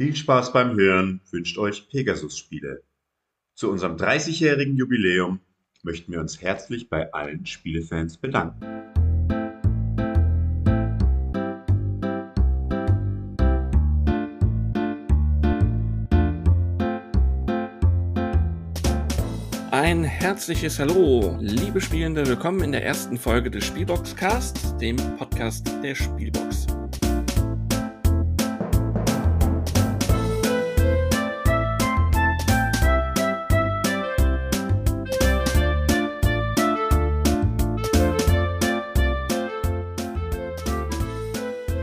Viel 0.00 0.16
Spaß 0.16 0.54
beim 0.54 0.78
Hören 0.78 1.20
wünscht 1.30 1.58
euch 1.58 1.90
Pegasus 1.90 2.38
Spiele. 2.38 2.82
Zu 3.54 3.70
unserem 3.70 3.96
30-jährigen 3.96 4.74
Jubiläum 4.74 5.40
möchten 5.82 6.10
wir 6.10 6.20
uns 6.20 6.40
herzlich 6.40 6.88
bei 6.88 7.12
allen 7.12 7.44
Spielefans 7.44 8.16
bedanken. 8.16 8.64
Ein 19.70 20.04
herzliches 20.04 20.78
Hallo, 20.78 21.36
liebe 21.42 21.82
Spielende, 21.82 22.26
willkommen 22.26 22.62
in 22.62 22.72
der 22.72 22.86
ersten 22.86 23.18
Folge 23.18 23.50
des 23.50 23.66
Spielbox-Casts, 23.66 24.78
dem 24.78 24.96
Podcast 25.18 25.70
der 25.82 25.94
Spielbox. 25.94 26.69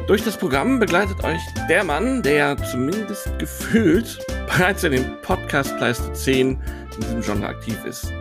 Durch 0.08 0.24
das 0.24 0.38
Programm 0.38 0.80
begleitet 0.80 1.22
euch 1.26 1.42
der 1.68 1.84
Mann, 1.84 2.24
der 2.24 2.56
zumindest 2.72 3.28
gefühlt 3.40 4.26
bereits 4.48 4.86
in 4.86 4.94
dem 4.94 5.22
Podcast 5.22 5.76
Pleistozän 5.76 6.62
in 6.96 7.02
diesem 7.02 7.22
Genre 7.22 7.48
aktiv 7.48 7.84
ist. 7.84 8.14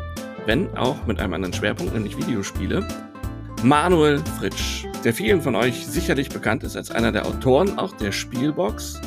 Wenn 0.47 0.69
auch 0.77 1.07
mit 1.07 1.21
einem 1.21 1.35
anderen 1.35 1.53
Schwerpunkt, 1.55 1.95
nämlich 1.95 2.19
Videospiele. 2.19 2.87
Manuel 3.63 4.19
Fritsch, 4.19 4.87
der 5.05 5.15
vielen 5.15 5.41
von 5.41 5.55
euch 5.55 5.87
sicherlich 5.87 6.29
bekannt 6.29 6.65
ist 6.65 6.77
als 6.77 6.91
einer 6.91 7.13
der 7.13 7.25
Autoren 7.25 7.79
auch 7.79 7.97
der 7.97 8.11
Spielbox 8.11 9.01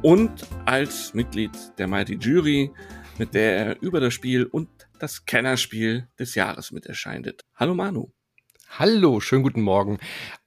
und 0.00 0.46
als 0.64 1.12
Mitglied 1.12 1.52
der 1.76 1.86
Mighty 1.86 2.14
Jury, 2.14 2.70
mit 3.18 3.34
der 3.34 3.56
er 3.58 3.82
über 3.82 4.00
das 4.00 4.14
Spiel 4.14 4.44
und 4.44 4.70
das 4.98 5.26
Kennerspiel 5.26 6.08
des 6.18 6.34
Jahres 6.34 6.72
mit 6.72 6.86
erscheinet. 6.86 7.42
Hallo 7.56 7.74
Manu. 7.74 8.10
Hallo, 8.78 9.20
schönen 9.20 9.42
guten 9.42 9.60
Morgen 9.60 9.98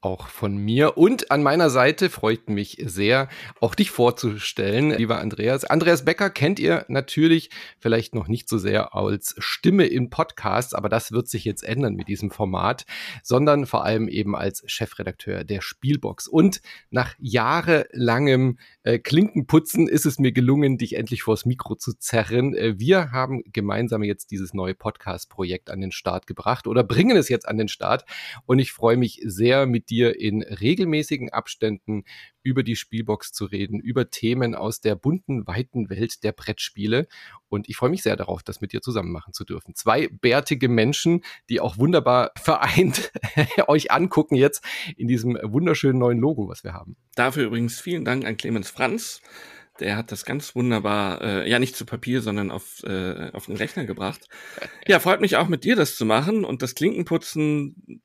auch 0.05 0.27
von 0.27 0.55
mir. 0.55 0.97
Und 0.97 1.31
an 1.31 1.41
meiner 1.41 1.71
Seite 1.71 2.11
freut 2.11 2.47
mich 2.47 2.77
sehr, 2.85 3.27
auch 3.59 3.73
dich 3.73 3.89
vorzustellen, 3.89 4.91
lieber 4.91 5.19
Andreas. 5.19 5.65
Andreas 5.65 6.05
Becker 6.05 6.29
kennt 6.29 6.59
ihr 6.59 6.85
natürlich 6.89 7.49
vielleicht 7.79 8.13
noch 8.13 8.27
nicht 8.27 8.47
so 8.47 8.59
sehr 8.59 8.93
als 8.93 9.33
Stimme 9.39 9.87
in 9.87 10.11
Podcasts, 10.11 10.75
aber 10.75 10.89
das 10.89 11.11
wird 11.11 11.27
sich 11.27 11.43
jetzt 11.43 11.63
ändern 11.63 11.95
mit 11.95 12.07
diesem 12.07 12.29
Format, 12.29 12.85
sondern 13.23 13.65
vor 13.65 13.83
allem 13.83 14.07
eben 14.07 14.35
als 14.35 14.63
Chefredakteur 14.67 15.43
der 15.43 15.61
Spielbox. 15.61 16.27
Und 16.27 16.61
nach 16.91 17.15
jahrelangem 17.17 18.59
äh, 18.83 18.99
Klinkenputzen 18.99 19.87
ist 19.87 20.05
es 20.05 20.19
mir 20.19 20.31
gelungen, 20.31 20.77
dich 20.77 20.97
endlich 20.97 21.23
vors 21.23 21.47
Mikro 21.47 21.73
zu 21.73 21.93
zerren. 21.93 22.53
Äh, 22.53 22.77
wir 22.77 23.11
haben 23.11 23.41
gemeinsam 23.51 24.03
jetzt 24.03 24.29
dieses 24.29 24.53
neue 24.53 24.75
Podcast-Projekt 24.75 25.71
an 25.71 25.81
den 25.81 25.91
Start 25.91 26.27
gebracht 26.27 26.67
oder 26.67 26.83
bringen 26.83 27.17
es 27.17 27.27
jetzt 27.27 27.47
an 27.47 27.57
den 27.57 27.69
Start. 27.69 28.05
Und 28.45 28.59
ich 28.59 28.71
freue 28.71 28.97
mich 28.97 29.19
sehr, 29.25 29.65
mit 29.65 29.89
dir 29.89 29.94
in 30.03 30.41
regelmäßigen 30.41 31.29
Abständen 31.29 32.03
über 32.43 32.63
die 32.63 32.75
Spielbox 32.75 33.31
zu 33.31 33.45
reden, 33.45 33.79
über 33.79 34.09
Themen 34.09 34.53
aus 34.53 34.79
der 34.79 34.95
bunten, 34.95 35.47
weiten 35.47 35.89
Welt 35.89 36.23
der 36.23 36.31
Brettspiele. 36.31 37.07
Und 37.49 37.67
ich 37.69 37.77
freue 37.77 37.89
mich 37.89 38.03
sehr 38.03 38.15
darauf, 38.15 38.43
das 38.43 38.61
mit 38.61 38.71
dir 38.71 38.81
zusammen 38.81 39.11
machen 39.11 39.33
zu 39.33 39.45
dürfen. 39.45 39.73
Zwei 39.75 40.07
bärtige 40.07 40.69
Menschen, 40.69 41.21
die 41.49 41.59
auch 41.59 41.77
wunderbar 41.77 42.31
vereint 42.37 43.11
euch 43.67 43.91
angucken 43.91 44.35
jetzt 44.35 44.63
in 44.95 45.07
diesem 45.07 45.37
wunderschönen 45.41 45.99
neuen 45.99 46.19
Logo, 46.19 46.47
was 46.47 46.63
wir 46.63 46.73
haben. 46.73 46.97
Dafür 47.15 47.45
übrigens 47.45 47.79
vielen 47.79 48.05
Dank 48.05 48.25
an 48.25 48.37
Clemens 48.37 48.69
Franz. 48.69 49.21
Der 49.79 49.97
hat 49.97 50.11
das 50.11 50.23
ganz 50.23 50.55
wunderbar, 50.55 51.21
äh, 51.21 51.49
ja 51.49 51.59
nicht 51.59 51.75
zu 51.75 51.85
Papier, 51.85 52.21
sondern 52.21 52.49
auf, 52.49 52.81
äh, 52.83 53.31
auf 53.33 53.47
den 53.47 53.57
Rechner 53.57 53.85
gebracht. 53.85 54.27
Ja, 54.87 54.99
freut 54.99 55.19
mich 55.19 55.35
auch 55.35 55.49
mit 55.49 55.65
dir 55.65 55.75
das 55.75 55.97
zu 55.97 56.05
machen 56.05 56.45
und 56.45 56.61
das 56.61 56.75
Klinkenputzen 56.75 58.01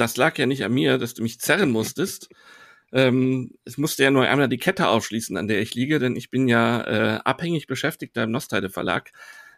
das 0.00 0.16
lag 0.16 0.36
ja 0.38 0.46
nicht 0.46 0.64
an 0.64 0.72
mir, 0.72 0.98
dass 0.98 1.14
du 1.14 1.22
mich 1.22 1.40
zerren 1.40 1.70
musstest. 1.70 2.28
Ähm, 2.92 3.52
es 3.64 3.78
musste 3.78 4.02
ja 4.02 4.10
nur 4.10 4.26
einmal 4.26 4.48
die 4.48 4.58
Kette 4.58 4.88
aufschließen, 4.88 5.36
an 5.36 5.46
der 5.46 5.60
ich 5.60 5.74
liege, 5.74 5.98
denn 5.98 6.16
ich 6.16 6.30
bin 6.30 6.48
ja 6.48 6.80
äh, 6.82 7.20
abhängig 7.24 7.66
Beschäftigter 7.66 8.24
im 8.24 8.32
Nostheide 8.32 8.70
Verlag, 8.70 9.12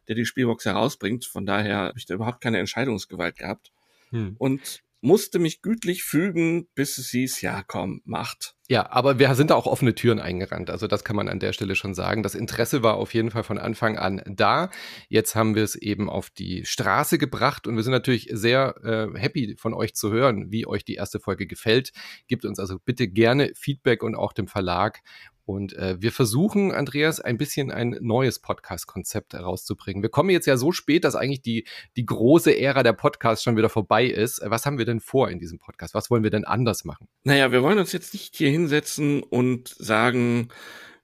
der 0.09 0.17
die 0.17 0.27
Spielbox 0.27 0.67
herausbringt. 0.67 1.25
Von 1.25 1.47
daher 1.47 1.77
habe 1.77 1.99
ich 1.99 2.07
da 2.07 2.15
überhaupt 2.15 2.43
keine 2.43 2.59
Entscheidungsgewalt 2.59 3.39
gehabt. 3.39 3.73
Hm. 4.11 4.35
Und 4.39 4.83
musste 5.03 5.39
mich 5.39 5.63
gütlich 5.63 6.05
fügen, 6.05 6.69
bis 6.75 6.97
es 6.97 7.11
hieß, 7.11 7.43
ja 7.43 7.63
komm, 7.67 8.01
macht. 8.05 8.55
Ja, 8.69 8.91
aber 8.91 9.19
wir 9.19 9.35
sind 9.35 9.51
da 9.51 9.57
auch 9.57 9.67
offene 9.67 9.95
Türen 9.95 10.21
eingerannt. 10.21 10.71
Also 10.71 10.87
das 10.87 11.05
kann 11.05 11.17
man 11.17 11.29
an 11.29 11.41
der 11.41 11.53
Stelle 11.53 11.75
schon 11.75 11.93
sagen. 11.93 12.23
Das 12.23 12.35
Interesse 12.35 12.83
war 12.83 12.95
auf 12.95 13.13
jeden 13.13 13.31
Fall 13.31 13.43
von 13.43 13.59
Anfang 13.59 13.99
an 13.99 14.23
da. 14.25 14.71
Jetzt 15.09 15.35
haben 15.35 15.55
wir 15.57 15.65
es 15.65 15.75
eben 15.75 16.09
auf 16.09 16.31
die 16.31 16.65
Straße 16.65 17.19
gebracht 17.19 17.67
und 17.67 17.77
wir 17.77 17.83
sind 17.83 17.93
natürlich 17.93 18.29
sehr 18.33 18.77
äh, 18.83 19.19
happy 19.19 19.57
von 19.59 19.75
euch 19.75 19.95
zu 19.95 20.11
hören, 20.11 20.53
wie 20.53 20.67
euch 20.67 20.85
die 20.85 20.95
erste 20.95 21.19
Folge 21.21 21.47
gefällt. 21.47 21.91
Gebt 22.29 22.45
uns 22.45 22.59
also 22.61 22.79
bitte 22.79 23.09
gerne 23.09 23.51
Feedback 23.57 24.03
und 24.03 24.15
auch 24.15 24.33
dem 24.33 24.47
Verlag 24.47 25.01
und 25.45 25.73
äh, 25.75 26.01
wir 26.01 26.13
versuchen, 26.13 26.73
Andreas, 26.73 27.21
ein 27.21 27.37
bisschen 27.37 27.71
ein 27.71 27.97
neues 28.01 28.39
Podcast-Konzept 28.39 29.33
herauszubringen. 29.33 30.03
Wir 30.03 30.11
kommen 30.11 30.31
jetzt 30.31 30.47
ja 30.47 30.57
so 30.57 30.71
spät, 30.71 31.05
dass 31.05 31.17
eigentlich 31.17 31.43
die, 31.43 31.67
die 31.97 32.07
große 32.07 32.57
Ära 32.57 32.83
der 32.83 32.93
Podcasts 32.93 33.43
schon 33.43 33.57
wieder 33.57 33.69
vorbei 33.69 34.07
ist. 34.07 34.41
Was 34.45 34.67
haben 34.67 34.79
wir 34.79 34.85
denn 34.85 35.01
vor 35.01 35.31
in 35.31 35.41
diesem 35.41 35.59
Podcast? 35.59 35.95
Was 35.95 36.11
wollen 36.11 36.23
wir 36.23 36.31
denn 36.31 36.45
anders 36.45 36.85
machen? 36.85 37.09
Naja, 37.25 37.51
wir 37.51 37.63
wollen 37.63 37.79
uns 37.79 37.93
jetzt 37.93 38.13
nicht 38.15 38.37
hier 38.37 38.51
hinsetzen 38.51 39.23
und 39.23 39.69
sagen, 39.79 40.49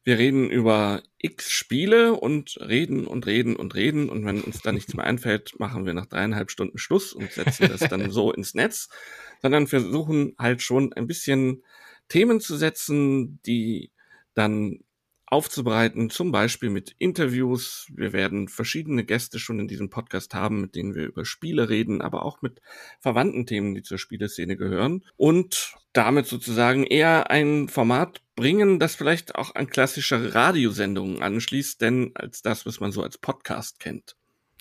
wir 0.05 0.19
reden 0.19 0.49
über 0.49 1.03
x 1.19 1.51
Spiele 1.51 2.15
und 2.15 2.59
reden 2.61 3.07
und 3.07 3.27
reden 3.27 3.57
und 3.57 3.75
reden. 3.75 4.09
Und 4.09 4.25
wenn 4.25 4.41
uns 4.41 4.63
da 4.63 4.73
nichts 4.73 4.95
mehr 4.95 5.05
einfällt, 5.07 5.59
machen 5.59 5.85
wir 5.85 5.95
nach 5.95 6.07
dreieinhalb 6.07 6.51
Stunden 6.51 6.79
Schluss 6.79 7.13
und 7.13 7.31
setzen 7.33 7.69
das 7.69 7.81
dann 7.91 8.11
so 8.11 8.33
ins 8.33 8.55
Netz. 8.55 8.89
Sondern 9.43 9.67
versuchen 9.67 10.35
halt 10.39 10.63
schon 10.63 10.93
ein 10.93 11.07
bisschen 11.07 11.63
Themen 12.09 12.41
zu 12.41 12.57
setzen, 12.57 13.41
die 13.43 13.91
dann 14.39 14.81
aufzubereiten, 15.31 16.11
zum 16.11 16.33
Beispiel 16.33 16.71
mit 16.71 16.95
Interviews. 16.99 17.87
Wir 17.95 18.13
werden 18.13 18.49
verschiedene 18.49 19.05
Gäste 19.05 19.39
schon 19.39 19.61
in 19.61 19.69
diesem 19.69 19.91
Podcast 19.91 20.35
haben, 20.35 20.61
mit 20.61 20.75
denen 20.75 20.95
wir 20.95 21.05
über 21.05 21.25
Spiele 21.25 21.69
reden, 21.69 22.01
aber 22.01 22.25
auch 22.25 22.41
mit 22.41 22.61
verwandten 23.01 23.47
Themen, 23.47 23.75
die 23.75 23.83
zur 23.83 23.99
Spieleszene 23.99 24.57
gehören. 24.57 25.05
Und 25.17 25.75
damit 25.93 26.27
sozusagen 26.27 26.85
eher 26.85 27.31
ein 27.31 27.69
Format 27.69 28.23
bringen, 28.37 28.79
das 28.79 28.95
vielleicht 28.95 29.35
auch 29.35 29.55
an 29.55 29.69
klassische 29.69 30.35
Radiosendungen 30.35 31.23
anschließt, 31.23 31.81
denn 31.81 32.13
als 32.15 32.41
das, 32.41 32.65
was 32.65 32.81
man 32.81 32.93
so 32.93 33.03
als 33.03 33.19
Podcast 33.19 33.81
kennt. 33.81 34.17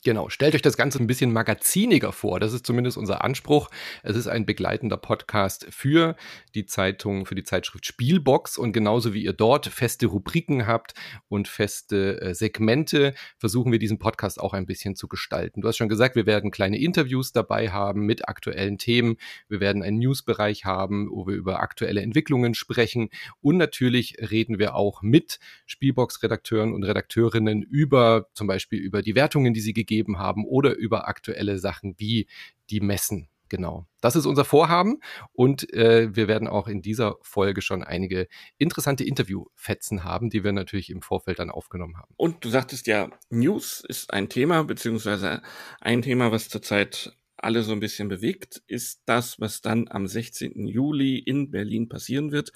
Genau, 0.07 0.29
stellt 0.29 0.55
euch 0.55 0.61
das 0.61 0.77
Ganze 0.77 0.99
ein 0.99 1.07
bisschen 1.07 1.33
magaziniger 1.33 2.13
vor. 2.13 2.39
Das 2.39 2.53
ist 2.53 2.65
zumindest 2.65 2.95
unser 2.95 3.25
Anspruch. 3.25 3.69
Es 4.03 4.15
ist 4.15 4.27
ein 4.27 4.45
begleitender 4.45 4.95
Podcast 4.95 5.67
für 5.69 6.15
die 6.55 6.65
Zeitung, 6.65 7.25
für 7.25 7.35
die 7.35 7.43
Zeitschrift 7.43 7.85
Spielbox. 7.85 8.57
Und 8.57 8.71
genauso 8.71 9.13
wie 9.13 9.25
ihr 9.25 9.33
dort 9.33 9.65
feste 9.65 10.05
Rubriken 10.05 10.65
habt 10.65 10.93
und 11.27 11.49
feste 11.49 12.21
äh, 12.21 12.33
Segmente, 12.33 13.15
versuchen 13.37 13.69
wir 13.69 13.79
diesen 13.79 13.99
Podcast 13.99 14.39
auch 14.39 14.53
ein 14.53 14.65
bisschen 14.65 14.95
zu 14.95 15.09
gestalten. 15.09 15.59
Du 15.59 15.67
hast 15.67 15.75
schon 15.75 15.89
gesagt, 15.89 16.15
wir 16.15 16.25
werden 16.25 16.51
kleine 16.51 16.79
Interviews 16.79 17.33
dabei 17.33 17.71
haben 17.71 18.05
mit 18.05 18.29
aktuellen 18.29 18.77
Themen. 18.77 19.17
Wir 19.49 19.59
werden 19.59 19.83
einen 19.83 19.99
Newsbereich 19.99 20.63
haben, 20.63 21.09
wo 21.11 21.27
wir 21.27 21.35
über 21.35 21.59
aktuelle 21.59 21.99
Entwicklungen 21.99 22.53
sprechen. 22.53 23.09
Und 23.41 23.57
natürlich 23.57 24.15
reden 24.31 24.57
wir 24.57 24.73
auch 24.75 25.01
mit 25.01 25.39
Spielbox-Redakteuren 25.65 26.73
und 26.73 26.85
Redakteurinnen 26.85 27.61
über 27.61 28.29
zum 28.33 28.47
Beispiel 28.47 28.79
über 28.79 29.01
die 29.01 29.13
Wertungen, 29.13 29.53
die 29.53 29.59
sie 29.59 29.73
gegeben 29.73 29.96
gegeben 29.97 30.19
haben 30.19 30.45
oder 30.45 30.75
über 30.75 31.07
aktuelle 31.07 31.57
Sachen 31.59 31.95
wie 31.97 32.27
die 32.69 32.81
Messen. 32.81 33.29
Genau. 33.49 33.87
Das 34.01 34.17
ist 34.17 34.25
unser 34.25 34.43
Vorhaben 34.43 34.99
und 35.31 35.73
äh, 35.73 36.13
wir 36.13 36.27
werden 36.27 36.49
auch 36.49 36.67
in 36.67 36.81
dieser 36.81 37.15
Folge 37.21 37.61
schon 37.61 37.81
einige 37.81 38.27
interessante 38.57 39.05
Interviewfetzen 39.05 40.03
haben, 40.03 40.29
die 40.29 40.43
wir 40.43 40.51
natürlich 40.51 40.89
im 40.89 41.01
Vorfeld 41.01 41.39
dann 41.39 41.49
aufgenommen 41.49 41.95
haben. 41.97 42.13
Und 42.17 42.43
du 42.43 42.49
sagtest 42.49 42.87
ja, 42.87 43.09
News 43.29 43.85
ist 43.87 44.11
ein 44.13 44.27
Thema, 44.27 44.63
beziehungsweise 44.63 45.41
ein 45.79 46.01
Thema, 46.01 46.33
was 46.33 46.49
zurzeit 46.49 47.17
alle 47.37 47.63
so 47.63 47.71
ein 47.71 47.79
bisschen 47.79 48.09
bewegt, 48.09 48.63
ist 48.67 49.01
das, 49.05 49.39
was 49.39 49.61
dann 49.61 49.87
am 49.87 50.07
16. 50.07 50.67
Juli 50.67 51.17
in 51.17 51.49
Berlin 51.49 51.87
passieren 51.87 52.33
wird. 52.33 52.51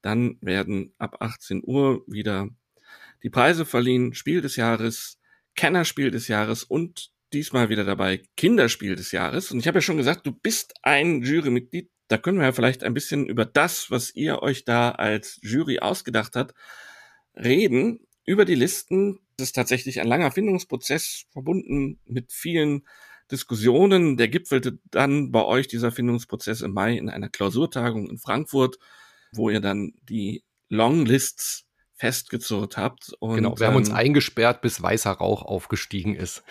Dann 0.00 0.36
werden 0.40 0.92
ab 0.98 1.16
18 1.20 1.62
Uhr 1.64 2.04
wieder 2.06 2.48
die 3.24 3.30
Preise 3.30 3.64
verliehen, 3.64 4.14
Spiel 4.14 4.42
des 4.42 4.54
Jahres, 4.54 5.18
Kennerspiel 5.56 6.10
des 6.10 6.28
Jahres 6.28 6.62
und 6.62 7.10
diesmal 7.32 7.68
wieder 7.68 7.84
dabei 7.84 8.22
Kinderspiel 8.36 8.94
des 8.94 9.12
Jahres. 9.12 9.50
Und 9.50 9.58
ich 9.58 9.66
habe 9.66 9.78
ja 9.78 9.82
schon 9.82 9.96
gesagt, 9.96 10.26
du 10.26 10.32
bist 10.32 10.74
ein 10.82 11.22
Jurymitglied. 11.22 11.90
Da 12.08 12.18
können 12.18 12.38
wir 12.38 12.44
ja 12.46 12.52
vielleicht 12.52 12.84
ein 12.84 12.94
bisschen 12.94 13.26
über 13.26 13.44
das, 13.44 13.90
was 13.90 14.14
ihr 14.14 14.42
euch 14.42 14.64
da 14.64 14.92
als 14.92 15.38
Jury 15.42 15.80
ausgedacht 15.80 16.36
habt, 16.36 16.54
reden. 17.34 18.00
Über 18.24 18.44
die 18.44 18.54
Listen. 18.54 19.20
Das 19.36 19.48
ist 19.48 19.52
tatsächlich 19.54 20.00
ein 20.00 20.08
langer 20.08 20.30
Findungsprozess 20.30 21.26
verbunden 21.30 22.00
mit 22.04 22.32
vielen 22.32 22.86
Diskussionen. 23.30 24.16
Der 24.16 24.28
gipfelte 24.28 24.78
dann 24.90 25.30
bei 25.30 25.44
euch 25.44 25.68
dieser 25.68 25.92
Findungsprozess 25.92 26.60
im 26.60 26.72
Mai 26.72 26.96
in 26.96 27.10
einer 27.10 27.28
Klausurtagung 27.28 28.08
in 28.08 28.18
Frankfurt, 28.18 28.78
wo 29.32 29.50
ihr 29.50 29.60
dann 29.60 29.92
die 30.08 30.44
Longlists 30.68 31.66
festgezurrt 31.96 32.76
habt. 32.76 33.14
Und, 33.18 33.36
genau, 33.36 33.58
wir 33.58 33.66
haben 33.66 33.76
uns 33.76 33.88
ähm, 33.88 33.96
eingesperrt, 33.96 34.60
bis 34.60 34.80
weißer 34.80 35.12
Rauch 35.12 35.42
aufgestiegen 35.42 36.14
ist. 36.14 36.44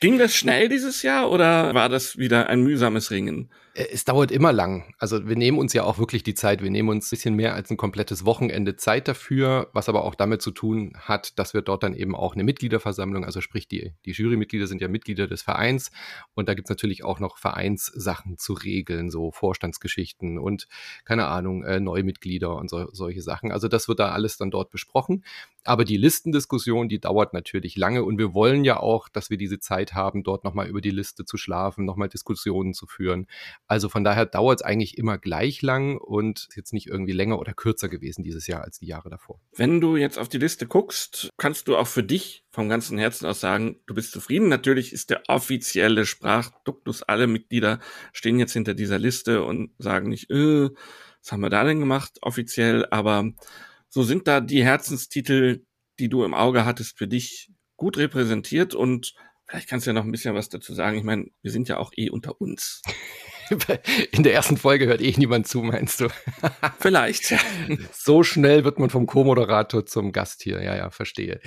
ging 0.00 0.18
das 0.18 0.34
schnell 0.34 0.68
dieses 0.68 1.02
Jahr 1.02 1.30
oder 1.30 1.74
war 1.74 1.88
das 1.88 2.16
wieder 2.16 2.48
ein 2.48 2.62
mühsames 2.62 3.10
Ringen? 3.10 3.50
Äh, 3.74 3.86
es 3.92 4.04
dauert 4.04 4.30
immer 4.30 4.52
lang. 4.52 4.94
Also 4.98 5.26
wir 5.26 5.36
nehmen 5.36 5.58
uns 5.58 5.72
ja 5.72 5.84
auch 5.84 5.98
wirklich 5.98 6.22
die 6.22 6.34
Zeit. 6.34 6.62
Wir 6.62 6.70
nehmen 6.70 6.88
uns 6.88 7.06
ein 7.06 7.10
bisschen 7.10 7.34
mehr 7.34 7.54
als 7.54 7.70
ein 7.70 7.76
komplettes 7.76 8.24
Wochenende 8.24 8.76
Zeit 8.76 9.08
dafür, 9.08 9.70
was 9.72 9.88
aber 9.88 10.04
auch 10.04 10.14
damit 10.14 10.42
zu 10.42 10.50
tun 10.50 10.92
hat, 10.98 11.38
dass 11.38 11.54
wir 11.54 11.62
dort 11.62 11.82
dann 11.82 11.94
eben 11.94 12.14
auch 12.14 12.34
eine 12.34 12.44
Mitgliederversammlung, 12.44 13.24
also 13.24 13.40
sprich 13.40 13.68
die, 13.68 13.92
die 14.04 14.12
Jurymitglieder 14.12 14.66
sind 14.66 14.80
ja 14.80 14.88
Mitglieder 14.88 15.26
des 15.26 15.42
Vereins 15.42 15.90
und 16.34 16.48
da 16.48 16.54
gibt's 16.54 16.70
natürlich 16.70 17.04
auch 17.04 17.20
noch 17.20 17.38
Vereinssachen 17.38 18.38
zu 18.38 18.52
regeln, 18.52 19.10
so 19.10 19.30
Vorstandsgeschichten 19.30 20.38
und 20.38 20.68
keine 21.04 21.26
Ahnung, 21.26 21.64
äh, 21.64 21.80
Neumitglieder 21.80 22.54
und 22.56 22.70
so, 22.70 22.88
solche 22.92 23.22
Sachen. 23.22 23.52
Also 23.52 23.68
das 23.68 23.88
wird 23.88 23.98
da 23.98 24.10
alles 24.10 24.36
dann 24.36 24.50
dort 24.50 24.70
besprochen. 24.70 25.24
Aber 25.64 25.84
die 25.84 25.96
Listendiskussion, 25.96 26.88
die 26.88 27.00
dauert 27.00 27.32
natürlich 27.32 27.76
lange 27.76 28.04
und 28.04 28.18
wir 28.18 28.34
wollen 28.34 28.64
ja 28.64 28.80
auch, 28.80 29.08
dass 29.08 29.30
wir 29.30 29.36
diese 29.36 29.60
Zeit 29.60 29.94
haben, 29.94 30.22
dort 30.24 30.44
nochmal 30.44 30.68
über 30.68 30.80
die 30.80 30.90
Liste 30.90 31.24
zu 31.24 31.36
schlafen, 31.36 31.84
nochmal 31.84 32.08
Diskussionen 32.08 32.74
zu 32.74 32.86
führen. 32.86 33.26
Also 33.66 33.88
von 33.88 34.04
daher 34.04 34.26
dauert 34.26 34.60
es 34.60 34.66
eigentlich 34.66 34.98
immer 34.98 35.18
gleich 35.18 35.62
lang 35.62 35.98
und 35.98 36.46
ist 36.48 36.56
jetzt 36.56 36.72
nicht 36.72 36.88
irgendwie 36.88 37.12
länger 37.12 37.38
oder 37.38 37.54
kürzer 37.54 37.88
gewesen 37.88 38.24
dieses 38.24 38.46
Jahr 38.46 38.62
als 38.62 38.78
die 38.78 38.86
Jahre 38.86 39.10
davor. 39.10 39.40
Wenn 39.54 39.80
du 39.80 39.96
jetzt 39.96 40.18
auf 40.18 40.28
die 40.28 40.38
Liste 40.38 40.66
guckst, 40.66 41.30
kannst 41.36 41.68
du 41.68 41.76
auch 41.76 41.86
für 41.86 42.02
dich 42.02 42.44
vom 42.50 42.68
ganzen 42.68 42.98
Herzen 42.98 43.26
aus 43.26 43.40
sagen, 43.40 43.76
du 43.86 43.94
bist 43.94 44.12
zufrieden. 44.12 44.48
Natürlich 44.48 44.92
ist 44.92 45.10
der 45.10 45.22
offizielle 45.28 46.06
Sprachduktus, 46.06 47.02
alle 47.02 47.26
Mitglieder 47.26 47.80
stehen 48.12 48.38
jetzt 48.38 48.52
hinter 48.52 48.74
dieser 48.74 48.98
Liste 48.98 49.42
und 49.42 49.70
sagen 49.78 50.08
nicht, 50.08 50.30
äh, 50.30 50.70
was 51.22 51.32
haben 51.32 51.40
wir 51.40 51.50
da 51.50 51.64
denn 51.64 51.80
gemacht 51.80 52.18
offiziell, 52.20 52.86
aber 52.90 53.32
so 53.92 54.02
sind 54.02 54.26
da 54.26 54.40
die 54.40 54.64
Herzenstitel, 54.64 55.66
die 55.98 56.08
du 56.08 56.24
im 56.24 56.32
Auge 56.32 56.64
hattest, 56.64 56.96
für 56.96 57.06
dich 57.06 57.50
gut 57.76 57.98
repräsentiert 57.98 58.74
und 58.74 59.12
vielleicht 59.46 59.68
kannst 59.68 59.86
du 59.86 59.90
ja 59.90 59.94
noch 59.94 60.04
ein 60.04 60.10
bisschen 60.10 60.34
was 60.34 60.48
dazu 60.48 60.72
sagen. 60.72 60.96
Ich 60.96 61.04
meine, 61.04 61.26
wir 61.42 61.50
sind 61.50 61.68
ja 61.68 61.76
auch 61.76 61.92
eh 61.94 62.08
unter 62.08 62.40
uns. 62.40 62.80
In 64.12 64.22
der 64.22 64.34
ersten 64.34 64.56
Folge 64.56 64.86
hört 64.86 65.00
eh 65.00 65.14
niemand 65.16 65.46
zu, 65.46 65.62
meinst 65.62 66.00
du? 66.00 66.08
Vielleicht. 66.78 67.34
so 67.92 68.22
schnell 68.22 68.64
wird 68.64 68.78
man 68.78 68.90
vom 68.90 69.06
Co-Moderator 69.06 69.86
zum 69.86 70.12
Gast 70.12 70.42
hier. 70.42 70.62
Ja, 70.62 70.76
ja, 70.76 70.90
verstehe. 70.90 71.40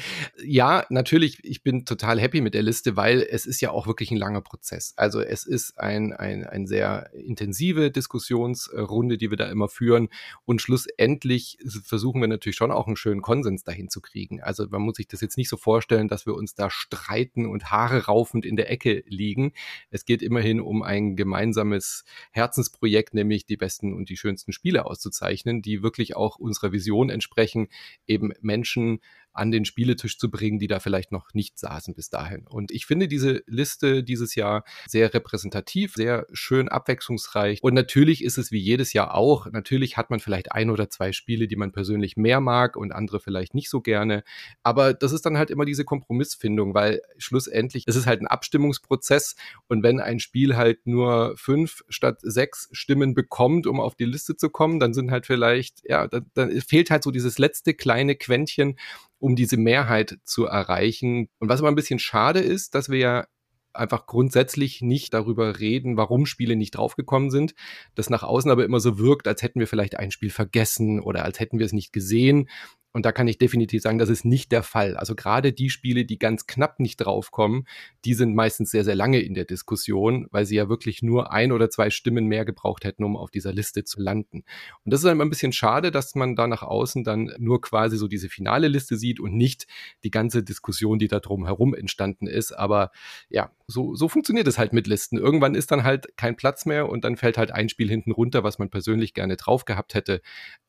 Ja, 0.44 0.86
natürlich, 0.90 1.40
ich 1.44 1.64
bin 1.64 1.86
total 1.86 2.20
happy 2.20 2.42
mit 2.42 2.54
der 2.54 2.64
Liste, 2.64 2.96
weil 2.96 3.22
es 3.22 3.46
ist 3.46 3.62
ja 3.62 3.72
auch 3.72 3.88
wirklich 3.88 4.12
ein 4.12 4.18
langer 4.18 4.42
Prozess. 4.42 4.94
Also 4.96 5.22
es 5.22 5.46
ist 5.46 5.78
ein, 5.80 6.14
ein, 6.14 6.46
ein 6.46 6.68
sehr 6.68 7.10
intensive 7.14 7.92
Diskussionsrunde, 7.92 9.18
die 9.18 9.30
wir 9.30 9.38
da 9.38 9.46
immer 9.46 9.68
führen. 9.68 10.10
Und 10.46 10.62
schlussendlich 10.62 11.58
versuchen 11.84 12.22
wir 12.22 12.28
natürlich 12.28 12.58
schon 12.58 12.72
auch 12.72 12.88
einen 12.88 12.98
schönen 12.98 13.22
Konsens 13.22 13.64
dahin 13.64 13.90
zu 13.90 14.02
kriegen. 14.02 14.42
Also 14.42 14.68
man 14.70 14.82
muss 14.82 14.98
sich 14.98 15.08
das 15.08 15.22
jetzt 15.22 15.38
nicht 15.38 15.50
so 15.50 15.58
vorstellen, 15.58 16.08
dass 16.08 16.26
wir 16.26 16.36
uns 16.36 16.56
da 16.56 16.70
streiten 16.70 17.46
und 17.46 17.72
Haare 17.72 18.06
raufend 18.06 18.46
in 18.46 18.56
der 18.56 18.70
Ecke 18.70 19.04
liegen. 19.08 19.54
Es 19.90 20.06
geht 20.06 20.22
immerhin 20.22 20.60
um 20.60 20.84
ein 20.84 21.16
gemeinsames 21.16 21.95
Herzensprojekt, 22.32 23.14
nämlich 23.14 23.46
die 23.46 23.58
besten 23.58 23.94
und 23.94 24.10
die 24.10 24.18
schönsten 24.18 24.52
Spiele 24.52 24.86
auszuzeichnen, 24.86 25.62
die 25.62 25.82
wirklich 25.82 26.16
auch 26.16 26.38
unserer 26.38 26.72
Vision 26.72 27.10
entsprechen, 27.10 27.68
eben 28.08 28.34
Menschen 28.42 29.00
an 29.36 29.52
den 29.52 29.66
Spieletisch 29.66 30.18
zu 30.18 30.32
bringen, 30.32 30.60
die 30.60 30.68
da 30.68 30.80
vielleicht 30.80 31.12
noch 31.12 31.34
nicht 31.34 31.60
saßen 31.60 31.94
bis 31.94 32.10
dahin. 32.10 32.48
Und 32.48 32.72
ich 32.72 32.86
finde 32.86 33.08
diese 33.08 33.44
Liste 33.48 34.04
dieses 34.04 34.36
Jahr 34.36 34.64
sehr 34.88 35.14
repräsentativ, 35.14 35.94
sehr 35.96 36.26
schön 36.34 36.70
abwechslungsreich. 36.70 37.62
Und 37.62 37.74
natürlich 37.74 38.24
ist 38.24 38.38
es 38.38 38.52
wie 38.52 38.60
jedes 38.60 38.94
Jahr 38.94 39.14
auch, 39.14 39.52
natürlich 39.52 39.98
hat 39.98 40.10
man 40.10 40.20
vielleicht 40.20 40.52
ein 40.52 40.70
oder 40.70 40.90
zwei 40.90 41.12
Spiele, 41.12 41.48
die 41.48 41.56
man 41.56 41.72
persönlich 41.72 42.18
mehr 42.18 42.40
mag 42.40 42.76
und 42.78 42.94
andere 42.94 43.20
vielleicht 43.20 43.54
nicht 43.54 43.70
so 43.70 43.82
gerne. 43.82 44.24
Aber 44.64 44.94
das 44.94 45.12
ist 45.12 45.26
dann 45.26 45.38
halt 45.38 45.52
immer 45.52 45.66
diese 45.66 45.86
Kompromissfindung, 45.86 46.74
weil 46.74 47.02
schlussendlich 47.18 47.88
ist 47.88 47.96
es 47.96 48.06
halt 48.06 48.22
ein 48.22 48.28
Abstimmungsprozess. 48.28 49.36
Und 49.68 49.84
wenn 49.84 50.00
ein 50.00 50.20
Spiel 50.20 50.56
halt 50.56 50.88
nur 50.88 51.36
fünf 51.38 51.84
statt 51.90 52.20
sechs 52.22 52.70
Stimmen 52.72 53.14
bekommt, 53.14 53.68
um 53.68 53.80
auf 53.80 53.96
die 53.96 54.06
Liste 54.06 54.36
zu 54.38 54.50
kommen, 54.50 54.80
dann 54.80 54.94
sind 54.94 55.12
halt 55.12 55.26
vielleicht, 55.26 55.82
ja, 55.84 56.08
dann, 56.08 56.26
dann 56.34 56.62
fehlt 56.62 56.90
halt 56.90 57.04
so 57.04 57.12
dieses 57.12 57.38
letzte 57.38 57.74
kleine 57.74 58.16
Quäntchen, 58.16 58.78
um 59.20 59.36
diese 59.36 59.58
Mehrheit 59.58 60.18
zu 60.24 60.46
erreichen. 60.46 61.30
Und 61.40 61.50
was 61.50 61.60
aber 61.60 61.70
ein 61.70 61.76
bisschen 61.76 62.00
schade 62.00 62.40
ist, 62.40 62.76
dass 62.76 62.90
wir 62.90 63.00
ja 63.00 63.28
einfach 63.76 64.06
grundsätzlich 64.06 64.82
nicht 64.82 65.14
darüber 65.14 65.60
reden, 65.60 65.98
warum 65.98 66.26
Spiele 66.26 66.56
nicht 66.56 66.72
draufgekommen 66.72 67.30
sind, 67.30 67.54
das 67.94 68.10
nach 68.10 68.24
außen 68.24 68.50
aber 68.50 68.64
immer 68.66 68.80
so 68.80 68.98
wirkt, 68.98 69.28
als 69.28 69.42
hätten 69.42 69.60
wir 69.60 69.68
vielleicht 69.68 69.98
ein 69.98 70.12
Spiel 70.12 70.30
vergessen 70.30 71.00
oder 71.00 71.24
als 71.26 71.40
hätten 71.40 71.60
wir 71.60 71.66
es 71.66 71.74
nicht 71.74 71.92
gesehen. 71.92 72.50
Und 72.96 73.06
da 73.06 73.12
kann 73.12 73.28
ich 73.28 73.38
definitiv 73.38 73.82
sagen, 73.82 73.98
das 73.98 74.08
ist 74.08 74.24
nicht 74.24 74.54
der 74.54 74.64
Fall. 74.64 74.96
Also 74.96 75.16
gerade 75.16 75.52
die 75.52 75.70
Spiele, 75.70 76.06
die 76.06 76.18
ganz 76.18 76.48
knapp 76.48 76.80
nicht 76.80 76.96
draufkommen, 76.96 77.68
die 78.06 78.14
sind 78.14 78.36
meistens 78.36 78.72
sehr, 78.72 78.86
sehr 78.86 78.96
lange 78.96 79.20
in 79.20 79.34
der 79.34 79.44
Diskussion, 79.44 80.28
weil 80.32 80.46
sie 80.46 80.56
ja 80.56 80.70
wirklich 80.70 81.04
nur 81.04 81.30
ein 81.34 81.52
oder 81.52 81.70
zwei 81.70 81.90
Stimmen 81.90 82.28
mehr 82.28 82.46
gebraucht 82.46 82.86
hätten, 82.86 83.04
um 83.04 83.18
auf 83.18 83.32
dieser 83.32 83.52
Liste 83.52 83.84
zu 83.84 84.02
landen. 84.02 84.46
Und 84.86 84.94
das 84.94 85.02
ist 85.02 85.04
dann 85.04 85.12
immer 85.12 85.26
ein 85.26 85.30
bisschen 85.30 85.52
schade, 85.52 85.92
dass 85.92 86.16
man 86.16 86.38
da 86.38 86.48
nach 86.48 86.64
außen 86.64 87.04
dann 87.04 87.34
nur 87.38 87.60
quasi 87.60 87.98
so 87.98 88.08
diese 88.08 88.30
finale 88.30 88.70
Liste 88.70 88.96
sieht 88.96 89.20
und 89.20 89.34
nicht 89.34 89.68
die 90.06 90.12
ganze 90.12 90.42
Diskussion, 90.42 90.98
die 90.98 91.10
da 91.10 91.20
drum 91.20 91.44
herum 91.44 91.76
entstanden 91.76 92.28
ist. 92.28 92.54
Aber 92.54 92.92
ja, 93.28 93.52
so, 93.68 93.94
so 93.96 94.08
funktioniert 94.08 94.48
es 94.48 94.58
halt 94.58 94.72
mit 94.72 94.88
Listen. 94.88 95.18
Irgendwann 95.18 95.54
ist 95.54 95.70
dann 95.70 95.84
halt 95.84 96.16
kein 96.16 96.38
Platz 96.38 96.66
mehr 96.66 96.88
und 96.88 97.04
dann 97.04 97.18
fällt 97.18 97.38
halt 97.38 97.52
ein 97.52 97.68
Spiel 97.68 97.90
hinten 97.90 98.14
runter, 98.14 98.46
was 98.46 98.58
man 98.58 98.70
persönlich 98.70 99.14
gerne 99.14 99.36
drauf 99.36 99.66
gehabt 99.66 99.96
hätte. 99.96 100.22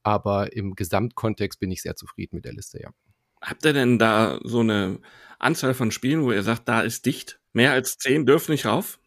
Aber 0.03 0.53
im 0.55 0.75
Gesamtkontext 0.75 1.61
bin 1.61 1.71
ich 1.71 1.83
sehr 1.83 1.95
zufrieden 1.95 2.16
zufrieden 2.17 2.37
mit 2.37 2.45
der 2.45 2.53
Liste, 2.55 2.81
ja. 2.81 2.91
Habt 3.43 3.65
ihr 3.65 3.73
denn 3.75 3.99
da 3.99 4.41
so 4.43 4.61
eine 4.61 5.01
Anzahl 5.39 5.75
von 5.75 5.91
Spielen, 5.91 6.23
wo 6.23 6.33
ihr 6.33 6.43
sagt, 6.43 6.69
da 6.69 6.81
ist 6.81 7.05
dicht? 7.07 7.41
Mehr 7.53 7.73
als 7.73 7.99
zehn 7.99 8.27
dürfen 8.27 8.53
nicht 8.53 8.67
rauf? 8.67 8.99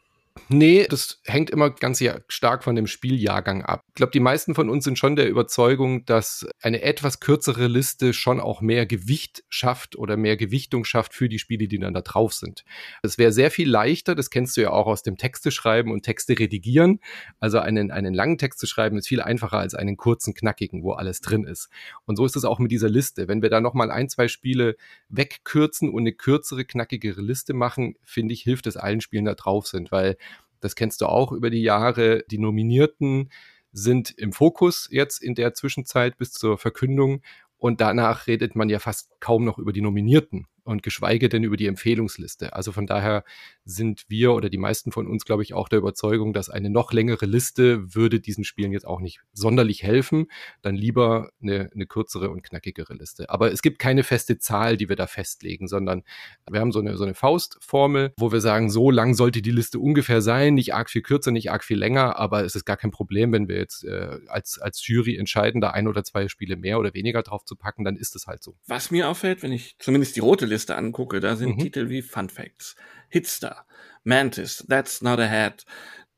Nee, 0.48 0.88
das 0.90 1.22
hängt 1.26 1.50
immer 1.50 1.70
ganz 1.70 2.04
stark 2.28 2.64
von 2.64 2.76
dem 2.76 2.88
Spieljahrgang 2.88 3.64
ab. 3.64 3.84
Ich 3.90 3.96
glaube, 3.96 4.12
die 4.12 4.20
meisten 4.20 4.56
von 4.56 4.70
uns 4.70 4.84
sind 4.84 4.98
schon 4.98 5.16
der 5.16 5.30
Überzeugung, 5.30 6.06
dass 6.06 6.48
eine 6.62 6.82
etwas 6.82 7.20
kürzere 7.20 7.68
Liste 7.68 8.14
schon 8.14 8.40
auch 8.40 8.62
mehr 8.62 8.86
Gewicht 8.86 9.44
schafft 9.50 9.96
oder 9.96 10.18
mehr 10.18 10.38
Gewichtung 10.38 10.86
schafft 10.86 11.14
für 11.14 11.30
die 11.30 11.40
Spiele, 11.40 11.68
die 11.68 11.80
dann 11.80 11.94
da 11.94 12.02
drauf 12.02 12.34
sind. 12.34 12.64
Es 13.04 13.18
wäre 13.18 13.32
sehr 13.32 13.52
viel 13.52 13.70
leichter, 13.70 14.16
das 14.16 14.30
kennst 14.30 14.58
du 14.58 14.62
ja 14.62 14.72
auch 14.72 14.88
aus 14.88 15.04
dem 15.04 15.18
Texte 15.18 15.52
schreiben 15.52 15.92
und 15.92 16.04
Texte 16.04 16.38
redigieren. 16.38 17.00
Also 17.40 17.60
einen, 17.60 17.92
einen 17.92 18.14
langen 18.14 18.38
Text 18.38 18.60
zu 18.60 18.68
schreiben 18.68 18.98
ist 18.98 19.08
viel 19.08 19.22
einfacher 19.22 19.60
als 19.60 19.76
einen 19.76 19.98
kurzen, 19.98 20.34
knackigen, 20.34 20.84
wo 20.84 20.94
alles 20.94 21.22
drin 21.22 21.44
ist. 21.44 21.70
Und 22.06 22.16
so 22.16 22.26
ist 22.26 22.36
es 22.36 22.46
auch 22.46 22.60
mit 22.60 22.72
dieser 22.72 22.90
Liste. 22.90 23.28
Wenn 23.28 23.42
wir 23.42 23.50
da 23.50 23.62
nochmal 23.62 23.92
ein, 23.92 24.10
zwei 24.10 24.28
Spiele 24.28 24.76
wegkürzen 25.10 25.90
und 25.90 26.04
eine 26.04 26.14
kürzere, 26.14 26.66
knackigere 26.66 27.22
Liste 27.22 27.54
machen, 27.54 27.96
finde 28.04 28.34
ich, 28.34 28.42
hilft 28.42 28.68
es 28.68 28.78
allen 28.78 29.02
Spielen 29.02 29.26
da 29.26 29.36
drauf 29.36 29.68
sind, 29.68 29.92
weil 29.92 30.18
das 30.60 30.76
kennst 30.76 31.02
du 31.02 31.06
auch 31.06 31.32
über 31.32 31.50
die 31.50 31.62
Jahre. 31.62 32.24
Die 32.30 32.38
Nominierten 32.38 33.30
sind 33.72 34.12
im 34.18 34.34
Fokus 34.34 34.88
jetzt 34.92 35.22
in 35.22 35.36
der 35.36 35.54
Zwischenzeit 35.54 36.18
bis 36.18 36.32
zur 36.32 36.58
Verkündung 36.58 37.22
und 37.58 37.82
danach 37.82 38.28
redet 38.28 38.56
man 38.56 38.70
ja 38.70 38.80
fast 38.80 39.20
kaum 39.20 39.46
noch 39.46 39.58
über 39.58 39.74
die 39.74 39.82
Nominierten 39.82 40.48
und 40.64 40.84
geschweige 40.84 41.30
denn 41.30 41.44
über 41.44 41.58
die 41.58 41.68
Empfehlungsliste. 41.68 42.54
Also 42.54 42.72
von 42.72 42.86
daher 42.86 43.24
sind 43.66 44.06
wir 44.08 44.34
oder 44.34 44.50
die 44.50 44.58
meisten 44.58 44.92
von 44.92 45.08
uns, 45.08 45.26
glaube 45.26 45.44
ich, 45.44 45.54
auch 45.54 45.70
der 45.70 45.80
Überzeugung, 45.80 46.34
dass 46.34 46.50
eine 46.50 46.70
noch 46.70 46.92
längere 46.92 47.26
Liste 47.26 47.94
würde 47.94 48.20
diesen 48.20 48.44
Spielen 48.44 48.72
jetzt 48.72 48.86
auch 48.86 49.00
nicht 49.00 49.22
sonderlich 49.34 49.84
helfen. 49.84 50.28
Dann 50.62 50.76
lieber 50.76 51.30
eine, 51.42 51.70
eine 51.74 51.86
kürzere 51.86 52.30
und 52.30 52.44
knackigere 52.44 52.94
Liste. 52.94 53.30
Aber 53.30 53.52
es 53.52 53.62
gibt 53.62 53.80
keine 53.80 54.04
feste 54.04 54.38
Zahl, 54.38 54.78
die 54.78 54.90
wir 54.90 54.96
da 54.96 55.08
festlegen, 55.08 55.68
sondern 55.68 56.04
wir 56.50 56.60
haben 56.60 56.72
so 56.72 56.80
eine, 56.80 56.98
so 56.98 57.04
eine 57.04 57.14
Faustformel, 57.14 58.14
wo 58.18 58.32
wir 58.32 58.42
sagen, 58.42 58.70
so 58.70 58.92
lang 58.92 59.14
sollte 59.14 59.42
die 59.42 59.52
Liste 59.52 59.80
ungefähr 59.80 60.22
sein, 60.22 60.56
nicht 60.56 60.74
arg 60.74 60.90
viel 60.90 61.02
kürzer, 61.02 61.32
nicht 61.32 61.52
arg 61.52 61.64
viel 61.64 61.78
länger, 61.78 62.18
aber 62.18 62.44
es 62.44 62.56
ist 62.56 62.66
gar 62.66 62.78
kein 62.78 62.92
Problem, 62.92 63.32
wenn 63.32 63.48
wir 63.48 63.58
jetzt 63.58 63.84
äh, 63.84 64.20
als, 64.28 64.60
als 64.60 64.86
Jury 64.86 65.18
entscheiden, 65.18 65.62
da 65.62 65.72
ein 65.72 65.88
oder 65.88 66.04
zwei 66.04 66.28
Spiele 66.28 66.56
mehr 66.56 66.80
oder 66.80 66.94
weniger 66.94 67.24
drauf 67.24 67.46
zu 67.46 67.56
packen, 67.56 67.84
dann 67.84 67.96
ist 67.96 68.16
es 68.16 68.28
halt 68.28 68.44
so. 68.44 68.56
Was 68.68 68.92
mir 68.92 69.10
auffällt, 69.10 69.44
wenn 69.44 69.52
ich 69.52 69.76
zumindest 69.80 70.16
die 70.16 70.20
rote 70.20 70.46
Liste 70.50 70.76
angucke, 70.76 71.20
da 71.20 71.36
sind 71.36 71.58
mhm. 71.58 71.60
Titel 71.60 71.90
wie 71.90 72.02
Fun 72.02 72.30
Facts, 72.30 72.76
Hitster, 73.08 73.66
Mantis, 74.04 74.66
That's 74.68 75.02
Not 75.02 75.20
a 75.20 75.30
Hat. 75.30 75.66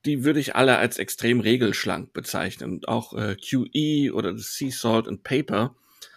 Die 0.05 0.23
würde 0.23 0.39
ich 0.39 0.55
alle 0.55 0.77
als 0.77 0.97
extrem 0.97 1.39
regelschlank 1.39 2.13
bezeichnen. 2.13 2.71
Und 2.71 2.87
auch 2.87 3.13
äh, 3.13 3.35
QE 3.35 4.13
oder 4.13 4.35
Sea 4.37 4.71
Salt 4.71 5.07
and 5.07 5.23
Paper 5.23 5.75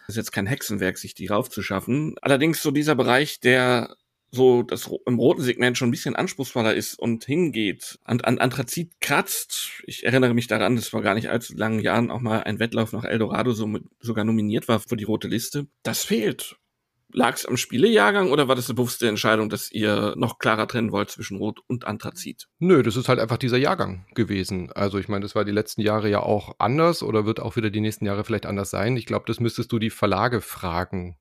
ist 0.08 0.16
jetzt 0.16 0.32
kein 0.32 0.46
Hexenwerk, 0.46 0.96
sich 0.98 1.14
die 1.14 1.26
raufzuschaffen. 1.26 2.16
Allerdings 2.22 2.62
so 2.62 2.70
dieser 2.70 2.94
Bereich, 2.94 3.40
der 3.40 3.96
so 4.34 4.62
das 4.62 4.90
im 5.06 5.18
roten 5.18 5.42
Segment 5.42 5.78
schon 5.78 5.88
ein 5.88 5.92
bisschen 5.92 6.16
anspruchsvoller 6.16 6.74
ist 6.74 6.98
und 6.98 7.24
hingeht, 7.24 7.98
an, 8.04 8.20
an 8.22 8.38
Anthrazit 8.38 8.92
kratzt. 9.00 9.82
Ich 9.86 10.04
erinnere 10.04 10.34
mich 10.34 10.48
daran, 10.48 10.76
dass 10.76 10.88
vor 10.88 11.02
gar 11.02 11.14
nicht 11.14 11.30
allzu 11.30 11.54
langen 11.54 11.80
Jahren 11.80 12.10
auch 12.10 12.20
mal 12.20 12.42
ein 12.42 12.58
Wettlauf 12.58 12.92
nach 12.92 13.04
Eldorado 13.04 13.52
so 13.52 13.66
mit, 13.66 13.84
sogar 14.00 14.24
nominiert 14.24 14.66
war 14.66 14.80
für 14.80 14.96
die 14.96 15.04
rote 15.04 15.28
Liste. 15.28 15.66
Das 15.82 16.04
fehlt 16.04 16.56
Lag 17.16 17.36
es 17.36 17.46
am 17.46 17.56
Spielejahrgang 17.56 18.32
oder 18.32 18.48
war 18.48 18.56
das 18.56 18.68
eine 18.68 18.74
bewusste 18.74 19.08
Entscheidung, 19.08 19.48
dass 19.48 19.70
ihr 19.70 20.14
noch 20.16 20.40
klarer 20.40 20.66
trennen 20.66 20.90
wollt 20.90 21.10
zwischen 21.10 21.36
Rot 21.36 21.60
und 21.68 21.86
Anthrazit? 21.86 22.48
Nö, 22.58 22.82
das 22.82 22.96
ist 22.96 23.08
halt 23.08 23.20
einfach 23.20 23.36
dieser 23.36 23.56
Jahrgang 23.56 24.04
gewesen. 24.16 24.72
Also 24.72 24.98
ich 24.98 25.08
meine, 25.08 25.22
das 25.22 25.36
war 25.36 25.44
die 25.44 25.52
letzten 25.52 25.80
Jahre 25.80 26.10
ja 26.10 26.24
auch 26.24 26.56
anders 26.58 27.04
oder 27.04 27.24
wird 27.24 27.38
auch 27.38 27.54
wieder 27.54 27.70
die 27.70 27.80
nächsten 27.80 28.04
Jahre 28.04 28.24
vielleicht 28.24 28.46
anders 28.46 28.70
sein. 28.70 28.96
Ich 28.96 29.06
glaube, 29.06 29.26
das 29.28 29.38
müsstest 29.38 29.70
du 29.70 29.78
die 29.78 29.90
Verlage 29.90 30.40
fragen. 30.40 31.16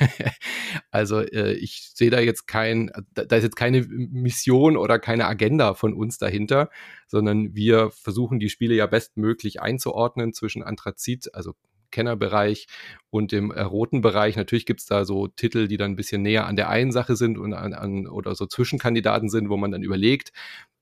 also 0.90 1.20
äh, 1.20 1.54
ich 1.54 1.92
sehe 1.94 2.10
da 2.10 2.20
jetzt 2.20 2.46
kein, 2.46 2.90
da 3.14 3.22
ist 3.34 3.42
jetzt 3.42 3.56
keine 3.56 3.86
Mission 3.88 4.76
oder 4.76 4.98
keine 4.98 5.26
Agenda 5.28 5.72
von 5.72 5.94
uns 5.94 6.18
dahinter, 6.18 6.68
sondern 7.06 7.54
wir 7.54 7.90
versuchen 7.90 8.38
die 8.38 8.50
Spiele 8.50 8.74
ja 8.74 8.86
bestmöglich 8.86 9.62
einzuordnen 9.62 10.34
zwischen 10.34 10.62
Anthrazit, 10.62 11.34
also 11.34 11.54
Kennerbereich 11.90 12.66
und 13.10 13.32
dem 13.32 13.50
äh, 13.50 13.60
roten 13.60 14.00
Bereich. 14.00 14.36
Natürlich 14.36 14.66
gibt's 14.66 14.86
da 14.86 15.04
so 15.04 15.28
Titel, 15.28 15.68
die 15.68 15.76
dann 15.76 15.92
ein 15.92 15.96
bisschen 15.96 16.22
näher 16.22 16.46
an 16.46 16.56
der 16.56 16.68
einen 16.68 16.92
Sache 16.92 17.16
sind 17.16 17.38
und 17.38 17.54
an, 17.54 17.74
an 17.74 18.06
oder 18.06 18.34
so 18.34 18.46
Zwischenkandidaten 18.46 19.28
sind, 19.28 19.48
wo 19.48 19.56
man 19.56 19.70
dann 19.70 19.82
überlegt. 19.82 20.32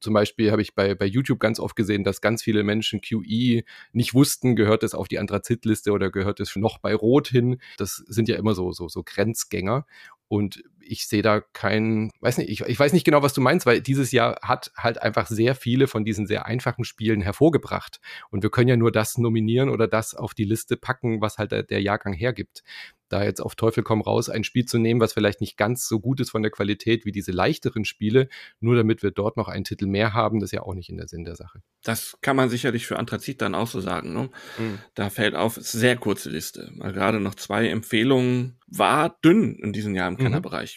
Zum 0.00 0.12
Beispiel 0.12 0.50
habe 0.50 0.62
ich 0.62 0.74
bei, 0.74 0.94
bei 0.94 1.06
YouTube 1.06 1.40
ganz 1.40 1.58
oft 1.58 1.74
gesehen, 1.74 2.04
dass 2.04 2.20
ganz 2.20 2.42
viele 2.42 2.62
Menschen 2.62 3.00
QE 3.00 3.62
nicht 3.92 4.14
wussten, 4.14 4.54
gehört 4.54 4.82
es 4.82 4.94
auf 4.94 5.08
die 5.08 5.18
Anthrazit-Liste 5.18 5.92
oder 5.92 6.10
gehört 6.10 6.38
es 6.40 6.54
noch 6.56 6.78
bei 6.78 6.94
Rot 6.94 7.28
hin. 7.28 7.58
Das 7.78 7.96
sind 8.06 8.28
ja 8.28 8.36
immer 8.36 8.54
so, 8.54 8.72
so, 8.72 8.88
so 8.88 9.02
Grenzgänger. 9.02 9.86
Und 10.28 10.62
ich 10.86 11.06
sehe 11.06 11.22
da 11.22 11.40
keinen, 11.40 12.10
weiß 12.20 12.38
nicht, 12.38 12.50
ich, 12.50 12.60
ich 12.62 12.78
weiß 12.78 12.92
nicht 12.92 13.04
genau, 13.04 13.22
was 13.22 13.34
du 13.34 13.40
meinst, 13.40 13.66
weil 13.66 13.80
dieses 13.80 14.12
Jahr 14.12 14.38
hat 14.42 14.72
halt 14.76 15.02
einfach 15.02 15.26
sehr 15.26 15.54
viele 15.54 15.86
von 15.86 16.04
diesen 16.04 16.26
sehr 16.26 16.46
einfachen 16.46 16.84
Spielen 16.84 17.20
hervorgebracht. 17.20 18.00
Und 18.30 18.42
wir 18.42 18.50
können 18.50 18.68
ja 18.68 18.76
nur 18.76 18.92
das 18.92 19.18
nominieren 19.18 19.68
oder 19.68 19.88
das 19.88 20.14
auf 20.14 20.34
die 20.34 20.44
Liste 20.44 20.76
packen, 20.76 21.20
was 21.20 21.38
halt 21.38 21.52
der, 21.52 21.62
der 21.62 21.82
Jahrgang 21.82 22.12
hergibt 22.12 22.62
da 23.08 23.22
jetzt 23.22 23.40
auf 23.40 23.54
Teufel 23.54 23.82
komm 23.82 24.00
raus 24.00 24.28
ein 24.28 24.44
Spiel 24.44 24.64
zu 24.64 24.78
nehmen, 24.78 25.00
was 25.00 25.12
vielleicht 25.12 25.40
nicht 25.40 25.56
ganz 25.56 25.86
so 25.86 26.00
gut 26.00 26.20
ist 26.20 26.30
von 26.30 26.42
der 26.42 26.50
Qualität 26.50 27.04
wie 27.04 27.12
diese 27.12 27.32
leichteren 27.32 27.84
Spiele, 27.84 28.28
nur 28.60 28.76
damit 28.76 29.02
wir 29.02 29.10
dort 29.10 29.36
noch 29.36 29.48
einen 29.48 29.64
Titel 29.64 29.86
mehr 29.86 30.12
haben, 30.12 30.40
das 30.40 30.48
ist 30.48 30.52
ja 30.52 30.62
auch 30.62 30.74
nicht 30.74 30.88
in 30.88 30.96
der 30.96 31.08
Sinn 31.08 31.24
der 31.24 31.36
Sache. 31.36 31.60
Das 31.82 32.18
kann 32.20 32.36
man 32.36 32.48
sicherlich 32.48 32.86
für 32.86 32.98
Anthrazit 32.98 33.40
dann 33.42 33.54
auch 33.54 33.68
so 33.68 33.80
sagen. 33.80 34.12
Ne? 34.12 34.30
Mhm. 34.58 34.78
Da 34.94 35.10
fällt 35.10 35.34
auf, 35.34 35.54
sehr 35.54 35.96
kurze 35.96 36.30
Liste, 36.30 36.72
weil 36.76 36.92
gerade 36.92 37.20
noch 37.20 37.34
zwei 37.34 37.68
Empfehlungen 37.68 38.58
war 38.66 39.16
dünn 39.24 39.54
in 39.56 39.72
diesem 39.72 39.94
Jahr 39.94 40.08
im 40.08 40.14
mhm. 40.14 40.18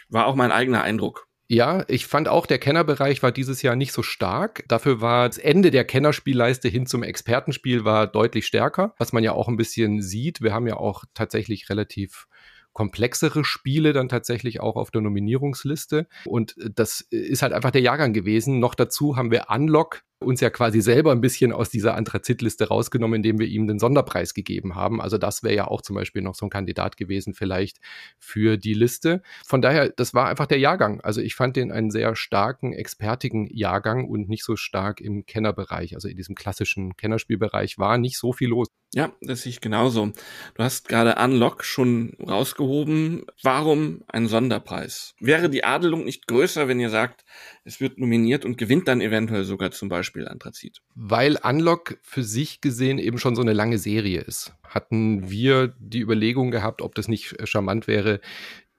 War 0.08 0.28
auch 0.28 0.36
mein 0.36 0.52
eigener 0.52 0.82
Eindruck. 0.82 1.28
Ja, 1.52 1.84
ich 1.88 2.06
fand 2.06 2.28
auch, 2.28 2.46
der 2.46 2.60
Kennerbereich 2.60 3.24
war 3.24 3.32
dieses 3.32 3.64
Jahr 3.64 3.76
nicht 3.76 3.92
so 3.92 4.04
stark. 4.04 4.64
Dafür 4.68 5.02
war 5.02 5.28
das 5.28 5.40
Ende 5.40 5.72
der 5.72 5.84
Kennerspielleiste 5.84 6.68
hin 6.68 6.86
zum 6.86 7.02
Expertenspiel 7.02 7.84
war 7.84 8.06
deutlich 8.06 8.46
stärker, 8.46 8.94
was 9.00 9.14
man 9.14 9.24
ja 9.24 9.32
auch 9.32 9.48
ein 9.48 9.58
bisschen 9.58 10.04
sieht. 10.04 10.42
Wir 10.42 10.54
haben 10.54 10.68
ja 10.68 10.78
auch 10.78 11.06
tatsächlich 11.16 11.70
relativ 11.70 12.28
komplexere 12.74 13.44
Spiele 13.44 13.94
dann 13.94 14.10
tatsächlich 14.10 14.60
auch 14.60 14.76
auf 14.76 14.92
der 14.92 15.02
Nominierungsliste. 15.02 16.08
Und 16.26 16.56
das 16.58 17.02
ist 17.10 17.42
halt 17.42 17.54
einfach 17.54 17.72
der 17.72 17.82
Jahrgang 17.82 18.14
gewesen. 18.14 18.60
Noch 18.60 18.76
dazu 18.76 19.18
haben 19.18 19.32
wir 19.32 19.46
Unlock 19.50 20.04
uns 20.20 20.42
ja 20.42 20.50
quasi 20.50 20.82
selber 20.82 21.12
ein 21.12 21.22
bisschen 21.22 21.54
aus 21.54 21.70
dieser 21.70 21.96
Anthrazit-Liste 21.96 22.68
rausgenommen, 22.68 23.18
indem 23.18 23.40
wir 23.40 23.48
ihm 23.48 23.68
den 23.68 23.80
Sonderpreis 23.80 24.34
gegeben 24.34 24.76
haben. 24.76 25.02
Also 25.02 25.18
das 25.18 25.44
wäre 25.44 25.56
ja 25.56 25.68
auch 25.68 25.82
zum 25.82 25.96
Beispiel 25.96 26.22
noch 26.22 26.36
so 26.36 26.46
ein 26.46 26.50
Kandidat 26.50 26.98
gewesen 26.98 27.34
vielleicht 27.34 27.78
für 28.18 28.58
die 28.58 28.74
Liste. 28.74 29.22
Von 29.46 29.62
daher, 29.62 29.90
das 29.90 30.14
war 30.14 30.28
einfach 30.28 30.46
der 30.46 30.60
Jahrgang. 30.60 31.00
Also 31.02 31.22
ich 31.22 31.36
fand 31.36 31.56
den 31.56 31.72
einen 31.72 31.90
sehr 31.90 32.16
starken, 32.16 32.74
expertigen 32.74 33.48
Jahrgang 33.48 34.08
und 34.08 34.28
nicht 34.28 34.44
so 34.44 34.56
stark 34.56 35.00
im 35.00 35.26
Kennerbereich. 35.26 35.96
Also 35.96 36.08
in 36.08 36.18
diesem 36.18 36.36
klassischen 36.36 36.98
Kennerspielbereich 36.98 37.78
war 37.78 37.98
nicht 37.98 38.18
so 38.18 38.34
viel 38.34 38.50
los. 38.50 38.68
Ja, 38.96 39.12
das 39.22 39.44
sehe 39.44 39.52
ich 39.52 39.62
genauso. 39.62 40.12
Du 40.56 40.64
hast 40.64 40.90
gerade 40.90 41.24
Unlock 41.24 41.64
schon 41.64 42.14
rausgehoben. 42.20 43.24
Warum 43.44 44.02
ein 44.08 44.28
Sonderpreis? 44.28 45.14
Wäre 45.20 45.48
die 45.48 45.64
Adelung 45.64 46.06
nicht 46.06 46.26
größer, 46.26 46.68
wenn 46.68 46.80
ihr 46.80 46.90
sagt, 46.90 47.24
es 47.66 47.80
wird 47.80 48.00
nominiert 48.00 48.46
und 48.46 48.58
gewinnt 48.58 48.88
dann 48.88 49.00
eventuell 49.00 49.44
sogar 49.44 49.70
zum 49.70 49.90
Beispiel 49.90 50.09
Anthrazit? 50.28 50.82
Weil 50.96 51.38
Unlock 51.44 51.98
für 52.02 52.24
sich 52.24 52.62
gesehen 52.62 52.98
eben 53.00 53.18
schon 53.18 53.36
so 53.36 53.42
eine 53.42 53.54
lange 53.54 53.78
Serie 53.78 54.22
ist. 54.22 54.54
Hatten 54.64 55.30
wir 55.30 55.74
die 55.80 56.02
Überlegung 56.02 56.52
gehabt, 56.52 56.82
ob 56.82 56.96
das 56.96 57.08
nicht 57.08 57.36
charmant 57.48 57.88
wäre, 57.88 58.22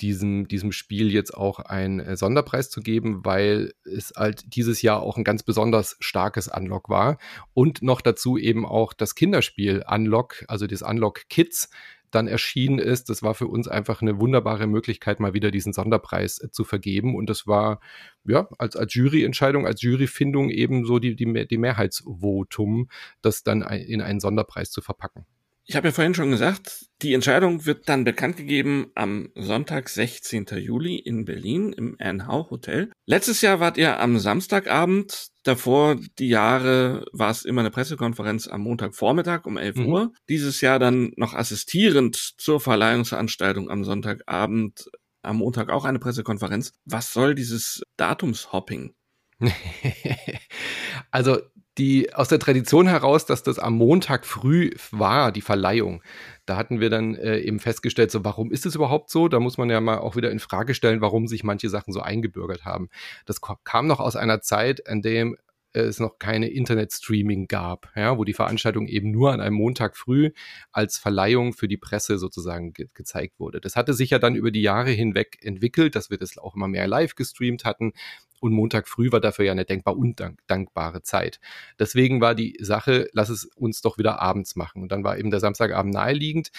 diesem, 0.00 0.48
diesem 0.48 0.72
Spiel 0.72 1.12
jetzt 1.12 1.34
auch 1.34 1.60
einen 1.60 2.00
äh, 2.00 2.16
Sonderpreis 2.16 2.70
zu 2.70 2.80
geben, 2.80 3.24
weil 3.24 3.74
es 3.84 4.12
halt 4.16 4.54
dieses 4.54 4.82
Jahr 4.82 5.02
auch 5.02 5.16
ein 5.16 5.24
ganz 5.24 5.42
besonders 5.42 5.96
starkes 6.00 6.48
Unlock 6.48 6.88
war. 6.88 7.18
Und 7.54 7.82
noch 7.82 8.00
dazu 8.00 8.38
eben 8.38 8.64
auch 8.64 8.92
das 8.92 9.14
Kinderspiel 9.14 9.84
Unlock, 9.86 10.44
also 10.48 10.66
das 10.66 10.82
Unlock 10.82 11.28
Kids, 11.28 11.68
dann 12.10 12.26
erschienen 12.26 12.78
ist. 12.78 13.08
Das 13.08 13.22
war 13.22 13.34
für 13.34 13.46
uns 13.46 13.68
einfach 13.68 14.02
eine 14.02 14.20
wunderbare 14.20 14.66
Möglichkeit, 14.66 15.20
mal 15.20 15.34
wieder 15.34 15.50
diesen 15.50 15.72
Sonderpreis 15.72 16.40
äh, 16.40 16.50
zu 16.50 16.64
vergeben. 16.64 17.14
Und 17.14 17.30
das 17.30 17.46
war, 17.46 17.80
ja, 18.24 18.48
als, 18.58 18.76
als 18.76 18.94
Juryentscheidung, 18.94 19.66
als 19.66 19.82
Juryfindung 19.82 20.50
eben 20.50 20.84
so 20.84 20.98
die, 20.98 21.16
die, 21.16 21.46
die 21.46 21.58
Mehrheitsvotum, 21.58 22.88
das 23.22 23.42
dann 23.42 23.62
in 23.62 24.00
einen 24.00 24.20
Sonderpreis 24.20 24.70
zu 24.70 24.80
verpacken. 24.80 25.26
Ich 25.70 25.76
habe 25.76 25.86
ja 25.86 25.92
vorhin 25.92 26.16
schon 26.16 26.32
gesagt, 26.32 26.86
die 27.00 27.14
Entscheidung 27.14 27.64
wird 27.64 27.88
dann 27.88 28.02
bekannt 28.02 28.36
gegeben 28.36 28.90
am 28.96 29.28
Sonntag, 29.36 29.88
16. 29.88 30.46
Juli 30.56 30.96
in 30.96 31.24
Berlin 31.24 31.72
im 31.72 31.94
Anhau 32.00 32.50
Hotel. 32.50 32.90
Letztes 33.06 33.40
Jahr 33.40 33.60
wart 33.60 33.76
ihr 33.76 34.00
am 34.00 34.18
Samstagabend. 34.18 35.28
Davor 35.44 35.96
die 36.18 36.28
Jahre 36.28 37.04
war 37.12 37.30
es 37.30 37.44
immer 37.44 37.60
eine 37.60 37.70
Pressekonferenz 37.70 38.48
am 38.48 38.62
Montagvormittag 38.62 39.46
um 39.46 39.56
11 39.56 39.76
mhm. 39.76 39.86
Uhr. 39.86 40.12
Dieses 40.28 40.60
Jahr 40.60 40.80
dann 40.80 41.12
noch 41.14 41.34
assistierend 41.34 42.16
zur 42.16 42.58
Verleihungsveranstaltung 42.58 43.70
am 43.70 43.84
Sonntagabend, 43.84 44.90
am 45.22 45.36
Montag 45.36 45.70
auch 45.70 45.84
eine 45.84 46.00
Pressekonferenz. 46.00 46.72
Was 46.84 47.12
soll 47.12 47.36
dieses 47.36 47.80
Datumshopping? 47.96 48.92
also 51.12 51.38
die 51.78 52.12
aus 52.14 52.28
der 52.28 52.38
Tradition 52.38 52.86
heraus, 52.86 53.26
dass 53.26 53.42
das 53.42 53.58
am 53.58 53.74
Montag 53.74 54.26
früh 54.26 54.70
war, 54.90 55.32
die 55.32 55.40
Verleihung. 55.40 56.02
Da 56.46 56.56
hatten 56.56 56.80
wir 56.80 56.90
dann 56.90 57.14
äh, 57.14 57.38
eben 57.38 57.60
festgestellt, 57.60 58.10
so 58.10 58.24
warum 58.24 58.50
ist 58.50 58.66
es 58.66 58.74
überhaupt 58.74 59.10
so? 59.10 59.28
Da 59.28 59.40
muss 59.40 59.56
man 59.56 59.70
ja 59.70 59.80
mal 59.80 59.98
auch 59.98 60.16
wieder 60.16 60.30
in 60.30 60.40
Frage 60.40 60.74
stellen, 60.74 61.00
warum 61.00 61.28
sich 61.28 61.44
manche 61.44 61.68
Sachen 61.68 61.92
so 61.92 62.00
eingebürgert 62.00 62.64
haben. 62.64 62.88
Das 63.24 63.40
kam 63.64 63.86
noch 63.86 64.00
aus 64.00 64.16
einer 64.16 64.40
Zeit, 64.40 64.80
in 64.80 65.00
dem 65.00 65.36
es 65.72 66.00
noch 66.00 66.18
keine 66.18 66.48
Internetstreaming 66.48 67.46
gab, 67.46 67.90
ja, 67.96 68.18
wo 68.18 68.24
die 68.24 68.32
Veranstaltung 68.32 68.86
eben 68.86 69.10
nur 69.10 69.32
an 69.32 69.40
einem 69.40 69.56
Montag 69.56 69.96
früh 69.96 70.30
als 70.72 70.98
Verleihung 70.98 71.52
für 71.52 71.68
die 71.68 71.76
Presse 71.76 72.18
sozusagen 72.18 72.72
ge 72.72 72.88
gezeigt 72.94 73.38
wurde. 73.38 73.60
Das 73.60 73.76
hatte 73.76 73.94
sich 73.94 74.10
ja 74.10 74.18
dann 74.18 74.34
über 74.34 74.50
die 74.50 74.62
Jahre 74.62 74.90
hinweg 74.90 75.38
entwickelt, 75.42 75.94
dass 75.94 76.10
wir 76.10 76.18
das 76.18 76.38
auch 76.38 76.56
immer 76.56 76.68
mehr 76.68 76.86
live 76.86 77.14
gestreamt 77.14 77.64
hatten. 77.64 77.92
Und 78.40 78.52
Montag 78.52 78.88
früh 78.88 79.12
war 79.12 79.20
dafür 79.20 79.44
ja 79.44 79.52
eine 79.52 79.66
denkbar 79.66 79.96
undankbare 79.96 81.02
Zeit. 81.02 81.40
Deswegen 81.78 82.20
war 82.20 82.34
die 82.34 82.56
Sache, 82.60 83.08
lass 83.12 83.28
es 83.28 83.44
uns 83.44 83.82
doch 83.82 83.98
wieder 83.98 84.20
abends 84.20 84.56
machen. 84.56 84.82
Und 84.82 84.90
dann 84.92 85.04
war 85.04 85.18
eben 85.18 85.30
der 85.30 85.40
Samstagabend 85.40 85.92
naheliegend. 85.92 86.50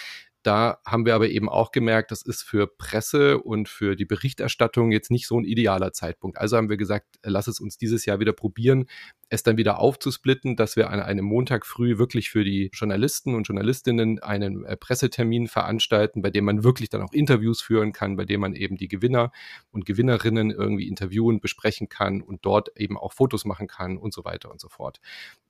Da 0.42 0.78
haben 0.84 1.06
wir 1.06 1.14
aber 1.14 1.28
eben 1.28 1.48
auch 1.48 1.70
gemerkt, 1.70 2.10
das 2.10 2.22
ist 2.22 2.42
für 2.42 2.66
Presse 2.66 3.38
und 3.38 3.68
für 3.68 3.94
die 3.94 4.04
Berichterstattung 4.04 4.90
jetzt 4.90 5.10
nicht 5.10 5.26
so 5.28 5.38
ein 5.38 5.44
idealer 5.44 5.92
Zeitpunkt. 5.92 6.38
Also 6.38 6.56
haben 6.56 6.68
wir 6.68 6.76
gesagt, 6.76 7.18
lass 7.22 7.46
es 7.46 7.60
uns 7.60 7.78
dieses 7.78 8.06
Jahr 8.06 8.18
wieder 8.18 8.32
probieren, 8.32 8.86
es 9.32 9.42
dann 9.42 9.56
wieder 9.56 9.78
aufzusplitten, 9.78 10.56
dass 10.56 10.76
wir 10.76 10.90
an 10.90 11.00
einem 11.00 11.24
Montag 11.24 11.64
früh 11.64 11.96
wirklich 11.96 12.28
für 12.28 12.44
die 12.44 12.70
Journalisten 12.74 13.34
und 13.34 13.44
Journalistinnen 13.44 14.18
einen 14.18 14.66
äh, 14.66 14.76
Pressetermin 14.76 15.48
veranstalten, 15.48 16.20
bei 16.20 16.28
dem 16.28 16.44
man 16.44 16.64
wirklich 16.64 16.90
dann 16.90 17.00
auch 17.00 17.14
Interviews 17.14 17.62
führen 17.62 17.94
kann, 17.94 18.16
bei 18.16 18.26
dem 18.26 18.42
man 18.42 18.54
eben 18.54 18.76
die 18.76 18.88
Gewinner 18.88 19.32
und 19.70 19.86
Gewinnerinnen 19.86 20.50
irgendwie 20.50 20.86
interviewen, 20.86 21.40
besprechen 21.40 21.88
kann 21.88 22.20
und 22.20 22.44
dort 22.44 22.76
eben 22.76 22.98
auch 22.98 23.14
Fotos 23.14 23.46
machen 23.46 23.68
kann 23.68 23.96
und 23.96 24.12
so 24.12 24.26
weiter 24.26 24.50
und 24.50 24.60
so 24.60 24.68
fort. 24.68 25.00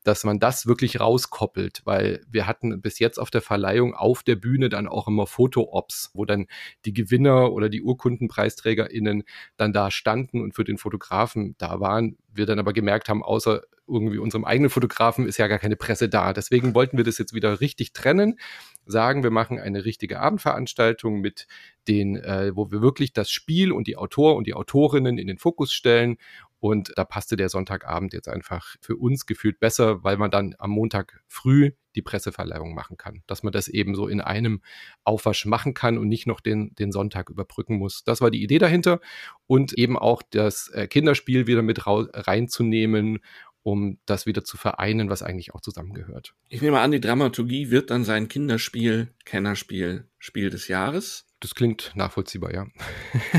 Dass 0.05 0.23
man 0.23 0.39
das 0.39 0.67
wirklich 0.67 1.01
rauskoppelt, 1.01 1.83
weil 1.85 2.25
wir 2.31 2.47
hatten 2.47 2.81
bis 2.83 3.01
jetzt 3.01 3.19
auf 3.19 3.31
der 3.31 3.43
Verleihung 3.43 3.95
auf 3.95 4.23
der 4.23 4.37
Bühne 4.37 4.69
dann 4.69 4.87
auch 4.87 5.09
immer 5.09 5.27
Foto-Ops, 5.27 6.13
wo 6.15 6.25
dann 6.25 6.47
die 6.85 6.93
Gewinner 6.93 7.51
oder 7.51 7.69
die 7.69 7.83
UrkundenpreisträgerInnen 7.83 9.25
dann 9.57 9.73
da 9.73 9.91
standen 9.91 10.41
und 10.41 10.55
für 10.55 10.65
den 10.65 10.79
Fotografen 10.79 11.57
da 11.59 11.81
waren. 11.81 12.17
Wir 12.35 12.47
dann 12.47 12.59
aber 12.59 12.73
gemerkt 12.73 13.09
haben, 13.09 13.23
außer 13.23 13.63
irgendwie 13.87 14.19
unserem 14.19 14.45
eigenen 14.45 14.71
Fotografen 14.71 15.27
ist 15.27 15.39
ja 15.39 15.49
gar 15.49 15.59
keine 15.59 15.77
Presse 15.77 16.09
da. 16.09 16.33
Deswegen 16.33 16.75
wollten 16.75 16.97
wir 16.97 17.05
das 17.05 17.19
jetzt 17.19 17.35
wieder 17.35 17.61
richtig 17.61 17.93
trennen, 17.93 18.39
sagen, 18.87 19.23
wir 19.23 19.31
machen 19.31 19.59
eine 19.59 19.85
richtige 19.85 20.21
Abendveranstaltung 20.21 21.21
mit 21.21 21.47
den, 21.89 22.17
äh, 22.17 22.53
wo 22.55 22.71
wir 22.71 22.81
wirklich 22.81 23.13
das 23.13 23.31
Spiel 23.31 23.73
und 23.73 23.87
die 23.87 23.97
Autor 23.97 24.37
und 24.37 24.47
die 24.47 24.55
Autorinnen 24.55 25.19
in 25.19 25.27
den 25.27 25.39
Fokus 25.39 25.73
stellen. 25.73 26.17
Und 26.63 26.93
da 26.95 27.05
passte 27.05 27.35
der 27.35 27.49
Sonntagabend 27.49 28.13
jetzt 28.13 28.29
einfach 28.29 28.77
für 28.81 28.95
uns 28.95 29.27
gefühlt 29.27 29.59
besser, 29.59 30.05
weil 30.05 30.17
man 30.17 30.31
dann 30.31 30.55
am 30.61 30.71
Montag 30.71 31.21
früh 31.27 31.73
die 31.97 32.03
Presseverleihung 32.03 32.73
machen 32.73 32.97
kann. 32.97 33.25
Dass 33.27 33.43
man 33.43 33.53
das 33.53 33.67
eben 33.67 33.97
so 33.97 34.07
in 34.07 34.21
einem 34.21 34.63
Aufwasch 35.03 35.45
machen 35.45 35.75
kann 35.75 35.99
und 35.99 36.07
nicht 36.07 36.29
noch 36.29 36.39
den, 36.41 36.73
den 36.77 36.93
Sonntag 36.93 37.31
überbrücken 37.31 37.79
muss. 37.79 38.05
Das 38.05 38.21
war 38.21 38.31
die 38.31 38.45
Idee 38.45 38.59
dahinter. 38.59 39.01
Und 39.49 39.73
eben 39.73 39.99
auch 39.99 40.23
das 40.23 40.69
äh, 40.69 40.87
Kinderspiel 40.87 41.49
wieder 41.49 41.63
mit 41.63 41.85
reinzunehmen 41.85 43.19
um 43.65 43.99
das 44.07 44.27
wieder 44.27 44.43
zu 44.43 44.57
vereinen, 44.57 45.09
was 45.09 45.23
eigentlich 45.23 45.55
auch 45.55 45.61
zusammengehört. 45.61 46.35
Ich 46.49 46.63
nehme 46.63 46.81
an, 46.81 46.91
die 46.91 47.01
Dramaturgie 47.01 47.71
wird 47.71 47.91
dann 47.91 48.03
sein 48.03 48.27
Kinderspiel, 48.27 49.15
Kennerspiel, 49.25 50.09
Spiel 50.19 50.51
des 50.51 50.67
Jahres. 50.67 51.27
Das 51.43 51.57
klingt 51.57 51.91
nachvollziehbar, 51.97 52.55
ja. 52.55 52.67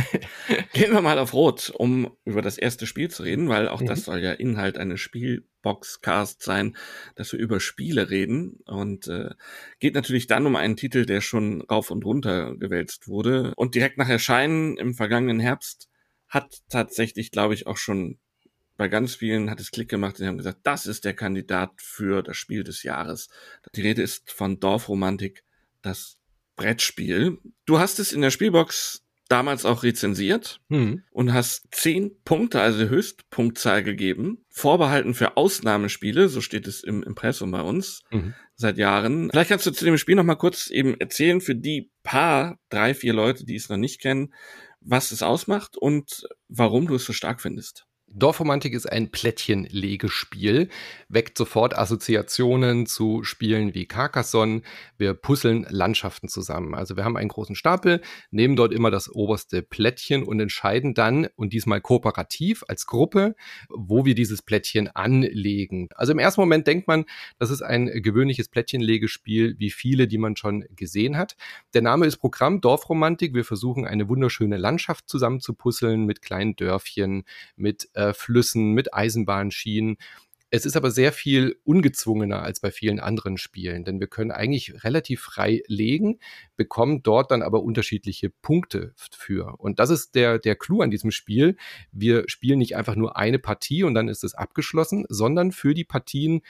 Gehen 0.74 0.92
wir 0.92 1.02
mal 1.02 1.18
auf 1.20 1.34
Rot, 1.34 1.72
um 1.74 2.12
über 2.26 2.42
das 2.42 2.58
erste 2.58 2.86
Spiel 2.86 3.10
zu 3.10 3.24
reden, 3.24 3.48
weil 3.48 3.70
auch 3.70 3.80
mhm. 3.80 3.86
das 3.86 4.04
soll 4.04 4.20
ja 4.20 4.34
Inhalt 4.34 4.78
eines 4.78 5.00
Spielboxcast 5.00 6.44
sein, 6.44 6.76
dass 7.16 7.32
wir 7.32 7.40
über 7.40 7.62
Spiele 7.62 8.10
reden. 8.10 8.60
Und 8.66 9.08
äh, 9.08 9.30
geht 9.80 9.96
natürlich 9.96 10.28
dann 10.28 10.46
um 10.46 10.58
einen 10.58 10.76
Titel, 10.76 11.06
der 11.06 11.22
schon 11.22 11.62
rauf 11.62 11.92
und 11.92 12.04
runter 12.04 12.58
gewälzt 12.58 13.08
wurde. 13.08 13.54
Und 13.56 13.74
direkt 13.74 13.98
nach 13.98 14.10
Erscheinen 14.10 14.76
im 14.76 14.96
vergangenen 14.96 15.40
Herbst 15.40 15.88
hat 16.28 16.62
tatsächlich, 16.68 17.32
glaube 17.32 17.54
ich, 17.54 17.68
auch 17.68 17.78
schon 17.78 18.20
bei 18.76 18.90
ganz 18.90 19.16
vielen 19.16 19.50
hat 19.50 19.62
es 19.62 19.72
Klick 19.72 19.88
gemacht 19.88 20.20
und 20.20 20.28
haben 20.28 20.38
gesagt, 20.38 20.60
das 20.64 20.88
ist 20.88 21.06
der 21.06 21.14
Kandidat 21.14 21.72
für 21.78 22.22
das 22.22 22.36
Spiel 22.36 22.66
des 22.66 22.84
Jahres. 22.84 23.30
Die 23.76 23.82
Rede 23.82 24.02
ist 24.02 24.30
von 24.30 24.60
Dorfromantik, 24.60 25.46
das 25.82 26.18
Brettspiel. 26.56 27.40
Du 27.66 27.80
hast 27.80 28.00
es 28.00 28.12
in 28.12 28.22
der 28.22 28.32
Spielbox 28.32 29.04
damals 29.30 29.66
auch 29.66 29.84
rezensiert 29.84 30.60
hm. 30.70 31.04
und 31.12 31.34
hast 31.34 31.68
zehn 31.72 32.12
Punkte, 32.24 32.62
also 32.62 32.86
Höchstpunktzahl 32.86 33.84
gegeben, 33.84 34.46
vorbehalten 34.50 35.14
für 35.14 35.38
Ausnahmespiele, 35.38 36.30
so 36.30 36.42
steht 36.42 36.68
es 36.68 36.84
im 36.84 37.04
Impressum 37.04 37.50
bei 37.52 37.62
uns 37.62 38.04
mhm. 38.12 38.34
seit 38.56 38.78
Jahren. 38.78 39.30
Vielleicht 39.32 39.50
kannst 39.50 39.66
du 39.66 39.72
zu 39.72 39.86
dem 39.86 39.98
Spiel 39.98 40.16
noch 40.16 40.24
mal 40.24 40.36
kurz 40.36 40.70
eben 40.70 41.00
erzählen 41.00 41.42
für 41.42 41.56
die 41.56 41.90
paar, 42.04 42.60
drei, 42.70 42.94
vier 42.94 43.14
Leute, 43.14 43.46
die 43.46 43.56
es 43.56 43.70
noch 43.70 43.78
nicht 43.78 44.02
kennen, 44.02 44.34
was 44.82 45.12
es 45.12 45.24
ausmacht 45.24 45.78
und 45.78 46.28
warum 46.50 46.88
du 46.88 46.96
es 46.96 47.06
so 47.06 47.14
stark 47.14 47.42
findest. 47.42 47.86
Dorfromantik 48.16 48.74
ist 48.74 48.86
ein 48.86 49.10
Plättchenlegespiel, 49.10 50.70
weckt 51.10 51.36
sofort 51.36 51.76
Assoziationen 51.76 52.86
zu 52.86 53.24
Spielen 53.24 53.74
wie 53.74 53.88
Carcassonne. 53.88 54.62
Wir 54.98 55.16
puzzeln 55.16 55.66
Landschaften 55.68 56.28
zusammen. 56.28 56.76
Also 56.76 56.96
wir 56.96 57.06
haben 57.06 57.18
einen 57.18 57.30
großen 57.30 57.56
Stapel, 57.56 58.02
nehmen 58.30 58.56
dort 58.56 58.72
immer 58.72 58.92
das 58.92 59.12
oberste 59.12 59.64
Plättchen 59.64 60.22
und 60.22 60.40
entscheiden 60.40 60.94
dann, 60.94 61.28
und 61.36 61.54
diesmal 61.54 61.82
kooperativ 61.82 62.64
als 62.68 62.86
Gruppe, 62.86 63.36
wo 63.70 64.06
wir 64.06 64.14
dieses 64.14 64.44
Plättchen 64.44 64.90
anlegen. 64.90 65.90
Also 65.96 66.12
im 66.12 66.20
ersten 66.20 66.42
Moment 66.42 66.68
denkt 66.68 66.88
man, 66.88 67.06
das 67.40 67.50
ist 67.50 67.64
ein 67.64 67.88
gewöhnliches 67.88 68.48
Plättchenlegespiel, 68.48 69.56
wie 69.58 69.72
viele, 69.72 70.08
die 70.08 70.20
man 70.20 70.36
schon 70.36 70.66
gesehen 70.76 71.18
hat. 71.18 71.36
Der 71.74 71.82
Name 71.82 72.06
ist 72.06 72.18
Programm 72.18 72.62
Dorfromantik. 72.62 73.34
Wir 73.34 73.44
versuchen 73.44 73.88
eine 73.88 74.08
wunderschöne 74.08 74.58
Landschaft 74.58 75.10
zusammen 75.10 75.40
zu 75.40 75.56
puzzeln 75.56 76.06
mit 76.06 76.22
kleinen 76.22 76.56
Dörfchen, 76.56 77.24
mit 77.56 77.90
äh, 77.94 78.03
äh, 78.10 78.14
Flüssen, 78.14 78.72
mit 78.72 78.94
Eisenbahnschienen. 78.94 79.98
Es 80.56 80.68
ist 80.68 80.78
aber 80.78 80.92
sehr 80.92 81.12
viel 81.12 81.60
ungezwungener 81.64 82.44
als 82.44 82.60
bei 82.60 82.70
vielen 82.70 83.00
anderen 83.00 83.38
Spielen, 83.38 83.86
denn 83.86 84.00
wir 84.00 84.06
können 84.06 84.30
eigentlich 84.30 84.84
relativ 84.84 85.22
frei 85.22 85.64
legen, 85.66 86.20
bekommen 86.56 87.02
dort 87.02 87.32
dann 87.32 87.42
aber 87.42 87.64
unterschiedliche 87.64 88.30
Punkte 88.30 88.94
für. 88.96 89.60
Und 89.60 89.80
das 89.80 89.90
ist 89.90 90.14
der, 90.14 90.38
der 90.38 90.56
Clou 90.56 90.82
an 90.82 90.92
diesem 90.92 91.10
Spiel. 91.10 91.58
Wir 91.92 92.26
spielen 92.28 92.60
nicht 92.60 92.76
einfach 92.76 92.96
nur 92.96 93.18
eine 93.18 93.40
Partie 93.40 93.82
und 93.82 93.96
dann 93.96 94.08
ist 94.08 94.24
es 94.24 94.36
abgeschlossen, 94.36 95.06
sondern 95.10 95.52
für 95.52 95.74
die 95.74 95.86
Partien 95.86 96.42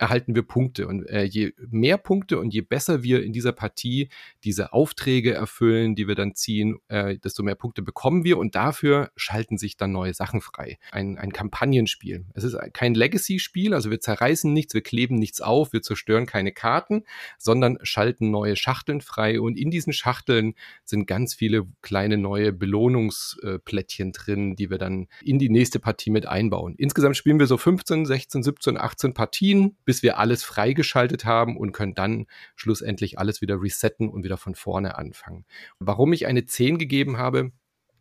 erhalten 0.00 0.34
wir 0.34 0.42
Punkte. 0.42 0.88
Und 0.88 1.06
äh, 1.08 1.24
je 1.24 1.52
mehr 1.68 1.98
Punkte 1.98 2.38
und 2.38 2.54
je 2.54 2.62
besser 2.62 3.02
wir 3.02 3.22
in 3.22 3.32
dieser 3.32 3.52
Partie 3.52 4.08
diese 4.44 4.72
Aufträge 4.72 5.34
erfüllen, 5.34 5.94
die 5.94 6.08
wir 6.08 6.14
dann 6.14 6.34
ziehen, 6.34 6.78
äh, 6.88 7.18
desto 7.18 7.42
mehr 7.42 7.54
Punkte 7.54 7.82
bekommen 7.82 8.24
wir 8.24 8.38
und 8.38 8.54
dafür 8.54 9.10
schalten 9.14 9.58
sich 9.58 9.76
dann 9.76 9.92
neue 9.92 10.14
Sachen 10.14 10.40
frei. 10.40 10.78
Ein, 10.90 11.18
ein 11.18 11.32
Kampagnenspiel. 11.32 12.24
Es 12.32 12.44
ist 12.44 12.56
kein 12.72 12.94
Legacy-Spiel, 12.94 13.74
also 13.74 13.90
wir 13.90 14.00
zerreißen 14.00 14.50
nichts, 14.50 14.72
wir 14.72 14.80
kleben 14.80 15.16
nichts 15.16 15.42
auf, 15.42 15.74
wir 15.74 15.82
zerstören 15.82 16.24
keine 16.24 16.52
Karten, 16.52 17.04
sondern 17.38 17.78
schalten 17.82 18.30
neue 18.30 18.56
Schachteln 18.56 19.02
frei 19.02 19.38
und 19.38 19.58
in 19.58 19.70
diesen 19.70 19.92
Schachteln 19.92 20.54
sind 20.84 21.06
ganz 21.06 21.34
viele 21.34 21.66
kleine 21.82 22.16
neue 22.16 22.54
Belohnungsplättchen 22.54 24.12
drin, 24.12 24.56
die 24.56 24.70
wir 24.70 24.78
dann 24.78 25.08
in 25.22 25.38
die 25.38 25.50
nächste 25.50 25.78
Partie 25.78 26.10
mit 26.10 26.24
einbauen. 26.24 26.74
Insgesamt 26.78 27.18
spielen 27.18 27.38
wir 27.38 27.46
so 27.46 27.58
15, 27.58 28.06
16, 28.06 28.42
17, 28.42 28.78
18 28.78 29.12
Partien 29.12 29.76
bis 29.90 30.04
wir 30.04 30.18
alles 30.18 30.44
freigeschaltet 30.44 31.24
haben 31.24 31.56
und 31.56 31.72
können 31.72 31.96
dann 31.96 32.28
schlussendlich 32.54 33.18
alles 33.18 33.40
wieder 33.40 33.60
resetten 33.60 34.08
und 34.08 34.22
wieder 34.22 34.36
von 34.36 34.54
vorne 34.54 34.96
anfangen. 34.96 35.44
Warum 35.80 36.12
ich 36.12 36.28
eine 36.28 36.46
10 36.46 36.78
gegeben 36.78 37.16
habe, 37.16 37.50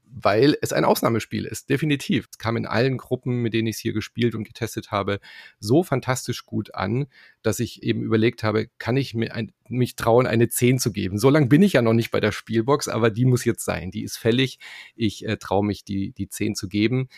weil 0.06 0.56
es 0.62 0.72
ein 0.72 0.86
Ausnahmespiel 0.86 1.46
ist, 1.46 1.72
definitiv. 1.72 2.28
Es 2.30 2.38
kam 2.38 2.58
in 2.58 2.68
allen 2.68 3.00
Gruppen, 3.00 3.42
mit 3.42 3.56
denen 3.56 3.68
ich 3.70 3.78
es 3.78 3.82
hier 3.82 3.94
gespielt 3.94 4.36
und 4.36 4.44
getestet 4.44 4.92
habe, 4.92 5.20
so 5.60 5.82
fantastisch 5.82 6.46
gut 6.46 6.76
an, 6.76 7.08
dass 7.42 7.60
ich 7.60 7.82
eben 7.82 8.04
überlegt 8.04 8.44
habe, 8.44 8.68
kann 8.78 8.96
ich 8.96 9.16
mir 9.16 9.34
ein, 9.34 9.52
mich 9.68 9.96
trauen, 9.96 10.28
eine 10.28 10.48
10 10.48 10.78
zu 10.78 10.92
geben. 10.92 11.18
So 11.18 11.32
lange 11.32 11.48
bin 11.48 11.64
ich 11.64 11.74
ja 11.74 11.82
noch 11.82 11.94
nicht 11.94 12.12
bei 12.12 12.20
der 12.20 12.32
Spielbox, 12.32 12.88
aber 12.88 13.10
die 13.10 13.26
muss 13.26 13.46
jetzt 13.46 13.66
sein. 13.66 13.90
Die 13.90 14.04
ist 14.04 14.18
fällig. 14.18 14.60
Ich 14.96 15.26
äh, 15.26 15.38
traue 15.38 15.66
mich, 15.66 15.86
die, 15.86 16.12
die 16.12 16.30
10 16.30 16.54
zu 16.54 16.68
geben, 16.68 17.10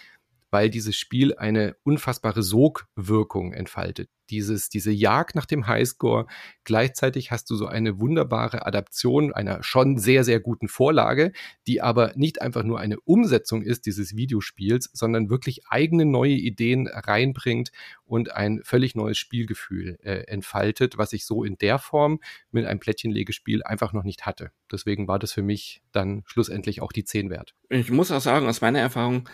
weil 0.49 0.69
dieses 0.69 0.95
Spiel 0.95 1.36
eine 1.36 1.75
unfassbare 1.84 2.41
Sogwirkung 2.41 3.51
entfaltet 3.51 4.10
dieses, 4.32 4.70
diese 4.70 4.91
Jagd 4.91 5.36
nach 5.36 5.46
dem 5.46 5.67
Highscore. 5.67 6.26
Gleichzeitig 6.63 7.32
hast 7.32 7.50
du 7.50 7.56
so 7.56 7.67
eine 7.67 8.00
wunderbare 8.00 8.65
Adaption 8.65 9.34
einer 9.34 9.62
schon 9.62 9.98
sehr, 9.98 10.24
sehr 10.24 10.39
guten 10.39 10.67
Vorlage, 10.67 11.34
die 11.67 11.82
aber 11.82 12.13
nicht 12.15 12.41
einfach 12.41 12.63
nur 12.63 12.80
eine 12.80 13.00
Umsetzung 13.02 13.62
ist 13.62 13.86
dieses 13.86 14.15
Videospiels, 14.15 14.89
sondern 14.94 15.30
wirklich 15.30 15.67
eigene 15.67 16.06
neue 16.06 16.34
Ideen 16.34 16.88
reinbringt 16.88 17.72
und 18.06 18.32
ein 18.32 18.62
völlig 18.63 18.96
neues 18.96 19.17
Spielgefühl 19.17 20.00
äh, 20.02 20.24
entfaltet, 20.28 20.98
was 20.98 21.13
ich 21.13 21.26
so 21.26 21.44
in 21.44 21.58
der 21.58 21.78
Form 21.78 22.20
mit 22.52 22.65
einem 22.65 22.80
Plättchenlegespiel 22.80 23.63
einfach 23.63 23.94
noch 23.94 24.04
nicht 24.04 24.26
hatte. 24.26 24.52
Deswegen 24.72 25.08
war 25.08 25.20
das 25.20 25.34
für 25.34 25.44
mich 25.44 25.82
dann 25.91 26.24
schlussendlich 26.26 26.82
auch 26.82 26.91
die 26.91 27.04
10 27.04 27.30
wert. 27.30 27.54
Ich 27.70 27.91
muss 27.91 28.12
auch 28.12 28.22
sagen, 28.22 28.48
aus 28.48 28.62
meiner 28.62 28.80
Erfahrung, 28.80 29.28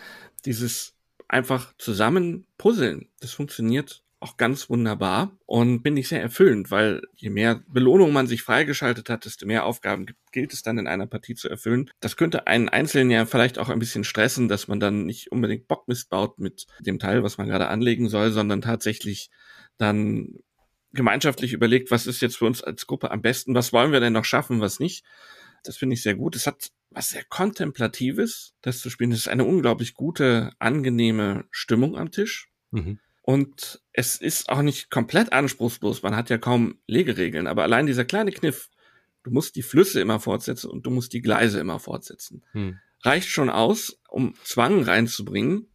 dieses 0.44 0.94
einfach 1.28 1.74
zusammen 1.78 2.46
puzzeln, 2.56 3.08
das 3.20 3.32
funktioniert 3.32 4.02
auch 4.20 4.36
ganz 4.36 4.68
wunderbar 4.68 5.38
und 5.46 5.82
bin 5.82 5.96
ich 5.96 6.08
sehr 6.08 6.20
erfüllend, 6.20 6.70
weil 6.70 7.02
je 7.16 7.30
mehr 7.30 7.62
Belohnung 7.68 8.12
man 8.12 8.26
sich 8.26 8.42
freigeschaltet 8.42 9.08
hat, 9.10 9.24
desto 9.24 9.46
mehr 9.46 9.64
Aufgaben 9.64 10.06
gilt 10.32 10.52
es 10.52 10.62
dann 10.62 10.78
in 10.78 10.88
einer 10.88 11.06
Partie 11.06 11.34
zu 11.34 11.48
erfüllen. 11.48 11.90
Das 12.00 12.16
könnte 12.16 12.46
einen 12.46 12.68
Einzelnen 12.68 13.10
ja 13.10 13.26
vielleicht 13.26 13.58
auch 13.58 13.68
ein 13.68 13.78
bisschen 13.78 14.04
stressen, 14.04 14.48
dass 14.48 14.66
man 14.66 14.80
dann 14.80 15.06
nicht 15.06 15.30
unbedingt 15.30 15.68
Bockmist 15.68 16.10
baut 16.10 16.38
mit 16.38 16.66
dem 16.80 16.98
Teil, 16.98 17.22
was 17.22 17.38
man 17.38 17.46
gerade 17.46 17.68
anlegen 17.68 18.08
soll, 18.08 18.32
sondern 18.32 18.60
tatsächlich 18.60 19.30
dann 19.76 20.34
gemeinschaftlich 20.92 21.52
überlegt, 21.52 21.90
was 21.90 22.06
ist 22.06 22.20
jetzt 22.20 22.38
für 22.38 22.46
uns 22.46 22.62
als 22.62 22.86
Gruppe 22.86 23.10
am 23.10 23.22
besten, 23.22 23.54
was 23.54 23.72
wollen 23.72 23.92
wir 23.92 24.00
denn 24.00 24.14
noch 24.14 24.24
schaffen, 24.24 24.60
was 24.60 24.80
nicht. 24.80 25.04
Das 25.62 25.76
finde 25.76 25.94
ich 25.94 26.02
sehr 26.02 26.14
gut. 26.14 26.34
Es 26.34 26.46
hat 26.46 26.68
was 26.90 27.10
sehr 27.10 27.24
Kontemplatives, 27.24 28.54
das 28.62 28.80
zu 28.80 28.90
spielen. 28.90 29.12
Es 29.12 29.20
ist 29.20 29.28
eine 29.28 29.44
unglaublich 29.44 29.94
gute, 29.94 30.52
angenehme 30.58 31.44
Stimmung 31.50 31.96
am 31.96 32.10
Tisch. 32.10 32.48
Mhm. 32.70 32.98
Und 33.28 33.82
es 33.92 34.16
ist 34.16 34.48
auch 34.48 34.62
nicht 34.62 34.90
komplett 34.90 35.34
anspruchslos. 35.34 36.02
Man 36.02 36.16
hat 36.16 36.30
ja 36.30 36.38
kaum 36.38 36.78
Legeregeln, 36.86 37.46
aber 37.46 37.62
allein 37.62 37.84
dieser 37.84 38.06
kleine 38.06 38.32
Kniff, 38.32 38.70
du 39.22 39.30
musst 39.30 39.54
die 39.54 39.62
Flüsse 39.62 40.00
immer 40.00 40.18
fortsetzen 40.18 40.70
und 40.70 40.86
du 40.86 40.90
musst 40.90 41.12
die 41.12 41.20
Gleise 41.20 41.60
immer 41.60 41.78
fortsetzen. 41.78 42.42
Hm. 42.52 42.78
Reicht 43.02 43.28
schon 43.28 43.50
aus, 43.50 44.00
um 44.08 44.32
Zwang 44.44 44.82
reinzubringen, 44.82 45.66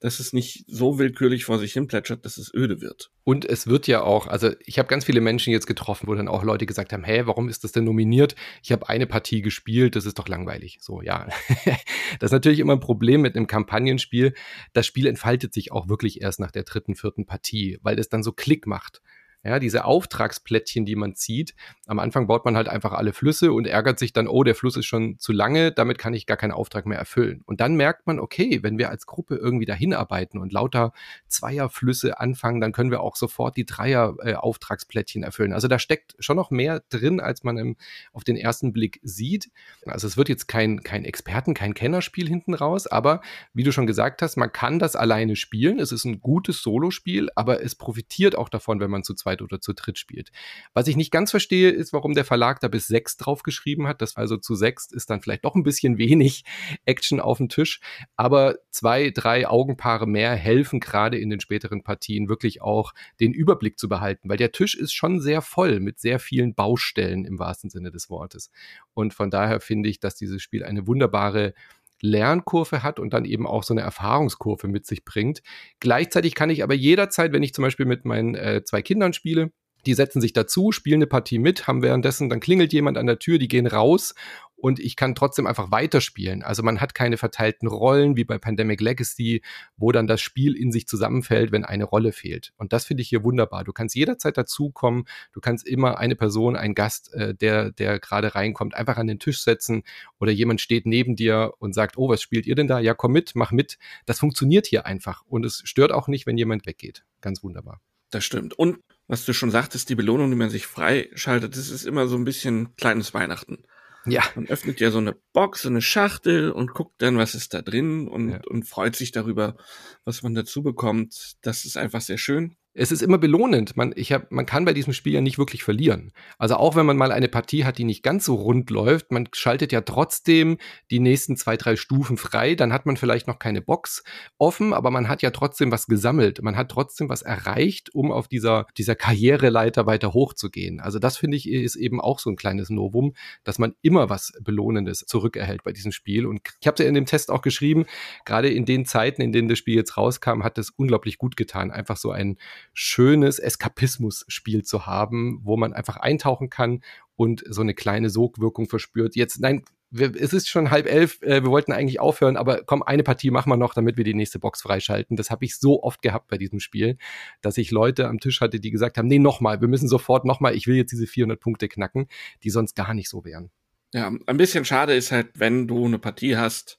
dass 0.00 0.20
es 0.20 0.32
nicht 0.32 0.64
so 0.68 0.98
willkürlich 0.98 1.44
vor 1.44 1.58
sich 1.58 1.72
hin 1.72 1.86
plätschert, 1.86 2.24
dass 2.24 2.36
es 2.36 2.52
öde 2.52 2.80
wird. 2.80 3.10
Und 3.24 3.44
es 3.44 3.66
wird 3.66 3.86
ja 3.86 4.02
auch, 4.02 4.26
also 4.26 4.50
ich 4.64 4.78
habe 4.78 4.88
ganz 4.88 5.04
viele 5.04 5.20
Menschen 5.20 5.52
jetzt 5.52 5.66
getroffen, 5.66 6.06
wo 6.06 6.14
dann 6.14 6.28
auch 6.28 6.44
Leute 6.44 6.66
gesagt 6.66 6.92
haben, 6.92 7.04
hä, 7.04 7.22
warum 7.24 7.48
ist 7.48 7.64
das 7.64 7.72
denn 7.72 7.84
nominiert? 7.84 8.36
Ich 8.62 8.72
habe 8.72 8.88
eine 8.88 9.06
Partie 9.06 9.40
gespielt, 9.40 9.96
das 9.96 10.04
ist 10.04 10.18
doch 10.18 10.28
langweilig. 10.28 10.78
So, 10.80 11.00
ja. 11.02 11.26
das 12.20 12.28
ist 12.28 12.32
natürlich 12.32 12.60
immer 12.60 12.74
ein 12.74 12.80
Problem 12.80 13.22
mit 13.22 13.36
einem 13.36 13.46
Kampagnenspiel. 13.46 14.34
Das 14.74 14.86
Spiel 14.86 15.06
entfaltet 15.06 15.54
sich 15.54 15.72
auch 15.72 15.88
wirklich 15.88 16.20
erst 16.20 16.40
nach 16.40 16.50
der 16.50 16.64
dritten, 16.64 16.94
vierten 16.94 17.24
Partie, 17.24 17.78
weil 17.82 17.98
es 17.98 18.08
dann 18.08 18.22
so 18.22 18.32
Klick 18.32 18.66
macht. 18.66 19.00
Ja, 19.46 19.60
diese 19.60 19.84
Auftragsplättchen, 19.84 20.84
die 20.84 20.96
man 20.96 21.14
zieht. 21.14 21.54
Am 21.86 22.00
Anfang 22.00 22.26
baut 22.26 22.44
man 22.44 22.56
halt 22.56 22.68
einfach 22.68 22.92
alle 22.92 23.12
Flüsse 23.12 23.52
und 23.52 23.64
ärgert 23.64 23.96
sich 24.00 24.12
dann, 24.12 24.26
oh, 24.26 24.42
der 24.42 24.56
Fluss 24.56 24.76
ist 24.76 24.86
schon 24.86 25.20
zu 25.20 25.32
lange, 25.32 25.70
damit 25.70 25.98
kann 25.98 26.14
ich 26.14 26.26
gar 26.26 26.36
keinen 26.36 26.50
Auftrag 26.50 26.84
mehr 26.84 26.98
erfüllen. 26.98 27.42
Und 27.46 27.60
dann 27.60 27.76
merkt 27.76 28.08
man, 28.08 28.18
okay, 28.18 28.64
wenn 28.64 28.76
wir 28.76 28.90
als 28.90 29.06
Gruppe 29.06 29.36
irgendwie 29.36 29.64
dahin 29.64 29.94
arbeiten 29.94 30.38
und 30.38 30.52
lauter 30.52 30.92
Zweierflüsse 31.28 32.18
anfangen, 32.18 32.60
dann 32.60 32.72
können 32.72 32.90
wir 32.90 33.00
auch 33.02 33.14
sofort 33.14 33.56
die 33.56 33.64
Dreier-Auftragsplättchen 33.64 35.22
äh, 35.22 35.26
erfüllen. 35.26 35.52
Also 35.52 35.68
da 35.68 35.78
steckt 35.78 36.16
schon 36.18 36.36
noch 36.36 36.50
mehr 36.50 36.82
drin, 36.90 37.20
als 37.20 37.44
man 37.44 37.56
im, 37.56 37.76
auf 38.12 38.24
den 38.24 38.36
ersten 38.36 38.72
Blick 38.72 38.98
sieht. 39.04 39.50
Also 39.84 40.08
es 40.08 40.16
wird 40.16 40.28
jetzt 40.28 40.48
kein, 40.48 40.82
kein 40.82 41.04
Experten-, 41.04 41.54
kein 41.54 41.74
Kennerspiel 41.74 42.26
hinten 42.26 42.54
raus, 42.54 42.88
aber 42.88 43.20
wie 43.54 43.62
du 43.62 43.70
schon 43.70 43.86
gesagt 43.86 44.22
hast, 44.22 44.36
man 44.36 44.50
kann 44.50 44.80
das 44.80 44.96
alleine 44.96 45.36
spielen. 45.36 45.78
Es 45.78 45.92
ist 45.92 46.04
ein 46.04 46.20
gutes 46.20 46.62
Solospiel, 46.62 47.28
aber 47.36 47.62
es 47.62 47.76
profitiert 47.76 48.36
auch 48.36 48.48
davon, 48.48 48.80
wenn 48.80 48.90
man 48.90 49.04
zu 49.04 49.14
zweit 49.14 49.35
zweit 49.36 49.42
oder 49.42 49.60
zu 49.60 49.72
dritt 49.72 49.98
spielt. 49.98 50.30
Was 50.74 50.88
ich 50.88 50.96
nicht 50.96 51.10
ganz 51.10 51.30
verstehe, 51.30 51.70
ist, 51.70 51.92
warum 51.92 52.14
der 52.14 52.24
Verlag 52.24 52.60
da 52.60 52.68
bis 52.68 52.86
sechs 52.86 53.16
draufgeschrieben 53.16 53.86
hat. 53.86 54.02
Das 54.02 54.16
also 54.16 54.36
zu 54.36 54.54
sechs 54.54 54.90
ist 54.90 55.10
dann 55.10 55.20
vielleicht 55.20 55.44
doch 55.44 55.54
ein 55.54 55.62
bisschen 55.62 55.98
wenig 55.98 56.44
Action 56.84 57.20
auf 57.20 57.38
dem 57.38 57.48
Tisch. 57.48 57.80
Aber 58.16 58.56
zwei, 58.70 59.10
drei 59.10 59.46
Augenpaare 59.48 60.06
mehr 60.06 60.34
helfen 60.34 60.80
gerade 60.80 61.18
in 61.18 61.30
den 61.30 61.40
späteren 61.40 61.82
Partien 61.82 62.28
wirklich 62.28 62.62
auch 62.62 62.92
den 63.20 63.32
Überblick 63.32 63.78
zu 63.78 63.88
behalten, 63.88 64.28
weil 64.28 64.36
der 64.36 64.52
Tisch 64.52 64.74
ist 64.74 64.92
schon 64.92 65.20
sehr 65.20 65.42
voll 65.42 65.80
mit 65.80 65.98
sehr 65.98 66.18
vielen 66.18 66.54
Baustellen 66.54 67.24
im 67.24 67.38
wahrsten 67.38 67.70
Sinne 67.70 67.90
des 67.90 68.10
Wortes. 68.10 68.50
Und 68.94 69.14
von 69.14 69.30
daher 69.30 69.60
finde 69.60 69.88
ich, 69.88 70.00
dass 70.00 70.14
dieses 70.14 70.42
Spiel 70.42 70.64
eine 70.64 70.86
wunderbare 70.86 71.54
Lernkurve 72.00 72.82
hat 72.82 72.98
und 72.98 73.12
dann 73.12 73.24
eben 73.24 73.46
auch 73.46 73.62
so 73.62 73.74
eine 73.74 73.82
Erfahrungskurve 73.82 74.68
mit 74.68 74.86
sich 74.86 75.04
bringt. 75.04 75.42
Gleichzeitig 75.80 76.34
kann 76.34 76.50
ich 76.50 76.62
aber 76.62 76.74
jederzeit, 76.74 77.32
wenn 77.32 77.42
ich 77.42 77.54
zum 77.54 77.62
Beispiel 77.62 77.86
mit 77.86 78.04
meinen 78.04 78.34
äh, 78.34 78.62
zwei 78.64 78.82
Kindern 78.82 79.12
spiele, 79.12 79.50
die 79.86 79.94
setzen 79.94 80.20
sich 80.20 80.32
dazu, 80.32 80.72
spielen 80.72 80.98
eine 80.98 81.06
Partie 81.06 81.38
mit, 81.38 81.68
haben 81.68 81.82
währenddessen, 81.82 82.28
dann 82.28 82.40
klingelt 82.40 82.72
jemand 82.72 82.98
an 82.98 83.06
der 83.06 83.18
Tür, 83.18 83.38
die 83.38 83.48
gehen 83.48 83.66
raus 83.66 84.14
und 84.56 84.80
ich 84.80 84.96
kann 84.96 85.14
trotzdem 85.14 85.46
einfach 85.46 85.70
weiterspielen. 85.70 86.42
Also 86.42 86.62
man 86.62 86.80
hat 86.80 86.94
keine 86.94 87.16
verteilten 87.16 87.68
Rollen 87.68 88.16
wie 88.16 88.24
bei 88.24 88.38
Pandemic 88.38 88.80
Legacy, 88.80 89.42
wo 89.76 89.92
dann 89.92 90.06
das 90.06 90.20
Spiel 90.20 90.56
in 90.56 90.72
sich 90.72 90.86
zusammenfällt, 90.86 91.52
wenn 91.52 91.64
eine 91.64 91.84
Rolle 91.84 92.12
fehlt. 92.12 92.52
Und 92.56 92.72
das 92.72 92.86
finde 92.86 93.02
ich 93.02 93.08
hier 93.08 93.22
wunderbar. 93.22 93.64
Du 93.64 93.72
kannst 93.72 93.94
jederzeit 93.94 94.36
dazukommen, 94.36 95.04
du 95.32 95.40
kannst 95.40 95.66
immer 95.66 95.98
eine 95.98 96.16
Person, 96.16 96.56
ein 96.56 96.74
Gast, 96.74 97.12
äh, 97.14 97.34
der, 97.34 97.70
der 97.70 97.98
gerade 97.98 98.34
reinkommt, 98.34 98.74
einfach 98.74 98.96
an 98.96 99.06
den 99.06 99.18
Tisch 99.18 99.42
setzen 99.42 99.82
oder 100.18 100.32
jemand 100.32 100.60
steht 100.60 100.86
neben 100.86 101.16
dir 101.16 101.52
und 101.58 101.74
sagt, 101.74 101.98
oh, 101.98 102.08
was 102.08 102.22
spielt 102.22 102.46
ihr 102.46 102.54
denn 102.54 102.66
da? 102.66 102.78
Ja, 102.78 102.94
komm 102.94 103.12
mit, 103.12 103.34
mach 103.34 103.52
mit. 103.52 103.78
Das 104.06 104.18
funktioniert 104.18 104.66
hier 104.66 104.86
einfach 104.86 105.22
und 105.26 105.44
es 105.44 105.62
stört 105.64 105.92
auch 105.92 106.08
nicht, 106.08 106.26
wenn 106.26 106.38
jemand 106.38 106.66
weggeht. 106.66 107.04
Ganz 107.20 107.42
wunderbar. 107.42 107.80
Das 108.10 108.24
stimmt. 108.24 108.54
Und 108.58 108.78
was 109.08 109.24
du 109.24 109.32
schon 109.32 109.50
sagtest, 109.50 109.88
die 109.88 109.94
Belohnung, 109.94 110.30
die 110.30 110.36
man 110.36 110.50
sich 110.50 110.66
freischaltet, 110.66 111.56
das 111.56 111.70
ist 111.70 111.84
immer 111.84 112.08
so 112.08 112.16
ein 112.16 112.24
bisschen 112.24 112.74
kleines 112.76 113.14
Weihnachten. 113.14 113.58
Ja. 114.06 114.22
Man 114.34 114.46
öffnet 114.46 114.80
ja 114.80 114.90
so 114.90 114.98
eine 114.98 115.16
Box, 115.32 115.62
so 115.62 115.68
eine 115.68 115.82
Schachtel 115.82 116.50
und 116.50 116.72
guckt 116.72 116.94
dann, 116.98 117.18
was 117.18 117.34
ist 117.34 117.54
da 117.54 117.62
drin 117.62 118.08
und, 118.08 118.30
ja. 118.30 118.40
und 118.48 118.64
freut 118.64 118.96
sich 118.96 119.12
darüber, 119.12 119.56
was 120.04 120.22
man 120.22 120.34
dazu 120.34 120.62
bekommt. 120.62 121.36
Das 121.42 121.64
ist 121.64 121.76
einfach 121.76 122.00
sehr 122.00 122.18
schön 122.18 122.56
es 122.78 122.92
ist 122.92 123.02
immer 123.02 123.18
belohnend. 123.18 123.76
Man, 123.76 123.92
ich 123.96 124.12
hab, 124.12 124.30
man 124.30 124.44
kann 124.44 124.66
bei 124.66 124.74
diesem 124.74 124.92
Spiel 124.92 125.14
ja 125.14 125.20
nicht 125.22 125.38
wirklich 125.38 125.64
verlieren. 125.64 126.12
Also 126.38 126.56
auch 126.56 126.76
wenn 126.76 126.84
man 126.84 126.98
mal 126.98 127.10
eine 127.10 127.28
Partie 127.28 127.64
hat, 127.64 127.78
die 127.78 127.84
nicht 127.84 128.02
ganz 128.02 128.26
so 128.26 128.34
rund 128.34 128.68
läuft, 128.68 129.10
man 129.10 129.28
schaltet 129.32 129.72
ja 129.72 129.80
trotzdem 129.80 130.58
die 130.90 131.00
nächsten 131.00 131.36
zwei, 131.36 131.56
drei 131.56 131.76
Stufen 131.76 132.18
frei. 132.18 132.54
Dann 132.54 132.72
hat 132.72 132.84
man 132.84 132.98
vielleicht 132.98 133.28
noch 133.28 133.38
keine 133.38 133.62
Box 133.62 134.04
offen, 134.36 134.74
aber 134.74 134.90
man 134.90 135.08
hat 135.08 135.22
ja 135.22 135.30
trotzdem 135.30 135.72
was 135.72 135.86
gesammelt. 135.86 136.42
Man 136.42 136.56
hat 136.56 136.70
trotzdem 136.70 137.08
was 137.08 137.22
erreicht, 137.22 137.94
um 137.94 138.12
auf 138.12 138.28
dieser, 138.28 138.66
dieser 138.76 138.94
Karriereleiter 138.94 139.86
weiter 139.86 140.12
hochzugehen. 140.12 140.80
Also 140.80 140.98
das 140.98 141.16
finde 141.16 141.38
ich 141.38 141.48
ist 141.48 141.76
eben 141.76 142.00
auch 142.00 142.18
so 142.18 142.28
ein 142.28 142.36
kleines 142.36 142.68
Novum, 142.68 143.14
dass 143.42 143.58
man 143.58 143.74
immer 143.80 144.10
was 144.10 144.32
Belohnendes 144.42 145.06
zurückerhält 145.06 145.62
bei 145.62 145.72
diesem 145.72 145.92
Spiel. 145.92 146.26
Und 146.26 146.42
ich 146.60 146.66
habe 146.66 146.82
ja 146.82 146.88
in 146.88 146.94
dem 146.94 147.06
Test 147.06 147.30
auch 147.30 147.40
geschrieben, 147.40 147.86
gerade 148.26 148.50
in 148.50 148.66
den 148.66 148.84
Zeiten, 148.84 149.22
in 149.22 149.32
denen 149.32 149.48
das 149.48 149.58
Spiel 149.58 149.76
jetzt 149.76 149.96
rauskam, 149.96 150.42
hat 150.42 150.58
es 150.58 150.70
unglaublich 150.70 151.16
gut 151.16 151.38
getan. 151.38 151.70
Einfach 151.70 151.96
so 151.96 152.10
ein 152.10 152.36
schönes 152.72 153.38
Eskapismus-Spiel 153.38 154.64
zu 154.64 154.86
haben, 154.86 155.40
wo 155.42 155.56
man 155.56 155.72
einfach 155.72 155.96
eintauchen 155.96 156.50
kann 156.50 156.82
und 157.16 157.42
so 157.48 157.62
eine 157.62 157.74
kleine 157.74 158.10
Sogwirkung 158.10 158.68
verspürt. 158.68 159.16
Jetzt, 159.16 159.40
nein, 159.40 159.64
wir, 159.90 160.14
es 160.14 160.32
ist 160.32 160.48
schon 160.48 160.70
halb 160.70 160.86
elf, 160.86 161.22
äh, 161.22 161.42
wir 161.42 161.50
wollten 161.50 161.72
eigentlich 161.72 162.00
aufhören, 162.00 162.36
aber 162.36 162.62
komm, 162.64 162.82
eine 162.82 163.02
Partie 163.02 163.30
machen 163.30 163.50
wir 163.50 163.56
noch, 163.56 163.74
damit 163.74 163.96
wir 163.96 164.04
die 164.04 164.14
nächste 164.14 164.38
Box 164.38 164.62
freischalten. 164.62 165.16
Das 165.16 165.30
habe 165.30 165.44
ich 165.44 165.56
so 165.56 165.82
oft 165.82 166.02
gehabt 166.02 166.28
bei 166.28 166.38
diesem 166.38 166.60
Spiel, 166.60 166.98
dass 167.40 167.58
ich 167.58 167.70
Leute 167.70 168.08
am 168.08 168.18
Tisch 168.18 168.40
hatte, 168.40 168.60
die 168.60 168.70
gesagt 168.70 168.98
haben, 168.98 169.08
nee, 169.08 169.18
nochmal, 169.18 169.60
wir 169.60 169.68
müssen 169.68 169.88
sofort 169.88 170.24
nochmal, 170.24 170.54
ich 170.54 170.66
will 170.66 170.76
jetzt 170.76 170.92
diese 170.92 171.06
400 171.06 171.40
Punkte 171.40 171.68
knacken, 171.68 172.08
die 172.42 172.50
sonst 172.50 172.74
gar 172.74 172.94
nicht 172.94 173.08
so 173.08 173.24
wären. 173.24 173.50
Ja, 173.94 174.12
ein 174.26 174.36
bisschen 174.36 174.64
schade 174.64 174.94
ist 174.94 175.12
halt, 175.12 175.28
wenn 175.34 175.68
du 175.68 175.86
eine 175.86 175.98
Partie 175.98 176.36
hast, 176.36 176.78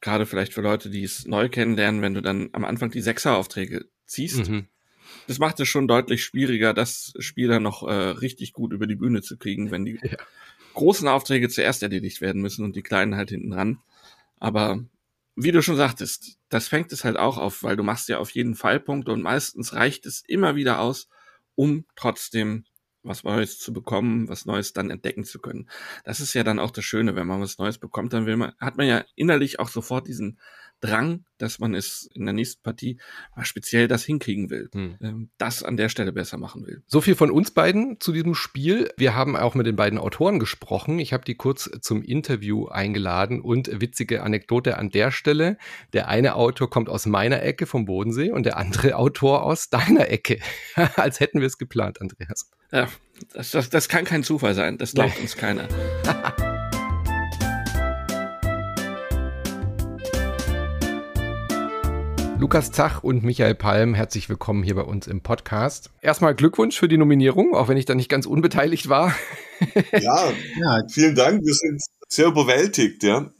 gerade 0.00 0.26
vielleicht 0.26 0.52
für 0.52 0.60
Leute, 0.60 0.90
die 0.90 1.02
es 1.02 1.26
neu 1.26 1.48
kennenlernen, 1.48 2.02
wenn 2.02 2.14
du 2.14 2.20
dann 2.20 2.50
am 2.52 2.64
Anfang 2.64 2.90
die 2.90 3.00
Sechser-Aufträge 3.00 3.86
ziehst, 4.06 4.48
mhm 4.48 4.68
das 5.26 5.38
macht 5.38 5.60
es 5.60 5.68
schon 5.68 5.88
deutlich 5.88 6.24
schwieriger, 6.24 6.74
das 6.74 7.14
Spiel 7.18 7.48
dann 7.48 7.62
noch 7.62 7.82
äh, 7.82 7.92
richtig 7.92 8.52
gut 8.52 8.72
über 8.72 8.86
die 8.86 8.96
Bühne 8.96 9.22
zu 9.22 9.36
kriegen, 9.36 9.70
wenn 9.70 9.84
die 9.84 9.98
ja. 10.02 10.16
großen 10.74 11.08
Aufträge 11.08 11.48
zuerst 11.48 11.82
erledigt 11.82 12.20
werden 12.20 12.42
müssen 12.42 12.64
und 12.64 12.76
die 12.76 12.82
kleinen 12.82 13.16
halt 13.16 13.30
hinten 13.30 13.52
ran. 13.52 13.78
Aber 14.38 14.84
wie 15.36 15.52
du 15.52 15.62
schon 15.62 15.76
sagtest, 15.76 16.38
das 16.48 16.68
fängt 16.68 16.92
es 16.92 17.04
halt 17.04 17.16
auch 17.16 17.38
auf, 17.38 17.62
weil 17.62 17.76
du 17.76 17.82
machst 17.82 18.08
ja 18.08 18.18
auf 18.18 18.30
jeden 18.30 18.54
Fall 18.54 18.78
Punkte 18.80 19.12
und 19.12 19.22
meistens 19.22 19.72
reicht 19.72 20.06
es 20.06 20.22
immer 20.26 20.54
wieder 20.54 20.80
aus, 20.80 21.08
um 21.54 21.84
trotzdem 21.96 22.64
was 23.04 23.22
Neues 23.22 23.58
zu 23.58 23.72
bekommen, 23.72 24.28
was 24.28 24.46
Neues 24.46 24.72
dann 24.72 24.90
entdecken 24.90 25.24
zu 25.24 25.38
können. 25.38 25.68
Das 26.04 26.20
ist 26.20 26.34
ja 26.34 26.42
dann 26.42 26.58
auch 26.58 26.70
das 26.70 26.84
Schöne, 26.84 27.14
wenn 27.14 27.26
man 27.26 27.40
was 27.40 27.58
Neues 27.58 27.78
bekommt, 27.78 28.12
dann 28.12 28.26
will 28.26 28.36
man, 28.36 28.52
hat 28.58 28.76
man 28.76 28.86
ja 28.86 29.04
innerlich 29.14 29.60
auch 29.60 29.68
sofort 29.68 30.08
diesen 30.08 30.38
Drang, 30.84 31.24
dass 31.38 31.58
man 31.58 31.74
es 31.74 32.10
in 32.12 32.26
der 32.26 32.34
nächsten 32.34 32.62
Partie 32.62 32.98
mal 33.34 33.46
speziell 33.46 33.88
das 33.88 34.04
hinkriegen 34.04 34.50
will, 34.50 34.68
hm. 34.72 34.98
Ähm, 35.00 35.30
das 35.38 35.62
an 35.62 35.78
der 35.78 35.88
Stelle 35.88 36.12
besser 36.12 36.36
machen 36.36 36.66
will. 36.66 36.82
So 36.86 37.00
viel 37.00 37.14
von 37.14 37.30
uns 37.30 37.52
beiden 37.52 38.00
zu 38.00 38.12
diesem 38.12 38.34
Spiel. 38.34 38.90
Wir 38.98 39.14
haben 39.14 39.34
auch 39.34 39.54
mit 39.54 39.66
den 39.66 39.76
beiden 39.76 39.98
Autoren 39.98 40.38
gesprochen. 40.38 40.98
Ich 40.98 41.14
habe 41.14 41.24
die 41.24 41.36
kurz 41.36 41.70
zum 41.80 42.02
Interview 42.02 42.66
eingeladen 42.66 43.40
und 43.40 43.80
witzige 43.80 44.22
Anekdote 44.22 44.76
an 44.76 44.90
der 44.90 45.10
Stelle. 45.10 45.56
Der 45.94 46.08
eine 46.08 46.34
Autor 46.34 46.68
kommt 46.68 46.90
aus 46.90 47.06
meiner 47.06 47.42
Ecke 47.42 47.64
vom 47.64 47.86
Bodensee 47.86 48.30
und 48.30 48.44
der 48.44 48.58
andere 48.58 48.96
Autor 48.96 49.42
aus 49.42 49.70
deiner 49.70 50.10
Ecke. 50.10 50.38
Als 50.96 51.18
hätten 51.18 51.40
wir 51.40 51.46
es 51.46 51.56
geplant, 51.56 52.02
Andreas. 52.02 52.50
Ja, 52.70 52.88
das, 53.32 53.52
das, 53.52 53.70
das 53.70 53.88
kann 53.88 54.04
kein 54.04 54.22
Zufall 54.22 54.54
sein. 54.54 54.76
Das 54.76 54.92
glaubt 54.92 55.18
uns 55.18 55.34
keiner. 55.34 55.66
Lukas 62.44 62.70
Zach 62.70 63.02
und 63.02 63.24
Michael 63.24 63.54
Palm, 63.54 63.94
herzlich 63.94 64.28
willkommen 64.28 64.62
hier 64.62 64.74
bei 64.74 64.82
uns 64.82 65.06
im 65.06 65.22
Podcast. 65.22 65.88
Erstmal 66.02 66.34
Glückwunsch 66.34 66.78
für 66.78 66.88
die 66.88 66.98
Nominierung, 66.98 67.54
auch 67.54 67.68
wenn 67.68 67.78
ich 67.78 67.86
da 67.86 67.94
nicht 67.94 68.10
ganz 68.10 68.26
unbeteiligt 68.26 68.90
war. 68.90 69.14
ja, 69.92 70.30
ja, 70.60 70.82
vielen 70.90 71.14
Dank. 71.14 71.42
Wir 71.42 71.54
sind 71.54 71.80
sehr 72.06 72.26
überwältigt, 72.26 73.02
ja. 73.02 73.30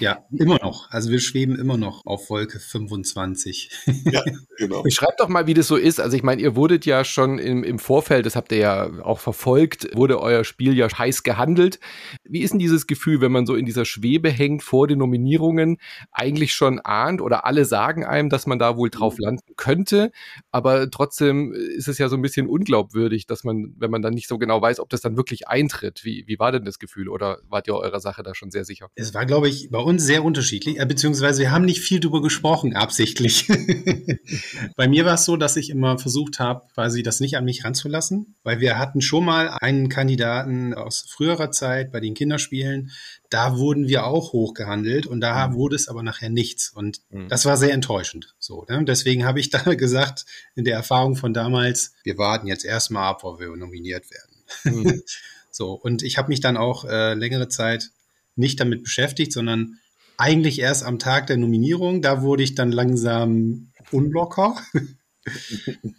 Ja, 0.00 0.24
immer 0.30 0.58
noch. 0.62 0.90
Also 0.90 1.10
wir 1.10 1.20
schweben 1.20 1.58
immer 1.58 1.76
noch 1.76 2.04
auf 2.04 2.28
Wolke 2.28 2.58
25. 2.58 3.70
Ja, 4.10 4.22
genau. 4.58 4.82
Beschreibt 4.84 5.20
doch 5.20 5.28
mal, 5.28 5.46
wie 5.46 5.54
das 5.54 5.68
so 5.68 5.76
ist. 5.76 6.00
Also 6.00 6.16
ich 6.16 6.22
meine, 6.22 6.42
ihr 6.42 6.54
wurdet 6.54 6.84
ja 6.86 7.04
schon 7.04 7.38
im, 7.38 7.64
im 7.64 7.78
Vorfeld, 7.78 8.26
das 8.26 8.36
habt 8.36 8.52
ihr 8.52 8.58
ja 8.58 8.90
auch 9.02 9.18
verfolgt, 9.18 9.88
wurde 9.94 10.20
euer 10.20 10.44
Spiel 10.44 10.76
ja 10.76 10.86
heiß 10.86 11.22
gehandelt. 11.22 11.80
Wie 12.24 12.40
ist 12.40 12.50
denn 12.50 12.58
dieses 12.58 12.86
Gefühl, 12.86 13.20
wenn 13.20 13.32
man 13.32 13.46
so 13.46 13.54
in 13.54 13.64
dieser 13.64 13.84
Schwebe 13.84 14.30
hängt 14.30 14.62
vor 14.62 14.86
den 14.86 14.98
Nominierungen, 14.98 15.78
eigentlich 16.12 16.52
schon 16.52 16.80
ahnt 16.80 17.20
oder 17.20 17.46
alle 17.46 17.64
sagen 17.64 18.04
einem, 18.04 18.28
dass 18.28 18.46
man 18.46 18.58
da 18.58 18.76
wohl 18.76 18.90
drauf 18.90 19.18
landen 19.18 19.54
könnte, 19.56 20.12
aber 20.50 20.90
trotzdem 20.90 21.52
ist 21.52 21.88
es 21.88 21.98
ja 21.98 22.08
so 22.08 22.16
ein 22.16 22.22
bisschen 22.22 22.46
unglaubwürdig, 22.46 23.26
dass 23.26 23.44
man, 23.44 23.74
wenn 23.78 23.90
man 23.90 24.02
dann 24.02 24.14
nicht 24.14 24.28
so 24.28 24.38
genau 24.38 24.60
weiß, 24.60 24.80
ob 24.80 24.90
das 24.90 25.00
dann 25.00 25.16
wirklich 25.16 25.48
eintritt. 25.48 26.04
Wie, 26.04 26.24
wie 26.26 26.38
war 26.38 26.52
denn 26.52 26.64
das 26.64 26.78
Gefühl 26.78 27.08
oder 27.08 27.38
wart 27.48 27.66
ihr 27.68 27.74
eurer 27.74 28.00
Sache 28.00 28.22
da 28.22 28.34
schon 28.34 28.50
sehr 28.50 28.64
sicher? 28.64 28.88
Es 28.94 29.14
war, 29.14 29.26
glaube 29.26 29.48
ich, 29.48 29.70
bei 29.70 29.78
uns 29.86 30.02
sehr 30.02 30.24
unterschiedlich, 30.24 30.80
äh, 30.80 30.84
beziehungsweise 30.84 31.42
wir 31.42 31.52
haben 31.52 31.64
nicht 31.64 31.80
viel 31.80 32.00
drüber 32.00 32.20
gesprochen, 32.20 32.74
absichtlich. 32.74 33.46
Bei 34.76 34.88
mir 34.88 35.04
war 35.04 35.14
es 35.14 35.24
so, 35.24 35.36
dass 35.36 35.56
ich 35.56 35.70
immer 35.70 35.96
versucht 35.96 36.40
habe, 36.40 36.66
quasi 36.74 37.04
das 37.04 37.20
nicht 37.20 37.36
an 37.36 37.44
mich 37.44 37.64
ranzulassen, 37.64 38.34
weil 38.42 38.58
wir 38.58 38.78
hatten 38.78 39.00
schon 39.00 39.24
mal 39.24 39.56
einen 39.60 39.88
Kandidaten 39.88 40.74
aus 40.74 41.06
früherer 41.08 41.52
Zeit 41.52 41.92
bei 41.92 42.00
den 42.00 42.14
Kinderspielen, 42.14 42.90
da 43.30 43.58
wurden 43.58 43.86
wir 43.86 44.06
auch 44.06 44.32
hochgehandelt 44.32 45.06
und 45.06 45.20
da 45.20 45.46
mhm. 45.46 45.54
wurde 45.54 45.76
es 45.76 45.86
aber 45.86 46.02
nachher 46.02 46.30
nichts. 46.30 46.70
Und 46.70 47.02
mhm. 47.10 47.28
das 47.28 47.44
war 47.44 47.56
sehr 47.56 47.72
enttäuschend. 47.72 48.34
So, 48.40 48.66
ne? 48.68 48.84
Deswegen 48.84 49.24
habe 49.24 49.38
ich 49.38 49.50
da 49.50 49.62
gesagt, 49.74 50.26
in 50.56 50.64
der 50.64 50.74
Erfahrung 50.74 51.14
von 51.14 51.32
damals, 51.32 51.92
wir 52.02 52.18
warten 52.18 52.48
jetzt 52.48 52.64
erstmal 52.64 53.04
ab, 53.04 53.22
wo 53.22 53.38
wir 53.38 53.54
nominiert 53.56 54.06
werden. 54.10 54.84
Mhm. 54.84 55.02
so, 55.52 55.74
und 55.74 56.02
ich 56.02 56.18
habe 56.18 56.28
mich 56.28 56.40
dann 56.40 56.56
auch 56.56 56.84
äh, 56.84 57.14
längere 57.14 57.48
Zeit 57.48 57.92
nicht 58.36 58.60
damit 58.60 58.82
beschäftigt, 58.82 59.32
sondern 59.32 59.78
eigentlich 60.18 60.60
erst 60.60 60.84
am 60.84 60.98
Tag 60.98 61.26
der 61.26 61.36
Nominierung. 61.36 62.02
Da 62.02 62.22
wurde 62.22 62.42
ich 62.42 62.54
dann 62.54 62.72
langsam 62.72 63.72
unlocker. 63.90 64.56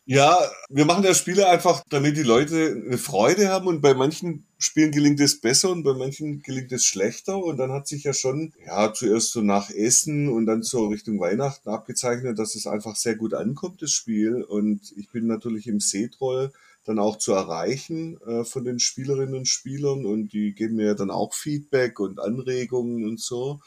Ja, 0.05 0.39
wir 0.69 0.85
machen 0.85 1.03
ja 1.03 1.13
Spiele 1.13 1.49
einfach, 1.49 1.83
damit 1.89 2.15
die 2.15 2.23
Leute 2.23 2.81
eine 2.85 2.97
Freude 2.97 3.49
haben 3.49 3.67
und 3.67 3.81
bei 3.81 3.93
manchen 3.93 4.45
Spielen 4.57 4.91
gelingt 4.91 5.19
es 5.19 5.41
besser 5.41 5.69
und 5.69 5.83
bei 5.83 5.93
manchen 5.93 6.41
gelingt 6.41 6.71
es 6.71 6.85
schlechter 6.85 7.37
und 7.37 7.57
dann 7.57 7.71
hat 7.71 7.87
sich 7.87 8.05
ja 8.05 8.13
schon, 8.13 8.53
ja, 8.65 8.93
zuerst 8.93 9.31
so 9.31 9.41
nach 9.41 9.69
Essen 9.69 10.29
und 10.29 10.45
dann 10.45 10.63
so 10.63 10.87
Richtung 10.87 11.19
Weihnachten 11.19 11.69
abgezeichnet, 11.69 12.39
dass 12.39 12.55
es 12.55 12.67
einfach 12.67 12.95
sehr 12.95 13.15
gut 13.15 13.33
ankommt, 13.33 13.81
das 13.81 13.91
Spiel 13.91 14.43
und 14.43 14.93
ich 14.95 15.09
bin 15.11 15.27
natürlich 15.27 15.67
im 15.67 15.81
Seetroll 15.81 16.53
dann 16.87 16.99
auch 16.99 17.17
zu 17.17 17.33
erreichen 17.33 18.19
äh, 18.21 18.43
von 18.43 18.63
den 18.63 18.79
Spielerinnen 18.79 19.35
und 19.35 19.47
Spielern 19.47 20.05
und 20.05 20.33
die 20.33 20.53
geben 20.53 20.75
mir 20.75 20.95
dann 20.95 21.11
auch 21.11 21.33
Feedback 21.33 21.99
und 21.99 22.19
Anregungen 22.19 23.07
und 23.07 23.19
so. 23.19 23.59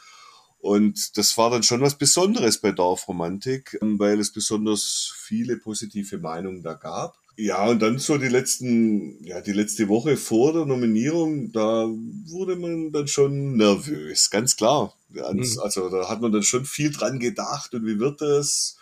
Und 0.58 1.16
das 1.16 1.36
war 1.38 1.50
dann 1.50 1.62
schon 1.62 1.80
was 1.80 1.96
Besonderes 1.96 2.58
bei 2.58 2.72
Dorfromantik, 2.72 3.78
ähm, 3.82 3.98
weil 3.98 4.18
es 4.20 4.32
besonders 4.32 5.12
viele 5.16 5.56
positive 5.58 6.18
Meinungen 6.18 6.62
da 6.62 6.74
gab. 6.74 7.18
Ja, 7.36 7.66
und 7.66 7.80
dann 7.80 7.98
so 7.98 8.18
die 8.18 8.28
letzten, 8.28 9.24
ja, 9.24 9.40
die 9.40 9.52
letzte 9.52 9.88
Woche 9.88 10.16
vor 10.16 10.52
der 10.52 10.66
Nominierung, 10.66 11.52
da 11.52 11.88
wurde 12.26 12.56
man 12.56 12.92
dann 12.92 13.08
schon 13.08 13.56
nervös, 13.56 14.28
ganz 14.30 14.56
klar. 14.56 14.94
Mhm. 15.08 15.58
Also 15.62 15.88
da 15.88 16.08
hat 16.08 16.20
man 16.20 16.32
dann 16.32 16.42
schon 16.42 16.64
viel 16.64 16.90
dran 16.90 17.18
gedacht 17.18 17.74
und 17.74 17.86
wie 17.86 17.98
wird 17.98 18.20
das? 18.20 18.76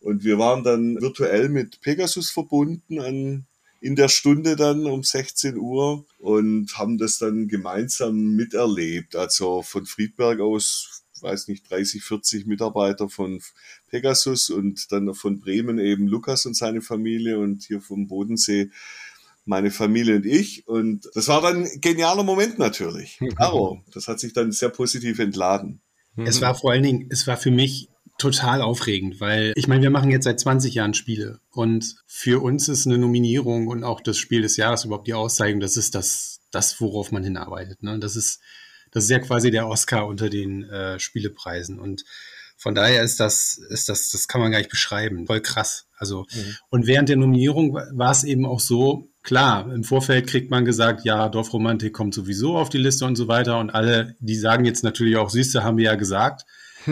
Und 0.00 0.24
wir 0.24 0.38
waren 0.38 0.62
dann 0.62 1.00
virtuell 1.00 1.48
mit 1.48 1.80
Pegasus 1.80 2.30
verbunden 2.30 3.00
an, 3.00 3.46
in 3.80 3.96
der 3.96 4.08
Stunde 4.08 4.56
dann 4.56 4.86
um 4.86 5.02
16 5.02 5.56
Uhr 5.56 6.04
und 6.18 6.76
haben 6.78 6.98
das 6.98 7.18
dann 7.18 7.48
gemeinsam 7.48 8.34
miterlebt. 8.34 9.14
Also 9.14 9.62
von 9.62 9.86
Friedberg 9.86 10.40
aus 10.40 10.98
weiß 11.22 11.48
nicht, 11.48 11.68
30, 11.70 12.02
40 12.02 12.46
Mitarbeiter 12.46 13.08
von 13.08 13.40
Pegasus 13.88 14.50
und 14.50 14.90
dann 14.92 15.14
von 15.14 15.40
Bremen 15.40 15.78
eben 15.78 16.06
Lukas 16.06 16.46
und 16.46 16.54
seine 16.54 16.80
Familie 16.80 17.38
und 17.38 17.64
hier 17.64 17.80
vom 17.80 18.06
Bodensee 18.08 18.70
meine 19.44 19.70
Familie 19.70 20.16
und 20.16 20.26
ich. 20.26 20.68
Und 20.68 21.08
das 21.14 21.28
war 21.28 21.40
dann 21.40 21.64
ein 21.64 21.80
genialer 21.80 22.22
Moment 22.22 22.58
natürlich. 22.58 23.18
Aber 23.36 23.82
das 23.92 24.08
hat 24.08 24.20
sich 24.20 24.32
dann 24.32 24.52
sehr 24.52 24.68
positiv 24.68 25.18
entladen. 25.18 25.80
Es 26.16 26.40
war 26.40 26.54
vor 26.56 26.72
allen 26.72 26.82
Dingen, 26.82 27.06
es 27.10 27.28
war 27.28 27.36
für 27.36 27.52
mich 27.52 27.90
total 28.18 28.60
aufregend, 28.60 29.20
weil 29.20 29.52
ich 29.56 29.68
meine, 29.68 29.82
wir 29.82 29.90
machen 29.90 30.10
jetzt 30.10 30.24
seit 30.24 30.40
20 30.40 30.74
Jahren 30.74 30.94
Spiele 30.94 31.40
und 31.50 31.96
für 32.06 32.42
uns 32.42 32.68
ist 32.68 32.86
eine 32.86 32.98
Nominierung 32.98 33.68
und 33.68 33.84
auch 33.84 34.00
das 34.00 34.18
Spiel 34.18 34.42
des 34.42 34.56
Jahres 34.56 34.84
überhaupt 34.84 35.06
die 35.06 35.14
Auszeichnung, 35.14 35.60
das 35.60 35.76
ist 35.76 35.94
das, 35.94 36.40
das 36.50 36.80
worauf 36.80 37.12
man 37.12 37.24
hinarbeitet. 37.24 37.82
Ne? 37.82 37.98
Das 37.98 38.16
ist 38.16 38.40
das 38.92 39.04
ist 39.04 39.10
ja 39.10 39.18
quasi 39.18 39.50
der 39.50 39.68
Oscar 39.68 40.06
unter 40.06 40.28
den 40.28 40.64
äh, 40.64 40.98
Spielepreisen. 40.98 41.78
Und 41.78 42.04
von 42.56 42.74
daher 42.74 43.02
ist 43.02 43.20
das, 43.20 43.58
ist 43.70 43.88
das, 43.88 44.10
das 44.10 44.28
kann 44.28 44.40
man 44.40 44.50
gar 44.50 44.58
nicht 44.58 44.70
beschreiben. 44.70 45.26
Voll 45.26 45.40
krass. 45.40 45.86
Also, 45.96 46.26
mhm. 46.32 46.56
und 46.70 46.86
während 46.86 47.08
der 47.08 47.16
Nominierung 47.16 47.74
war 47.74 48.10
es 48.10 48.24
eben 48.24 48.46
auch 48.46 48.60
so, 48.60 49.10
klar, 49.22 49.72
im 49.72 49.84
Vorfeld 49.84 50.26
kriegt 50.28 50.50
man 50.50 50.64
gesagt, 50.64 51.04
ja, 51.04 51.28
Dorfromantik 51.28 51.92
kommt 51.92 52.14
sowieso 52.14 52.56
auf 52.56 52.68
die 52.68 52.78
Liste 52.78 53.04
und 53.04 53.16
so 53.16 53.28
weiter. 53.28 53.58
Und 53.58 53.70
alle, 53.70 54.16
die 54.20 54.36
sagen 54.36 54.64
jetzt 54.64 54.84
natürlich 54.84 55.16
auch, 55.16 55.30
süße, 55.30 55.62
haben 55.62 55.76
wir 55.76 55.86
ja 55.86 55.94
gesagt. 55.94 56.44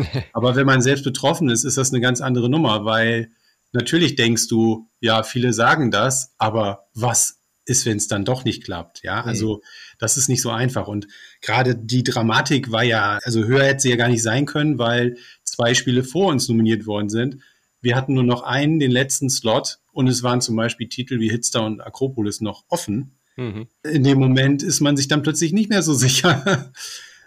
Aber 0.32 0.56
wenn 0.56 0.66
man 0.66 0.82
selbst 0.82 1.04
betroffen 1.04 1.48
ist, 1.48 1.64
ist 1.64 1.78
das 1.78 1.92
eine 1.92 2.00
ganz 2.00 2.20
andere 2.20 2.48
Nummer, 2.50 2.84
weil 2.84 3.30
natürlich 3.72 4.16
denkst 4.16 4.48
du, 4.48 4.88
ja, 5.00 5.22
viele 5.22 5.52
sagen 5.52 5.90
das, 5.90 6.34
aber 6.38 6.86
was 6.94 7.40
ist, 7.66 7.84
wenn 7.84 7.96
es 7.96 8.06
dann 8.06 8.24
doch 8.24 8.44
nicht 8.44 8.64
klappt. 8.64 9.02
Ja, 9.02 9.22
mhm. 9.22 9.28
also 9.28 9.62
das 9.98 10.16
ist 10.16 10.28
nicht 10.28 10.40
so 10.40 10.50
einfach. 10.50 10.86
Und 10.86 11.08
gerade 11.42 11.74
die 11.74 12.04
Dramatik 12.04 12.70
war 12.70 12.84
ja, 12.84 13.18
also 13.24 13.44
höher 13.44 13.64
hätte 13.64 13.80
sie 13.80 13.90
ja 13.90 13.96
gar 13.96 14.08
nicht 14.08 14.22
sein 14.22 14.46
können, 14.46 14.78
weil 14.78 15.16
zwei 15.42 15.74
Spiele 15.74 16.04
vor 16.04 16.28
uns 16.28 16.48
nominiert 16.48 16.86
worden 16.86 17.10
sind. 17.10 17.38
Wir 17.80 17.96
hatten 17.96 18.14
nur 18.14 18.22
noch 18.22 18.42
einen, 18.42 18.78
den 18.78 18.90
letzten 18.90 19.28
Slot, 19.28 19.78
und 19.96 20.08
es 20.08 20.22
waren 20.22 20.42
zum 20.42 20.56
Beispiel 20.56 20.90
Titel 20.90 21.20
wie 21.20 21.30
Hitster 21.30 21.64
und 21.64 21.80
Akropolis 21.80 22.42
noch 22.42 22.64
offen. 22.68 23.16
Mhm. 23.36 23.66
In 23.82 24.04
dem 24.04 24.18
Moment 24.18 24.62
ist 24.62 24.82
man 24.82 24.94
sich 24.94 25.08
dann 25.08 25.22
plötzlich 25.22 25.54
nicht 25.54 25.70
mehr 25.70 25.82
so 25.82 25.94
sicher. 25.94 26.70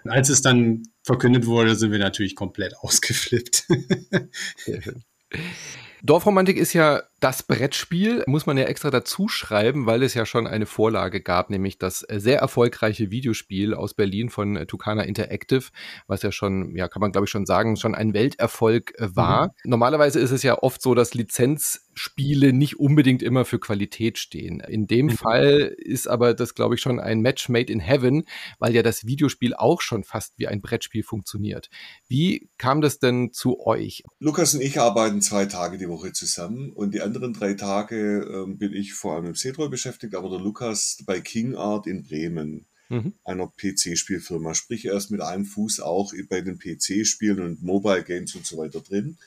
Als 0.06 0.30
es 0.30 0.42
dann 0.42 0.84
verkündet 1.04 1.46
wurde, 1.46 1.76
sind 1.76 1.92
wir 1.92 2.00
natürlich 2.00 2.36
komplett 2.36 2.76
ausgeflippt. 2.80 3.68
Dorfromantik 6.04 6.58
ist 6.58 6.74
ja 6.74 7.02
das 7.20 7.44
Brettspiel, 7.44 8.24
muss 8.28 8.46
man 8.46 8.58
ja 8.58 8.66
extra 8.66 8.90
dazu 8.90 9.28
schreiben, 9.28 9.86
weil 9.86 10.04
es 10.04 10.14
ja 10.14 10.26
schon 10.26 10.48
eine 10.48 10.66
Vorlage 10.66 11.22
gab, 11.22 11.50
nämlich 11.50 11.78
das 11.78 12.00
sehr 12.00 12.40
erfolgreiche 12.40 13.12
Videospiel 13.12 13.74
aus 13.74 13.94
Berlin 13.94 14.30
von 14.30 14.66
Tucana 14.68 15.04
Interactive, 15.04 15.66
was 16.08 16.22
ja 16.22 16.32
schon, 16.32 16.76
ja, 16.76 16.88
kann 16.88 17.02
man 17.02 17.12
glaube 17.12 17.26
ich 17.26 17.32
schon 17.32 17.46
sagen, 17.46 17.76
schon 17.76 17.96
ein 17.96 18.14
Welterfolg 18.14 18.94
äh, 18.98 19.16
war. 19.16 19.48
Mhm. 19.48 19.52
Normalerweise 19.72 20.20
ist 20.20 20.32
es 20.32 20.44
ja 20.44 20.58
oft 20.60 20.82
so, 20.82 20.96
dass 20.96 21.14
Lizenzspiele 21.14 22.54
nicht 22.54 22.80
unbedingt 22.80 23.22
immer 23.22 23.44
für 23.44 23.60
Qualität 23.60 24.18
stehen. 24.18 24.62
In 24.62 24.88
dem 24.88 25.08
mhm. 25.08 25.12
Fall 25.12 25.76
ist 25.78 26.08
aber 26.08 26.34
das, 26.34 26.56
glaube 26.56 26.76
ich, 26.76 26.82
schon 26.82 27.00
ein 27.00 27.20
Match 27.20 27.50
made 27.50 27.72
in 27.72 27.82
heaven, 27.82 28.24
weil 28.60 28.74
ja 28.74 28.84
das 28.84 29.06
Videospiel 29.06 29.54
auch 29.54 29.82
schon 29.82 30.06
fast 30.06 30.36
wie 30.38 30.48
ein 30.48 30.62
Brettspiel 30.62 31.04
funktioniert. 31.04 31.70
Wie 32.08 32.50
kam 32.58 32.80
das 32.80 33.00
denn 33.00 33.34
zu 33.34 33.60
euch? 33.60 34.04
Lukas 34.20 34.54
und 34.54 34.62
ich 34.62 34.80
arbeiten 34.80 35.22
zwei 35.22 35.46
Tage 35.46 35.78
die 35.78 35.89
Woche 35.90 36.14
zusammen 36.14 36.72
und 36.72 36.94
die 36.94 37.02
anderen 37.02 37.34
drei 37.34 37.54
Tage 37.54 38.22
ähm, 38.22 38.58
bin 38.58 38.74
ich 38.74 38.94
vor 38.94 39.16
allem 39.16 39.26
im 39.26 39.36
C-Troll 39.36 39.70
beschäftigt, 39.70 40.16
aber 40.16 40.30
der 40.30 40.40
Lukas 40.40 41.04
bei 41.06 41.20
King 41.20 41.56
Art 41.56 41.88
in 41.88 42.04
Bremen, 42.04 42.66
mhm. 42.90 43.14
einer 43.24 43.48
PC-Spielfirma, 43.48 44.54
sprich 44.54 44.86
er 44.86 44.96
ist 44.96 45.12
mit 45.12 45.22
einem 45.22 45.46
Fuß 45.46 45.82
auch 45.82 46.14
bei 46.30 46.42
den 46.42 46.60
PC-Spielen 46.60 47.42
und 47.42 47.64
Mobile 47.64 48.04
Games 48.04 48.36
und 48.36 48.46
so 48.46 48.58
weiter 48.58 48.82
drin 48.82 49.18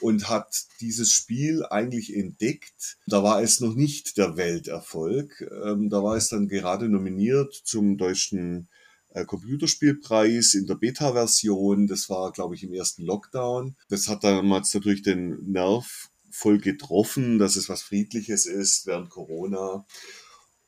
und 0.00 0.28
hat 0.28 0.64
dieses 0.80 1.12
Spiel 1.12 1.64
eigentlich 1.64 2.14
entdeckt. 2.14 2.98
Da 3.06 3.22
war 3.22 3.42
es 3.42 3.60
noch 3.60 3.74
nicht 3.74 4.18
der 4.18 4.36
Welterfolg. 4.36 5.40
Ähm, 5.64 5.88
da 5.88 6.02
war 6.02 6.16
es 6.16 6.28
dann 6.28 6.48
gerade 6.48 6.88
nominiert 6.88 7.54
zum 7.54 7.96
deutschen 7.96 8.68
Computerspielpreis 9.24 10.54
in 10.54 10.66
der 10.66 10.74
Beta-Version. 10.74 11.86
Das 11.86 12.08
war, 12.10 12.32
glaube 12.32 12.54
ich, 12.54 12.62
im 12.62 12.74
ersten 12.74 13.04
Lockdown. 13.04 13.76
Das 13.88 14.08
hat 14.08 14.24
damals 14.24 14.74
natürlich 14.74 15.02
den 15.02 15.50
Nerv 15.50 16.10
voll 16.30 16.58
getroffen, 16.58 17.38
dass 17.38 17.56
es 17.56 17.68
was 17.68 17.82
Friedliches 17.82 18.46
ist 18.46 18.86
während 18.86 19.08
Corona 19.08 19.86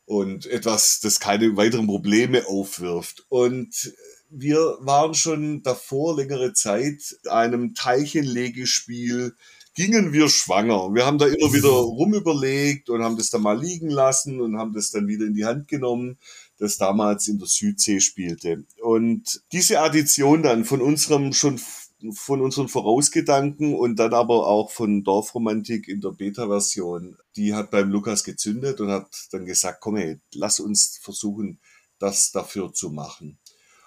und 0.06 0.46
etwas, 0.46 1.00
das 1.00 1.20
keine 1.20 1.56
weiteren 1.56 1.86
Probleme 1.86 2.46
aufwirft. 2.46 3.26
Und 3.28 3.92
wir 4.30 4.58
waren 4.80 5.14
schon 5.14 5.62
davor 5.62 6.16
längere 6.16 6.54
Zeit 6.54 7.18
einem 7.28 7.74
Teilchenlegespiel 7.74 9.34
gingen 9.74 10.12
wir 10.12 10.28
schwanger. 10.28 10.92
Wir 10.92 11.06
haben 11.06 11.18
da 11.18 11.26
immer 11.26 11.52
wieder 11.52 11.68
rumüberlegt 11.68 12.90
und 12.90 13.04
haben 13.04 13.16
das 13.16 13.30
dann 13.30 13.42
mal 13.42 13.60
liegen 13.60 13.90
lassen 13.90 14.40
und 14.40 14.58
haben 14.58 14.72
das 14.72 14.90
dann 14.90 15.06
wieder 15.06 15.24
in 15.24 15.34
die 15.34 15.44
Hand 15.44 15.68
genommen, 15.68 16.18
das 16.58 16.76
damals 16.76 17.28
in 17.28 17.38
der 17.38 17.48
Südsee 17.48 18.00
spielte. 18.00 18.64
Und 18.82 19.42
diese 19.52 19.80
Addition 19.80 20.42
dann 20.42 20.64
von 20.64 20.82
unserem 20.82 21.32
schon 21.32 21.60
von 22.12 22.40
unseren 22.40 22.68
Vorausgedanken 22.68 23.74
und 23.74 23.96
dann 23.96 24.14
aber 24.14 24.46
auch 24.46 24.70
von 24.70 25.02
Dorfromantik 25.02 25.88
in 25.88 26.00
der 26.00 26.10
Beta-Version. 26.10 27.16
Die 27.34 27.54
hat 27.54 27.72
beim 27.72 27.90
Lukas 27.90 28.22
gezündet 28.22 28.80
und 28.80 28.88
hat 28.88 29.08
dann 29.32 29.46
gesagt, 29.46 29.80
komm 29.80 29.96
hey, 29.96 30.20
lass 30.32 30.60
uns 30.60 30.98
versuchen, 31.02 31.58
das 31.98 32.30
dafür 32.30 32.72
zu 32.72 32.90
machen. 32.90 33.38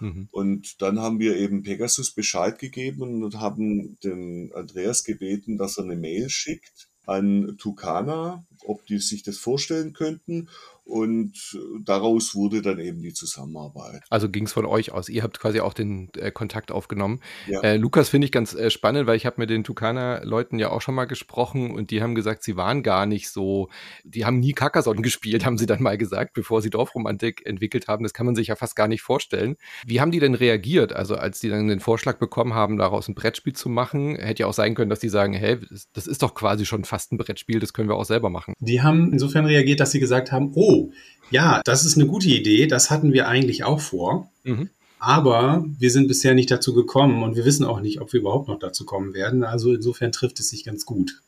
Mhm. 0.01 0.27
Und 0.31 0.81
dann 0.81 0.99
haben 0.99 1.19
wir 1.19 1.37
eben 1.37 1.63
Pegasus 1.63 2.11
Bescheid 2.11 2.59
gegeben 2.59 3.23
und 3.23 3.39
haben 3.39 3.97
den 4.03 4.51
Andreas 4.53 5.03
gebeten, 5.03 5.57
dass 5.57 5.77
er 5.77 5.85
eine 5.85 5.95
Mail 5.95 6.29
schickt 6.29 6.89
an 7.05 7.55
Tucana, 7.57 8.45
ob 8.65 8.85
die 8.85 8.99
sich 8.99 9.23
das 9.23 9.37
vorstellen 9.37 9.93
könnten. 9.93 10.49
Und 10.83 11.57
daraus 11.85 12.35
wurde 12.35 12.61
dann 12.61 12.79
eben 12.79 13.01
die 13.01 13.13
Zusammenarbeit. 13.13 14.01
Also 14.09 14.29
ging 14.29 14.45
es 14.45 14.51
von 14.51 14.65
euch 14.65 14.91
aus. 14.91 15.09
Ihr 15.09 15.23
habt 15.23 15.39
quasi 15.39 15.61
auch 15.61 15.73
den 15.73 16.09
äh, 16.17 16.31
Kontakt 16.31 16.71
aufgenommen. 16.71 17.21
Ja. 17.47 17.61
Äh, 17.61 17.77
Lukas 17.77 18.09
finde 18.09 18.25
ich 18.25 18.31
ganz 18.31 18.53
äh, 18.53 18.69
spannend, 18.69 19.07
weil 19.07 19.15
ich 19.15 19.25
habe 19.25 19.37
mit 19.39 19.49
den 19.49 19.63
Tukana-Leuten 19.63 20.59
ja 20.59 20.69
auch 20.69 20.81
schon 20.81 20.95
mal 20.95 21.05
gesprochen 21.05 21.71
und 21.71 21.91
die 21.91 22.01
haben 22.01 22.15
gesagt, 22.15 22.43
sie 22.43 22.57
waren 22.57 22.83
gar 22.83 23.05
nicht 23.05 23.29
so, 23.29 23.69
die 24.03 24.25
haben 24.25 24.39
nie 24.39 24.53
Carcassonne 24.53 25.01
gespielt, 25.01 25.45
haben 25.45 25.57
sie 25.57 25.65
dann 25.65 25.81
mal 25.81 25.97
gesagt, 25.97 26.33
bevor 26.33 26.61
sie 26.61 26.71
Dorfromantik 26.71 27.45
entwickelt 27.45 27.87
haben. 27.87 28.03
Das 28.03 28.13
kann 28.13 28.25
man 28.25 28.35
sich 28.35 28.47
ja 28.47 28.55
fast 28.55 28.75
gar 28.75 28.87
nicht 28.87 29.01
vorstellen. 29.01 29.55
Wie 29.85 30.01
haben 30.01 30.11
die 30.11 30.19
denn 30.19 30.35
reagiert? 30.35 30.93
Also 30.93 31.15
als 31.15 31.39
die 31.39 31.47
dann 31.47 31.67
den 31.67 31.79
Vorschlag 31.79 32.17
bekommen 32.17 32.53
haben, 32.53 32.77
daraus 32.77 33.07
ein 33.07 33.15
Brettspiel 33.15 33.53
zu 33.53 33.69
machen, 33.69 34.15
hätte 34.17 34.41
ja 34.41 34.47
auch 34.47 34.53
sein 34.53 34.75
können, 34.75 34.89
dass 34.89 34.99
die 34.99 35.09
sagen, 35.09 35.33
hey, 35.33 35.57
das 35.93 36.07
ist 36.07 36.23
doch 36.23 36.33
quasi 36.33 36.65
schon 36.65 36.83
fast 36.83 37.13
ein 37.13 37.17
Brettspiel, 37.17 37.59
das 37.59 37.71
können 37.71 37.87
wir 37.87 37.95
auch 37.95 38.03
selber 38.03 38.29
machen. 38.29 38.50
Die 38.59 38.81
haben 38.81 39.11
insofern 39.11 39.45
reagiert, 39.45 39.79
dass 39.79 39.91
sie 39.91 39.99
gesagt 39.99 40.31
haben, 40.31 40.51
oh, 40.55 40.91
ja, 41.29 41.61
das 41.65 41.85
ist 41.85 41.97
eine 41.97 42.07
gute 42.07 42.27
Idee, 42.27 42.67
das 42.67 42.89
hatten 42.89 43.13
wir 43.13 43.27
eigentlich 43.27 43.63
auch 43.63 43.79
vor. 43.79 44.29
Mhm. 44.43 44.69
Aber 44.99 45.65
wir 45.79 45.89
sind 45.89 46.07
bisher 46.07 46.35
nicht 46.35 46.51
dazu 46.51 46.73
gekommen 46.73 47.23
und 47.23 47.35
wir 47.35 47.43
wissen 47.43 47.65
auch 47.65 47.79
nicht, 47.79 48.01
ob 48.01 48.13
wir 48.13 48.19
überhaupt 48.19 48.47
noch 48.47 48.59
dazu 48.59 48.85
kommen 48.85 49.15
werden. 49.15 49.43
Also 49.43 49.73
insofern 49.73 50.11
trifft 50.11 50.39
es 50.39 50.49
sich 50.49 50.63
ganz 50.63 50.85
gut. 50.85 51.21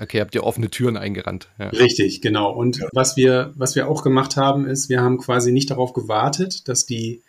Okay, 0.00 0.20
habt 0.20 0.34
ihr 0.34 0.44
offene 0.44 0.70
Türen 0.70 0.96
eingerannt. 0.96 1.48
Ja. 1.58 1.68
Richtig, 1.68 2.22
genau. 2.22 2.50
Und 2.50 2.78
ja. 2.78 2.88
was 2.92 3.16
wir, 3.16 3.52
was 3.54 3.76
wir 3.76 3.86
auch 3.86 4.02
gemacht 4.02 4.36
haben, 4.36 4.66
ist, 4.66 4.88
wir 4.88 5.02
haben 5.02 5.18
quasi 5.18 5.52
nicht 5.52 5.70
darauf 5.70 5.92
gewartet, 5.92 6.68
dass 6.68 6.86
die, 6.86 7.22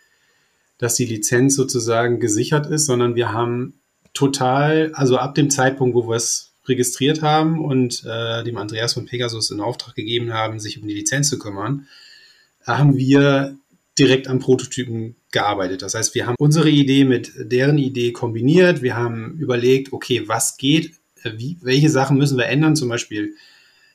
dass 0.78 0.94
die 0.94 1.04
Lizenz 1.04 1.54
sozusagen 1.54 2.18
gesichert 2.18 2.66
ist, 2.66 2.86
sondern 2.86 3.14
wir 3.14 3.32
haben 3.32 3.74
total, 4.14 4.90
also 4.94 5.18
ab 5.18 5.34
dem 5.34 5.50
Zeitpunkt, 5.50 5.94
wo 5.94 6.08
wir 6.08 6.16
es 6.16 6.51
registriert 6.66 7.22
haben 7.22 7.64
und 7.64 8.04
äh, 8.04 8.44
dem 8.44 8.56
Andreas 8.56 8.94
von 8.94 9.06
Pegasus 9.06 9.50
in 9.50 9.60
Auftrag 9.60 9.94
gegeben 9.94 10.32
haben, 10.32 10.60
sich 10.60 10.80
um 10.80 10.86
die 10.86 10.94
Lizenz 10.94 11.28
zu 11.28 11.38
kümmern, 11.38 11.86
haben 12.64 12.96
wir 12.96 13.56
direkt 13.98 14.28
am 14.28 14.38
Prototypen 14.38 15.16
gearbeitet. 15.32 15.82
Das 15.82 15.94
heißt, 15.94 16.14
wir 16.14 16.26
haben 16.26 16.36
unsere 16.38 16.70
Idee 16.70 17.04
mit 17.04 17.32
deren 17.36 17.78
Idee 17.78 18.12
kombiniert. 18.12 18.82
Wir 18.82 18.96
haben 18.96 19.36
überlegt, 19.38 19.92
okay, 19.92 20.28
was 20.28 20.56
geht, 20.56 20.92
wie, 21.24 21.58
welche 21.62 21.90
Sachen 21.90 22.16
müssen 22.16 22.38
wir 22.38 22.46
ändern? 22.46 22.76
Zum 22.76 22.88
Beispiel 22.88 23.34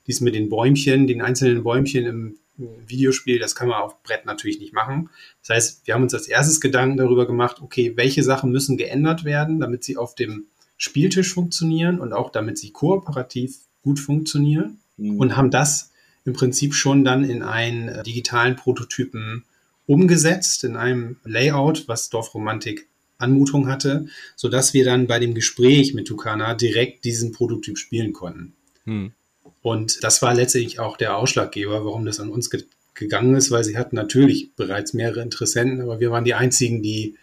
dies 0.06 0.22
mit 0.22 0.36
den 0.36 0.50
Bäumchen, 0.50 1.08
den 1.08 1.22
einzelnen 1.22 1.64
Bäumchen 1.64 2.06
im, 2.06 2.38
Videospiel, 2.58 3.40
das 3.40 3.56
kann 3.56 3.68
man 3.68 3.82
auf 3.82 4.02
Brett 4.04 4.26
natürlich 4.26 4.60
nicht 4.60 4.74
machen. 4.74 5.10
Das 5.42 5.56
heißt, 5.56 5.82
wir 5.88 5.94
haben 5.94 6.04
uns 6.04 6.14
als 6.14 6.28
erstes 6.28 6.60
Gedanken 6.60 6.98
darüber 6.98 7.28
gemacht, 7.28 7.62
okay, 7.62 7.94
welche 7.96 8.24
Sachen 8.24 8.52
müssen 8.52 8.78
geändert 8.78 9.24
werden, 9.24 9.60
damit 9.60 9.84
sie 9.84 9.98
auf 9.98 10.16
dem 10.16 10.48
Spieltisch 10.78 11.34
funktionieren 11.34 12.00
und 12.00 12.14
auch 12.14 12.32
damit 12.32 12.58
sie 12.58 12.72
kooperativ 12.72 13.58
gut 13.82 14.00
funktionieren 14.00 14.80
mhm. 14.98 15.18
und 15.18 15.36
haben 15.36 15.52
das 15.52 15.92
im 16.26 16.34
Prinzip 16.34 16.74
schon 16.74 17.04
dann 17.04 17.24
in 17.24 17.42
einen 17.42 17.88
äh, 17.88 18.04
digitalen 18.04 18.56
Prototypen 18.56 19.44
umgesetzt, 19.86 20.64
in 20.64 20.76
einem 20.76 21.18
Layout, 21.24 21.88
was 21.88 22.10
Dorfromantik 22.10 22.88
Anmutung 23.18 23.68
hatte, 23.68 24.08
sodass 24.36 24.74
wir 24.74 24.86
dann 24.86 25.08
bei 25.08 25.20
dem 25.20 25.34
Gespräch 25.34 25.94
mit 25.94 26.08
Tukana 26.08 26.54
direkt 26.54 27.06
diesen 27.06 27.32
Prototyp 27.32 27.78
spielen 27.78 28.14
konnten. 28.14 28.54
Mhm. 28.86 29.14
Und 29.62 30.04
das 30.04 30.22
war 30.22 30.34
letztendlich 30.34 30.80
auch 30.80 30.98
der 30.98 31.18
Ausschlaggeber, 31.18 31.84
warum 31.86 32.06
das 32.06 32.20
an 32.20 32.30
uns 32.30 32.50
ge 32.50 32.64
gegangen 32.94 33.36
ist, 33.36 33.52
weil 33.52 33.64
sie 33.64 33.78
hatten 33.78 33.96
natürlich 33.96 34.56
bereits 34.56 34.96
mehrere 34.96 35.22
Interessenten, 35.22 35.82
aber 35.82 36.00
wir 36.00 36.10
waren 36.10 36.24
die 36.24 36.34
einzigen, 36.34 36.82
die, 36.82 37.16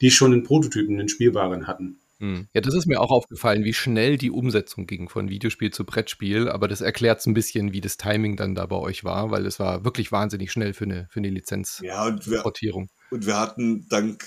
die 0.00 0.10
schon 0.10 0.32
einen 0.32 0.44
Prototypen, 0.44 0.98
einen 0.98 1.10
spielbaren 1.10 1.66
hatten. 1.66 1.99
Hm. 2.20 2.48
Ja, 2.52 2.60
das 2.60 2.74
ist 2.74 2.86
mir 2.86 3.00
auch 3.00 3.10
aufgefallen, 3.10 3.64
wie 3.64 3.72
schnell 3.72 4.18
die 4.18 4.30
Umsetzung 4.30 4.86
ging 4.86 5.08
von 5.08 5.30
Videospiel 5.30 5.72
zu 5.72 5.84
Brettspiel. 5.84 6.48
Aber 6.48 6.68
das 6.68 6.82
erklärt 6.82 7.26
ein 7.26 7.34
bisschen, 7.34 7.72
wie 7.72 7.80
das 7.80 7.96
Timing 7.96 8.36
dann 8.36 8.54
da 8.54 8.66
bei 8.66 8.76
euch 8.76 9.04
war, 9.04 9.30
weil 9.30 9.46
es 9.46 9.58
war 9.58 9.84
wirklich 9.84 10.12
wahnsinnig 10.12 10.52
schnell 10.52 10.74
für 10.74 10.84
eine, 10.84 11.08
für 11.10 11.20
eine 11.20 11.30
Lizenzportierung. 11.30 12.84
Ja, 12.84 13.06
und, 13.10 13.18
und 13.18 13.26
wir 13.26 13.40
hatten 13.40 13.86
dank, 13.88 14.24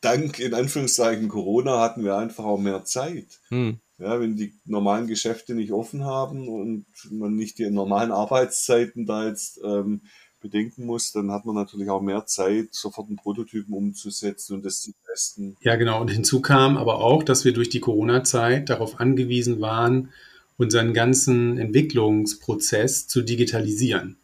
dank 0.00 0.40
in 0.40 0.54
Anführungszeichen 0.54 1.28
Corona 1.28 1.80
hatten 1.80 2.04
wir 2.04 2.16
einfach 2.16 2.44
auch 2.44 2.58
mehr 2.58 2.84
Zeit. 2.84 3.40
Hm. 3.48 3.78
Ja, 3.98 4.18
wenn 4.18 4.34
die 4.34 4.54
normalen 4.64 5.06
Geschäfte 5.06 5.54
nicht 5.54 5.72
offen 5.72 6.04
haben 6.04 6.48
und 6.48 6.86
man 7.10 7.36
nicht 7.36 7.58
die 7.58 7.70
normalen 7.70 8.12
Arbeitszeiten 8.12 9.04
da 9.04 9.26
jetzt 9.26 9.60
ähm, 9.62 10.02
bedenken 10.40 10.86
muss, 10.86 11.12
dann 11.12 11.30
hat 11.30 11.44
man 11.44 11.54
natürlich 11.54 11.90
auch 11.90 12.00
mehr 12.00 12.26
Zeit, 12.26 12.68
sofort 12.70 13.08
einen 13.08 13.16
Prototypen 13.16 13.74
umzusetzen 13.74 14.54
und 14.54 14.64
das 14.64 14.80
zu 14.80 14.92
testen. 15.06 15.56
Ja, 15.60 15.76
genau. 15.76 16.00
Und 16.00 16.10
hinzu 16.10 16.40
kam 16.40 16.76
aber 16.76 17.00
auch, 17.00 17.22
dass 17.22 17.44
wir 17.44 17.52
durch 17.52 17.68
die 17.68 17.80
Corona-Zeit 17.80 18.70
darauf 18.70 19.00
angewiesen 19.00 19.60
waren, 19.60 20.10
unseren 20.56 20.92
ganzen 20.92 21.58
Entwicklungsprozess 21.58 23.06
zu 23.06 23.22
digitalisieren. 23.22 24.16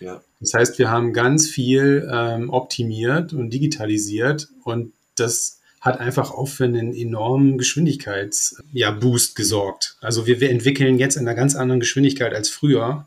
Ja. 0.00 0.22
Das 0.40 0.54
heißt, 0.54 0.78
wir 0.78 0.90
haben 0.90 1.12
ganz 1.12 1.48
viel 1.48 2.08
ähm, 2.10 2.50
optimiert 2.50 3.32
und 3.32 3.50
digitalisiert 3.50 4.48
und 4.64 4.92
das 5.16 5.58
hat 5.80 6.00
einfach 6.00 6.30
auch 6.30 6.48
für 6.48 6.64
einen 6.64 6.94
enormen 6.94 7.58
Geschwindigkeitsboost 7.58 8.72
ja, 8.72 9.34
gesorgt. 9.34 9.96
Also 10.00 10.26
wir, 10.26 10.40
wir 10.40 10.50
entwickeln 10.50 10.98
jetzt 10.98 11.16
in 11.16 11.26
einer 11.26 11.36
ganz 11.36 11.54
anderen 11.54 11.80
Geschwindigkeit 11.80 12.34
als 12.34 12.48
früher, 12.48 13.06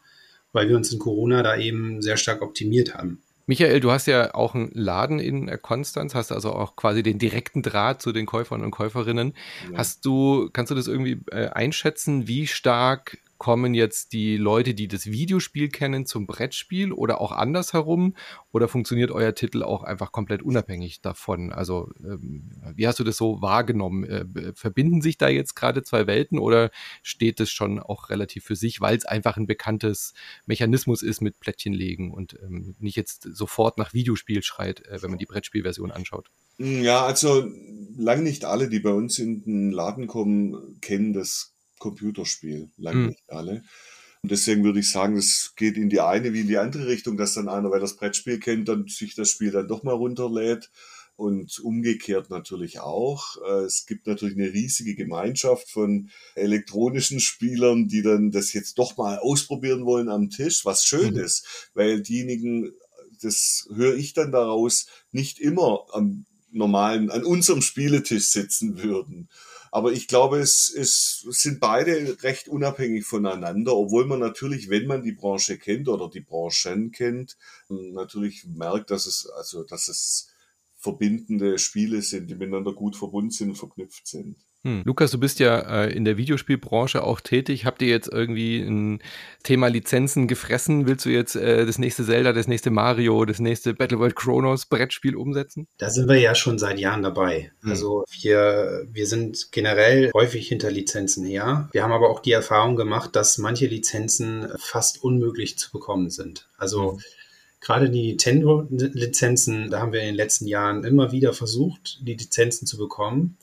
weil 0.53 0.69
wir 0.69 0.75
uns 0.77 0.91
in 0.91 0.99
Corona 0.99 1.43
da 1.43 1.57
eben 1.57 2.01
sehr 2.01 2.17
stark 2.17 2.41
optimiert 2.41 2.95
haben. 2.95 3.21
Michael, 3.47 3.79
du 3.79 3.91
hast 3.91 4.07
ja 4.07 4.33
auch 4.33 4.55
einen 4.55 4.71
Laden 4.73 5.19
in 5.19 5.61
Konstanz, 5.61 6.15
hast 6.15 6.31
also 6.31 6.53
auch 6.53 6.75
quasi 6.75 7.03
den 7.03 7.19
direkten 7.19 7.61
Draht 7.61 8.01
zu 8.01 8.11
den 8.11 8.25
Käufern 8.25 8.63
und 8.63 8.71
Käuferinnen. 8.71 9.33
Ja. 9.71 9.79
Hast 9.79 10.05
du, 10.05 10.49
kannst 10.53 10.71
du 10.71 10.75
das 10.75 10.87
irgendwie 10.87 11.19
äh, 11.31 11.47
einschätzen, 11.47 12.27
wie 12.27 12.47
stark 12.47 13.17
kommen 13.41 13.73
jetzt 13.73 14.13
die 14.13 14.37
Leute, 14.37 14.75
die 14.75 14.87
das 14.87 15.07
Videospiel 15.07 15.69
kennen, 15.69 16.05
zum 16.05 16.27
Brettspiel 16.27 16.91
oder 16.91 17.19
auch 17.19 17.31
andersherum? 17.31 18.15
Oder 18.51 18.67
funktioniert 18.67 19.09
euer 19.09 19.33
Titel 19.33 19.63
auch 19.63 19.81
einfach 19.81 20.11
komplett 20.11 20.43
unabhängig 20.43 21.01
davon? 21.01 21.51
Also, 21.51 21.89
ähm, 22.05 22.51
wie 22.75 22.85
hast 22.85 22.99
du 22.99 23.03
das 23.03 23.17
so 23.17 23.41
wahrgenommen? 23.41 24.03
Äh, 24.03 24.53
verbinden 24.53 25.01
sich 25.01 25.17
da 25.17 25.27
jetzt 25.27 25.55
gerade 25.55 25.81
zwei 25.81 26.05
Welten 26.05 26.37
oder 26.37 26.69
steht 27.01 27.39
es 27.39 27.49
schon 27.49 27.79
auch 27.79 28.11
relativ 28.11 28.43
für 28.43 28.55
sich, 28.55 28.79
weil 28.79 28.95
es 28.95 29.05
einfach 29.05 29.37
ein 29.37 29.47
bekanntes 29.47 30.13
Mechanismus 30.45 31.01
ist 31.01 31.21
mit 31.21 31.39
Plättchen 31.39 31.73
legen 31.73 32.11
und 32.11 32.37
ähm, 32.43 32.75
nicht 32.77 32.95
jetzt 32.95 33.23
sofort 33.23 33.79
nach 33.79 33.91
Videospiel 33.91 34.43
schreit, 34.43 34.85
äh, 34.85 35.01
wenn 35.01 35.09
man 35.09 35.17
die 35.17 35.25
Brettspielversion 35.25 35.89
anschaut? 35.89 36.29
Ja, 36.59 37.07
also 37.07 37.49
lang 37.97 38.21
nicht 38.21 38.45
alle, 38.45 38.69
die 38.69 38.81
bei 38.81 38.91
uns 38.91 39.17
in 39.17 39.43
den 39.43 39.71
Laden 39.71 40.05
kommen, 40.05 40.79
kennen 40.79 41.13
das 41.13 41.50
Computerspiel, 41.81 42.71
lange 42.77 42.99
mhm. 42.99 43.07
nicht 43.07 43.29
alle. 43.29 43.63
Und 44.21 44.31
deswegen 44.31 44.63
würde 44.63 44.79
ich 44.79 44.89
sagen, 44.89 45.17
es 45.17 45.53
geht 45.55 45.77
in 45.77 45.89
die 45.89 45.99
eine 45.99 46.31
wie 46.31 46.41
in 46.41 46.47
die 46.47 46.59
andere 46.59 46.87
Richtung, 46.87 47.17
dass 47.17 47.33
dann 47.33 47.49
einer, 47.49 47.71
weil 47.71 47.79
das 47.79 47.95
Brettspiel 47.95 48.39
kennt, 48.39 48.69
dann 48.69 48.87
sich 48.87 49.15
das 49.15 49.29
Spiel 49.29 49.51
dann 49.51 49.67
doch 49.67 49.83
mal 49.83 49.93
runterlädt. 49.93 50.69
Und 51.17 51.59
umgekehrt 51.59 52.31
natürlich 52.31 52.79
auch. 52.79 53.35
Äh, 53.45 53.65
es 53.65 53.85
gibt 53.85 54.07
natürlich 54.07 54.35
eine 54.35 54.53
riesige 54.53 54.95
Gemeinschaft 54.95 55.69
von 55.69 56.09
elektronischen 56.33 57.19
Spielern, 57.19 57.87
die 57.87 58.01
dann 58.01 58.31
das 58.31 58.53
jetzt 58.53 58.79
doch 58.79 58.97
mal 58.97 59.19
ausprobieren 59.19 59.85
wollen 59.85 60.09
am 60.09 60.31
Tisch, 60.31 60.65
was 60.65 60.85
schön 60.85 61.13
mhm. 61.13 61.19
ist, 61.19 61.69
weil 61.75 62.01
diejenigen, 62.01 62.71
das 63.21 63.67
höre 63.75 63.95
ich 63.95 64.13
dann 64.13 64.31
daraus, 64.31 64.87
nicht 65.11 65.39
immer 65.39 65.85
am 65.91 66.25
normalen, 66.51 67.11
an 67.11 67.23
unserem 67.23 67.61
Spieletisch 67.61 68.25
sitzen 68.25 68.81
würden. 68.81 69.29
Aber 69.71 69.93
ich 69.93 70.07
glaube, 70.07 70.39
es, 70.39 70.69
es 70.69 71.21
sind 71.29 71.61
beide 71.61 72.21
recht 72.23 72.49
unabhängig 72.49 73.05
voneinander, 73.05 73.73
obwohl 73.75 74.05
man 74.05 74.19
natürlich, 74.19 74.69
wenn 74.69 74.85
man 74.85 75.01
die 75.01 75.13
Branche 75.13 75.57
kennt 75.57 75.87
oder 75.87 76.09
die 76.09 76.19
Branchen 76.19 76.91
kennt, 76.91 77.37
natürlich 77.69 78.45
merkt, 78.45 78.91
dass 78.91 79.05
es, 79.05 79.27
also, 79.27 79.63
dass 79.63 79.87
es 79.87 80.29
verbindende 80.75 81.57
Spiele 81.57 82.01
sind, 82.01 82.29
die 82.29 82.35
miteinander 82.35 82.73
gut 82.73 82.97
verbunden 82.97 83.31
sind 83.31 83.57
verknüpft 83.57 84.07
sind. 84.07 84.35
Hm. 84.63 84.83
Lukas, 84.85 85.09
du 85.09 85.19
bist 85.19 85.39
ja 85.39 85.59
äh, 85.59 85.91
in 85.91 86.05
der 86.05 86.17
Videospielbranche 86.17 87.03
auch 87.03 87.19
tätig. 87.19 87.65
Habt 87.65 87.81
ihr 87.81 87.87
jetzt 87.87 88.07
irgendwie 88.11 88.59
ein 88.59 89.01
Thema 89.43 89.67
Lizenzen 89.67 90.27
gefressen? 90.27 90.85
Willst 90.85 91.05
du 91.05 91.09
jetzt 91.09 91.35
äh, 91.35 91.65
das 91.65 91.79
nächste 91.79 92.05
Zelda, 92.05 92.31
das 92.31 92.47
nächste 92.47 92.69
Mario, 92.69 93.25
das 93.25 93.39
nächste 93.39 93.73
Battle 93.73 93.97
World 93.97 94.15
Chronos 94.15 94.67
Brettspiel 94.67 95.15
umsetzen? 95.15 95.67
Da 95.79 95.89
sind 95.89 96.07
wir 96.07 96.19
ja 96.19 96.35
schon 96.35 96.59
seit 96.59 96.79
Jahren 96.79 97.01
dabei. 97.01 97.51
Hm. 97.61 97.71
Also 97.71 98.05
wir, 98.21 98.87
wir 98.91 99.07
sind 99.07 99.51
generell 99.51 100.11
häufig 100.13 100.47
hinter 100.47 100.69
Lizenzen 100.69 101.25
her. 101.25 101.69
Wir 101.71 101.81
haben 101.81 101.91
aber 101.91 102.09
auch 102.09 102.19
die 102.19 102.31
Erfahrung 102.31 102.75
gemacht, 102.75 103.15
dass 103.15 103.39
manche 103.39 103.65
Lizenzen 103.65 104.47
fast 104.59 105.03
unmöglich 105.03 105.57
zu 105.57 105.71
bekommen 105.71 106.09
sind. 106.09 106.47
Also 106.57 106.93
hm. 106.93 106.99
Gerade 107.63 107.91
die 107.91 108.07
Nintendo-Lizenzen, 108.07 109.69
da 109.69 109.81
haben 109.81 109.93
wir 109.93 109.99
in 109.99 110.07
den 110.07 110.15
letzten 110.15 110.47
Jahren 110.47 110.83
immer 110.83 111.11
wieder 111.11 111.31
versucht, 111.31 111.99
die 112.01 112.15
Lizenzen 112.15 112.65
zu 112.65 112.75
bekommen. 112.75 113.37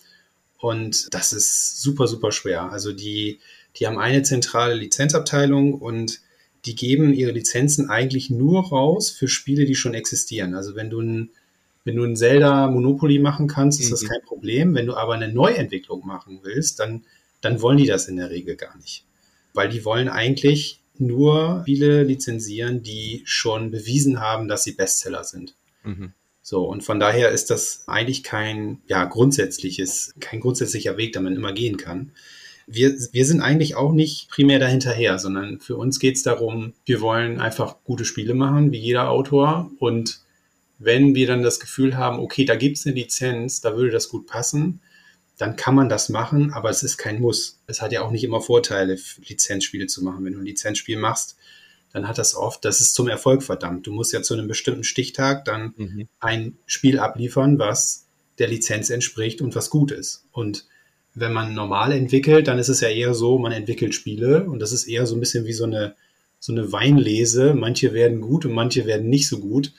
Und 0.59 1.13
das 1.15 1.33
ist 1.33 1.81
super, 1.81 2.07
super 2.07 2.33
schwer. 2.33 2.71
Also 2.71 2.93
die, 2.93 3.39
die 3.77 3.87
haben 3.87 3.99
eine 3.99 4.23
zentrale 4.23 4.75
Lizenzabteilung 4.75 5.75
und 5.75 6.21
die 6.65 6.75
geben 6.75 7.15
ihre 7.15 7.31
Lizenzen 7.31 7.89
eigentlich 7.89 8.31
nur 8.31 8.69
raus 8.69 9.11
für 9.11 9.29
Spiele, 9.29 9.65
die 9.65 9.77
schon 9.77 9.95
existieren. 9.95 10.55
Also 10.55 10.75
wenn 10.75 10.91
du 10.91 11.01
ein, 11.01 11.31
wenn 11.85 11.97
du 11.97 12.05
ein 12.05 12.17
Zelda 12.17 12.69
Monopoly 12.69 13.21
machen 13.21 13.47
kannst, 13.47 13.81
ist 13.81 13.87
mhm. 13.87 13.91
das 13.91 14.05
kein 14.05 14.23
Problem. 14.23 14.75
Wenn 14.75 14.87
du 14.87 14.95
aber 14.95 15.15
eine 15.15 15.33
Neuentwicklung 15.33 16.05
machen 16.05 16.41
willst, 16.43 16.81
dann, 16.81 17.05
dann 17.41 17.63
wollen 17.63 17.79
die 17.79 17.87
das 17.87 18.09
in 18.09 18.17
der 18.17 18.31
Regel 18.31 18.57
gar 18.57 18.77
nicht. 18.79 19.05
Weil 19.55 19.69
die 19.69 19.85
wollen 19.85 20.09
eigentlich 20.09 20.83
nur 20.99 21.61
Spiele 21.63 22.03
lizenzieren, 22.03 22.83
die 22.83 23.23
schon 23.25 23.71
bewiesen 23.71 24.21
haben, 24.21 24.49
dass 24.49 24.65
sie 24.65 24.73
Bestseller 24.73 25.23
sind. 25.23 25.55
Mhm. 25.85 26.13
So, 26.49 26.65
und 26.65 26.83
von 26.83 26.99
daher 26.99 27.29
ist 27.29 27.51
das 27.51 27.85
eigentlich 27.89 28.23
kein, 28.23 28.81
ja, 28.87 29.05
grundsätzliches, 29.05 30.15
kein 30.19 30.41
grundsätzlicher 30.41 30.97
Weg, 30.97 31.13
den 31.13 31.25
man 31.25 31.37
immer 31.37 31.53
gehen 31.53 31.77
kann. 31.77 32.13
Wir, 32.67 32.97
wir 33.13 33.27
sind 33.27 33.43
eigentlich 33.43 33.77
auch 33.77 33.93
nicht 33.93 34.31
primär 34.31 34.59
dahinterher, 34.59 35.19
sondern 35.19 35.61
für 35.61 35.77
uns 35.77 35.99
geht 35.99 36.17
es 36.17 36.23
darum, 36.23 36.73
wir 36.87 37.03
wollen 37.03 37.39
einfach 37.39 37.77
gute 37.85 38.07
Spiele 38.07 38.33
machen, 38.33 38.73
wie 38.73 38.79
jeder 38.79 39.11
Autor. 39.11 39.71
Und 39.79 40.21
wenn 40.79 41.15
wir 41.15 41.27
dann 41.27 41.43
das 41.43 41.61
Gefühl 41.61 41.99
haben, 41.99 42.19
okay, 42.19 42.47
da 42.47 42.57
gibt 42.57 42.79
es 42.79 42.87
eine 42.87 42.95
Lizenz, 42.95 43.61
da 43.61 43.77
würde 43.77 43.91
das 43.91 44.09
gut 44.09 44.27
passen, 44.27 44.81
dann 45.37 45.55
kann 45.55 45.75
man 45.75 45.91
das 45.91 46.09
machen, 46.09 46.55
aber 46.55 46.71
es 46.71 46.83
ist 46.83 46.97
kein 46.97 47.21
Muss. 47.21 47.61
Es 47.67 47.83
hat 47.83 47.93
ja 47.93 48.01
auch 48.01 48.11
nicht 48.11 48.25
immer 48.25 48.41
Vorteile, 48.41 48.97
Lizenzspiele 49.19 49.87
zu 49.87 50.03
machen. 50.03 50.25
Wenn 50.25 50.33
du 50.33 50.39
ein 50.39 50.47
Lizenzspiel 50.47 50.97
machst, 50.97 51.37
dann 51.93 52.07
hat 52.07 52.19
das 52.19 52.35
oft, 52.35 52.65
das 52.65 52.81
ist 52.81 52.95
zum 52.95 53.09
Erfolg 53.09 53.43
verdammt. 53.43 53.87
Du 53.87 53.93
musst 53.93 54.13
ja 54.13 54.23
zu 54.23 54.35
einem 54.35 54.49
bestimmten 54.49 54.85
Stichtag 54.85 55.45
dann 55.45 55.75
mhm. 55.77 56.09
ein 56.21 56.59
Spiel 56.67 56.99
abliefern, 56.99 57.59
was 57.59 58.07
der 58.39 58.49
Lizenz 58.49 58.91
entspricht 58.91 59.41
und 59.41 59.55
was 59.55 59.71
gut 59.71 59.91
ist. 59.91 60.27
Und 60.31 60.67
wenn 61.15 61.33
man 61.33 61.55
normal 61.55 61.93
entwickelt, 61.93 62.47
dann 62.47 62.59
ist 62.59 62.69
es 62.69 62.81
ja 62.81 62.89
eher 62.89 63.15
so, 63.15 63.39
man 63.39 63.53
entwickelt 63.53 63.95
Spiele 63.95 64.45
und 64.45 64.61
das 64.61 64.73
ist 64.73 64.87
eher 64.87 65.07
so 65.07 65.17
ein 65.17 65.21
bisschen 65.21 65.47
wie 65.47 65.53
so 65.53 65.65
eine, 65.65 65.97
so 66.39 66.53
eine 66.53 66.71
Weinlese. 66.71 67.55
Manche 67.55 67.93
werden 67.93 68.21
gut 68.21 68.45
und 68.45 68.53
manche 68.53 68.87
werden 68.87 69.09
nicht 69.09 69.29
so 69.29 69.41
gut 69.41 69.73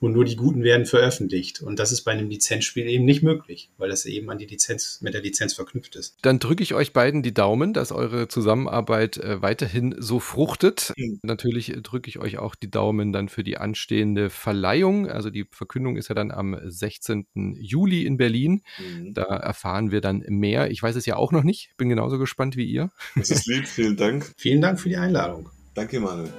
und 0.00 0.12
nur 0.12 0.24
die 0.24 0.36
guten 0.36 0.62
werden 0.62 0.86
veröffentlicht. 0.86 1.62
Und 1.62 1.78
das 1.78 1.92
ist 1.92 2.02
bei 2.02 2.12
einem 2.12 2.28
Lizenzspiel 2.28 2.86
eben 2.86 3.04
nicht 3.04 3.22
möglich, 3.22 3.70
weil 3.78 3.88
das 3.88 4.04
eben 4.06 4.30
an 4.30 4.38
die 4.38 4.46
Lizenz, 4.46 5.00
mit 5.00 5.14
der 5.14 5.22
Lizenz 5.22 5.54
verknüpft 5.54 5.96
ist. 5.96 6.16
Dann 6.22 6.38
drücke 6.38 6.62
ich 6.62 6.74
euch 6.74 6.92
beiden 6.92 7.22
die 7.22 7.34
Daumen, 7.34 7.72
dass 7.72 7.92
eure 7.92 8.28
Zusammenarbeit 8.28 9.16
äh, 9.18 9.42
weiterhin 9.42 9.94
so 9.98 10.20
fruchtet. 10.20 10.92
Mhm. 10.96 11.20
Natürlich 11.22 11.72
drücke 11.82 12.08
ich 12.08 12.18
euch 12.18 12.38
auch 12.38 12.54
die 12.54 12.70
Daumen 12.70 13.12
dann 13.12 13.28
für 13.28 13.44
die 13.44 13.56
anstehende 13.56 14.30
Verleihung. 14.30 15.08
Also 15.08 15.30
die 15.30 15.46
Verkündung 15.50 15.96
ist 15.96 16.08
ja 16.08 16.14
dann 16.14 16.30
am 16.30 16.56
16. 16.62 17.26
Juli 17.58 18.04
in 18.04 18.16
Berlin. 18.16 18.62
Mhm. 18.78 19.14
Da 19.14 19.22
erfahren 19.22 19.90
wir 19.90 20.00
dann 20.00 20.24
mehr. 20.28 20.70
Ich 20.70 20.82
weiß 20.82 20.96
es 20.96 21.06
ja 21.06 21.16
auch 21.16 21.32
noch 21.32 21.44
nicht. 21.44 21.70
Bin 21.76 21.88
genauso 21.88 22.18
gespannt 22.18 22.56
wie 22.56 22.66
ihr. 22.66 22.90
Das 23.16 23.30
ist 23.30 23.46
lieb. 23.46 23.66
Vielen 23.66 23.96
Dank. 23.96 24.32
Vielen 24.36 24.60
Dank 24.60 24.80
für 24.80 24.88
die 24.88 24.96
Einladung. 24.96 25.50
Danke, 25.74 26.00
Manuel. 26.00 26.32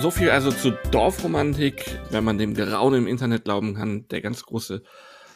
So 0.00 0.10
viel 0.10 0.30
also 0.30 0.50
zu 0.50 0.70
Dorfromantik, 0.92 2.00
wenn 2.10 2.24
man 2.24 2.38
dem 2.38 2.54
Geraune 2.54 2.96
im 2.96 3.06
Internet 3.06 3.44
glauben 3.44 3.74
kann, 3.74 4.08
der 4.08 4.22
ganz 4.22 4.42
große 4.46 4.82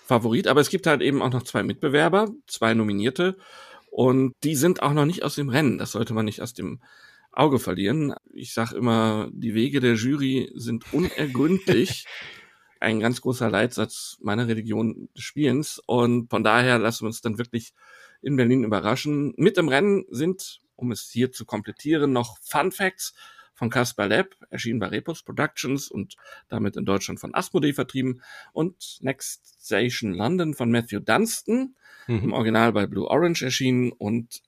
Favorit. 0.07 0.49
Aber 0.49 0.63
es 0.63 0.71
gibt 0.71 0.87
halt 0.87 1.03
eben 1.03 1.21
auch 1.21 1.31
noch 1.31 1.43
zwei 1.43 1.63
Mitbewerber, 1.63 2.31
zwei 2.47 2.73
Nominierte. 2.73 3.37
Und 3.91 4.33
die 4.43 4.55
sind 4.55 4.83
auch 4.83 4.95
noch 4.95 5.05
nicht 5.05 5.23
aus 5.23 5.35
dem 5.35 5.51
Rennen. 5.51 5.77
Das 5.77 5.93
sollte 5.93 6.15
man 6.15 6.25
nicht 6.25 6.41
aus 6.41 6.55
dem 6.55 6.81
Auge 7.31 7.59
verlieren. 7.59 8.15
Ich 8.33 8.55
sage 8.55 8.75
immer, 8.77 9.29
die 9.33 9.53
Wege 9.53 9.81
der 9.81 9.97
Jury 9.97 10.51
sind 10.55 10.91
unergründlich. 10.95 12.07
Ein 12.81 13.01
ganz 13.01 13.21
großer 13.21 13.51
Leitsatz 13.51 14.17
meiner 14.23 14.49
Religion 14.49 15.11
des 15.15 15.25
Spielens. 15.25 15.79
Und 15.85 16.31
von 16.31 16.43
daher 16.43 16.79
lassen 16.79 17.03
wir 17.03 17.09
uns 17.09 17.21
dann 17.21 17.37
wirklich 17.37 17.75
in 18.23 18.37
Berlin 18.37 18.65
überraschen. 18.65 19.35
Mit 19.37 19.59
im 19.59 19.69
Rennen 19.69 20.07
sind, 20.09 20.63
um 20.75 20.91
es 20.91 21.11
hier 21.13 21.33
zu 21.33 21.45
komplettieren, 21.45 22.15
noch 22.15 22.39
Fun 22.41 22.73
Facts 22.73 23.13
von 23.55 23.71
Caspar 23.71 24.09
Lab, 24.09 24.35
erschienen 24.51 24.81
bei 24.81 24.89
Repos 24.89 25.23
Productions 25.23 25.89
und 25.89 26.17
damit 26.49 26.77
in 26.77 26.85
Deutschland 26.85 27.21
von 27.21 27.35
Asmodee 27.35 27.73
vertrieben 27.73 28.23
und 28.53 28.99
Next 29.01 29.65
Station 29.65 30.13
London 30.13 30.55
von 30.55 30.71
Matthew 30.71 31.01
Dunstan, 31.01 31.75
mhm. 32.07 32.25
im 32.25 32.33
Original 32.33 32.73
bei 32.73 32.87
Blue 32.87 33.09
Orange 33.09 33.43
erschienen 33.43 33.93
und 33.93 34.43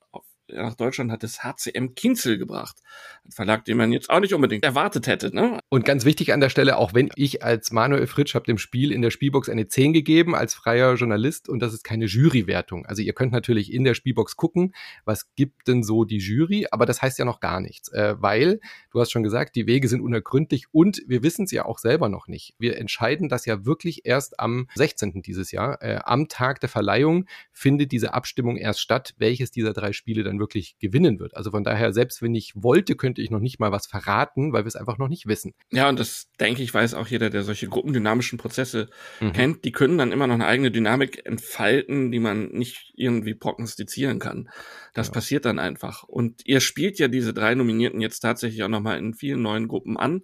nach 0.48 0.74
Deutschland 0.74 1.10
hat 1.10 1.24
es 1.24 1.42
HCM 1.42 1.94
Kinzel 1.94 2.38
gebracht. 2.38 2.76
Ein 3.24 3.32
Verlag, 3.32 3.64
den 3.64 3.76
man 3.76 3.92
jetzt 3.92 4.10
auch 4.10 4.20
nicht 4.20 4.34
unbedingt 4.34 4.64
erwartet 4.64 5.06
hätte. 5.06 5.34
Ne? 5.34 5.58
Und 5.68 5.84
ganz 5.84 6.04
wichtig 6.04 6.32
an 6.32 6.40
der 6.40 6.50
Stelle, 6.50 6.76
auch 6.76 6.94
wenn 6.94 7.10
ich 7.16 7.42
als 7.42 7.72
Manuel 7.72 8.06
Fritsch 8.06 8.34
habe 8.34 8.46
dem 8.46 8.58
Spiel 8.58 8.92
in 8.92 9.02
der 9.02 9.10
Spielbox 9.10 9.48
eine 9.48 9.66
10 9.66 9.92
gegeben 9.92 10.34
als 10.34 10.54
freier 10.54 10.94
Journalist 10.94 11.48
und 11.48 11.60
das 11.60 11.74
ist 11.74 11.84
keine 11.84 12.06
Jurywertung. 12.06 12.86
Also 12.86 13.02
ihr 13.02 13.12
könnt 13.12 13.32
natürlich 13.32 13.72
in 13.72 13.84
der 13.84 13.94
Spielbox 13.94 14.36
gucken, 14.36 14.74
was 15.04 15.34
gibt 15.34 15.68
denn 15.68 15.82
so 15.82 16.04
die 16.04 16.18
Jury, 16.18 16.66
aber 16.70 16.86
das 16.86 17.02
heißt 17.02 17.18
ja 17.18 17.24
noch 17.24 17.40
gar 17.40 17.60
nichts, 17.60 17.90
äh, 17.92 18.14
weil 18.18 18.60
du 18.92 19.00
hast 19.00 19.10
schon 19.10 19.22
gesagt, 19.22 19.56
die 19.56 19.66
Wege 19.66 19.88
sind 19.88 20.00
unergründlich 20.00 20.66
und 20.72 21.02
wir 21.06 21.22
wissen 21.22 21.44
es 21.44 21.50
ja 21.50 21.64
auch 21.64 21.78
selber 21.78 22.08
noch 22.08 22.28
nicht. 22.28 22.54
Wir 22.58 22.78
entscheiden 22.78 23.28
das 23.28 23.46
ja 23.46 23.64
wirklich 23.64 24.02
erst 24.04 24.38
am 24.38 24.68
16. 24.74 25.22
dieses 25.22 25.50
Jahr. 25.50 25.82
Äh, 25.82 26.00
am 26.04 26.28
Tag 26.28 26.60
der 26.60 26.68
Verleihung 26.68 27.26
findet 27.52 27.92
diese 27.92 28.14
Abstimmung 28.14 28.56
erst 28.56 28.80
statt, 28.80 29.14
welches 29.18 29.50
dieser 29.50 29.72
drei 29.72 29.92
Spiele 29.92 30.22
dann 30.22 30.35
wirklich 30.38 30.76
gewinnen 30.78 31.18
wird. 31.18 31.36
Also 31.36 31.50
von 31.50 31.64
daher, 31.64 31.92
selbst 31.92 32.22
wenn 32.22 32.34
ich 32.34 32.52
wollte, 32.54 32.96
könnte 32.96 33.22
ich 33.22 33.30
noch 33.30 33.40
nicht 33.40 33.58
mal 33.60 33.72
was 33.72 33.86
verraten, 33.86 34.52
weil 34.52 34.64
wir 34.64 34.68
es 34.68 34.76
einfach 34.76 34.98
noch 34.98 35.08
nicht 35.08 35.26
wissen. 35.26 35.54
Ja, 35.70 35.88
und 35.88 35.98
das 35.98 36.30
denke 36.40 36.62
ich, 36.62 36.72
weiß 36.72 36.94
auch 36.94 37.06
jeder, 37.06 37.30
der 37.30 37.42
solche 37.42 37.68
gruppendynamischen 37.68 38.38
Prozesse 38.38 38.88
mhm. 39.20 39.32
kennt. 39.32 39.64
Die 39.64 39.72
können 39.72 39.98
dann 39.98 40.12
immer 40.12 40.26
noch 40.26 40.34
eine 40.34 40.46
eigene 40.46 40.70
Dynamik 40.70 41.24
entfalten, 41.24 42.10
die 42.10 42.20
man 42.20 42.48
nicht 42.48 42.92
irgendwie 42.96 43.34
prognostizieren 43.34 44.18
kann. 44.18 44.48
Das 44.94 45.08
ja. 45.08 45.12
passiert 45.12 45.44
dann 45.44 45.58
einfach. 45.58 46.04
Und 46.04 46.46
ihr 46.46 46.60
spielt 46.60 46.98
ja 46.98 47.08
diese 47.08 47.34
drei 47.34 47.54
Nominierten 47.54 48.00
jetzt 48.00 48.20
tatsächlich 48.20 48.62
auch 48.62 48.68
nochmal 48.68 48.98
in 48.98 49.14
vielen 49.14 49.42
neuen 49.42 49.68
Gruppen 49.68 49.96
an 49.96 50.22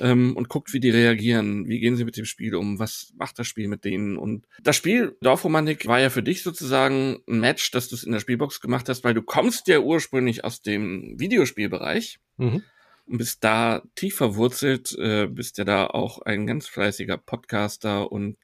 ähm, 0.00 0.36
und 0.36 0.48
guckt, 0.48 0.72
wie 0.72 0.80
die 0.80 0.90
reagieren, 0.90 1.66
wie 1.66 1.80
gehen 1.80 1.96
sie 1.96 2.04
mit 2.04 2.16
dem 2.16 2.24
Spiel 2.24 2.54
um, 2.54 2.78
was 2.78 3.12
macht 3.16 3.38
das 3.38 3.46
Spiel 3.46 3.68
mit 3.68 3.84
denen. 3.84 4.16
Und 4.16 4.46
das 4.62 4.76
Spiel 4.76 5.16
Dorfromantik 5.20 5.86
war 5.86 6.00
ja 6.00 6.10
für 6.10 6.22
dich 6.22 6.42
sozusagen 6.42 7.18
ein 7.28 7.40
Match, 7.40 7.70
dass 7.70 7.88
du 7.88 7.94
es 7.94 8.04
in 8.04 8.12
der 8.12 8.20
Spielbox 8.20 8.60
gemacht 8.60 8.88
hast, 8.88 9.04
weil 9.04 9.14
du 9.14 9.22
kommst 9.22 9.68
ja 9.68 9.80
ursprünglich 9.80 10.44
aus 10.44 10.62
dem 10.62 11.18
Videospielbereich. 11.18 12.18
Mhm 12.36 12.62
und 13.08 13.18
bist 13.18 13.42
da 13.42 13.82
tief 13.94 14.16
verwurzelt, 14.16 14.96
äh, 14.98 15.26
bist 15.26 15.56
ja 15.58 15.64
da 15.64 15.86
auch 15.86 16.20
ein 16.22 16.46
ganz 16.46 16.68
fleißiger 16.68 17.16
Podcaster 17.16 18.12
und 18.12 18.36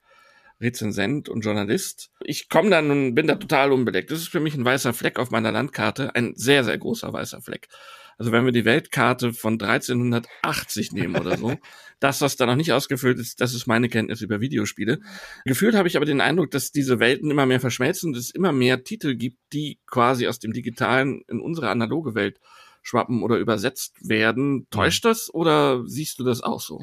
Rezensent 0.61 1.29
und 1.29 1.45
Journalist. 1.45 2.11
Ich 2.21 2.49
komme 2.49 2.71
dann 2.71 2.91
und 2.91 3.15
bin 3.15 3.27
da 3.27 3.35
total 3.35 3.73
unbedeckt. 3.73 4.11
Das 4.11 4.21
ist 4.21 4.29
für 4.29 4.41
mich 4.41 4.55
ein 4.55 4.65
weißer 4.65 4.95
Fleck 4.95 5.19
auf 5.19 5.31
meiner 5.31 5.53
Landkarte, 5.53 6.15
ein 6.15 6.35
sehr, 6.37 6.65
sehr 6.65 6.79
großer 6.79 7.13
weißer 7.13 7.43
Fleck. 7.43 7.69
Also 8.19 8.33
wenn 8.33 8.45
wir 8.45 8.53
die 8.53 8.65
Weltkarte 8.65 9.33
von 9.33 9.55
1380 9.55 10.93
nehmen 10.93 11.17
oder 11.17 11.37
so, 11.37 11.57
das, 12.01 12.21
was 12.21 12.37
da 12.37 12.47
noch 12.47 12.57
nicht 12.57 12.73
ausgefüllt 12.73 13.19
ist, 13.19 13.41
das 13.41 13.55
ist 13.55 13.67
meine 13.67 13.89
Kenntnis 13.89 14.21
über 14.21 14.41
Videospiele. 14.41 15.01
Gefühlt 15.45 15.75
habe 15.75 15.89
ich 15.89 15.97
aber 15.97 16.07
den 16.07 16.21
Eindruck, 16.21 16.51
dass 16.51 16.73
diese 16.73 17.01
Welten 17.01 17.31
immer 17.31 17.47
mehr 17.47 17.61
verschmelzen 17.61 18.11
und 18.11 18.17
es 18.17 18.31
immer 18.31 18.53
mehr 18.53 18.85
Titel 18.85 19.15
gibt, 19.15 19.39
die 19.53 19.79
quasi 19.87 20.27
aus 20.27 20.39
dem 20.39 20.53
Digitalen 20.53 21.23
in 21.29 21.41
unsere 21.41 21.71
analoge 21.71 22.15
Welt 22.15 22.41
schwappen 22.83 23.23
oder 23.23 23.39
übersetzt 23.39 23.97
werden. 24.07 24.67
Täuscht 24.71 25.05
das 25.05 25.33
oder 25.33 25.83
siehst 25.87 26.19
du 26.19 26.25
das 26.25 26.43
auch 26.43 26.61
so? 26.61 26.83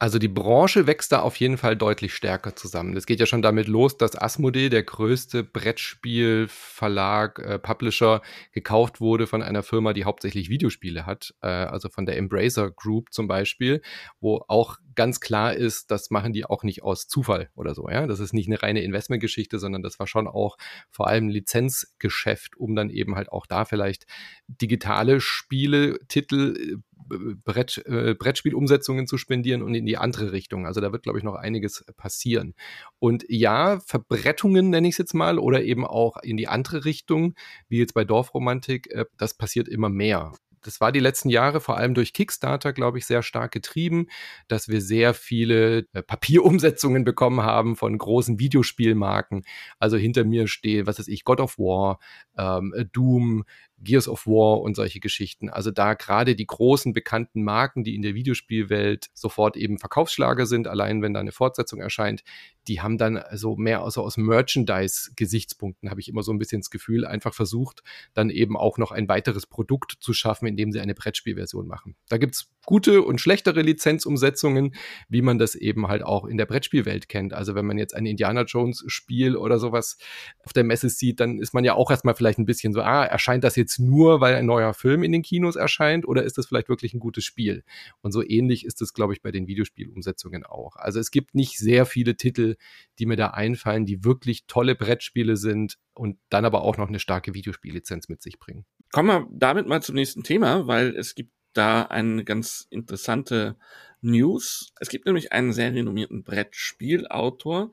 Also 0.00 0.18
die 0.18 0.28
Branche 0.28 0.88
wächst 0.88 1.12
da 1.12 1.20
auf 1.20 1.36
jeden 1.36 1.56
Fall 1.56 1.76
deutlich 1.76 2.14
stärker 2.14 2.56
zusammen. 2.56 2.96
Das 2.96 3.06
geht 3.06 3.20
ja 3.20 3.26
schon 3.26 3.42
damit 3.42 3.68
los, 3.68 3.96
dass 3.96 4.20
Asmodee, 4.20 4.68
der 4.68 4.82
größte 4.82 5.44
Brettspielverlag, 5.44 7.38
äh, 7.38 7.58
Publisher, 7.60 8.20
gekauft 8.50 9.00
wurde 9.00 9.28
von 9.28 9.40
einer 9.40 9.62
Firma, 9.62 9.92
die 9.92 10.04
hauptsächlich 10.04 10.48
Videospiele 10.48 11.06
hat, 11.06 11.34
äh, 11.42 11.46
also 11.46 11.88
von 11.88 12.06
der 12.06 12.16
Embracer 12.18 12.72
Group 12.72 13.12
zum 13.12 13.28
Beispiel, 13.28 13.82
wo 14.20 14.44
auch 14.48 14.78
ganz 14.96 15.20
klar 15.20 15.54
ist, 15.54 15.92
das 15.92 16.10
machen 16.10 16.32
die 16.32 16.44
auch 16.44 16.64
nicht 16.64 16.82
aus 16.82 17.06
Zufall 17.06 17.50
oder 17.54 17.74
so. 17.74 17.88
Ja, 17.88 18.06
das 18.08 18.18
ist 18.18 18.32
nicht 18.32 18.48
eine 18.48 18.62
reine 18.62 18.82
Investmentgeschichte, 18.82 19.60
sondern 19.60 19.82
das 19.82 19.98
war 20.00 20.08
schon 20.08 20.26
auch 20.26 20.56
vor 20.90 21.06
allem 21.06 21.28
Lizenzgeschäft, 21.28 22.56
um 22.56 22.74
dann 22.74 22.90
eben 22.90 23.14
halt 23.14 23.30
auch 23.30 23.46
da 23.46 23.64
vielleicht 23.64 24.06
digitale 24.48 25.20
Spiele, 25.20 25.98
Titel 26.08 26.80
Brett, 27.08 27.82
äh, 27.86 28.14
Brettspielumsetzungen 28.14 29.06
zu 29.06 29.18
spendieren 29.18 29.62
und 29.62 29.74
in 29.74 29.86
die 29.86 29.96
andere 29.96 30.32
Richtung. 30.32 30.66
Also 30.66 30.80
da 30.80 30.92
wird, 30.92 31.02
glaube 31.02 31.18
ich, 31.18 31.24
noch 31.24 31.34
einiges 31.34 31.84
passieren. 31.96 32.54
Und 32.98 33.24
ja, 33.28 33.80
Verbrettungen 33.80 34.70
nenne 34.70 34.88
ich 34.88 34.94
es 34.94 34.98
jetzt 34.98 35.14
mal 35.14 35.38
oder 35.38 35.62
eben 35.62 35.86
auch 35.86 36.16
in 36.22 36.36
die 36.36 36.48
andere 36.48 36.84
Richtung, 36.84 37.34
wie 37.68 37.78
jetzt 37.78 37.94
bei 37.94 38.04
Dorfromantik, 38.04 38.90
äh, 38.90 39.04
das 39.16 39.34
passiert 39.34 39.68
immer 39.68 39.88
mehr 39.88 40.32
das 40.64 40.80
war 40.80 40.92
die 40.92 41.00
letzten 41.00 41.28
Jahre 41.28 41.60
vor 41.60 41.76
allem 41.76 41.94
durch 41.94 42.12
Kickstarter, 42.12 42.72
glaube 42.72 42.98
ich, 42.98 43.06
sehr 43.06 43.22
stark 43.22 43.52
getrieben, 43.52 44.06
dass 44.48 44.68
wir 44.68 44.80
sehr 44.80 45.14
viele 45.14 45.86
äh, 45.92 46.02
Papierumsetzungen 46.02 47.04
bekommen 47.04 47.42
haben 47.42 47.76
von 47.76 47.96
großen 47.96 48.38
Videospielmarken. 48.40 49.44
Also 49.78 49.96
hinter 49.96 50.24
mir 50.24 50.48
stehen, 50.48 50.86
was 50.86 50.98
weiß 50.98 51.08
ich, 51.08 51.24
God 51.24 51.40
of 51.40 51.58
War, 51.58 51.98
ähm, 52.36 52.74
Doom, 52.92 53.44
Gears 53.78 54.08
of 54.08 54.26
War 54.26 54.60
und 54.60 54.76
solche 54.76 55.00
Geschichten. 55.00 55.48
Also 55.50 55.70
da 55.70 55.94
gerade 55.94 56.34
die 56.34 56.46
großen 56.46 56.92
bekannten 56.92 57.42
Marken, 57.42 57.84
die 57.84 57.94
in 57.94 58.02
der 58.02 58.14
Videospielwelt 58.14 59.08
sofort 59.14 59.56
eben 59.56 59.78
Verkaufsschlager 59.78 60.46
sind, 60.46 60.68
allein 60.68 61.02
wenn 61.02 61.14
da 61.14 61.20
eine 61.20 61.32
Fortsetzung 61.32 61.80
erscheint, 61.80 62.22
die 62.68 62.80
haben 62.80 62.98
dann 62.98 63.16
also 63.16 63.56
mehr 63.56 63.82
also 63.82 64.02
aus 64.02 64.16
Merchandise-Gesichtspunkten, 64.16 65.90
habe 65.90 66.00
ich 66.00 66.08
immer 66.08 66.22
so 66.22 66.32
ein 66.32 66.38
bisschen 66.38 66.62
das 66.62 66.70
Gefühl, 66.70 67.04
einfach 67.04 67.34
versucht, 67.34 67.82
dann 68.14 68.30
eben 68.30 68.56
auch 68.56 68.78
noch 68.78 68.90
ein 68.90 69.08
weiteres 69.08 69.46
Produkt 69.46 69.96
zu 70.00 70.12
schaffen, 70.12 70.46
indem 70.46 70.72
sie 70.72 70.80
eine 70.80 70.94
Brettspielversion 70.94 71.66
machen. 71.66 71.96
Da 72.08 72.16
gibt's 72.16 72.50
gute 72.64 73.02
und 73.02 73.20
schlechtere 73.20 73.60
Lizenzumsetzungen, 73.60 74.74
wie 75.08 75.20
man 75.20 75.38
das 75.38 75.54
eben 75.54 75.88
halt 75.88 76.02
auch 76.02 76.24
in 76.24 76.38
der 76.38 76.46
Brettspielwelt 76.46 77.08
kennt. 77.08 77.34
Also 77.34 77.54
wenn 77.54 77.66
man 77.66 77.76
jetzt 77.76 77.94
ein 77.94 78.06
Indiana 78.06 78.42
Jones 78.42 78.84
Spiel 78.86 79.36
oder 79.36 79.58
sowas 79.58 79.98
auf 80.44 80.54
der 80.54 80.64
Messe 80.64 80.88
sieht, 80.88 81.20
dann 81.20 81.38
ist 81.38 81.52
man 81.52 81.64
ja 81.64 81.74
auch 81.74 81.90
erstmal 81.90 82.14
vielleicht 82.14 82.38
ein 82.38 82.46
bisschen 82.46 82.72
so, 82.72 82.80
ah, 82.80 83.04
erscheint 83.04 83.44
das 83.44 83.56
jetzt 83.56 83.63
nur, 83.78 84.20
weil 84.20 84.34
ein 84.34 84.46
neuer 84.46 84.74
Film 84.74 85.02
in 85.02 85.12
den 85.12 85.22
Kinos 85.22 85.56
erscheint 85.56 86.06
oder 86.06 86.22
ist 86.22 86.38
das 86.38 86.46
vielleicht 86.46 86.68
wirklich 86.68 86.94
ein 86.94 87.00
gutes 87.00 87.24
Spiel? 87.24 87.64
Und 88.00 88.12
so 88.12 88.22
ähnlich 88.22 88.64
ist 88.64 88.82
es, 88.82 88.92
glaube 88.92 89.12
ich, 89.12 89.22
bei 89.22 89.30
den 89.30 89.46
Videospielumsetzungen 89.46 90.44
auch. 90.44 90.76
Also 90.76 91.00
es 91.00 91.10
gibt 91.10 91.34
nicht 91.34 91.58
sehr 91.58 91.86
viele 91.86 92.16
Titel, 92.16 92.56
die 92.98 93.06
mir 93.06 93.16
da 93.16 93.28
einfallen, 93.28 93.86
die 93.86 94.04
wirklich 94.04 94.46
tolle 94.46 94.74
Brettspiele 94.74 95.36
sind 95.36 95.78
und 95.94 96.18
dann 96.28 96.44
aber 96.44 96.62
auch 96.62 96.76
noch 96.76 96.88
eine 96.88 96.98
starke 96.98 97.34
Videospiellizenz 97.34 98.08
mit 98.08 98.22
sich 98.22 98.38
bringen. 98.38 98.64
Kommen 98.92 99.08
wir 99.08 99.28
damit 99.32 99.66
mal 99.66 99.82
zum 99.82 99.94
nächsten 99.94 100.22
Thema, 100.22 100.66
weil 100.66 100.94
es 100.96 101.14
gibt 101.14 101.32
da 101.52 101.82
eine 101.82 102.24
ganz 102.24 102.66
interessante 102.70 103.56
News. 104.00 104.72
Es 104.80 104.88
gibt 104.88 105.06
nämlich 105.06 105.32
einen 105.32 105.52
sehr 105.52 105.72
renommierten 105.72 106.24
Brettspielautor, 106.24 107.72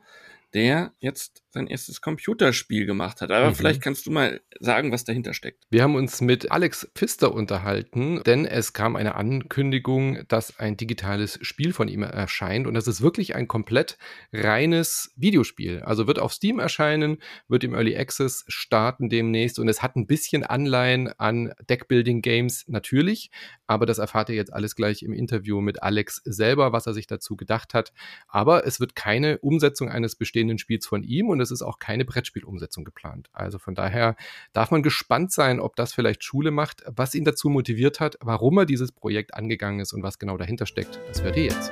der 0.53 0.93
jetzt 0.99 1.43
sein 1.51 1.67
erstes 1.67 2.01
Computerspiel 2.01 2.85
gemacht 2.85 3.21
hat. 3.21 3.31
Aber 3.31 3.49
mhm. 3.49 3.55
vielleicht 3.55 3.81
kannst 3.81 4.05
du 4.05 4.11
mal 4.11 4.41
sagen, 4.59 4.91
was 4.91 5.03
dahinter 5.03 5.33
steckt. 5.33 5.65
Wir 5.69 5.83
haben 5.83 5.95
uns 5.95 6.21
mit 6.21 6.51
Alex 6.51 6.89
Pfister 6.95 7.33
unterhalten, 7.33 8.21
denn 8.25 8.45
es 8.45 8.73
kam 8.73 8.95
eine 8.95 9.15
Ankündigung, 9.15 10.25
dass 10.27 10.59
ein 10.59 10.77
digitales 10.77 11.39
Spiel 11.41 11.73
von 11.73 11.87
ihm 11.87 12.03
erscheint 12.03 12.67
und 12.67 12.73
das 12.73 12.87
ist 12.87 13.01
wirklich 13.01 13.35
ein 13.35 13.47
komplett 13.47 13.97
reines 14.31 15.11
Videospiel. 15.15 15.81
Also 15.81 16.07
wird 16.07 16.19
auf 16.19 16.33
Steam 16.33 16.59
erscheinen, 16.59 17.17
wird 17.47 17.63
im 17.63 17.73
Early 17.73 17.97
Access 17.97 18.45
starten 18.47 19.09
demnächst 19.09 19.59
und 19.59 19.67
es 19.67 19.81
hat 19.81 19.95
ein 19.95 20.07
bisschen 20.07 20.43
Anleihen 20.43 21.09
an 21.19 21.53
Deckbuilding 21.69 22.21
Games 22.21 22.65
natürlich, 22.67 23.29
aber 23.67 23.85
das 23.85 23.97
erfahrt 23.97 24.29
ihr 24.29 24.35
jetzt 24.35 24.53
alles 24.53 24.75
gleich 24.75 25.03
im 25.03 25.13
Interview 25.13 25.59
mit 25.61 25.83
Alex 25.83 26.21
selber, 26.23 26.71
was 26.71 26.87
er 26.87 26.93
sich 26.93 27.07
dazu 27.07 27.35
gedacht 27.35 27.73
hat. 27.73 27.93
Aber 28.27 28.65
es 28.65 28.79
wird 28.79 28.95
keine 28.95 29.37
Umsetzung 29.39 29.89
eines 29.89 30.15
bestehenden 30.15 30.40
Spiels 30.57 30.85
von 30.85 31.03
ihm 31.03 31.29
und 31.29 31.39
es 31.39 31.51
ist 31.51 31.61
auch 31.61 31.79
keine 31.79 32.05
Brettspielumsetzung 32.05 32.83
geplant. 32.83 33.29
Also 33.33 33.59
von 33.59 33.75
daher 33.75 34.15
darf 34.53 34.71
man 34.71 34.83
gespannt 34.83 35.31
sein, 35.31 35.59
ob 35.59 35.75
das 35.75 35.93
vielleicht 35.93 36.23
Schule 36.23 36.51
macht, 36.51 36.83
was 36.87 37.15
ihn 37.15 37.25
dazu 37.25 37.49
motiviert 37.49 37.99
hat, 37.99 38.17
warum 38.21 38.57
er 38.59 38.65
dieses 38.65 38.91
Projekt 38.91 39.33
angegangen 39.33 39.79
ist 39.79 39.93
und 39.93 40.03
was 40.03 40.19
genau 40.19 40.37
dahinter 40.37 40.65
steckt. 40.65 40.99
Das 41.07 41.23
hört 41.23 41.37
ihr 41.37 41.45
jetzt. 41.45 41.71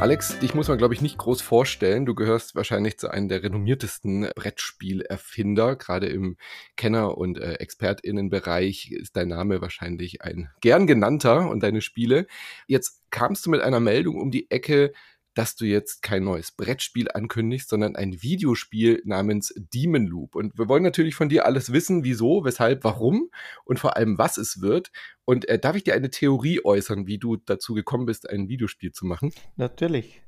Alex, 0.00 0.38
dich 0.38 0.54
muss 0.54 0.68
man, 0.68 0.78
glaube 0.78 0.94
ich, 0.94 1.00
nicht 1.00 1.18
groß 1.18 1.42
vorstellen. 1.42 2.06
Du 2.06 2.14
gehörst 2.14 2.54
wahrscheinlich 2.54 2.98
zu 2.98 3.10
einem 3.10 3.26
der 3.26 3.42
renommiertesten 3.42 4.30
Brettspielerfinder. 4.36 5.74
Gerade 5.74 6.06
im 6.06 6.36
Kenner- 6.76 7.18
und 7.18 7.36
äh, 7.36 7.54
ExpertInnenbereich 7.54 8.92
ist 8.92 9.16
dein 9.16 9.26
Name 9.26 9.60
wahrscheinlich 9.60 10.22
ein 10.22 10.50
gern 10.60 10.86
genannter 10.86 11.50
und 11.50 11.64
deine 11.64 11.80
Spiele. 11.80 12.28
Jetzt 12.68 13.02
kamst 13.10 13.44
du 13.44 13.50
mit 13.50 13.60
einer 13.60 13.80
Meldung 13.80 14.20
um 14.20 14.30
die 14.30 14.48
Ecke, 14.52 14.92
dass 15.38 15.54
du 15.54 15.66
jetzt 15.66 16.02
kein 16.02 16.24
neues 16.24 16.50
Brettspiel 16.50 17.12
ankündigst, 17.12 17.68
sondern 17.68 17.94
ein 17.94 18.22
Videospiel 18.22 19.00
namens 19.04 19.54
Demon 19.56 20.04
Loop. 20.04 20.34
Und 20.34 20.58
wir 20.58 20.68
wollen 20.68 20.82
natürlich 20.82 21.14
von 21.14 21.28
dir 21.28 21.46
alles 21.46 21.72
wissen, 21.72 22.02
wieso, 22.02 22.44
weshalb, 22.44 22.82
warum 22.82 23.30
und 23.64 23.78
vor 23.78 23.96
allem, 23.96 24.18
was 24.18 24.36
es 24.36 24.60
wird. 24.62 24.90
Und 25.28 25.46
äh, 25.46 25.58
darf 25.58 25.76
ich 25.76 25.84
dir 25.84 25.92
eine 25.92 26.08
Theorie 26.08 26.64
äußern, 26.64 27.06
wie 27.06 27.18
du 27.18 27.36
dazu 27.36 27.74
gekommen 27.74 28.06
bist, 28.06 28.30
ein 28.30 28.48
Videospiel 28.48 28.92
zu 28.92 29.04
machen? 29.04 29.30
Natürlich. 29.56 30.22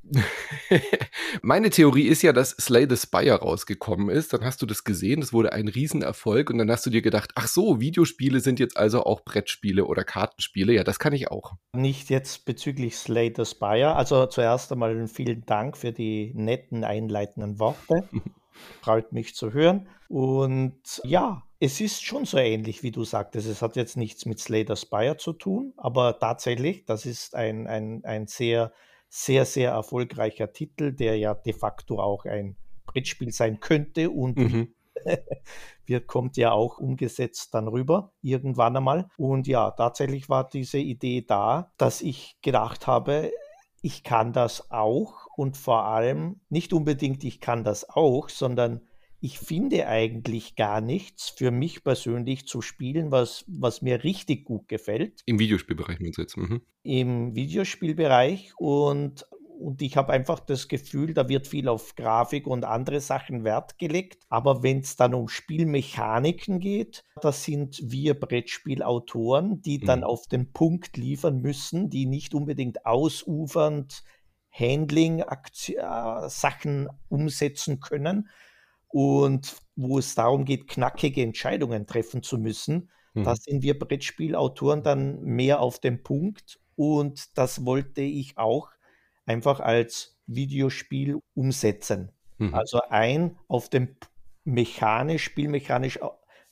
Meine 1.42 1.70
Theorie 1.70 2.06
ist 2.06 2.20
ja, 2.20 2.34
dass 2.34 2.50
Slay 2.50 2.86
the 2.86 2.98
Spire 2.98 3.36
rausgekommen 3.36 4.10
ist. 4.10 4.34
Dann 4.34 4.44
hast 4.44 4.60
du 4.60 4.66
das 4.66 4.84
gesehen, 4.84 5.22
das 5.22 5.32
wurde 5.32 5.54
ein 5.54 5.68
Riesenerfolg 5.68 6.50
und 6.50 6.58
dann 6.58 6.70
hast 6.70 6.84
du 6.84 6.90
dir 6.90 7.00
gedacht, 7.00 7.30
ach 7.34 7.48
so, 7.48 7.80
Videospiele 7.80 8.40
sind 8.40 8.60
jetzt 8.60 8.76
also 8.76 9.04
auch 9.04 9.24
Brettspiele 9.24 9.86
oder 9.86 10.04
Kartenspiele. 10.04 10.74
Ja, 10.74 10.84
das 10.84 10.98
kann 10.98 11.14
ich 11.14 11.30
auch. 11.30 11.54
Nicht 11.72 12.10
jetzt 12.10 12.44
bezüglich 12.44 12.98
Slay 12.98 13.32
the 13.34 13.46
Spire. 13.46 13.96
Also 13.96 14.26
zuerst 14.26 14.70
einmal 14.70 15.08
vielen 15.08 15.46
Dank 15.46 15.78
für 15.78 15.92
die 15.92 16.32
netten 16.34 16.84
einleitenden 16.84 17.58
Worte. 17.58 18.06
Freut 18.82 19.12
mich 19.12 19.34
zu 19.34 19.54
hören. 19.54 19.88
Und 20.08 21.00
ja, 21.04 21.42
es 21.62 21.78
ist 21.80 22.02
schon 22.02 22.24
so 22.24 22.38
ähnlich, 22.38 22.82
wie 22.82 22.90
du 22.90 23.04
sagtest. 23.04 23.46
Es 23.46 23.60
hat 23.60 23.76
jetzt 23.76 23.98
nichts 23.98 24.24
mit 24.24 24.40
Slater 24.40 24.76
Spire 24.76 25.18
zu 25.18 25.34
tun, 25.34 25.74
aber 25.76 26.18
tatsächlich, 26.18 26.86
das 26.86 27.04
ist 27.04 27.34
ein, 27.34 27.66
ein, 27.66 28.02
ein 28.04 28.26
sehr, 28.26 28.72
sehr, 29.10 29.44
sehr 29.44 29.72
erfolgreicher 29.72 30.52
Titel, 30.52 30.92
der 30.92 31.18
ja 31.18 31.34
de 31.34 31.52
facto 31.52 32.00
auch 32.00 32.24
ein 32.24 32.56
Brettspiel 32.86 33.30
sein 33.30 33.60
könnte 33.60 34.08
und 34.10 34.38
mhm. 34.38 34.74
wird, 35.84 36.06
kommt 36.06 36.38
ja 36.38 36.52
auch 36.52 36.78
umgesetzt 36.78 37.52
dann 37.52 37.68
rüber, 37.68 38.12
irgendwann 38.22 38.78
einmal. 38.78 39.10
Und 39.18 39.46
ja, 39.46 39.70
tatsächlich 39.70 40.30
war 40.30 40.48
diese 40.48 40.78
Idee 40.78 41.26
da, 41.28 41.72
dass 41.76 42.00
ich 42.00 42.38
gedacht 42.40 42.86
habe, 42.86 43.32
ich 43.82 44.02
kann 44.02 44.32
das 44.32 44.70
auch 44.70 45.26
und 45.36 45.58
vor 45.58 45.84
allem 45.84 46.40
nicht 46.48 46.72
unbedingt 46.72 47.22
ich 47.24 47.40
kann 47.40 47.64
das 47.64 47.88
auch, 47.88 48.30
sondern 48.30 48.80
ich 49.20 49.38
finde 49.38 49.86
eigentlich 49.86 50.56
gar 50.56 50.80
nichts 50.80 51.28
für 51.28 51.50
mich 51.50 51.84
persönlich 51.84 52.46
zu 52.46 52.62
spielen, 52.62 53.10
was, 53.10 53.44
was 53.46 53.82
mir 53.82 54.02
richtig 54.02 54.44
gut 54.44 54.68
gefällt. 54.68 55.22
Im 55.26 55.38
Videospielbereich 55.38 56.00
meinst 56.00 56.18
du 56.18 56.22
jetzt? 56.22 56.36
Mhm. 56.36 56.62
Im 56.82 57.34
Videospielbereich 57.34 58.52
und 58.56 59.26
und 59.60 59.82
ich 59.82 59.98
habe 59.98 60.14
einfach 60.14 60.40
das 60.40 60.68
Gefühl, 60.68 61.12
da 61.12 61.28
wird 61.28 61.46
viel 61.46 61.68
auf 61.68 61.94
Grafik 61.94 62.46
und 62.46 62.64
andere 62.64 63.00
Sachen 63.00 63.44
Wert 63.44 63.76
gelegt. 63.76 64.24
Aber 64.30 64.62
wenn 64.62 64.78
es 64.78 64.96
dann 64.96 65.12
um 65.12 65.28
Spielmechaniken 65.28 66.60
geht, 66.60 67.04
da 67.20 67.30
sind 67.30 67.78
wir 67.84 68.18
Brettspielautoren, 68.18 69.60
die 69.60 69.78
dann 69.78 69.98
mhm. 69.98 70.06
auf 70.06 70.28
den 70.28 70.50
Punkt 70.52 70.96
liefern 70.96 71.42
müssen, 71.42 71.90
die 71.90 72.06
nicht 72.06 72.34
unbedingt 72.34 72.86
ausufernd 72.86 74.02
Handling-Sachen 74.50 76.86
äh, 76.86 76.88
umsetzen 77.08 77.80
können 77.80 78.30
und 78.90 79.56
wo 79.76 79.98
es 79.98 80.14
darum 80.14 80.44
geht, 80.44 80.68
knackige 80.68 81.22
Entscheidungen 81.22 81.86
treffen 81.86 82.22
zu 82.22 82.38
müssen. 82.38 82.90
Mhm. 83.14 83.24
Da 83.24 83.36
sind 83.36 83.62
wir 83.62 83.78
Brettspielautoren 83.78 84.82
dann 84.82 85.22
mehr 85.22 85.60
auf 85.60 85.78
dem 85.78 86.02
Punkt 86.02 86.60
und 86.76 87.36
das 87.38 87.64
wollte 87.64 88.02
ich 88.02 88.36
auch 88.36 88.70
einfach 89.26 89.60
als 89.60 90.18
Videospiel 90.26 91.18
umsetzen. 91.34 92.12
Mhm. 92.38 92.54
Also 92.54 92.80
ein 92.88 93.38
auf 93.48 93.68
dem 93.68 93.96
mechanisch, 94.44 95.24
spielmechanisch 95.24 96.00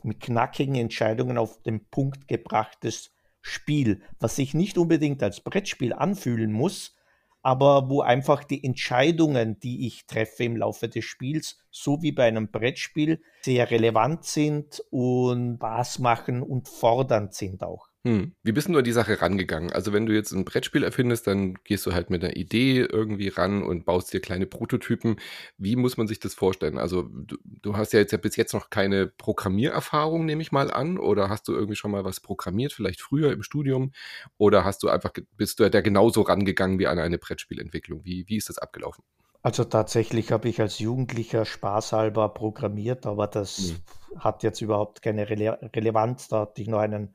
mit 0.03 0.21
knackigen 0.21 0.77
Entscheidungen 0.77 1.39
auf 1.39 1.63
den 1.63 1.85
Punkt 1.87 2.29
gebrachtes 2.29 3.11
Spiel, 3.41 4.03
was 4.21 4.37
sich 4.37 4.55
nicht 4.55 4.79
unbedingt 4.79 5.23
als 5.23 5.41
Brettspiel 5.41 5.93
anfühlen 5.93 6.53
muss, 6.53 6.95
aber 7.43 7.89
wo 7.89 8.01
einfach 8.01 8.45
die 8.45 8.65
Entscheidungen, 8.65 9.59
die 9.61 9.87
ich 9.87 10.07
treffe 10.07 10.45
im 10.45 10.57
Laufe 10.57 10.89
des 10.89 11.05
Spiels, 11.05 11.59
so 11.71 12.03
wie 12.03 12.13
bei 12.13 12.25
einem 12.25 12.51
Brettspiel, 12.51 13.23
sehr 13.43 13.71
relevant 13.71 14.25
sind 14.25 14.83
und 14.91 15.57
Spaß 15.57 15.99
machen 16.01 16.43
und 16.43 16.69
fordernd 16.69 17.35
sind 17.35 17.63
auch. 17.63 17.88
Hm. 18.09 18.33
Wie 18.43 18.53
bist 18.53 18.69
du 18.69 18.79
an 18.79 18.85
die 18.85 18.93
Sache 18.93 19.21
rangegangen? 19.21 19.71
Also 19.71 19.93
wenn 19.93 20.07
du 20.07 20.15
jetzt 20.15 20.33
ein 20.33 20.47
Brettspiel 20.47 20.83
erfindest, 20.83 21.27
dann 21.27 21.57
gehst 21.65 21.85
du 21.85 21.93
halt 21.93 22.09
mit 22.09 22.25
einer 22.25 22.37
Idee 22.37 22.81
irgendwie 22.81 23.29
ran 23.29 23.63
und 23.63 23.85
baust 23.85 24.11
dir 24.15 24.21
kleine 24.21 24.47
Prototypen. 24.47 25.17
Wie 25.59 25.77
muss 25.77 25.99
man 25.99 26.09
sich 26.09 26.19
das 26.19 26.33
vorstellen? 26.33 26.79
Also 26.79 27.03
du, 27.03 27.37
du 27.45 27.77
hast 27.77 27.93
ja 27.93 27.99
jetzt 27.99 28.13
ja 28.13 28.17
bis 28.17 28.37
jetzt 28.37 28.55
noch 28.55 28.71
keine 28.71 29.09
Programmiererfahrung, 29.09 30.25
nehme 30.25 30.41
ich 30.41 30.53
mal 30.53 30.71
an, 30.71 30.97
oder 30.97 31.29
hast 31.29 31.49
du 31.49 31.53
irgendwie 31.53 31.77
schon 31.77 31.91
mal 31.91 32.03
was 32.07 32.21
programmiert, 32.21 32.73
vielleicht 32.73 33.03
früher 33.03 33.31
im 33.31 33.43
Studium, 33.43 33.93
oder 34.39 34.65
hast 34.65 34.83
du 34.83 34.89
einfach 34.89 35.13
bist 35.37 35.61
du 35.61 35.69
da 35.69 35.83
genauso 35.83 36.23
rangegangen 36.23 36.79
wie 36.79 36.87
an 36.87 36.99
eine 36.99 37.19
Brettspielentwicklung? 37.19 38.07
Wie, 38.07 38.25
wie 38.27 38.39
ist 38.39 38.49
das 38.49 38.57
abgelaufen? 38.57 39.05
Also 39.43 39.65
tatsächlich 39.65 40.33
habe 40.33 40.49
ich 40.49 40.63
als 40.63 40.79
Jugendlicher 40.79 41.45
spaßhalber 41.45 42.31
programmiert, 42.31 43.05
aber 43.05 43.27
das 43.27 43.75
hm. 44.11 44.21
hat 44.21 44.43
jetzt 44.43 44.63
überhaupt 44.63 45.03
keine 45.03 45.29
Rele 45.29 45.59
Relevanz. 45.77 46.29
Da 46.29 46.41
hatte 46.41 46.63
ich 46.63 46.69
noch 46.69 46.79
einen 46.79 47.15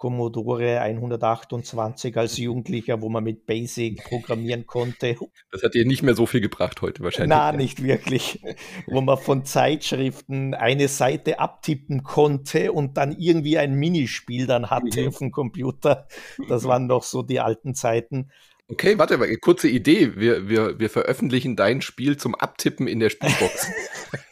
Commodore 0.00 0.80
128 0.80 2.16
als 2.16 2.38
Jugendlicher, 2.38 3.02
wo 3.02 3.10
man 3.10 3.22
mit 3.22 3.44
Basic 3.44 4.02
programmieren 4.02 4.66
konnte. 4.66 5.14
Das 5.52 5.62
hat 5.62 5.74
dir 5.74 5.84
nicht 5.84 6.02
mehr 6.02 6.14
so 6.14 6.24
viel 6.24 6.40
gebracht 6.40 6.80
heute 6.80 7.02
wahrscheinlich. 7.02 7.28
Na, 7.28 7.52
nicht 7.52 7.82
wirklich. 7.82 8.42
wo 8.86 9.02
man 9.02 9.18
von 9.18 9.44
Zeitschriften 9.44 10.54
eine 10.54 10.88
Seite 10.88 11.38
abtippen 11.38 12.02
konnte 12.02 12.72
und 12.72 12.96
dann 12.96 13.12
irgendwie 13.12 13.58
ein 13.58 13.74
Minispiel 13.74 14.46
dann 14.46 14.70
hatte 14.70 15.02
mhm. 15.02 15.08
auf 15.08 15.18
dem 15.18 15.32
Computer. 15.32 16.08
Das 16.48 16.64
waren 16.64 16.86
noch 16.86 17.02
so 17.02 17.22
die 17.22 17.40
alten 17.40 17.74
Zeiten. 17.74 18.30
Okay, 18.68 18.96
warte 18.98 19.18
mal, 19.18 19.36
kurze 19.36 19.68
Idee. 19.68 20.16
Wir, 20.16 20.48
wir, 20.48 20.78
wir 20.78 20.88
veröffentlichen 20.88 21.56
dein 21.56 21.82
Spiel 21.82 22.16
zum 22.16 22.34
Abtippen 22.34 22.88
in 22.88 23.00
der 23.00 23.10
Spielbox. 23.10 23.68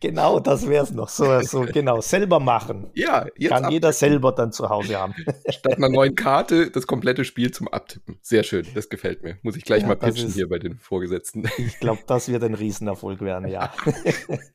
genau, 0.00 0.40
das 0.40 0.68
wäre 0.68 0.84
es 0.84 0.92
noch. 0.92 1.08
So, 1.08 1.40
so, 1.40 1.62
genau, 1.62 2.00
selber 2.00 2.40
machen. 2.40 2.90
Ja, 2.94 3.26
jetzt 3.36 3.50
Kann 3.50 3.70
jeder 3.70 3.92
selber 3.92 4.32
dann 4.32 4.52
zu 4.52 4.68
Hause 4.68 4.98
haben. 4.98 5.14
Statt 5.48 5.76
einer 5.76 5.88
neuen 5.88 6.14
Karte 6.14 6.70
das 6.70 6.86
komplette 6.86 7.24
Spiel 7.24 7.50
zum 7.50 7.68
Abtippen. 7.68 8.18
Sehr 8.22 8.42
schön, 8.42 8.66
das 8.74 8.88
gefällt 8.88 9.22
mir. 9.22 9.38
Muss 9.42 9.56
ich 9.56 9.64
gleich 9.64 9.82
ja, 9.82 9.88
mal 9.88 9.96
pitchen 9.96 10.28
ist, 10.28 10.34
hier 10.34 10.48
bei 10.48 10.58
den 10.58 10.78
Vorgesetzten. 10.78 11.48
Ich 11.58 11.78
glaube, 11.80 12.00
das 12.06 12.28
wird 12.28 12.44
ein 12.44 12.54
Riesenerfolg 12.54 13.20
werden, 13.20 13.48
ja. 13.48 13.72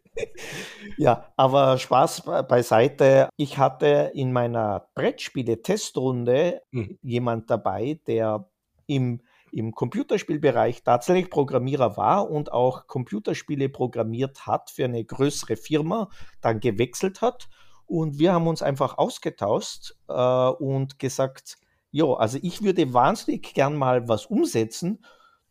ja, 0.98 1.32
aber 1.38 1.78
Spaß 1.78 2.24
beiseite. 2.48 3.30
Ich 3.38 3.58
hatte 3.58 4.12
in 4.14 4.32
meiner 4.32 4.88
Brettspiele-Testrunde 4.96 6.62
mhm. 6.72 6.98
jemand 7.02 7.50
dabei, 7.50 8.00
der 8.08 8.50
im 8.88 9.22
im 9.52 9.74
Computerspielbereich 9.74 10.84
tatsächlich 10.84 11.30
Programmierer 11.30 11.98
war 11.98 12.30
und 12.30 12.52
auch 12.52 12.88
Computerspiele 12.88 13.70
programmiert 13.70 14.48
hat 14.48 14.70
für 14.70 14.86
eine 14.86 15.04
größere 15.04 15.58
Firma, 15.58 16.10
dann 16.42 16.60
gewechselt 16.60 17.22
hat. 17.22 17.50
Und 17.86 18.20
wir 18.20 18.34
haben 18.34 18.48
uns 18.48 18.62
einfach 18.62 18.98
ausgetauscht 18.98 19.96
äh, 20.08 20.14
und 20.14 21.00
gesagt, 21.00 21.58
ja, 21.92 22.06
also 22.06 22.38
ich 22.42 22.62
würde 22.62 22.94
wahnsinnig 22.94 23.54
gern 23.54 23.76
mal 23.76 24.08
was 24.08 24.28
umsetzen. 24.28 25.04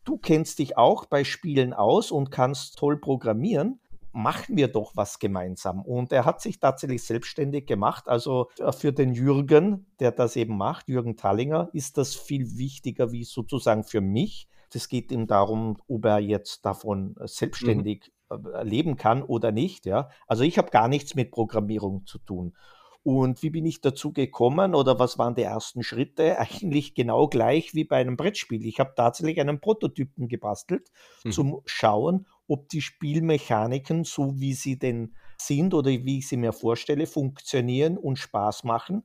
Du 0.05 0.17
kennst 0.17 0.59
dich 0.59 0.77
auch 0.77 1.05
bei 1.05 1.23
Spielen 1.23 1.73
aus 1.73 2.11
und 2.11 2.31
kannst 2.31 2.77
toll 2.77 2.97
programmieren 2.97 3.79
machen 4.11 4.57
wir 4.57 4.67
doch 4.67 4.93
was 4.95 5.19
gemeinsam. 5.19 5.81
Und 5.81 6.11
er 6.11 6.25
hat 6.25 6.41
sich 6.41 6.59
tatsächlich 6.59 7.03
selbstständig 7.03 7.65
gemacht. 7.65 8.07
Also 8.07 8.49
äh, 8.59 8.71
für 8.71 8.91
den 8.91 9.13
Jürgen, 9.13 9.87
der 9.99 10.11
das 10.11 10.35
eben 10.35 10.57
macht, 10.57 10.87
Jürgen 10.89 11.15
Tallinger, 11.15 11.69
ist 11.73 11.97
das 11.97 12.15
viel 12.15 12.57
wichtiger 12.57 13.11
wie 13.11 13.23
sozusagen 13.23 13.83
für 13.83 14.01
mich. 14.01 14.47
Es 14.73 14.87
geht 14.87 15.11
ihm 15.11 15.27
darum, 15.27 15.77
ob 15.87 16.05
er 16.05 16.19
jetzt 16.19 16.65
davon 16.65 17.15
äh, 17.19 17.27
selbstständig 17.27 18.11
mhm. 18.29 18.67
leben 18.67 18.95
kann 18.97 19.23
oder 19.23 19.51
nicht. 19.51 19.85
Ja. 19.85 20.09
Also 20.27 20.43
ich 20.43 20.57
habe 20.57 20.69
gar 20.69 20.87
nichts 20.87 21.15
mit 21.15 21.31
Programmierung 21.31 22.05
zu 22.05 22.19
tun. 22.19 22.53
Und 23.01 23.41
wie 23.43 23.49
bin 23.49 23.65
ich 23.65 23.81
dazu 23.81 24.11
gekommen 24.11 24.75
oder 24.75 24.99
was 24.99 25.17
waren 25.17 25.33
die 25.33 25.43
ersten 25.43 25.83
Schritte? 25.83 26.37
Eigentlich 26.39 26.95
genau 26.95 27.27
gleich 27.27 27.73
wie 27.73 27.85
bei 27.85 27.97
einem 27.97 28.17
Brettspiel. 28.17 28.65
Ich 28.65 28.79
habe 28.79 28.93
tatsächlich 28.95 29.39
einen 29.39 29.59
Prototypen 29.59 30.27
gebastelt 30.27 30.91
mhm. 31.23 31.31
zum 31.31 31.61
Schauen, 31.65 32.27
ob 32.49 32.67
die 32.69 32.81
Spielmechaniken, 32.81 34.03
so 34.03 34.39
wie 34.39 34.53
sie 34.53 34.77
denn 34.77 35.15
sind 35.37 35.73
oder 35.73 35.89
wie 35.89 36.17
ich 36.17 36.27
sie 36.27 36.37
mir 36.37 36.51
vorstelle, 36.51 37.07
funktionieren 37.07 37.97
und 37.97 38.17
Spaß 38.17 38.63
machen. 38.65 39.03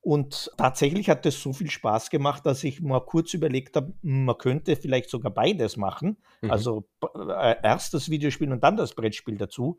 Und 0.00 0.50
tatsächlich 0.58 1.08
hat 1.08 1.24
es 1.24 1.40
so 1.40 1.54
viel 1.54 1.70
Spaß 1.70 2.10
gemacht, 2.10 2.44
dass 2.44 2.62
ich 2.62 2.82
mal 2.82 3.00
kurz 3.00 3.32
überlegt 3.32 3.74
habe, 3.76 3.94
man 4.02 4.36
könnte 4.36 4.76
vielleicht 4.76 5.08
sogar 5.08 5.32
beides 5.32 5.78
machen. 5.78 6.18
Mhm. 6.42 6.50
Also 6.50 6.84
äh, 7.16 7.56
erst 7.62 7.94
das 7.94 8.10
Videospiel 8.10 8.52
und 8.52 8.62
dann 8.62 8.76
das 8.76 8.94
Brettspiel 8.94 9.38
dazu. 9.38 9.78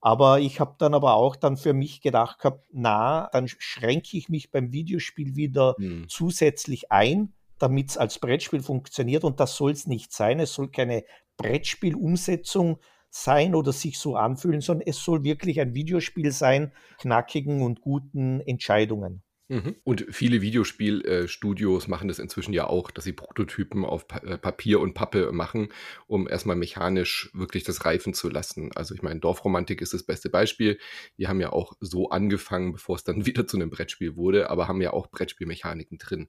Aber 0.00 0.38
ich 0.38 0.60
habe 0.60 0.76
dann 0.78 0.94
aber 0.94 1.14
auch 1.14 1.34
dann 1.34 1.56
für 1.56 1.72
mich 1.72 2.02
gedacht 2.02 2.38
gehabt, 2.38 2.66
na, 2.72 3.28
dann 3.32 3.48
schränke 3.48 4.16
ich 4.16 4.28
mich 4.28 4.52
beim 4.52 4.70
Videospiel 4.70 5.34
wieder 5.34 5.74
mhm. 5.78 6.08
zusätzlich 6.08 6.92
ein, 6.92 7.32
damit 7.58 7.90
es 7.90 7.98
als 7.98 8.18
Brettspiel 8.18 8.62
funktioniert. 8.62 9.24
Und 9.24 9.40
das 9.40 9.56
soll 9.56 9.72
es 9.72 9.86
nicht 9.86 10.12
sein. 10.12 10.38
Es 10.38 10.54
soll 10.54 10.70
keine 10.70 11.04
Brettspielumsetzung 11.36 12.78
sein 13.10 13.54
oder 13.54 13.72
sich 13.72 13.98
so 13.98 14.16
anfühlen, 14.16 14.60
sondern 14.60 14.86
es 14.88 14.98
soll 15.02 15.24
wirklich 15.24 15.60
ein 15.60 15.74
Videospiel 15.74 16.30
sein, 16.30 16.72
knackigen 16.98 17.62
und 17.62 17.80
guten 17.80 18.40
Entscheidungen. 18.40 19.23
Mhm. 19.48 19.76
Und 19.84 20.06
viele 20.10 20.40
Videospielstudios 20.40 21.86
machen 21.86 22.08
das 22.08 22.18
inzwischen 22.18 22.54
ja 22.54 22.66
auch, 22.66 22.90
dass 22.90 23.04
sie 23.04 23.12
Prototypen 23.12 23.84
auf 23.84 24.06
äh, 24.22 24.38
Papier 24.38 24.80
und 24.80 24.94
Pappe 24.94 25.32
machen, 25.32 25.68
um 26.06 26.26
erstmal 26.26 26.56
mechanisch 26.56 27.30
wirklich 27.34 27.62
das 27.62 27.84
reifen 27.84 28.14
zu 28.14 28.30
lassen. 28.30 28.70
Also 28.74 28.94
ich 28.94 29.02
meine, 29.02 29.20
Dorfromantik 29.20 29.82
ist 29.82 29.92
das 29.92 30.02
beste 30.02 30.30
Beispiel. 30.30 30.78
Die 31.18 31.28
haben 31.28 31.40
ja 31.40 31.52
auch 31.52 31.74
so 31.80 32.08
angefangen, 32.08 32.72
bevor 32.72 32.96
es 32.96 33.04
dann 33.04 33.26
wieder 33.26 33.46
zu 33.46 33.58
einem 33.58 33.70
Brettspiel 33.70 34.16
wurde, 34.16 34.48
aber 34.48 34.66
haben 34.66 34.80
ja 34.80 34.92
auch 34.92 35.08
Brettspielmechaniken 35.08 35.98
drin. 35.98 36.28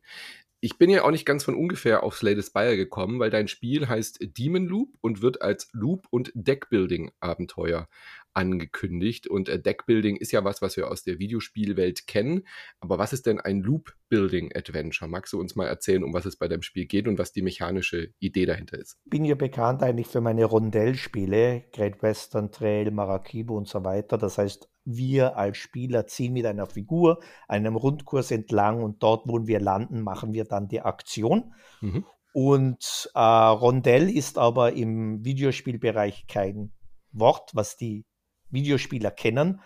Ich 0.60 0.78
bin 0.78 0.90
ja 0.90 1.04
auch 1.04 1.12
nicht 1.12 1.26
ganz 1.26 1.44
von 1.44 1.54
ungefähr 1.56 2.04
auf 2.04 2.18
Slay 2.18 2.36
the 2.36 2.42
Spire 2.42 2.76
gekommen, 2.76 3.20
weil 3.20 3.30
dein 3.30 3.48
Spiel 3.48 3.88
heißt 3.88 4.20
Demon 4.38 4.66
Loop 4.66 4.90
und 5.00 5.22
wird 5.22 5.42
als 5.42 5.70
Loop- 5.74 6.08
und 6.10 6.32
Deckbuilding-Abenteuer 6.34 7.88
angekündigt. 8.36 9.28
Und 9.28 9.50
äh, 9.50 9.60
Deckbuilding 9.60 10.18
ist 10.18 10.32
ja 10.32 10.44
was, 10.44 10.62
was 10.62 10.78
wir 10.78 10.92
aus 10.92 11.04
der 11.04 11.20
Videospielwelt 11.20 12.06
kennen. 12.08 12.44
Aber 12.80 12.98
was 13.00 13.14
ist 13.14 13.26
denn 13.26 13.40
ein 13.40 13.62
Loop-Building-Adventure? 13.62 15.10
Magst 15.10 15.34
du 15.34 15.40
uns 15.40 15.56
mal 15.56 15.68
erzählen, 15.68 16.04
um 16.04 16.14
was 16.14 16.26
es 16.26 16.36
bei 16.36 16.48
deinem 16.48 16.62
Spiel 16.62 16.86
geht 16.86 17.08
und 17.08 17.18
was 17.18 17.32
die 17.32 17.42
mechanische 17.42 18.10
Idee 18.20 18.46
dahinter 18.46 18.78
ist? 18.78 18.98
Ich 19.06 19.10
bin 19.10 19.26
ja 19.26 19.36
bekannt 19.36 19.82
eigentlich 19.82 20.08
für 20.08 20.22
meine 20.22 20.46
Rondellspiele, 20.46 21.66
Great 21.72 22.04
Western 22.04 22.52
Trail, 22.52 22.92
Maracaibo 22.92 23.58
und 23.58 23.68
so 23.68 23.84
weiter. 23.84 24.18
Das 24.18 24.38
heißt, 24.38 24.70
wir 24.86 25.38
als 25.38 25.58
Spieler 25.58 26.06
ziehen 26.06 26.34
mit 26.34 26.46
einer 26.46 26.68
Figur 26.68 27.20
einem 27.48 27.76
Rundkurs 27.76 28.32
entlang 28.32 28.84
und 28.84 29.02
dort, 29.02 29.28
wo 29.28 29.48
wir 29.48 29.60
landen, 29.60 30.02
machen 30.02 30.34
wir 30.34 30.46
dann 30.46 30.68
die 30.68 30.82
Aktion. 30.82 31.54
Mhm. 31.82 32.06
Und 32.34 33.10
äh, 33.16 33.20
Rondell 33.20 34.10
ist 34.10 34.38
aber 34.38 34.74
im 34.74 35.24
Videospielbereich 35.24 36.28
kein 36.28 36.74
Wort, 37.14 37.52
was 37.54 37.78
die 37.78 38.06
Videospieler 38.50 39.12
kennen, 39.12 39.62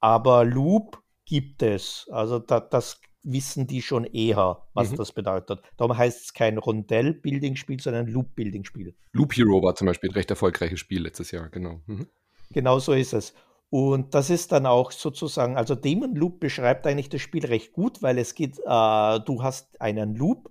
aber 0.00 0.44
Loop 0.44 1.02
gibt 1.24 1.62
es. 1.62 2.08
Also 2.10 2.38
da, 2.38 2.60
das 2.60 3.00
wissen 3.22 3.66
die 3.66 3.82
schon 3.82 4.04
eher, 4.04 4.66
was 4.74 4.90
mhm. 4.90 4.96
das 4.96 5.12
bedeutet. 5.12 5.60
Darum 5.76 5.96
heißt 5.96 6.24
es 6.24 6.34
kein 6.34 6.58
Rondell-Building-Spiel, 6.58 7.80
sondern 7.80 8.08
Loop-Building-Spiel. 8.08 8.94
Loop 9.12 9.32
Hero 9.34 9.62
war 9.62 9.74
zum 9.74 9.86
Beispiel 9.86 10.10
ein 10.10 10.14
recht 10.14 10.30
erfolgreiches 10.30 10.80
Spiel 10.80 11.02
letztes 11.02 11.30
Jahr, 11.30 11.48
genau. 11.48 11.80
Mhm. 11.86 12.08
Genau 12.50 12.78
so 12.78 12.92
ist 12.92 13.12
es. 13.12 13.34
Und 13.70 14.14
das 14.14 14.28
ist 14.28 14.52
dann 14.52 14.66
auch 14.66 14.92
sozusagen, 14.92 15.56
also 15.56 15.74
Demon 15.74 16.14
Loop 16.14 16.40
beschreibt 16.40 16.86
eigentlich 16.86 17.08
das 17.08 17.22
Spiel 17.22 17.46
recht 17.46 17.72
gut, 17.72 18.02
weil 18.02 18.18
es 18.18 18.34
geht, 18.34 18.58
äh, 18.58 19.20
du 19.20 19.42
hast 19.42 19.80
einen 19.80 20.14
Loop, 20.14 20.50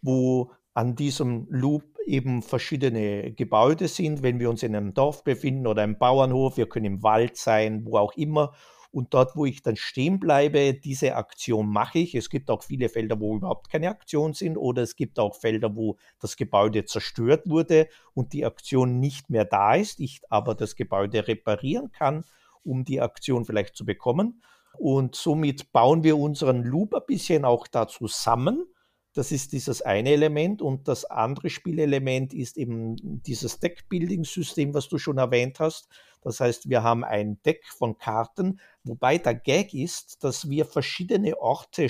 wo 0.00 0.52
an 0.72 0.94
diesem 0.96 1.46
Loop 1.50 1.91
eben 2.06 2.42
verschiedene 2.42 3.32
Gebäude 3.32 3.88
sind, 3.88 4.22
wenn 4.22 4.38
wir 4.38 4.50
uns 4.50 4.62
in 4.62 4.74
einem 4.74 4.94
Dorf 4.94 5.24
befinden 5.24 5.66
oder 5.66 5.82
einem 5.82 5.98
Bauernhof, 5.98 6.56
wir 6.56 6.68
können 6.68 6.86
im 6.86 7.02
Wald 7.02 7.36
sein, 7.36 7.84
wo 7.84 7.98
auch 7.98 8.12
immer. 8.14 8.52
Und 8.90 9.14
dort, 9.14 9.36
wo 9.36 9.46
ich 9.46 9.62
dann 9.62 9.76
stehen 9.76 10.20
bleibe, 10.20 10.74
diese 10.74 11.16
Aktion 11.16 11.66
mache 11.66 12.00
ich. 12.00 12.14
Es 12.14 12.28
gibt 12.28 12.50
auch 12.50 12.62
viele 12.62 12.90
Felder, 12.90 13.18
wo 13.20 13.36
überhaupt 13.36 13.70
keine 13.70 13.88
Aktion 13.88 14.34
sind 14.34 14.58
oder 14.58 14.82
es 14.82 14.96
gibt 14.96 15.18
auch 15.18 15.34
Felder, 15.34 15.74
wo 15.74 15.96
das 16.20 16.36
Gebäude 16.36 16.84
zerstört 16.84 17.48
wurde 17.48 17.88
und 18.12 18.34
die 18.34 18.44
Aktion 18.44 19.00
nicht 19.00 19.30
mehr 19.30 19.46
da 19.46 19.76
ist, 19.76 19.98
ich 19.98 20.20
aber 20.28 20.54
das 20.54 20.76
Gebäude 20.76 21.26
reparieren 21.26 21.90
kann 21.90 22.24
um 22.64 22.84
die 22.84 23.00
Aktion 23.00 23.44
vielleicht 23.44 23.76
zu 23.76 23.84
bekommen. 23.84 24.42
Und 24.78 25.14
somit 25.14 25.72
bauen 25.72 26.02
wir 26.02 26.16
unseren 26.16 26.62
Loop 26.62 26.94
ein 26.94 27.02
bisschen 27.06 27.44
auch 27.44 27.66
da 27.66 27.88
zusammen. 27.88 28.66
Das 29.14 29.30
ist 29.30 29.52
dieses 29.52 29.82
eine 29.82 30.10
Element. 30.10 30.62
Und 30.62 30.88
das 30.88 31.04
andere 31.04 31.50
Spielelement 31.50 32.32
ist 32.32 32.56
eben 32.56 32.96
dieses 33.22 33.60
Deck-Building-System, 33.60 34.74
was 34.74 34.88
du 34.88 34.98
schon 34.98 35.18
erwähnt 35.18 35.60
hast. 35.60 35.88
Das 36.22 36.40
heißt, 36.40 36.68
wir 36.68 36.82
haben 36.82 37.04
ein 37.04 37.42
Deck 37.42 37.64
von 37.66 37.98
Karten, 37.98 38.60
wobei 38.84 39.18
der 39.18 39.34
Gag 39.34 39.74
ist, 39.74 40.22
dass 40.24 40.48
wir 40.48 40.64
verschiedene 40.64 41.38
Orte 41.40 41.88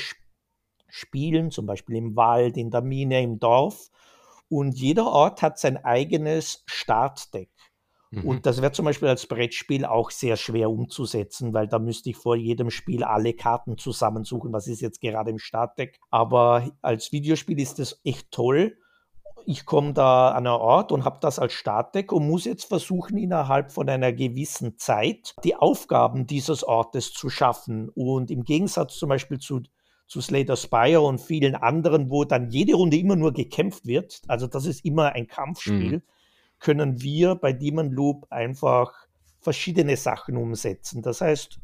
spielen, 0.88 1.50
zum 1.50 1.66
Beispiel 1.66 1.96
im 1.96 2.16
Wald, 2.16 2.56
in 2.56 2.70
der 2.70 2.82
Mine, 2.82 3.22
im 3.22 3.38
Dorf. 3.38 3.90
Und 4.48 4.78
jeder 4.78 5.06
Ort 5.06 5.42
hat 5.42 5.58
sein 5.58 5.82
eigenes 5.82 6.62
Startdeck. 6.66 7.50
Mhm. 8.12 8.28
Und 8.28 8.46
das 8.46 8.60
wäre 8.60 8.72
zum 8.72 8.84
Beispiel 8.84 9.08
als 9.08 9.26
Brettspiel 9.26 9.86
auch 9.86 10.10
sehr 10.10 10.36
schwer 10.36 10.70
umzusetzen, 10.70 11.54
weil 11.54 11.66
da 11.66 11.78
müsste 11.78 12.10
ich 12.10 12.16
vor 12.16 12.36
jedem 12.36 12.70
Spiel 12.70 13.04
alle 13.04 13.32
Karten 13.32 13.78
zusammensuchen, 13.78 14.52
was 14.52 14.68
ist 14.68 14.82
jetzt 14.82 15.00
gerade 15.00 15.30
im 15.30 15.38
Startdeck. 15.38 15.98
Aber 16.10 16.70
als 16.82 17.10
Videospiel 17.10 17.58
ist 17.58 17.78
das 17.78 18.00
echt 18.04 18.30
toll. 18.30 18.76
Ich 19.46 19.64
komme 19.64 19.94
da 19.94 20.28
an 20.28 20.46
einen 20.46 20.54
Ort 20.54 20.92
und 20.92 21.04
habe 21.04 21.18
das 21.20 21.38
als 21.38 21.54
Startdeck 21.54 22.12
und 22.12 22.28
muss 22.28 22.44
jetzt 22.44 22.66
versuchen, 22.66 23.16
innerhalb 23.16 23.72
von 23.72 23.88
einer 23.88 24.12
gewissen 24.12 24.76
Zeit 24.76 25.34
die 25.42 25.56
Aufgaben 25.56 26.26
dieses 26.26 26.62
Ortes 26.62 27.12
zu 27.12 27.30
schaffen. 27.30 27.88
Und 27.88 28.30
im 28.30 28.44
Gegensatz 28.44 28.98
zum 28.98 29.08
Beispiel 29.08 29.38
zu 29.38 29.62
zu 30.06 30.20
Slater 30.20 30.56
Spire 30.56 31.00
und 31.00 31.22
vielen 31.22 31.54
anderen, 31.54 32.10
wo 32.10 32.24
dann 32.24 32.50
jede 32.50 32.74
Runde 32.74 32.98
immer 32.98 33.16
nur 33.16 33.32
gekämpft 33.32 33.86
wird. 33.86 34.20
Also 34.28 34.46
das 34.46 34.66
ist 34.66 34.84
immer 34.84 35.12
ein 35.12 35.26
Kampfspiel. 35.26 35.96
Mhm 35.96 36.02
können 36.62 37.02
wir 37.02 37.34
bei 37.34 37.52
Demon 37.52 37.90
Loop 37.90 38.26
einfach 38.30 38.92
verschiedene 39.40 39.96
Sachen 39.96 40.36
umsetzen. 40.36 41.02
Das 41.02 41.20
heißt, 41.20 41.58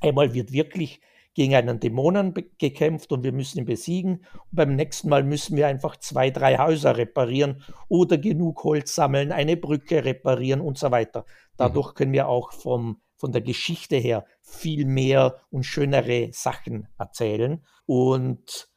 einmal 0.00 0.32
wird 0.32 0.50
wirklich 0.50 1.00
gegen 1.34 1.54
einen 1.54 1.78
Dämonen 1.78 2.34
gekämpft 2.58 3.12
und 3.12 3.22
wir 3.22 3.32
müssen 3.32 3.58
ihn 3.58 3.64
besiegen. 3.66 4.24
Und 4.34 4.52
beim 4.52 4.76
nächsten 4.76 5.10
Mal 5.10 5.22
müssen 5.22 5.56
wir 5.56 5.66
einfach 5.66 5.96
zwei, 5.98 6.30
drei 6.30 6.56
Häuser 6.56 6.96
reparieren 6.96 7.62
oder 7.88 8.16
genug 8.16 8.64
Holz 8.64 8.94
sammeln, 8.94 9.30
eine 9.30 9.56
Brücke 9.58 10.04
reparieren 10.04 10.62
und 10.62 10.78
so 10.78 10.90
weiter. 10.90 11.26
Dadurch 11.58 11.92
mhm. 11.92 11.94
können 11.94 12.12
wir 12.12 12.28
auch 12.28 12.52
vom, 12.52 13.02
von 13.16 13.32
der 13.32 13.42
Geschichte 13.42 13.96
her 13.96 14.24
viel 14.42 14.86
mehr 14.86 15.36
und 15.50 15.64
schönere 15.64 16.30
Sachen 16.32 16.88
erzählen. 16.98 17.62
Und 17.84 18.71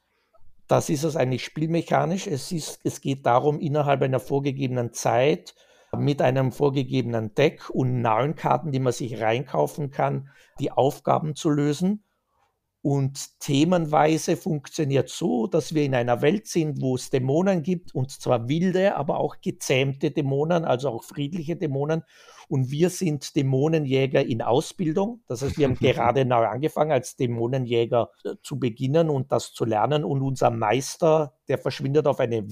das 0.68 0.88
ist 0.88 1.04
es 1.04 1.16
eigentlich 1.16 1.44
spielmechanisch. 1.44 2.26
Es, 2.26 2.52
ist, 2.52 2.80
es 2.84 3.00
geht 3.00 3.26
darum, 3.26 3.60
innerhalb 3.60 4.02
einer 4.02 4.20
vorgegebenen 4.20 4.92
Zeit 4.92 5.54
mit 5.96 6.20
einem 6.20 6.52
vorgegebenen 6.52 7.34
Deck 7.34 7.70
und 7.70 8.02
neuen 8.02 8.34
Karten, 8.34 8.72
die 8.72 8.80
man 8.80 8.92
sich 8.92 9.20
reinkaufen 9.20 9.90
kann, 9.90 10.28
die 10.58 10.72
Aufgaben 10.72 11.34
zu 11.34 11.50
lösen. 11.50 12.02
Und 12.82 13.40
themenweise 13.40 14.36
funktioniert 14.36 15.08
so, 15.08 15.46
dass 15.46 15.74
wir 15.74 15.82
in 15.82 15.94
einer 15.94 16.22
Welt 16.22 16.46
sind, 16.46 16.80
wo 16.80 16.94
es 16.94 17.10
Dämonen 17.10 17.62
gibt, 17.62 17.94
und 17.94 18.10
zwar 18.10 18.48
wilde, 18.48 18.96
aber 18.96 19.18
auch 19.18 19.40
gezähmte 19.40 20.10
Dämonen, 20.12 20.64
also 20.64 20.90
auch 20.90 21.02
friedliche 21.02 21.56
Dämonen. 21.56 22.02
Und 22.48 22.70
wir 22.70 22.90
sind 22.90 23.34
Dämonenjäger 23.36 24.24
in 24.24 24.42
Ausbildung. 24.42 25.20
Das 25.28 25.42
heißt, 25.42 25.58
wir 25.58 25.66
haben 25.68 25.74
gerade 25.80 26.24
neu 26.24 26.46
angefangen, 26.46 26.92
als 26.92 27.16
Dämonenjäger 27.16 28.10
äh, 28.24 28.34
zu 28.42 28.58
beginnen 28.58 29.10
und 29.10 29.32
das 29.32 29.52
zu 29.52 29.64
lernen. 29.64 30.04
Und 30.04 30.22
unser 30.22 30.50
Meister, 30.50 31.34
der 31.48 31.58
verschwindet 31.58 32.06
auf 32.06 32.20
eine, 32.20 32.46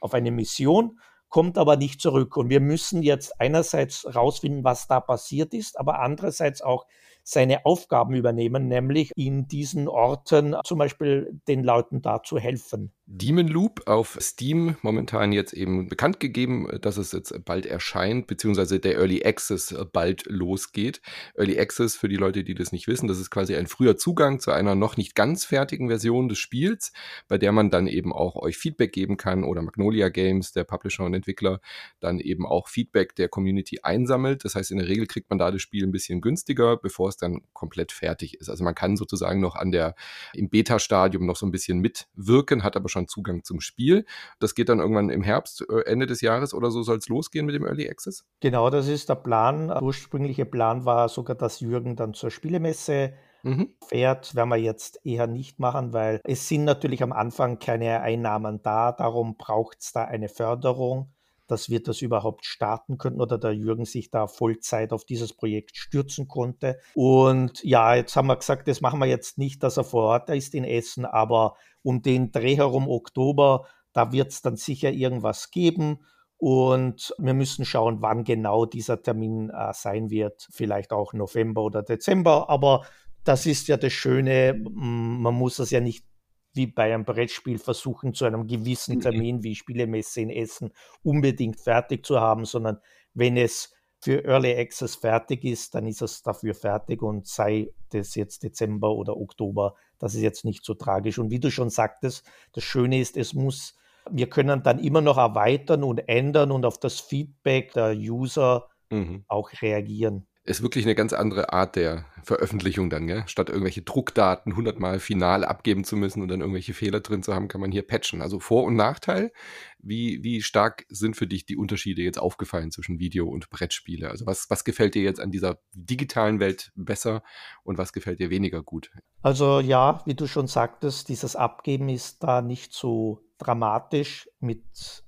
auf 0.00 0.14
eine 0.14 0.30
Mission 0.30 0.98
kommt 1.30 1.56
aber 1.56 1.76
nicht 1.76 2.00
zurück. 2.00 2.36
Und 2.36 2.50
wir 2.50 2.60
müssen 2.60 3.02
jetzt 3.02 3.40
einerseits 3.40 4.14
rausfinden, 4.14 4.64
was 4.64 4.88
da 4.88 5.00
passiert 5.00 5.54
ist, 5.54 5.78
aber 5.78 6.00
andererseits 6.00 6.60
auch 6.60 6.86
seine 7.22 7.64
Aufgaben 7.64 8.14
übernehmen, 8.14 8.66
nämlich 8.66 9.12
in 9.16 9.46
diesen 9.46 9.88
Orten 9.88 10.56
zum 10.64 10.78
Beispiel 10.78 11.40
den 11.46 11.62
Leuten 11.62 12.02
da 12.02 12.22
zu 12.22 12.38
helfen. 12.38 12.92
Demon 13.12 13.48
Loop 13.48 13.88
auf 13.88 14.16
Steam 14.20 14.76
momentan 14.82 15.32
jetzt 15.32 15.52
eben 15.52 15.88
bekannt 15.88 16.20
gegeben, 16.20 16.68
dass 16.80 16.96
es 16.96 17.10
jetzt 17.10 17.44
bald 17.44 17.66
erscheint, 17.66 18.28
beziehungsweise 18.28 18.78
der 18.78 18.98
Early 18.98 19.24
Access 19.24 19.74
bald 19.92 20.26
losgeht. 20.26 21.00
Early 21.34 21.58
Access, 21.58 21.96
für 21.96 22.08
die 22.08 22.14
Leute, 22.14 22.44
die 22.44 22.54
das 22.54 22.70
nicht 22.70 22.86
wissen, 22.86 23.08
das 23.08 23.18
ist 23.18 23.30
quasi 23.30 23.56
ein 23.56 23.66
früher 23.66 23.96
Zugang 23.96 24.38
zu 24.38 24.52
einer 24.52 24.76
noch 24.76 24.96
nicht 24.96 25.16
ganz 25.16 25.44
fertigen 25.44 25.88
Version 25.88 26.28
des 26.28 26.38
Spiels, 26.38 26.92
bei 27.26 27.36
der 27.36 27.50
man 27.50 27.68
dann 27.68 27.88
eben 27.88 28.12
auch 28.12 28.36
euch 28.36 28.56
Feedback 28.56 28.92
geben 28.92 29.16
kann 29.16 29.42
oder 29.42 29.60
Magnolia 29.60 30.08
Games, 30.08 30.52
der 30.52 30.62
Publisher 30.62 31.02
und 31.02 31.14
Entwickler, 31.14 31.60
dann 31.98 32.20
eben 32.20 32.46
auch 32.46 32.68
Feedback 32.68 33.16
der 33.16 33.28
Community 33.28 33.80
einsammelt. 33.82 34.44
Das 34.44 34.54
heißt, 34.54 34.70
in 34.70 34.78
der 34.78 34.86
Regel 34.86 35.08
kriegt 35.08 35.30
man 35.30 35.38
da 35.40 35.50
das 35.50 35.62
Spiel 35.62 35.82
ein 35.82 35.90
bisschen 35.90 36.20
günstiger, 36.20 36.76
bevor 36.76 37.08
es 37.08 37.16
dann 37.16 37.40
komplett 37.54 37.90
fertig 37.90 38.34
ist. 38.34 38.48
Also 38.48 38.62
man 38.62 38.76
kann 38.76 38.96
sozusagen 38.96 39.40
noch 39.40 39.56
an 39.56 39.72
der, 39.72 39.96
im 40.32 40.48
Beta-Stadium 40.48 41.26
noch 41.26 41.34
so 41.34 41.44
ein 41.44 41.50
bisschen 41.50 41.80
mitwirken, 41.80 42.62
hat 42.62 42.76
aber 42.76 42.88
schon 42.88 42.99
Zugang 43.08 43.44
zum 43.44 43.60
Spiel. 43.60 44.04
Das 44.38 44.54
geht 44.54 44.68
dann 44.68 44.78
irgendwann 44.78 45.10
im 45.10 45.22
Herbst, 45.22 45.64
äh, 45.68 45.82
Ende 45.86 46.06
des 46.06 46.20
Jahres 46.20 46.54
oder 46.54 46.70
so 46.70 46.82
soll 46.82 46.98
es 46.98 47.08
losgehen 47.08 47.46
mit 47.46 47.54
dem 47.54 47.66
Early 47.66 47.88
Access? 47.88 48.24
Genau, 48.40 48.70
das 48.70 48.88
ist 48.88 49.08
der 49.08 49.14
Plan. 49.16 49.68
Der 49.68 49.82
ursprüngliche 49.82 50.46
Plan 50.46 50.84
war 50.84 51.08
sogar, 51.08 51.36
dass 51.36 51.60
Jürgen 51.60 51.96
dann 51.96 52.14
zur 52.14 52.30
Spielemesse 52.30 53.14
Mhm. 53.42 53.74
fährt, 53.88 54.34
werden 54.34 54.50
wir 54.50 54.56
jetzt 54.56 55.00
eher 55.04 55.26
nicht 55.26 55.58
machen, 55.58 55.94
weil 55.94 56.20
es 56.24 56.46
sind 56.46 56.64
natürlich 56.64 57.02
am 57.02 57.12
Anfang 57.12 57.58
keine 57.58 58.02
Einnahmen 58.02 58.60
da, 58.62 58.92
darum 58.92 59.36
braucht 59.38 59.78
es 59.80 59.92
da 59.92 60.04
eine 60.04 60.28
Förderung 60.28 61.10
dass 61.50 61.68
wir 61.68 61.82
das 61.82 62.02
überhaupt 62.02 62.44
starten 62.44 62.98
könnten 62.98 63.20
oder 63.20 63.38
der 63.38 63.52
Jürgen 63.52 63.84
sich 63.84 64.10
da 64.10 64.26
Vollzeit 64.26 64.92
auf 64.92 65.04
dieses 65.04 65.32
Projekt 65.32 65.76
stürzen 65.76 66.28
konnte. 66.28 66.78
Und 66.94 67.62
ja, 67.64 67.94
jetzt 67.94 68.16
haben 68.16 68.28
wir 68.28 68.36
gesagt, 68.36 68.68
das 68.68 68.80
machen 68.80 69.00
wir 69.00 69.06
jetzt 69.06 69.38
nicht, 69.38 69.62
dass 69.62 69.76
er 69.76 69.84
vor 69.84 70.04
Ort 70.04 70.30
ist 70.30 70.54
in 70.54 70.64
Essen, 70.64 71.04
aber 71.04 71.56
um 71.82 72.02
den 72.02 72.30
Dreh 72.32 72.56
herum 72.56 72.88
Oktober, 72.88 73.66
da 73.92 74.12
wird 74.12 74.30
es 74.32 74.42
dann 74.42 74.56
sicher 74.56 74.90
irgendwas 74.90 75.50
geben. 75.50 76.00
Und 76.36 77.14
wir 77.18 77.34
müssen 77.34 77.66
schauen, 77.66 78.00
wann 78.00 78.24
genau 78.24 78.64
dieser 78.64 79.02
Termin 79.02 79.50
äh, 79.50 79.74
sein 79.74 80.08
wird. 80.08 80.48
Vielleicht 80.50 80.90
auch 80.90 81.12
November 81.12 81.62
oder 81.62 81.82
Dezember. 81.82 82.48
Aber 82.48 82.86
das 83.24 83.44
ist 83.44 83.68
ja 83.68 83.76
das 83.76 83.92
Schöne. 83.92 84.58
Man 84.72 85.34
muss 85.34 85.58
es 85.58 85.70
ja 85.70 85.80
nicht 85.80 86.06
wie 86.52 86.66
bei 86.66 86.92
einem 86.92 87.04
Brettspiel 87.04 87.58
versuchen, 87.58 88.14
zu 88.14 88.24
einem 88.24 88.46
gewissen 88.46 88.96
mhm. 88.96 89.00
Termin 89.00 89.42
wie 89.42 89.54
Spielemesse 89.54 90.20
in 90.20 90.30
Essen 90.30 90.72
unbedingt 91.02 91.60
fertig 91.60 92.04
zu 92.04 92.20
haben, 92.20 92.44
sondern 92.44 92.78
wenn 93.14 93.36
es 93.36 93.72
für 94.02 94.24
Early 94.24 94.56
Access 94.56 94.96
fertig 94.96 95.44
ist, 95.44 95.74
dann 95.74 95.86
ist 95.86 96.00
es 96.00 96.22
dafür 96.22 96.54
fertig 96.54 97.02
und 97.02 97.26
sei 97.26 97.70
das 97.90 98.14
jetzt 98.14 98.42
Dezember 98.42 98.94
oder 98.94 99.16
Oktober, 99.16 99.74
das 99.98 100.14
ist 100.14 100.22
jetzt 100.22 100.44
nicht 100.44 100.64
so 100.64 100.74
tragisch. 100.74 101.18
Und 101.18 101.30
wie 101.30 101.40
du 101.40 101.50
schon 101.50 101.68
sagtest, 101.68 102.24
das 102.52 102.64
Schöne 102.64 102.98
ist, 102.98 103.18
es 103.18 103.34
muss, 103.34 103.76
wir 104.10 104.30
können 104.30 104.62
dann 104.62 104.78
immer 104.78 105.02
noch 105.02 105.18
erweitern 105.18 105.84
und 105.84 105.98
ändern 106.08 106.50
und 106.50 106.64
auf 106.64 106.80
das 106.80 106.98
Feedback 106.98 107.74
der 107.74 107.94
User 107.94 108.68
mhm. 108.88 109.24
auch 109.28 109.50
reagieren 109.60 110.26
ist 110.44 110.62
wirklich 110.62 110.84
eine 110.86 110.94
ganz 110.94 111.12
andere 111.12 111.52
Art 111.52 111.76
der 111.76 112.06
Veröffentlichung 112.22 112.88
dann, 112.88 113.06
gell? 113.06 113.24
Statt 113.26 113.50
irgendwelche 113.50 113.82
Druckdaten 113.82 114.56
hundertmal 114.56 114.98
final 114.98 115.44
abgeben 115.44 115.84
zu 115.84 115.96
müssen 115.96 116.22
und 116.22 116.28
dann 116.28 116.40
irgendwelche 116.40 116.72
Fehler 116.72 117.00
drin 117.00 117.22
zu 117.22 117.34
haben, 117.34 117.48
kann 117.48 117.60
man 117.60 117.72
hier 117.72 117.86
patchen. 117.86 118.22
Also 118.22 118.40
Vor- 118.40 118.64
und 118.64 118.74
Nachteil. 118.74 119.32
Wie, 119.78 120.22
wie 120.22 120.42
stark 120.42 120.86
sind 120.88 121.16
für 121.16 121.26
dich 121.26 121.44
die 121.44 121.56
Unterschiede 121.56 122.02
jetzt 122.02 122.18
aufgefallen 122.18 122.70
zwischen 122.70 122.98
Video 122.98 123.28
und 123.28 123.50
Brettspiele? 123.50 124.10
Also 124.10 124.26
was, 124.26 124.48
was 124.48 124.64
gefällt 124.64 124.94
dir 124.94 125.02
jetzt 125.02 125.20
an 125.20 125.30
dieser 125.30 125.58
digitalen 125.72 126.40
Welt 126.40 126.72
besser 126.74 127.22
und 127.62 127.76
was 127.76 127.92
gefällt 127.92 128.18
dir 128.18 128.30
weniger 128.30 128.62
gut? 128.62 128.90
Also 129.22 129.60
ja, 129.60 130.02
wie 130.06 130.14
du 130.14 130.26
schon 130.26 130.46
sagtest, 130.46 131.08
dieses 131.10 131.36
Abgeben 131.36 131.88
ist 131.88 132.22
da 132.22 132.40
nicht 132.40 132.72
so 132.72 133.20
dramatisch 133.38 134.28
mit 134.40 134.64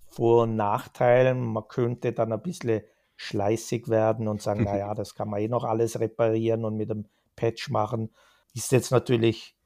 Vor- 0.06 0.44
und 0.44 0.56
Nachteilen. 0.56 1.40
Man 1.40 1.68
könnte 1.68 2.12
dann 2.12 2.32
ein 2.32 2.42
bisschen 2.42 2.82
schleißig 3.22 3.88
werden 3.88 4.28
und 4.28 4.42
sagen, 4.42 4.64
naja, 4.64 4.94
das 4.94 5.14
kann 5.14 5.28
man 5.28 5.40
eh 5.40 5.48
noch 5.48 5.64
alles 5.64 6.00
reparieren 6.00 6.64
und 6.64 6.76
mit 6.76 6.90
einem 6.90 7.06
Patch 7.36 7.70
machen. 7.70 8.10
Ist 8.54 8.72
jetzt 8.72 8.90
natürlich 8.90 9.56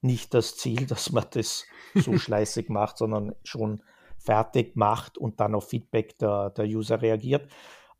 nicht 0.00 0.32
das 0.32 0.56
Ziel, 0.56 0.86
dass 0.86 1.10
man 1.10 1.26
das 1.32 1.64
so 1.94 2.16
schleißig 2.18 2.68
macht, 2.68 2.98
sondern 2.98 3.34
schon 3.42 3.82
fertig 4.18 4.76
macht 4.76 5.18
und 5.18 5.40
dann 5.40 5.54
auf 5.54 5.68
Feedback 5.68 6.18
der, 6.18 6.50
der 6.50 6.66
User 6.66 7.02
reagiert. 7.02 7.50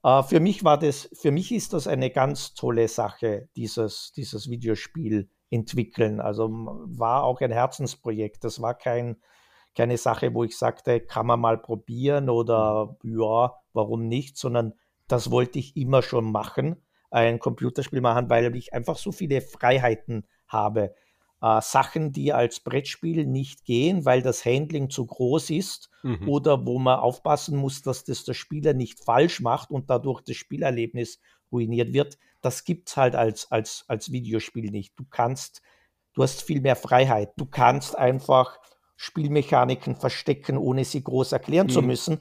Uh, 0.03 0.23
für 0.23 0.41
mich 0.41 0.65
war 0.65 0.79
das, 0.79 1.11
für 1.13 1.31
mich 1.31 1.53
ist 1.53 1.75
das 1.75 1.87
eine 1.87 2.11
ganz 2.11 2.55
tolle 2.55 2.89
Sache, 2.89 3.49
dieses, 3.55 4.13
dieses 4.13 4.49
Videospiel 4.49 5.29
entwickeln. 5.51 6.21
Also 6.21 6.49
war 6.51 7.25
auch 7.25 7.41
ein 7.41 7.53
Herzensprojekt. 7.53 8.45
Das 8.45 8.63
war 8.63 8.75
kein, 8.75 9.17
keine 9.75 9.99
Sache, 9.99 10.33
wo 10.33 10.45
ich 10.45 10.57
sagte, 10.57 11.01
kann 11.01 11.27
man 11.27 11.41
mal 11.41 11.59
probieren 11.59 12.31
oder 12.31 12.97
ja, 13.03 13.55
warum 13.75 14.09
nicht, 14.09 14.39
sondern 14.39 14.73
das 15.11 15.31
wollte 15.31 15.59
ich 15.59 15.77
immer 15.77 16.03
schon 16.03 16.31
machen, 16.31 16.77
ein 17.11 17.39
Computerspiel 17.39 18.01
machen, 18.01 18.31
weil 18.31 18.55
ich 18.57 18.73
einfach 18.73 18.97
so 18.97 19.13
viele 19.13 19.41
Freiheiten 19.41 20.27
habe. 20.47 20.95
Äh, 21.43 21.61
Sachen, 21.63 22.13
die 22.13 22.33
als 22.33 22.61
Brettspiel 22.61 23.27
nicht 23.27 23.65
gehen, 23.65 24.05
weil 24.05 24.23
das 24.23 24.45
Handling 24.45 24.91
zu 24.91 25.07
groß 25.07 25.51
ist 25.51 25.91
mhm. 26.03 26.29
oder 26.29 26.67
wo 26.67 26.79
man 26.79 26.99
aufpassen 26.99 27.57
muss, 27.57 27.83
dass 27.83 28.05
das 28.05 28.25
der 28.25 28.35
Spieler 28.35 28.75
nicht 28.75 29.03
falsch 29.03 29.41
macht 29.41 29.71
und 29.71 29.91
dadurch 29.91 30.21
das 30.23 30.37
Spielerlebnis 30.37 31.21
ruiniert 31.51 31.93
wird, 31.93 32.19
das 32.43 32.65
gibt 32.65 32.89
es 32.89 32.97
halt 32.97 33.17
als, 33.17 33.51
als, 33.51 33.85
als 33.89 34.13
Videospiel 34.13 34.71
nicht. 34.71 34.99
Du 34.99 35.05
kannst, 35.09 35.63
du 36.15 36.23
hast 36.23 36.43
viel 36.43 36.61
mehr 36.61 36.77
Freiheit. 36.77 37.33
Du 37.37 37.47
kannst 37.47 37.99
einfach 37.99 38.59
Spielmechaniken 38.97 39.97
verstecken, 39.97 40.59
ohne 40.59 40.85
sie 40.85 41.03
groß 41.03 41.33
erklären 41.33 41.67
mhm. 41.69 41.71
zu 41.71 41.83
müssen. 41.83 42.21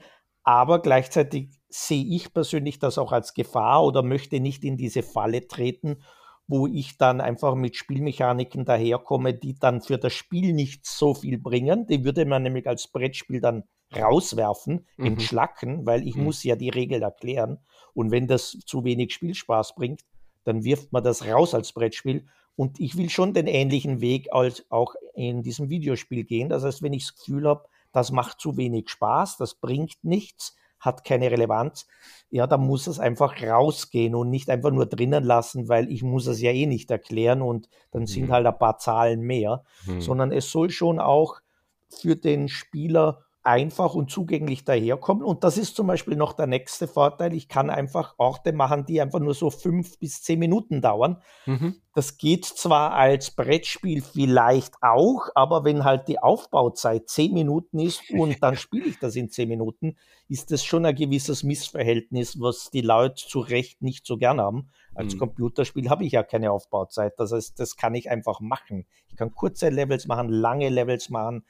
Aber 0.50 0.82
gleichzeitig 0.82 1.52
sehe 1.70 2.04
ich 2.04 2.34
persönlich 2.34 2.80
das 2.80 2.98
auch 2.98 3.12
als 3.12 3.36
Gefahr 3.36 3.84
oder 3.86 4.02
möchte 4.02 4.40
nicht 4.40 4.64
in 4.64 4.78
diese 4.78 5.04
Falle 5.04 5.48
treten, 5.48 6.02
wo 6.48 6.66
ich 6.66 6.98
dann 6.98 7.22
einfach 7.22 7.54
mit 7.54 7.76
Spielmechaniken 7.76 8.66
daherkomme, 8.66 9.36
die 9.36 9.54
dann 9.54 9.80
für 9.80 10.00
das 10.00 10.14
Spiel 10.14 10.54
nicht 10.54 10.88
so 10.88 11.14
viel 11.14 11.38
bringen. 11.38 11.86
Die 11.86 12.04
würde 12.04 12.26
man 12.26 12.42
nämlich 12.42 12.66
als 12.66 12.88
Brettspiel 12.88 13.42
dann 13.42 13.66
rauswerfen, 13.96 14.88
mhm. 14.98 15.06
entschlacken, 15.06 15.86
weil 15.86 16.08
ich 16.08 16.16
mhm. 16.16 16.24
muss 16.24 16.44
ja 16.44 16.56
die 16.56 16.70
Regel 16.70 17.04
erklären. 17.04 17.60
Und 17.94 18.10
wenn 18.10 18.26
das 18.26 18.58
zu 18.66 18.84
wenig 18.84 19.14
Spielspaß 19.14 19.76
bringt, 19.76 20.02
dann 20.46 20.64
wirft 20.64 20.92
man 20.92 21.04
das 21.04 21.28
raus 21.28 21.54
als 21.54 21.74
Brettspiel. 21.74 22.26
Und 22.56 22.80
ich 22.80 22.98
will 22.98 23.12
schon 23.12 23.36
den 23.36 23.46
ähnlichen 23.46 24.02
Weg 24.02 24.30
als 24.32 24.66
auch 24.72 24.96
in 25.14 25.44
diesem 25.44 25.70
Videospiel 25.70 26.24
gehen. 26.24 26.50
Das 26.50 26.64
heißt, 26.64 26.82
wenn 26.82 26.94
ich 26.94 27.06
das 27.06 27.18
Gefühl 27.18 27.48
habe, 27.48 27.70
das 27.92 28.12
macht 28.12 28.40
zu 28.40 28.58
wenig 28.58 28.90
Spaß, 28.90 29.38
das 29.38 29.56
bringt 29.56 29.96
nichts, 30.04 30.56
hat 30.80 31.04
keine 31.04 31.30
Relevanz, 31.30 31.88
ja, 32.30 32.48
dann 32.48 32.66
muss 32.66 32.88
es 32.88 33.00
einfach 33.00 33.42
rausgehen 33.42 34.16
und 34.16 34.30
nicht 34.30 34.50
einfach 34.50 34.72
nur 34.72 34.86
drinnen 34.86 35.24
lassen, 35.24 35.68
weil 35.68 35.92
ich 35.92 36.04
muss 36.04 36.28
es 36.28 36.42
ja 36.42 36.52
eh 36.52 36.66
nicht 36.66 36.90
erklären 36.90 37.42
und 37.42 37.70
dann 37.92 38.04
mhm. 38.04 38.08
sind 38.08 38.32
halt 38.32 38.46
ein 38.46 38.58
paar 38.58 38.78
Zahlen 38.78 39.22
mehr, 39.22 39.64
mhm. 39.86 40.02
sondern 40.02 40.32
es 40.32 40.52
soll 40.52 40.70
schon 40.70 41.00
auch 41.00 41.42
für 41.90 42.16
den 42.16 42.48
Spieler 42.48 43.26
einfach 43.44 43.96
und 43.96 44.12
zugänglich 44.12 44.66
daherkommen. 44.66 45.24
Und 45.24 45.44
das 45.44 45.58
ist 45.58 45.76
zum 45.76 45.88
Beispiel 45.88 46.16
noch 46.16 46.34
der 46.34 46.48
nächste 46.48 46.88
Vorteil. 46.88 47.34
Ich 47.34 47.48
kann 47.48 47.70
einfach 47.70 48.16
Orte 48.18 48.52
machen, 48.52 48.86
die 48.86 49.02
einfach 49.02 49.20
nur 49.20 49.34
so 49.34 49.50
fünf 49.50 49.98
bis 49.98 50.22
zehn 50.22 50.40
Minuten 50.40 50.82
dauern. 50.82 51.22
Mhm. 51.46 51.76
Das 51.96 52.18
geht 52.18 52.46
zwar 52.46 52.94
als 52.94 53.32
Brettspiel 53.32 54.02
vielleicht 54.02 54.76
auch, 54.82 55.30
aber 55.36 55.64
wenn 55.64 55.84
halt 55.84 56.08
die 56.08 56.20
Aufbauzeit 56.20 57.10
zehn 57.10 57.34
Minuten 57.34 57.80
ist 57.80 58.10
und 58.12 58.42
dann 58.44 58.56
spiele 58.58 58.88
ich 58.88 59.00
das 59.00 59.16
in 59.16 59.30
zehn 59.30 59.50
Minuten, 59.50 59.96
ist 60.28 60.52
das 60.52 60.64
schon 60.64 60.86
ein 60.86 60.96
gewisses 60.96 61.44
Missverhältnis, 61.44 62.40
was 62.40 62.70
die 62.72 62.82
Leute 62.82 63.26
zu 63.28 63.40
Recht 63.40 63.82
nicht 63.82 64.06
so 64.06 64.18
gern 64.18 64.40
haben. 64.40 64.70
Als 64.94 65.16
mhm. 65.16 65.20
Computerspiel 65.20 65.90
habe 65.90 66.04
ich 66.04 66.12
ja 66.12 66.24
keine 66.24 66.52
Aufbauzeit. 66.52 67.14
Das 67.18 67.32
heißt, 67.32 67.60
das 67.60 67.78
kann 67.78 67.96
ich 67.96 68.10
einfach 68.10 68.42
machen. 68.42 68.86
Ich 69.08 69.16
kann 69.16 69.34
kurze 69.34 69.70
Levels 69.70 70.08
machen, 70.08 70.30
lange 70.30 70.70
Levels 70.70 71.10
machen 71.10 71.46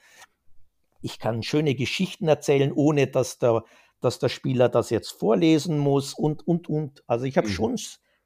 ich 1.01 1.19
kann 1.19 1.43
schöne 1.43 1.75
Geschichten 1.75 2.27
erzählen, 2.27 2.71
ohne 2.71 3.07
dass 3.07 3.39
der, 3.39 3.63
dass 4.01 4.19
der 4.19 4.29
Spieler 4.29 4.69
das 4.69 4.89
jetzt 4.89 5.11
vorlesen 5.11 5.77
muss 5.77 6.13
und, 6.13 6.47
und, 6.47 6.69
und. 6.69 7.03
Also 7.07 7.25
ich 7.25 7.37
habe 7.37 7.47
mhm. 7.47 7.53
schon 7.53 7.77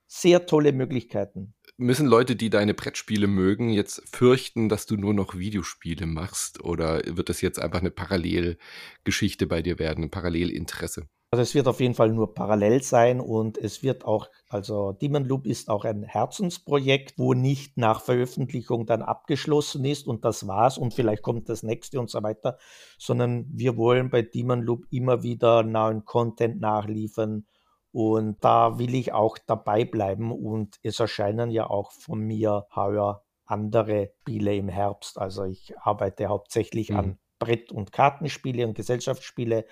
sehr 0.07 0.45
tolle 0.45 0.73
Möglichkeiten. 0.73 1.55
Müssen 1.77 2.05
Leute, 2.05 2.35
die 2.35 2.51
deine 2.51 2.75
Brettspiele 2.75 3.25
mögen, 3.25 3.69
jetzt 3.69 4.03
fürchten, 4.15 4.69
dass 4.69 4.85
du 4.85 4.95
nur 4.95 5.13
noch 5.13 5.35
Videospiele 5.35 6.05
machst? 6.05 6.63
Oder 6.63 7.01
wird 7.05 7.29
das 7.29 7.41
jetzt 7.41 7.59
einfach 7.59 7.79
eine 7.79 7.89
Parallelgeschichte 7.89 9.47
bei 9.47 9.63
dir 9.63 9.79
werden, 9.79 10.03
ein 10.03 10.11
Parallelinteresse? 10.11 11.07
Also 11.33 11.41
es 11.41 11.55
wird 11.55 11.67
auf 11.67 11.79
jeden 11.79 11.95
Fall 11.95 12.13
nur 12.13 12.35
parallel 12.35 12.83
sein 12.83 13.19
und 13.19 13.57
es 13.57 13.81
wird 13.81 14.05
auch, 14.05 14.29
also 14.49 14.91
Demon 14.91 15.25
Loop 15.25 15.47
ist 15.47 15.67
auch 15.67 15.83
ein 15.83 16.03
Herzensprojekt, 16.03 17.17
wo 17.17 17.33
nicht 17.33 17.75
nach 17.75 18.01
Veröffentlichung 18.01 18.85
dann 18.85 19.01
abgeschlossen 19.01 19.83
ist 19.83 20.05
und 20.05 20.25
das 20.25 20.47
war's 20.47 20.77
und 20.77 20.93
vielleicht 20.93 21.23
kommt 21.23 21.49
das 21.49 21.63
nächste 21.63 21.99
und 21.99 22.11
so 22.11 22.21
weiter, 22.21 22.59
sondern 22.99 23.47
wir 23.51 23.77
wollen 23.77 24.11
bei 24.11 24.21
Demon 24.21 24.61
Loop 24.61 24.85
immer 24.91 25.23
wieder 25.23 25.63
neuen 25.63 26.05
Content 26.05 26.61
nachliefern 26.61 27.47
und 27.91 28.37
da 28.43 28.77
will 28.77 28.93
ich 28.93 29.11
auch 29.13 29.39
dabei 29.39 29.85
bleiben 29.85 30.31
und 30.31 30.77
es 30.83 30.99
erscheinen 30.99 31.49
ja 31.49 31.67
auch 31.67 31.91
von 31.93 32.19
mir 32.19 32.67
heuer 32.75 33.23
andere 33.45 34.11
Spiele 34.21 34.55
im 34.55 34.69
Herbst. 34.69 35.17
Also 35.17 35.45
ich 35.45 35.73
arbeite 35.79 36.27
hauptsächlich 36.27 36.91
mhm. 36.91 36.95
an 36.95 37.17
Brett- 37.39 37.71
und 37.71 37.91
Kartenspiele 37.91 38.67
und 38.67 38.75
Gesellschaftsspiele 38.75 39.65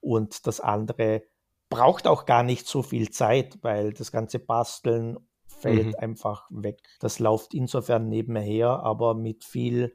und 0.00 0.46
das 0.46 0.60
andere 0.60 1.22
braucht 1.68 2.06
auch 2.06 2.24
gar 2.24 2.42
nicht 2.42 2.66
so 2.66 2.82
viel 2.82 3.10
Zeit, 3.10 3.58
weil 3.62 3.92
das 3.92 4.12
ganze 4.12 4.38
Basteln 4.38 5.18
fällt 5.46 5.88
mhm. 5.88 5.94
einfach 5.96 6.46
weg. 6.50 6.80
Das 7.00 7.18
läuft 7.18 7.54
insofern 7.54 8.08
nebenher, 8.08 8.68
aber 8.68 9.14
mit 9.14 9.44
viel 9.44 9.94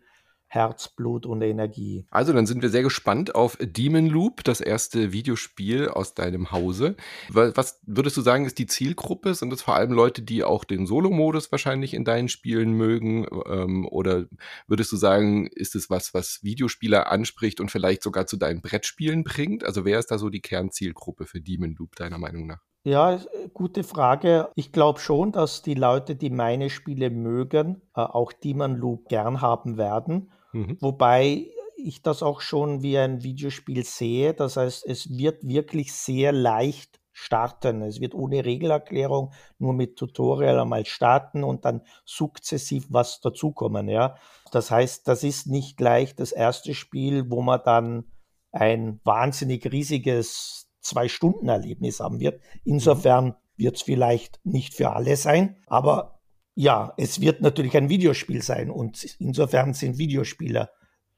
Herzblut 0.54 1.26
und 1.26 1.42
Energie. 1.42 2.06
Also, 2.12 2.32
dann 2.32 2.46
sind 2.46 2.62
wir 2.62 2.70
sehr 2.70 2.84
gespannt 2.84 3.34
auf 3.34 3.58
Demon 3.60 4.06
Loop, 4.06 4.44
das 4.44 4.62
erste 4.62 5.12
Videospiel 5.12 5.90
aus 5.90 6.14
deinem 6.14 6.52
Hause. 6.52 6.96
Was 7.30 7.82
würdest 7.88 8.18
du 8.18 8.22
sagen, 8.22 8.46
ist 8.46 8.60
die 8.60 8.68
Zielgruppe? 8.68 9.34
Sind 9.34 9.52
das 9.52 9.64
vor 9.64 9.76
allem 9.76 9.92
Leute, 9.92 10.22
die 10.22 10.44
auch 10.44 10.64
den 10.64 10.86
Solo-Modus 10.86 11.52
wahrscheinlich 11.52 11.96
in 11.96 12.06
deinen 12.06 12.30
Spielen 12.30 12.74
mögen? 12.74 13.26
Ähm, 13.48 13.88
oder 13.88 14.26
würdest 14.68 14.92
du 14.92 14.96
sagen, 14.96 15.48
ist 15.48 15.74
es 15.74 15.90
was, 15.90 16.14
was 16.14 16.40
Videospieler 16.44 17.12
anspricht 17.12 17.60
und 17.60 17.72
vielleicht 17.72 18.04
sogar 18.04 18.28
zu 18.28 18.38
deinen 18.38 18.62
Brettspielen 18.62 19.24
bringt? 19.24 19.64
Also, 19.64 19.86
wer 19.86 19.98
ist 19.98 20.12
da 20.12 20.20
so 20.20 20.30
die 20.30 20.42
Kernzielgruppe 20.42 21.26
für 21.26 21.42
Demon 21.42 21.74
Loop, 21.74 21.96
deiner 21.96 22.20
Meinung 22.20 22.46
nach? 22.46 22.62
Ja, 22.86 23.18
gute 23.54 23.84
Frage. 23.84 24.50
Ich 24.56 24.74
glaube 24.74 25.00
schon, 25.00 25.32
dass 25.32 25.62
die 25.62 25.74
Leute, 25.74 26.18
die 26.18 26.30
meine 26.30 26.70
Spiele 26.70 27.10
mögen, 27.10 27.82
äh, 27.96 28.02
auch 28.02 28.34
Demon 28.34 28.76
Loop 28.76 29.08
gern 29.08 29.40
haben 29.40 29.78
werden. 29.78 30.34
Mhm. 30.54 30.78
Wobei 30.80 31.48
ich 31.76 32.02
das 32.02 32.24
auch 32.24 32.42
schon 32.42 32.82
wie 32.82 32.98
ein 32.98 33.24
Videospiel 33.24 33.84
sehe. 33.84 34.34
Das 34.34 34.58
heißt, 34.58 34.86
es 34.86 35.18
wird 35.18 35.46
wirklich 35.46 35.94
sehr 35.94 36.32
leicht 36.32 37.00
starten. 37.12 37.82
Es 37.82 38.00
wird 38.00 38.16
ohne 38.16 38.44
Regelerklärung 38.44 39.34
nur 39.60 39.74
mit 39.74 39.98
Tutorial 39.98 40.60
einmal 40.60 40.86
starten 40.86 41.44
und 41.44 41.66
dann 41.66 41.82
sukzessiv 42.06 42.86
was 42.90 43.22
dazukommen. 43.22 43.88
Ja, 43.88 44.16
das 44.52 44.72
heißt, 44.72 45.08
das 45.08 45.24
ist 45.24 45.48
nicht 45.48 45.78
gleich 45.78 46.16
das 46.16 46.32
erste 46.32 46.74
Spiel, 46.74 47.30
wo 47.30 47.42
man 47.42 47.62
dann 47.64 48.06
ein 48.52 49.00
wahnsinnig 49.04 49.72
riesiges 49.72 50.70
Zwei-Stunden-Erlebnis 50.82 52.00
haben 52.00 52.20
wird. 52.20 52.42
Insofern 52.66 53.36
wird 53.56 53.78
es 53.78 53.84
vielleicht 53.84 54.40
nicht 54.44 54.74
für 54.74 54.92
alle 54.92 55.16
sein, 55.16 55.58
aber 55.68 56.20
ja, 56.56 56.94
es 56.98 57.20
wird 57.20 57.42
natürlich 57.42 57.76
ein 57.76 57.90
Videospiel 57.90 58.42
sein 58.42 58.70
und 58.70 59.04
insofern 59.20 59.74
sind 59.74 59.98
Videospieler 59.98 60.70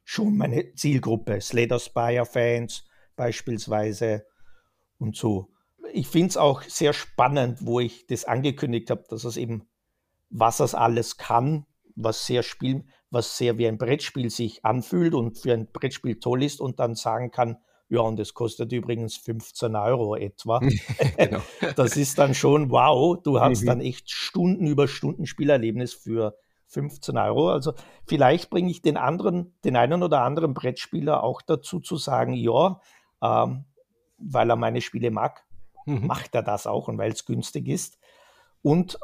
schon 0.04 0.38
meine 0.38 0.74
Zielgruppe. 0.76 1.42
Slater 1.42 1.80
Spire-Fans 1.80 2.86
beispielsweise 3.16 4.26
und 4.98 5.16
so. 5.16 5.52
Ich 5.94 6.08
finde 6.08 6.30
es 6.30 6.38
auch 6.38 6.62
sehr 6.64 6.94
spannend, 6.94 7.66
wo 7.66 7.80
ich 7.80 8.08
das 8.08 8.26
angekündigt 8.26 8.90
habe, 8.90 9.04
dass 9.10 9.24
es 9.24 9.38
eben, 9.38 9.68
was 10.30 10.60
es 10.60 10.74
alles 10.74 11.18
kann, 11.18 11.66
was 11.96 12.26
sehr 12.26 12.44
Spiel, 12.44 12.86
was 13.10 13.38
sehr 13.38 13.58
wie 13.58 13.68
ein 13.68 13.78
Brettspiel 13.78 14.30
sich 14.30 14.64
anfühlt 14.66 15.14
und 15.14 15.38
für 15.38 15.54
ein 15.54 15.68
Brettspiel 15.72 16.20
toll 16.20 16.44
ist 16.44 16.60
und 16.60 16.80
dann 16.80 16.96
sagen 16.96 17.32
kann, 17.32 17.58
ja, 17.90 18.00
und 18.02 18.20
es 18.20 18.34
kostet 18.34 18.72
übrigens 18.72 19.18
15 19.18 19.76
Euro 19.76 20.16
etwa. 20.16 20.60
genau. 21.18 21.42
das 21.76 21.98
ist 21.98 22.18
dann 22.18 22.34
schon 22.34 22.72
wow. 22.72 23.22
Du 23.22 23.40
hast 23.40 23.62
mhm. 23.62 23.68
dann 23.68 23.82
echt 23.82 24.10
Stunden 24.10 24.66
über 24.66 24.88
Stunden 24.88 25.26
Spielerlebnis 25.26 25.94
für 25.94 26.36
15 26.68 27.18
Euro. 27.18 27.50
Also 27.52 27.74
vielleicht 28.06 28.50
bringe 28.50 28.72
ich 28.72 28.82
den 28.82 28.98
anderen, 28.98 29.54
den 29.64 29.76
einen 29.76 30.02
oder 30.02 30.22
anderen 30.22 30.54
Brettspieler 30.54 31.24
auch 31.24 31.42
dazu 31.42 31.80
zu 31.80 31.98
sagen, 31.98 32.34
ja, 32.34 32.80
ähm, 33.22 33.66
weil 34.18 34.50
er 34.50 34.56
meine 34.56 34.82
Spiele 34.82 35.12
mag, 35.12 35.44
mhm. 35.86 36.08
macht 36.08 36.34
er 36.34 36.44
das 36.44 36.66
auch 36.66 36.88
und 36.88 36.98
weil 36.98 37.12
es 37.12 37.26
günstig 37.26 37.68
ist. 37.68 38.00
Und 38.62 38.98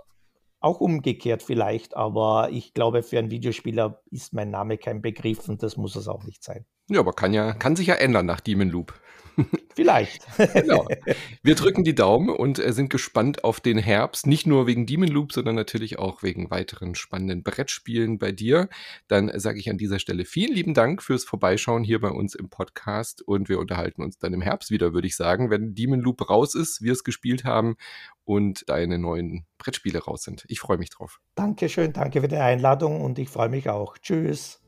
auch 0.59 0.79
umgekehrt 0.79 1.41
vielleicht, 1.43 1.95
aber 1.95 2.49
ich 2.51 2.73
glaube, 2.73 3.03
für 3.03 3.17
einen 3.19 3.31
Videospieler 3.31 4.01
ist 4.11 4.33
mein 4.33 4.51
Name 4.51 4.77
kein 4.77 5.01
Begriff 5.01 5.49
und 5.49 5.63
das 5.63 5.75
muss 5.75 5.95
es 5.95 6.07
auch 6.07 6.23
nicht 6.23 6.43
sein. 6.43 6.65
Ja, 6.91 6.99
aber 6.99 7.13
kann 7.13 7.33
ja, 7.33 7.53
kann 7.53 7.75
sich 7.75 7.87
ja 7.87 7.95
ändern 7.95 8.25
nach 8.25 8.41
Demon 8.41 8.69
Loop. 8.69 8.93
Vielleicht. 9.75 10.25
genau. 10.53 10.87
Wir 11.43 11.55
drücken 11.55 11.83
die 11.83 11.95
Daumen 11.95 12.29
und 12.29 12.59
äh, 12.59 12.73
sind 12.73 12.89
gespannt 12.89 13.43
auf 13.43 13.59
den 13.59 13.77
Herbst. 13.77 14.27
Nicht 14.27 14.45
nur 14.45 14.67
wegen 14.67 14.85
Demon 14.85 15.07
Loop, 15.07 15.31
sondern 15.33 15.55
natürlich 15.55 15.99
auch 15.99 16.23
wegen 16.23 16.51
weiteren 16.51 16.95
spannenden 16.95 17.43
Brettspielen 17.43 18.19
bei 18.19 18.31
dir. 18.31 18.69
Dann 19.07 19.31
sage 19.39 19.59
ich 19.59 19.69
an 19.69 19.77
dieser 19.77 19.99
Stelle 19.99 20.25
vielen 20.25 20.53
lieben 20.53 20.73
Dank 20.73 21.01
fürs 21.01 21.23
Vorbeischauen 21.23 21.83
hier 21.83 22.01
bei 22.01 22.09
uns 22.09 22.35
im 22.35 22.49
Podcast 22.49 23.21
und 23.21 23.49
wir 23.49 23.59
unterhalten 23.59 24.01
uns 24.03 24.17
dann 24.17 24.33
im 24.33 24.41
Herbst 24.41 24.71
wieder, 24.71 24.93
würde 24.93 25.07
ich 25.07 25.15
sagen, 25.15 25.49
wenn 25.49 25.73
Demon 25.73 25.99
Loop 26.01 26.29
raus 26.29 26.55
ist, 26.55 26.81
wir 26.81 26.91
es 26.91 27.03
gespielt 27.03 27.43
haben 27.43 27.75
und 28.23 28.67
deine 28.69 28.99
neuen 28.99 29.45
Brettspiele 29.57 29.99
raus 29.99 30.23
sind. 30.23 30.43
Ich 30.47 30.59
freue 30.59 30.77
mich 30.77 30.89
drauf. 30.89 31.19
Dankeschön, 31.35 31.93
danke 31.93 32.21
für 32.21 32.27
die 32.27 32.37
Einladung 32.37 33.01
und 33.01 33.19
ich 33.19 33.29
freue 33.29 33.49
mich 33.49 33.69
auch. 33.69 33.97
Tschüss. 33.97 34.60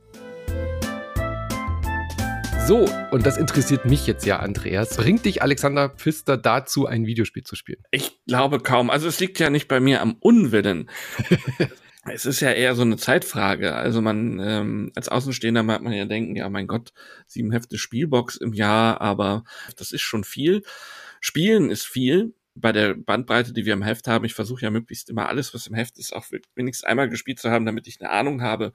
So, 2.65 2.87
und 3.11 3.25
das 3.25 3.37
interessiert 3.37 3.83
mich 3.83 4.07
jetzt 4.07 4.25
ja, 4.25 4.39
Andreas. 4.39 4.95
Bringt 4.95 5.25
dich 5.25 5.41
Alexander 5.41 5.89
Pfister 5.89 6.37
dazu, 6.37 6.85
ein 6.85 7.05
Videospiel 7.05 7.43
zu 7.43 7.57
spielen? 7.57 7.83
Ich 7.91 8.23
glaube 8.25 8.61
kaum. 8.61 8.89
Also 8.89 9.09
es 9.09 9.19
liegt 9.19 9.37
ja 9.39 9.49
nicht 9.49 9.67
bei 9.67 9.81
mir 9.81 9.99
am 9.99 10.15
Unwillen. 10.21 10.89
es 12.05 12.25
ist 12.25 12.39
ja 12.39 12.51
eher 12.51 12.73
so 12.75 12.83
eine 12.83 12.95
Zeitfrage. 12.95 13.75
Also 13.75 14.01
man, 14.01 14.39
ähm, 14.39 14.91
als 14.95 15.09
Außenstehender 15.09 15.61
mag 15.61 15.81
man 15.81 15.91
ja 15.91 16.05
denken, 16.05 16.37
ja 16.37 16.47
mein 16.49 16.67
Gott, 16.67 16.93
sieben 17.27 17.51
Hefte 17.51 17.77
Spielbox 17.77 18.37
im 18.37 18.53
Jahr, 18.53 19.01
aber 19.01 19.43
das 19.75 19.91
ist 19.91 20.01
schon 20.01 20.23
viel. 20.23 20.63
Spielen 21.19 21.69
ist 21.69 21.85
viel. 21.85 22.33
Bei 22.55 22.71
der 22.71 22.93
Bandbreite, 22.93 23.51
die 23.51 23.65
wir 23.65 23.73
im 23.73 23.81
Heft 23.81 24.07
haben, 24.07 24.23
ich 24.23 24.35
versuche 24.35 24.61
ja 24.61 24.69
möglichst 24.69 25.09
immer 25.09 25.27
alles, 25.27 25.53
was 25.53 25.67
im 25.67 25.73
Heft 25.73 25.97
ist, 25.97 26.13
auch 26.13 26.27
wenigstens 26.55 26.87
einmal 26.87 27.09
gespielt 27.09 27.39
zu 27.39 27.49
haben, 27.49 27.65
damit 27.65 27.87
ich 27.87 27.99
eine 27.99 28.11
Ahnung 28.11 28.41
habe, 28.41 28.73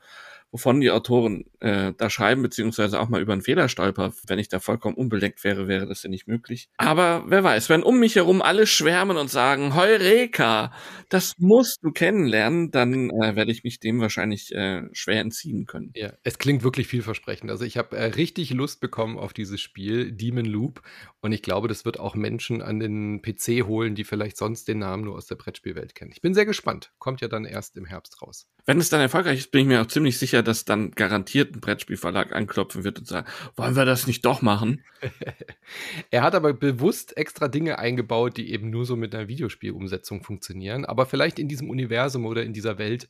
wovon 0.51 0.80
die 0.80 0.90
Autoren 0.90 1.44
äh, 1.61 1.92
da 1.96 2.09
schreiben, 2.09 2.42
beziehungsweise 2.42 3.01
auch 3.01 3.09
mal 3.09 3.20
über 3.20 3.32
einen 3.32 3.42
Fehler 3.42 3.68
stolper. 3.68 4.12
Wenn 4.26 4.38
ich 4.38 4.49
da 4.49 4.61
vollkommen 4.61 4.96
unbeleckt 4.96 5.44
wäre, 5.44 5.68
wäre 5.68 5.86
das 5.86 6.03
ja 6.03 6.09
nicht 6.09 6.26
möglich. 6.26 6.68
Aber 6.78 7.24
wer 7.26 7.44
weiß, 7.44 7.68
wenn 7.68 7.82
um 7.82 7.99
mich 8.01 8.16
herum 8.16 8.40
alle 8.40 8.66
schwärmen 8.66 9.16
und 9.16 9.28
sagen, 9.30 9.74
Heureka, 9.74 10.72
das 11.09 11.34
musst 11.38 11.82
du 11.82 11.90
kennenlernen, 11.90 12.70
dann 12.70 13.11
äh, 13.11 13.36
werde 13.36 13.53
ich 13.53 13.64
mich 13.64 13.80
dem 13.80 14.01
wahrscheinlich 14.01 14.55
äh, 14.55 14.82
schwer 14.92 15.20
entziehen 15.20 15.66
können. 15.66 15.92
Ja, 15.94 16.12
es 16.22 16.38
klingt 16.38 16.62
wirklich 16.62 16.86
vielversprechend. 16.86 17.51
Also 17.51 17.64
ich 17.64 17.76
habe 17.76 17.96
äh, 17.96 18.05
richtig 18.05 18.51
Lust 18.51 18.80
bekommen 18.80 19.18
auf 19.18 19.32
dieses 19.32 19.61
Spiel, 19.61 20.12
Demon 20.12 20.46
Loop. 20.46 20.82
Und 21.20 21.32
ich 21.32 21.42
glaube, 21.42 21.68
das 21.68 21.84
wird 21.84 22.01
auch 22.01 22.14
Menschen 22.14 22.62
an 22.62 22.80
den 22.80 23.20
PC 23.22 23.66
holen, 23.66 23.94
die 23.94 24.05
vielleicht 24.05 24.36
sonst 24.36 24.68
den 24.68 24.78
Namen 24.78 25.05
nur 25.05 25.16
aus 25.16 25.26
der 25.26 25.36
Brettspielwelt 25.36 25.94
kennen. 25.94 26.12
Ich 26.12 26.20
bin 26.20 26.34
sehr 26.34 26.46
gespannt. 26.46 26.92
Kommt 26.99 27.20
ja 27.20 27.28
dann 27.28 27.44
erst 27.44 27.76
im 27.76 27.84
Herbst 27.84 28.22
raus. 28.22 28.49
Wenn 28.66 28.78
es 28.78 28.90
dann 28.90 29.01
erfolgreich 29.01 29.38
ist, 29.38 29.51
bin 29.51 29.62
ich 29.62 29.66
mir 29.66 29.80
auch 29.80 29.86
ziemlich 29.86 30.18
sicher, 30.18 30.38
dass 30.43 30.64
dann 30.64 30.91
garantiert 30.93 31.55
ein 31.55 31.61
Brettspielverlag 31.61 32.34
anklopfen 32.34 32.84
wird 32.84 32.99
und 32.99 33.07
sagen, 33.07 33.26
wollen 33.57 33.76
wir 33.76 33.84
das 33.84 34.07
nicht 34.07 34.24
doch 34.24 34.43
machen? 34.43 34.82
er 36.11 36.22
hat 36.22 36.34
aber 36.34 36.53
bewusst 36.53 37.16
extra 37.16 37.49
Dinge 37.49 37.78
eingebaut, 37.78 38.36
die 38.36 38.53
eben 38.53 38.70
nur 38.70 38.86
so 38.86 38.97
mit 38.97 39.14
einer 39.14 39.28
Videospielumsetzung 39.28 40.22
funktionieren, 40.22 40.84
aber 40.84 41.07
vielleicht 41.07 41.39
in 41.39 41.49
diesem 41.49 41.70
Universum 41.70 42.26
oder 42.26 42.43
in 42.43 42.53
dieser 42.53 42.78
Welt 42.78 43.09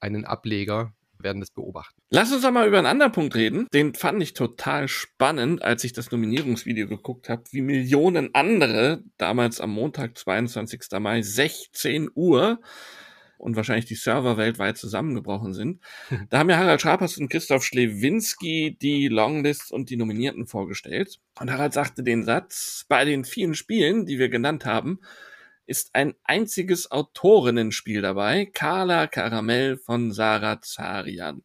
einen 0.00 0.24
Ableger 0.24 0.92
werden 1.22 1.40
das 1.40 1.50
beobachten. 1.50 2.00
Lass 2.10 2.32
uns 2.32 2.42
doch 2.42 2.50
mal 2.50 2.66
über 2.66 2.78
einen 2.78 2.86
anderen 2.86 3.12
Punkt 3.12 3.34
reden. 3.34 3.66
Den 3.72 3.94
fand 3.94 4.22
ich 4.22 4.34
total 4.34 4.88
spannend, 4.88 5.62
als 5.62 5.84
ich 5.84 5.92
das 5.92 6.10
Nominierungsvideo 6.10 6.88
geguckt 6.88 7.28
habe, 7.28 7.44
wie 7.50 7.60
Millionen 7.60 8.34
andere 8.34 9.02
damals 9.18 9.60
am 9.60 9.70
Montag, 9.70 10.16
22. 10.16 10.82
Mai, 10.98 11.22
16 11.22 12.10
Uhr 12.14 12.60
und 13.40 13.56
wahrscheinlich 13.56 13.86
die 13.86 13.94
Server 13.94 14.36
weltweit 14.36 14.76
zusammengebrochen 14.76 15.54
sind. 15.54 15.80
Da 16.30 16.38
haben 16.38 16.50
ja 16.50 16.58
Harald 16.58 16.80
Schrapers 16.80 17.16
und 17.18 17.28
Christoph 17.28 17.64
Schlewinski 17.64 18.76
die 18.80 19.08
Longlists 19.08 19.72
und 19.72 19.90
die 19.90 19.96
Nominierten 19.96 20.46
vorgestellt. 20.46 21.18
Und 21.40 21.50
Harald 21.50 21.72
sagte 21.72 22.02
den 22.02 22.24
Satz, 22.24 22.84
bei 22.88 23.04
den 23.04 23.24
vielen 23.24 23.54
Spielen, 23.54 24.06
die 24.06 24.18
wir 24.18 24.28
genannt 24.28 24.66
haben, 24.66 25.00
ist 25.66 25.94
ein 25.94 26.14
einziges 26.24 26.90
Autorinnenspiel 26.90 28.02
dabei, 28.02 28.44
Carla 28.46 29.06
Karamell 29.06 29.76
von 29.76 30.12
Sarah 30.12 30.60
Zarian. 30.60 31.42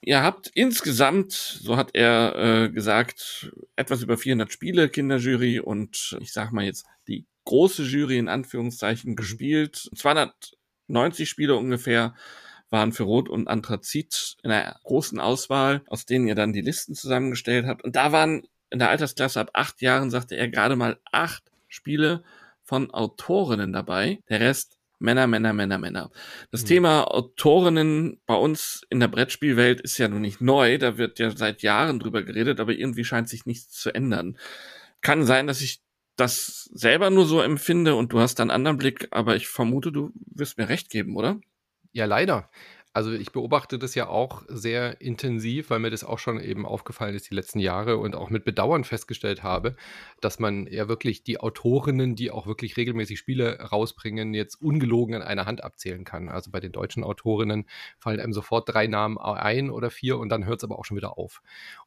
Ihr 0.00 0.22
habt 0.22 0.50
insgesamt, 0.54 1.32
so 1.32 1.76
hat 1.76 1.90
er 1.94 2.36
äh, 2.36 2.68
gesagt, 2.70 3.52
etwas 3.76 4.02
über 4.02 4.16
400 4.16 4.52
Spiele, 4.52 4.88
Kinderjury 4.88 5.60
und 5.60 6.16
ich 6.20 6.32
sag 6.32 6.52
mal 6.52 6.64
jetzt 6.64 6.86
die 7.08 7.26
große 7.44 7.82
Jury 7.82 8.18
in 8.18 8.28
Anführungszeichen 8.28 9.16
gespielt. 9.16 9.90
200 9.94 10.57
90 10.88 11.28
Spiele 11.28 11.56
ungefähr 11.56 12.14
waren 12.70 12.92
für 12.92 13.04
Rot 13.04 13.28
und 13.28 13.48
Anthrazit 13.48 14.36
in 14.42 14.50
einer 14.50 14.78
großen 14.84 15.20
Auswahl, 15.20 15.82
aus 15.86 16.04
denen 16.04 16.28
ihr 16.28 16.34
dann 16.34 16.52
die 16.52 16.60
Listen 16.60 16.94
zusammengestellt 16.94 17.66
habt. 17.66 17.82
Und 17.82 17.96
da 17.96 18.12
waren 18.12 18.42
in 18.70 18.78
der 18.78 18.90
Altersklasse 18.90 19.40
ab 19.40 19.50
acht 19.54 19.80
Jahren, 19.80 20.10
sagte 20.10 20.36
er, 20.36 20.48
gerade 20.48 20.76
mal 20.76 20.98
acht 21.10 21.44
Spiele 21.68 22.22
von 22.62 22.90
Autorinnen 22.90 23.72
dabei. 23.72 24.18
Der 24.28 24.40
Rest 24.40 24.78
Männer, 25.00 25.28
Männer, 25.28 25.52
Männer, 25.52 25.78
Männer. 25.78 26.10
Das 26.50 26.62
mhm. 26.62 26.66
Thema 26.66 27.04
Autorinnen 27.04 28.20
bei 28.26 28.34
uns 28.34 28.82
in 28.90 29.00
der 29.00 29.08
Brettspielwelt 29.08 29.80
ist 29.80 29.96
ja 29.98 30.08
nun 30.08 30.22
nicht 30.22 30.40
neu. 30.40 30.78
Da 30.78 30.98
wird 30.98 31.18
ja 31.18 31.34
seit 31.36 31.62
Jahren 31.62 32.00
drüber 32.00 32.22
geredet, 32.22 32.58
aber 32.58 32.72
irgendwie 32.72 33.04
scheint 33.04 33.28
sich 33.28 33.46
nichts 33.46 33.70
zu 33.70 33.94
ändern. 33.94 34.36
Kann 35.00 35.24
sein, 35.24 35.46
dass 35.46 35.60
ich 35.60 35.80
das 36.20 36.68
selber 36.74 37.10
nur 37.10 37.26
so 37.26 37.40
empfinde 37.40 37.94
und 37.94 38.12
du 38.12 38.20
hast 38.20 38.40
einen 38.40 38.50
anderen 38.50 38.76
Blick, 38.76 39.08
aber 39.10 39.36
ich 39.36 39.48
vermute, 39.48 39.92
du 39.92 40.10
wirst 40.26 40.58
mir 40.58 40.68
recht 40.68 40.90
geben, 40.90 41.16
oder? 41.16 41.40
Ja, 41.92 42.04
leider. 42.04 42.50
Also 42.98 43.12
ich 43.12 43.30
beobachte 43.30 43.78
das 43.78 43.94
ja 43.94 44.08
auch 44.08 44.42
sehr 44.48 45.00
intensiv, 45.00 45.70
weil 45.70 45.78
mir 45.78 45.90
das 45.90 46.02
auch 46.02 46.18
schon 46.18 46.40
eben 46.40 46.66
aufgefallen 46.66 47.14
ist 47.14 47.30
die 47.30 47.34
letzten 47.36 47.60
Jahre 47.60 47.96
und 47.98 48.16
auch 48.16 48.28
mit 48.28 48.44
Bedauern 48.44 48.82
festgestellt 48.82 49.44
habe, 49.44 49.76
dass 50.20 50.40
man 50.40 50.66
ja 50.66 50.88
wirklich 50.88 51.22
die 51.22 51.38
Autorinnen, 51.38 52.16
die 52.16 52.32
auch 52.32 52.48
wirklich 52.48 52.76
regelmäßig 52.76 53.16
Spiele 53.16 53.60
rausbringen, 53.60 54.34
jetzt 54.34 54.60
ungelogen 54.60 55.14
an 55.14 55.22
einer 55.22 55.46
Hand 55.46 55.62
abzählen 55.62 56.02
kann. 56.02 56.28
Also 56.28 56.50
bei 56.50 56.58
den 56.58 56.72
deutschen 56.72 57.04
Autorinnen 57.04 57.68
fallen 58.00 58.18
einem 58.18 58.32
sofort 58.32 58.68
drei 58.68 58.88
Namen 58.88 59.16
ein 59.16 59.70
oder 59.70 59.90
vier 59.90 60.18
und 60.18 60.28
dann 60.28 60.44
hört 60.44 60.58
es 60.58 60.64
aber 60.64 60.76
auch 60.76 60.84
schon 60.84 60.96
wieder 60.96 61.16
auf. 61.18 61.40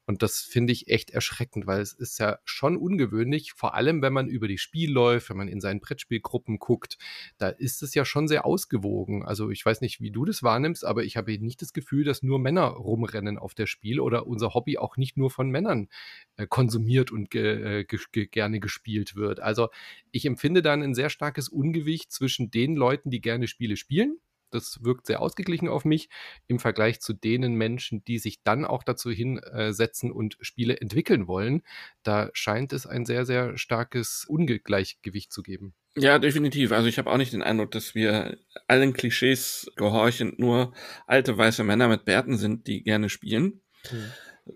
Und 0.06 0.24
das 0.24 0.40
finde 0.40 0.72
ich 0.72 0.88
echt 0.88 1.12
erschreckend, 1.12 1.68
weil 1.68 1.82
es 1.82 1.92
ist 1.92 2.20
ja 2.20 2.40
schon 2.46 2.78
ungewöhnlich, 2.78 3.52
vor 3.52 3.76
allem 3.76 4.02
wenn 4.02 4.14
man 4.14 4.30
über 4.30 4.48
die 4.48 4.58
Spiel 4.58 4.90
läuft, 4.92 5.30
wenn 5.30 5.38
man 5.38 5.50
in 5.50 5.60
seinen 5.60 5.82
Brettspielgruppen 5.82 6.58
guckt, 6.58 6.98
da 7.38 7.50
ist 7.50 7.84
es 7.84 7.94
ja 7.96 8.06
schon 8.06 8.30
sehr 8.30 8.46
ausgewogen. 8.46 9.24
Also 9.24 9.50
ich 9.50 9.66
weiß 9.66 9.82
nicht, 9.82 10.00
wie 10.00 10.12
du 10.12 10.24
das 10.24 10.42
wahrnimmst, 10.42 10.86
aber 10.86 11.01
ich 11.04 11.18
habe 11.18 11.38
nicht 11.40 11.62
das 11.62 11.74
Gefühl, 11.74 12.04
dass 12.04 12.24
nur 12.24 12.40
Männer 12.40 12.68
rumrennen 12.68 13.38
auf 13.38 13.54
der 13.54 13.68
Spiel 13.68 14.00
oder 14.00 14.28
unser 14.28 14.54
Hobby 14.54 14.78
auch 14.78 14.98
nicht 14.98 15.18
nur 15.18 15.30
von 15.32 15.50
Männern 15.50 15.90
äh, 16.38 16.48
konsumiert 16.48 17.12
und 17.12 17.30
ge, 17.30 17.82
äh, 17.82 17.86
ge, 17.86 18.28
gerne 18.28 18.60
gespielt 18.60 19.16
wird. 19.16 19.40
Also 19.40 19.70
ich 20.12 20.26
empfinde 20.26 20.62
dann 20.62 20.82
ein 20.82 20.96
sehr 20.96 21.10
starkes 21.10 21.50
Ungewicht 21.50 22.12
zwischen 22.12 22.52
den 22.52 22.76
Leuten, 22.76 23.10
die 23.10 23.22
gerne 23.22 23.48
Spiele 23.48 23.78
spielen 23.78 24.20
das 24.52 24.84
wirkt 24.84 25.08
sehr 25.08 25.22
ausgeglichen 25.22 25.68
auf 25.68 25.86
mich 25.86 26.10
im 26.48 26.60
Vergleich 26.60 27.00
zu 27.00 27.14
denen 27.14 27.56
Menschen, 27.56 28.04
die 28.04 28.20
sich 28.20 28.44
dann 28.44 28.66
auch 28.66 28.84
dazu 28.84 29.10
hinsetzen 29.10 30.12
und 30.12 30.38
Spiele 30.42 30.80
entwickeln 30.80 31.28
wollen. 31.28 31.64
Da 32.04 32.30
scheint 32.34 32.74
es 32.74 32.86
ein 32.86 33.06
sehr, 33.06 33.26
sehr 33.26 33.58
starkes 33.58 34.26
Ungleichgewicht 34.26 35.32
zu 35.32 35.42
geben. 35.42 35.74
Ja, 35.98 36.20
definitiv. 36.20 36.72
Also 36.72 36.88
ich 36.88 36.98
habe 36.98 37.12
auch 37.12 37.18
nicht 37.18 37.34
den 37.34 37.44
Eindruck, 37.44 37.72
dass 37.72 37.96
wir 37.96 38.38
allen 38.68 38.94
Klischees 38.94 39.70
gehorchend 39.76 40.40
nur 40.40 40.74
alte 41.06 41.38
weiße 41.38 41.64
Männer 41.64 41.90
mit 41.90 42.06
Bärten 42.06 42.38
sind, 42.38 42.68
die 42.68 42.84
gerne 42.84 43.10
spielen. 43.10 43.62
Mhm. 43.92 44.12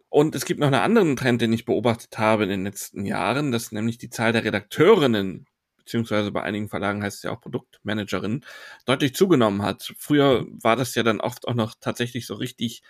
Und 0.09 0.35
es 0.35 0.45
gibt 0.45 0.59
noch 0.59 0.67
einen 0.67 0.75
anderen 0.75 1.15
Trend, 1.15 1.41
den 1.41 1.53
ich 1.53 1.65
beobachtet 1.65 2.17
habe 2.17 2.43
in 2.43 2.49
den 2.49 2.63
letzten 2.63 3.05
Jahren, 3.05 3.51
dass 3.51 3.71
nämlich 3.71 3.97
die 3.97 4.09
Zahl 4.09 4.31
der 4.31 4.43
Redakteurinnen, 4.45 5.45
beziehungsweise 5.77 6.31
bei 6.31 6.41
einigen 6.41 6.69
Verlagen 6.69 7.03
heißt 7.03 7.17
es 7.17 7.23
ja 7.23 7.31
auch 7.31 7.41
Produktmanagerinnen, 7.41 8.45
deutlich 8.85 9.13
zugenommen 9.13 9.61
hat. 9.61 9.93
Früher 9.97 10.45
war 10.49 10.75
das 10.75 10.95
ja 10.95 11.03
dann 11.03 11.21
oft 11.21 11.47
auch 11.47 11.53
noch 11.53 11.75
tatsächlich 11.79 12.25
so 12.25 12.35
richtig 12.35 12.81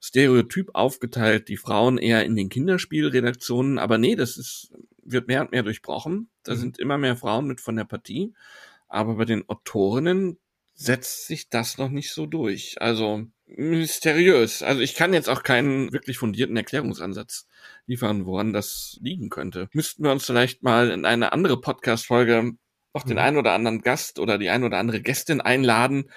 stereotyp 0.00 0.70
aufgeteilt, 0.74 1.48
die 1.48 1.56
Frauen 1.56 1.98
eher 1.98 2.24
in 2.24 2.36
den 2.36 2.48
Kinderspielredaktionen, 2.48 3.78
aber 3.78 3.96
nee, 3.96 4.14
das 4.14 4.36
ist, 4.36 4.72
wird 5.10 5.28
mehr 5.28 5.40
und 5.40 5.52
mehr 5.52 5.62
durchbrochen. 5.62 6.30
Da 6.42 6.52
mhm. 6.52 6.58
sind 6.58 6.78
immer 6.78 6.98
mehr 6.98 7.16
Frauen 7.16 7.46
mit 7.46 7.60
von 7.60 7.76
der 7.76 7.84
Partie. 7.84 8.34
Aber 8.88 9.14
bei 9.16 9.24
den 9.24 9.48
Autorinnen 9.48 10.38
setzt 10.74 11.26
sich 11.26 11.48
das 11.48 11.78
noch 11.78 11.88
nicht 11.88 12.12
so 12.12 12.26
durch. 12.26 12.80
Also 12.80 13.26
mysteriös. 13.46 14.62
Also 14.62 14.80
ich 14.80 14.94
kann 14.94 15.14
jetzt 15.14 15.28
auch 15.28 15.42
keinen 15.42 15.92
wirklich 15.92 16.18
fundierten 16.18 16.56
Erklärungsansatz 16.56 17.46
liefern, 17.86 18.26
woran 18.26 18.52
das 18.52 18.98
liegen 19.00 19.30
könnte. 19.30 19.68
Müssten 19.72 20.04
wir 20.04 20.12
uns 20.12 20.26
vielleicht 20.26 20.62
mal 20.62 20.90
in 20.90 21.04
eine 21.04 21.32
andere 21.32 21.60
Podcast-Folge 21.60 22.52
noch 22.94 23.04
den 23.04 23.14
mhm. 23.14 23.22
einen 23.22 23.36
oder 23.36 23.52
anderen 23.52 23.82
Gast 23.82 24.18
oder 24.18 24.38
die 24.38 24.50
ein 24.50 24.64
oder 24.64 24.78
andere 24.78 25.00
Gästin 25.00 25.40
einladen 25.40 26.10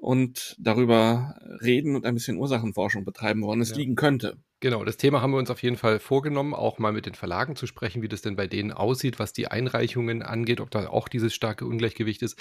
und 0.00 0.56
darüber 0.58 1.36
reden 1.62 1.94
und 1.94 2.06
ein 2.06 2.14
bisschen 2.14 2.38
Ursachenforschung 2.38 3.04
betreiben, 3.04 3.42
woran 3.42 3.60
es 3.60 3.70
ja. 3.70 3.76
liegen 3.76 3.96
könnte. 3.96 4.38
Genau, 4.60 4.84
das 4.84 4.96
Thema 4.96 5.20
haben 5.22 5.32
wir 5.32 5.38
uns 5.38 5.50
auf 5.50 5.62
jeden 5.62 5.76
Fall 5.76 5.98
vorgenommen, 5.98 6.54
auch 6.54 6.78
mal 6.78 6.92
mit 6.92 7.06
den 7.06 7.14
Verlagen 7.14 7.54
zu 7.54 7.66
sprechen, 7.66 8.02
wie 8.02 8.08
das 8.08 8.22
denn 8.22 8.36
bei 8.36 8.46
denen 8.46 8.72
aussieht, 8.72 9.18
was 9.18 9.32
die 9.32 9.48
Einreichungen 9.48 10.22
angeht, 10.22 10.60
ob 10.60 10.70
da 10.70 10.88
auch 10.88 11.08
dieses 11.08 11.34
starke 11.34 11.66
Ungleichgewicht 11.66 12.22
ist. 12.22 12.38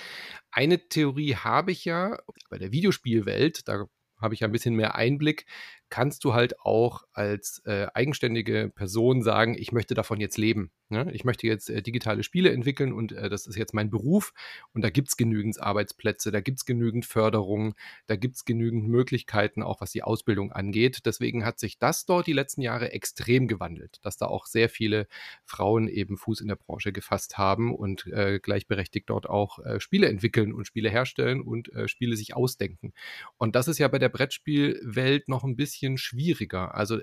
Eine 0.52 0.88
Theorie 0.88 1.36
habe 1.36 1.72
ich 1.72 1.86
ja 1.86 2.18
bei 2.50 2.58
der 2.58 2.72
Videospielwelt, 2.72 3.68
da 3.68 3.86
habe 4.18 4.34
ich 4.34 4.44
ein 4.44 4.52
bisschen 4.52 4.76
mehr 4.76 4.96
Einblick, 4.96 5.46
kannst 5.90 6.24
du 6.24 6.34
halt 6.34 6.60
auch 6.60 7.04
als 7.14 7.62
äh, 7.66 7.88
eigenständige 7.94 8.72
Person 8.74 9.22
sagen, 9.22 9.56
ich 9.58 9.72
möchte 9.72 9.94
davon 9.94 10.20
jetzt 10.20 10.38
leben. 10.38 10.72
Ne? 10.90 11.10
Ich 11.14 11.24
möchte 11.24 11.48
jetzt 11.48 11.70
äh, 11.70 11.82
digitale 11.82 12.24
Spiele 12.24 12.52
entwickeln 12.52 12.94
und 12.94 13.12
äh, 13.12 13.30
das 13.30 13.48
ist 13.48 13.56
jetzt 13.56 13.74
mein 13.74 13.90
Beruf 13.90 14.34
und 14.74 14.84
da 14.84 14.90
gibt 14.90 15.10
es 15.10 15.18
genügend 15.18 15.60
Arbeitsplätze, 15.62 16.32
da 16.32 16.42
gibt 16.42 16.60
es 16.60 16.66
genügend 16.66 17.06
Förderung, 17.06 17.76
da 18.08 18.16
gibt 18.16 18.36
es 18.36 18.46
genügend 18.46 18.88
Möglichkeiten, 18.88 19.64
auch 19.64 19.82
was 19.82 19.92
die 19.92 20.04
Ausbildung 20.04 20.52
angeht. 20.52 21.06
Deswegen 21.06 21.46
hat 21.46 21.60
sich 21.60 21.80
das 21.80 22.06
dort 22.06 22.28
die 22.28 22.34
letzten 22.34 22.62
Jahre 22.62 22.92
extrem 22.92 23.48
gewandelt, 23.48 24.00
dass 24.04 24.18
da 24.18 24.28
auch 24.28 24.46
sehr 24.46 24.70
viele 24.70 25.08
Frauen 25.46 25.88
eben 25.88 26.18
Fuß 26.18 26.42
in 26.42 26.48
der 26.48 26.56
Branche 26.56 26.92
gefasst 26.92 27.38
haben 27.38 27.74
und 27.74 28.06
äh, 28.08 28.40
gleichberechtigt 28.40 29.10
dort 29.10 29.30
auch 29.30 29.60
äh, 29.60 29.80
Spiele 29.80 30.08
entwickeln 30.08 30.54
und 30.54 30.66
Spiele 30.66 30.90
herstellen 30.90 31.42
und 31.42 31.72
äh, 31.74 31.88
Spiele 31.88 32.16
sich 32.16 32.36
ausdenken. 32.36 32.94
Und 33.38 33.56
das 33.56 33.68
ist 33.68 33.80
ja 33.80 33.88
bei 33.88 34.00
der 34.00 34.10
Brettspielwelt 34.10 35.30
noch 35.30 35.44
ein 35.44 35.56
bisschen 35.56 35.70
bisschen 35.70 35.98
schwieriger. 35.98 36.76
Also 36.76 37.00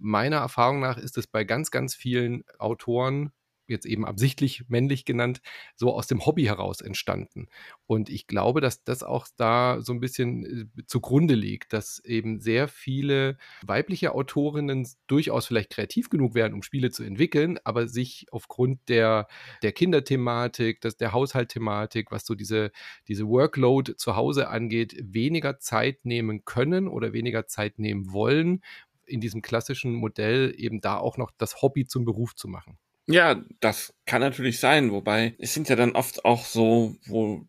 meiner 0.00 0.38
Erfahrung 0.38 0.80
nach 0.80 0.98
ist 0.98 1.18
es 1.18 1.26
bei 1.26 1.44
ganz, 1.44 1.70
ganz 1.70 1.94
vielen 1.94 2.44
Autoren, 2.58 3.32
jetzt 3.70 3.86
eben 3.86 4.04
absichtlich 4.04 4.64
männlich 4.68 5.04
genannt, 5.04 5.40
so 5.76 5.94
aus 5.94 6.06
dem 6.06 6.26
Hobby 6.26 6.44
heraus 6.44 6.80
entstanden. 6.80 7.46
Und 7.86 8.10
ich 8.10 8.26
glaube, 8.26 8.60
dass 8.60 8.84
das 8.84 9.02
auch 9.02 9.26
da 9.36 9.80
so 9.80 9.92
ein 9.92 10.00
bisschen 10.00 10.68
äh, 10.78 10.84
zugrunde 10.86 11.34
liegt, 11.34 11.72
dass 11.72 12.00
eben 12.04 12.40
sehr 12.40 12.68
viele 12.68 13.38
weibliche 13.64 14.14
Autorinnen 14.14 14.86
durchaus 15.06 15.46
vielleicht 15.46 15.70
kreativ 15.70 16.10
genug 16.10 16.34
wären, 16.34 16.52
um 16.52 16.62
Spiele 16.62 16.90
zu 16.90 17.02
entwickeln, 17.04 17.58
aber 17.64 17.88
sich 17.88 18.26
aufgrund 18.32 18.88
der, 18.88 19.28
der 19.62 19.72
Kinderthematik, 19.72 20.80
das, 20.80 20.96
der 20.96 21.12
Haushaltthematik, 21.12 22.10
was 22.10 22.26
so 22.26 22.34
diese, 22.34 22.72
diese 23.08 23.26
Workload 23.28 23.96
zu 23.96 24.16
Hause 24.16 24.48
angeht, 24.48 24.96
weniger 25.00 25.58
Zeit 25.58 26.04
nehmen 26.04 26.44
können 26.44 26.88
oder 26.88 27.12
weniger 27.12 27.46
Zeit 27.46 27.78
nehmen 27.78 28.12
wollen, 28.12 28.62
in 29.10 29.20
diesem 29.20 29.42
klassischen 29.42 29.94
Modell 29.94 30.54
eben 30.56 30.80
da 30.80 30.96
auch 30.96 31.16
noch 31.16 31.30
das 31.36 31.62
Hobby 31.62 31.86
zum 31.86 32.04
Beruf 32.04 32.34
zu 32.34 32.48
machen. 32.48 32.78
Ja, 33.06 33.42
das 33.60 33.92
kann 34.06 34.20
natürlich 34.20 34.60
sein, 34.60 34.92
wobei 34.92 35.34
es 35.38 35.52
sind 35.52 35.68
ja 35.68 35.76
dann 35.76 35.92
oft 35.92 36.24
auch 36.24 36.44
so, 36.44 36.96
wo 37.06 37.46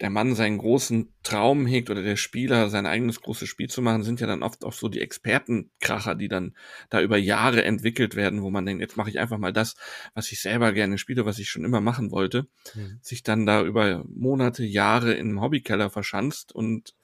der 0.00 0.10
Mann 0.10 0.34
seinen 0.34 0.58
großen 0.58 1.14
Traum 1.22 1.66
hegt 1.66 1.88
oder 1.88 2.02
der 2.02 2.16
Spieler 2.16 2.68
sein 2.68 2.84
eigenes 2.84 3.20
großes 3.20 3.48
Spiel 3.48 3.70
zu 3.70 3.80
machen, 3.80 4.02
sind 4.02 4.20
ja 4.20 4.26
dann 4.26 4.42
oft 4.42 4.64
auch 4.64 4.72
so 4.72 4.88
die 4.88 5.00
Expertenkracher, 5.00 6.16
die 6.16 6.26
dann 6.28 6.56
da 6.90 7.00
über 7.00 7.16
Jahre 7.16 7.64
entwickelt 7.64 8.16
werden, 8.16 8.42
wo 8.42 8.50
man 8.50 8.66
denkt, 8.66 8.82
jetzt 8.82 8.96
mache 8.96 9.10
ich 9.10 9.20
einfach 9.20 9.38
mal 9.38 9.52
das, 9.52 9.76
was 10.14 10.32
ich 10.32 10.42
selber 10.42 10.72
gerne 10.72 10.98
spiele, 10.98 11.26
was 11.26 11.38
ich 11.38 11.48
schon 11.48 11.64
immer 11.64 11.80
machen 11.80 12.10
wollte, 12.10 12.48
mhm. 12.74 12.98
sich 13.02 13.22
dann 13.22 13.46
da 13.46 13.62
über 13.62 14.04
Monate, 14.08 14.64
Jahre 14.64 15.14
in 15.14 15.28
einem 15.28 15.40
Hobbykeller 15.40 15.90
verschanzt 15.90 16.52
und 16.52 16.94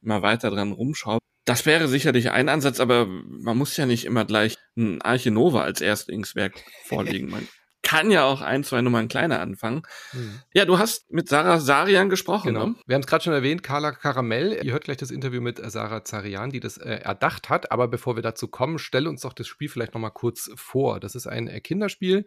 immer 0.00 0.22
weiter 0.22 0.50
dran 0.50 0.70
rumschraubt. 0.70 1.24
Das 1.46 1.64
wäre 1.64 1.88
sicherlich 1.88 2.32
ein 2.32 2.48
Ansatz, 2.48 2.80
aber 2.80 3.06
man 3.06 3.56
muss 3.56 3.76
ja 3.76 3.86
nicht 3.86 4.04
immer 4.04 4.24
gleich 4.24 4.58
ein 4.76 5.00
Arche 5.00 5.30
Nova 5.30 5.62
als 5.62 5.80
Erstlingswerk 5.80 6.54
vorlegen. 6.84 7.30
Man 7.30 7.48
kann 7.86 8.10
ja 8.10 8.24
auch 8.24 8.40
ein, 8.40 8.64
zwei 8.64 8.82
Nummern 8.82 9.06
kleiner 9.06 9.38
anfangen. 9.38 9.82
Mhm. 10.12 10.40
Ja, 10.52 10.64
du 10.64 10.80
hast 10.80 11.08
mit 11.12 11.28
Sarah 11.28 11.60
Sarian 11.60 12.10
gesprochen. 12.10 12.48
Genau. 12.48 12.66
Ne? 12.66 12.74
Wir 12.84 12.94
haben 12.96 13.02
es 13.02 13.06
gerade 13.06 13.22
schon 13.22 13.32
erwähnt, 13.32 13.62
Carla 13.62 13.92
Karamell. 13.92 14.58
Ihr 14.60 14.72
hört 14.72 14.84
gleich 14.84 14.96
das 14.96 15.12
Interview 15.12 15.40
mit 15.40 15.60
Sarah 15.70 16.02
Zarian, 16.02 16.50
die 16.50 16.58
das 16.58 16.78
äh, 16.78 16.96
erdacht 16.96 17.48
hat. 17.48 17.70
Aber 17.70 17.86
bevor 17.86 18.16
wir 18.16 18.24
dazu 18.24 18.48
kommen, 18.48 18.80
stell 18.80 19.06
uns 19.06 19.20
doch 19.20 19.32
das 19.32 19.46
Spiel 19.46 19.68
vielleicht 19.68 19.94
nochmal 19.94 20.10
kurz 20.10 20.50
vor. 20.56 20.98
Das 20.98 21.14
ist 21.14 21.28
ein 21.28 21.46
äh, 21.46 21.60
Kinderspiel. 21.60 22.24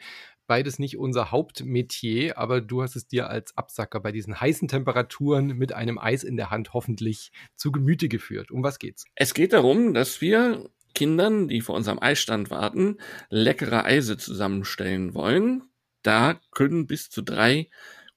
Beides 0.50 0.80
nicht 0.80 0.97
unser 0.97 1.30
Hauptmetier, 1.30 2.39
aber 2.39 2.60
du 2.60 2.82
hast 2.82 2.95
es 2.95 3.06
dir 3.06 3.30
als 3.30 3.56
Absacker 3.56 4.00
bei 4.00 4.12
diesen 4.12 4.41
heißen 4.41 4.68
Temperaturen 4.68 5.56
mit 5.56 5.74
einem 5.74 6.00
Eis 6.00 6.24
in 6.24 6.38
der 6.38 6.50
Hand 6.50 6.74
hoffentlich 6.74 7.32
zu 7.56 7.72
Gemüte 7.72 8.10
geführt. 8.10 8.50
Um 8.50 8.64
was 8.64 8.80
geht's? 8.80 9.06
Es 9.14 9.36
geht 9.36 9.54
darum, 9.54 9.93
dass 9.93 10.22
wir 10.22 10.68
Kindern, 10.95 11.50
die 11.50 11.62
vor 11.62 11.76
unserem 11.76 12.00
Eisstand 12.02 12.50
warten, 12.50 12.97
leckere 13.30 13.86
Eise 13.86 14.18
zusammenstellen 14.18 15.14
wollen. 15.14 15.70
Da 16.02 16.41
können 16.50 16.88
bis 16.88 17.12
zu 17.12 17.22
drei 17.22 17.70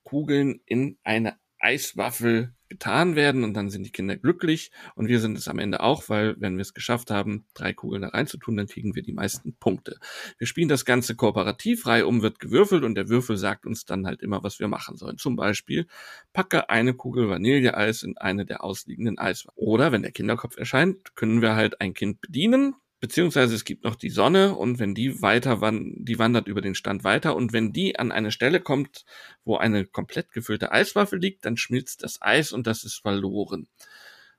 Kugeln 0.02 0.62
in 0.64 0.96
eine 1.04 1.36
Eiswaffel 1.58 2.54
getan 2.72 3.16
werden 3.16 3.44
und 3.44 3.52
dann 3.52 3.68
sind 3.68 3.84
die 3.84 3.92
Kinder 3.92 4.16
glücklich 4.16 4.70
und 4.94 5.06
wir 5.08 5.20
sind 5.20 5.36
es 5.36 5.46
am 5.46 5.58
Ende 5.58 5.80
auch, 5.80 6.08
weil 6.08 6.36
wenn 6.38 6.56
wir 6.56 6.62
es 6.62 6.72
geschafft 6.72 7.10
haben, 7.10 7.44
drei 7.52 7.74
Kugeln 7.74 8.00
da 8.00 8.08
reinzutun, 8.08 8.56
dann 8.56 8.66
kriegen 8.66 8.94
wir 8.94 9.02
die 9.02 9.12
meisten 9.12 9.54
Punkte. 9.60 9.98
Wir 10.38 10.46
spielen 10.46 10.68
das 10.68 10.86
Ganze 10.86 11.14
kooperativ, 11.14 11.84
um 11.86 12.22
wird 12.22 12.40
gewürfelt 12.40 12.82
und 12.82 12.94
der 12.94 13.10
Würfel 13.10 13.36
sagt 13.36 13.66
uns 13.66 13.84
dann 13.84 14.06
halt 14.06 14.22
immer, 14.22 14.42
was 14.42 14.58
wir 14.58 14.68
machen 14.68 14.96
sollen. 14.96 15.18
Zum 15.18 15.36
Beispiel, 15.36 15.86
packe 16.32 16.70
eine 16.70 16.94
Kugel 16.94 17.28
Vanilleeis 17.28 18.02
in 18.02 18.16
eine 18.16 18.46
der 18.46 18.64
ausliegenden 18.64 19.18
Eiswaffen. 19.18 19.52
Oder 19.56 19.92
wenn 19.92 20.02
der 20.02 20.12
Kinderkopf 20.12 20.56
erscheint, 20.56 21.14
können 21.14 21.42
wir 21.42 21.54
halt 21.54 21.80
ein 21.82 21.92
Kind 21.92 22.22
bedienen, 22.22 22.74
beziehungsweise 23.02 23.56
es 23.56 23.64
gibt 23.64 23.82
noch 23.82 23.96
die 23.96 24.10
Sonne 24.10 24.54
und 24.54 24.78
wenn 24.78 24.94
die 24.94 25.20
weiter 25.20 25.60
wand 25.60 26.08
die 26.08 26.20
wandert 26.20 26.46
über 26.46 26.60
den 26.60 26.76
Stand 26.76 27.02
weiter 27.02 27.34
und 27.34 27.52
wenn 27.52 27.72
die 27.72 27.98
an 27.98 28.12
eine 28.12 28.30
Stelle 28.30 28.60
kommt, 28.60 29.04
wo 29.44 29.56
eine 29.56 29.84
komplett 29.84 30.30
gefüllte 30.30 30.70
Eiswaffe 30.70 31.16
liegt, 31.16 31.44
dann 31.44 31.56
schmilzt 31.56 32.04
das 32.04 32.22
Eis 32.22 32.52
und 32.52 32.68
das 32.68 32.84
ist 32.84 33.02
verloren. 33.02 33.66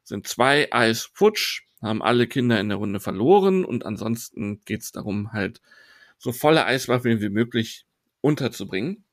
Sind 0.04 0.28
zwei 0.28 0.72
Eis 0.72 1.10
futsch, 1.14 1.64
haben 1.82 2.02
alle 2.02 2.26
Kinder 2.26 2.58
in 2.62 2.70
der 2.70 2.78
Runde 2.78 3.02
verloren 3.02 3.66
und 3.66 3.86
ansonsten 3.86 4.62
geht's 4.64 4.94
darum 4.94 5.34
halt 5.34 5.62
so 6.18 6.32
volle 6.32 6.66
Eiswaffeln 6.66 7.20
wie 7.20 7.30
möglich 7.30 7.86
unterzubringen. 8.22 9.04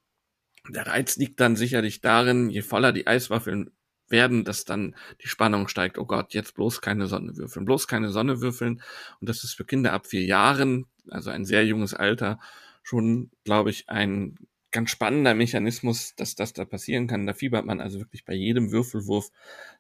Der 0.69 0.87
Reiz 0.87 1.17
liegt 1.17 1.41
dann 1.41 1.57
sicherlich 1.57 2.01
darin, 2.01 2.51
je 2.51 2.63
voller 2.63 2.93
die 2.93 3.09
Eiswaffeln 3.09 3.73
werden, 4.11 4.45
dass 4.45 4.65
dann 4.65 4.95
die 5.23 5.29
Spannung 5.29 5.69
steigt, 5.69 5.99
oh 5.99 6.07
Gott, 6.07 6.35
jetzt 6.35 6.55
bloß 6.55 6.81
keine 6.81 7.07
Sonne 7.07 7.37
würfeln, 7.37 7.65
bloß 7.65 7.87
keine 7.87 8.11
Sonne 8.11 8.41
würfeln. 8.41 8.83
Und 9.21 9.29
das 9.29 9.45
ist 9.45 9.55
für 9.55 9.65
Kinder 9.65 9.93
ab 9.93 10.07
vier 10.07 10.25
Jahren, 10.25 10.87
also 11.09 11.31
ein 11.31 11.45
sehr 11.45 11.65
junges 11.67 11.95
Alter, 11.95 12.39
schon, 12.83 13.31
glaube 13.45 13.71
ich, 13.71 13.89
ein 13.89 14.37
ganz 14.71 14.91
spannender 14.91 15.35
Mechanismus, 15.35 16.15
dass 16.17 16.35
das 16.35 16.53
da 16.53 16.65
passieren 16.65 17.07
kann. 17.07 17.27
Da 17.27 17.35
fiebert 17.35 17.67
man 17.67 17.81
also 17.81 17.99
wirklich 17.99 18.25
bei 18.25 18.35
jedem 18.35 18.71
Würfelwurf 18.73 19.31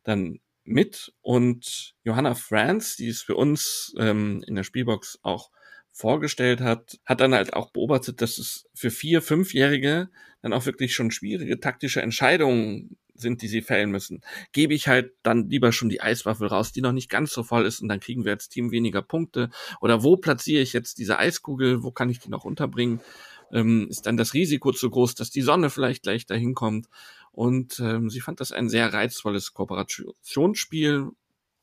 dann 0.02 0.40
mit. 0.64 1.12
Und 1.20 1.94
Johanna 2.04 2.34
Franz, 2.34 2.96
die 2.96 3.08
es 3.08 3.22
für 3.22 3.36
uns 3.36 3.94
ähm, 3.98 4.42
in 4.46 4.54
der 4.54 4.64
Spielbox 4.64 5.18
auch 5.22 5.50
vorgestellt 5.92 6.60
hat, 6.60 6.98
hat 7.04 7.20
dann 7.20 7.34
halt 7.34 7.52
auch 7.52 7.70
beobachtet, 7.70 8.20
dass 8.22 8.38
es 8.38 8.68
für 8.74 8.90
vier, 8.90 9.22
fünfjährige 9.22 10.08
dann 10.42 10.52
auch 10.52 10.66
wirklich 10.66 10.94
schon 10.94 11.10
schwierige 11.10 11.60
taktische 11.60 12.00
Entscheidungen 12.00 12.96
sind, 13.20 13.42
die 13.42 13.48
sie 13.48 13.62
fällen 13.62 13.90
müssen, 13.90 14.22
gebe 14.52 14.74
ich 14.74 14.88
halt 14.88 15.12
dann 15.22 15.48
lieber 15.48 15.72
schon 15.72 15.88
die 15.88 16.00
Eiswaffel 16.00 16.48
raus, 16.48 16.72
die 16.72 16.80
noch 16.80 16.92
nicht 16.92 17.10
ganz 17.10 17.32
so 17.32 17.42
voll 17.42 17.66
ist 17.66 17.80
und 17.80 17.88
dann 17.88 18.00
kriegen 18.00 18.24
wir 18.24 18.32
als 18.32 18.48
Team 18.48 18.70
weniger 18.70 19.02
Punkte. 19.02 19.50
Oder 19.80 20.02
wo 20.02 20.16
platziere 20.16 20.62
ich 20.62 20.72
jetzt 20.72 20.98
diese 20.98 21.18
Eiskugel? 21.18 21.82
Wo 21.82 21.90
kann 21.90 22.10
ich 22.10 22.18
die 22.18 22.30
noch 22.30 22.44
unterbringen? 22.44 23.00
Ähm, 23.52 23.88
ist 23.90 24.06
dann 24.06 24.16
das 24.16 24.34
Risiko 24.34 24.72
zu 24.72 24.90
groß, 24.90 25.14
dass 25.14 25.30
die 25.30 25.42
Sonne 25.42 25.70
vielleicht 25.70 26.02
gleich 26.02 26.26
dahin 26.26 26.54
kommt? 26.54 26.88
Und 27.32 27.80
ähm, 27.80 28.10
sie 28.10 28.20
fand 28.20 28.40
das 28.40 28.52
ein 28.52 28.68
sehr 28.68 28.92
reizvolles 28.92 29.54
Kooperationsspiel, 29.54 31.10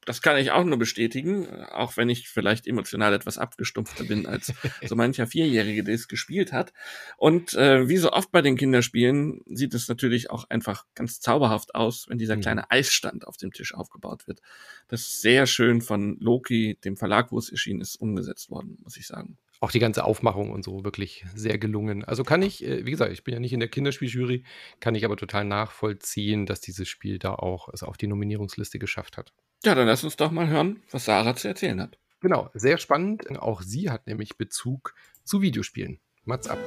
das 0.07 0.21
kann 0.21 0.37
ich 0.37 0.51
auch 0.51 0.63
nur 0.63 0.77
bestätigen, 0.77 1.47
auch 1.65 1.97
wenn 1.97 2.07
ich 2.07 2.29
vielleicht 2.29 2.65
emotional 2.65 3.13
etwas 3.13 3.37
abgestumpfter 3.37 4.05
bin 4.05 4.25
als 4.25 4.53
so 4.85 4.95
mancher 4.95 5.27
Vierjährige, 5.27 5.83
der 5.83 5.95
es 5.95 6.07
gespielt 6.07 6.53
hat. 6.53 6.71
Und 7.17 7.53
äh, 7.55 7.89
wie 7.89 7.97
so 7.97 8.13
oft 8.13 8.31
bei 8.31 8.41
den 8.41 8.55
Kinderspielen 8.55 9.41
sieht 9.47 9.73
es 9.73 9.89
natürlich 9.89 10.31
auch 10.31 10.49
einfach 10.49 10.85
ganz 10.95 11.19
zauberhaft 11.19 11.75
aus, 11.75 12.05
wenn 12.07 12.17
dieser 12.17 12.37
mhm. 12.37 12.41
kleine 12.41 12.71
Eisstand 12.71 13.27
auf 13.27 13.35
dem 13.35 13.51
Tisch 13.51 13.73
aufgebaut 13.73 14.29
wird. 14.29 14.39
Das 14.87 15.01
ist 15.01 15.21
sehr 15.21 15.45
schön 15.45 15.81
von 15.81 16.17
Loki, 16.21 16.79
dem 16.85 16.95
Verlag, 16.95 17.33
wo 17.33 17.37
es 17.37 17.49
erschienen 17.49 17.81
ist, 17.81 17.97
umgesetzt 17.97 18.49
worden, 18.49 18.77
muss 18.81 18.95
ich 18.95 19.07
sagen 19.07 19.37
auch 19.59 19.71
die 19.71 19.79
ganze 19.79 20.03
Aufmachung 20.03 20.51
und 20.51 20.63
so 20.63 20.83
wirklich 20.83 21.25
sehr 21.33 21.57
gelungen. 21.57 22.03
Also 22.03 22.23
kann 22.23 22.43
ich, 22.43 22.63
äh, 22.63 22.85
wie 22.85 22.91
gesagt, 22.91 23.11
ich 23.11 23.23
bin 23.23 23.33
ja 23.33 23.39
nicht 23.39 23.53
in 23.53 23.59
der 23.59 23.69
Kinderspieljury, 23.69 24.43
kann 24.79 24.93
ich 24.93 25.03
aber 25.03 25.17
total 25.17 25.45
nachvollziehen, 25.45 26.45
dass 26.45 26.61
dieses 26.61 26.87
Spiel 26.87 27.17
da 27.17 27.33
auch 27.33 27.67
es 27.73 27.81
auf 27.81 27.97
die 27.97 28.05
Nominierungsliste 28.05 28.77
geschafft 28.77 29.17
hat. 29.17 29.33
Ja, 29.63 29.75
dann 29.75 29.87
lass 29.87 30.03
uns 30.03 30.15
doch 30.15 30.31
mal 30.31 30.47
hören, 30.47 30.81
was 30.91 31.05
Sarah 31.05 31.35
zu 31.35 31.47
erzählen 31.47 31.81
hat. 31.81 31.97
Genau, 32.21 32.49
sehr 32.53 32.77
spannend. 32.77 33.27
Auch 33.39 33.61
sie 33.61 33.89
hat 33.89 34.07
nämlich 34.07 34.37
Bezug 34.37 34.93
zu 35.23 35.41
Videospielen. 35.41 35.99
Mats 36.25 36.47
ab. 36.47 36.59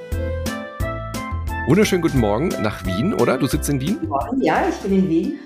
Wunderschönen 1.66 2.03
guten 2.03 2.18
Morgen 2.18 2.49
nach 2.49 2.84
Wien, 2.84 3.14
oder? 3.14 3.38
Du 3.38 3.47
sitzt 3.47 3.68
in 3.68 3.80
Wien? 3.80 3.95
Guten 3.95 4.09
Morgen, 4.09 4.43
ja, 4.43 4.68
ich 4.68 4.76
bin 4.76 4.93
in 4.93 5.09
Wien. 5.09 5.38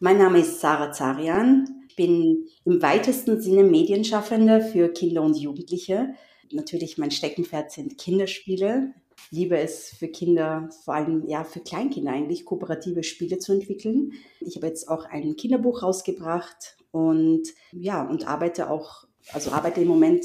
Mein 0.00 0.18
Name 0.18 0.40
ist 0.40 0.60
Sarah 0.60 0.92
Zarian. 0.92 1.86
Ich 1.88 1.96
bin 1.96 2.46
im 2.64 2.82
weitesten 2.82 3.40
Sinne 3.40 3.64
Medienschaffende 3.64 4.60
für 4.60 4.88
Kinder 4.92 5.22
und 5.22 5.36
Jugendliche 5.36 6.14
natürlich 6.52 6.98
mein 6.98 7.10
Steckenpferd 7.10 7.70
sind 7.70 7.98
Kinderspiele. 7.98 8.94
Ich 9.16 9.38
liebe 9.38 9.58
es 9.58 9.90
für 9.90 10.08
Kinder, 10.08 10.68
vor 10.84 10.94
allem 10.94 11.26
ja 11.28 11.44
für 11.44 11.60
Kleinkinder 11.60 12.12
eigentlich, 12.12 12.44
kooperative 12.44 13.02
Spiele 13.02 13.38
zu 13.38 13.52
entwickeln. 13.52 14.12
Ich 14.40 14.56
habe 14.56 14.66
jetzt 14.66 14.88
auch 14.88 15.04
ein 15.04 15.36
Kinderbuch 15.36 15.82
rausgebracht 15.82 16.76
und 16.90 17.42
ja, 17.72 18.02
und 18.02 18.26
arbeite 18.26 18.70
auch, 18.70 19.04
also 19.32 19.52
arbeite 19.52 19.80
im 19.80 19.88
Moment 19.88 20.24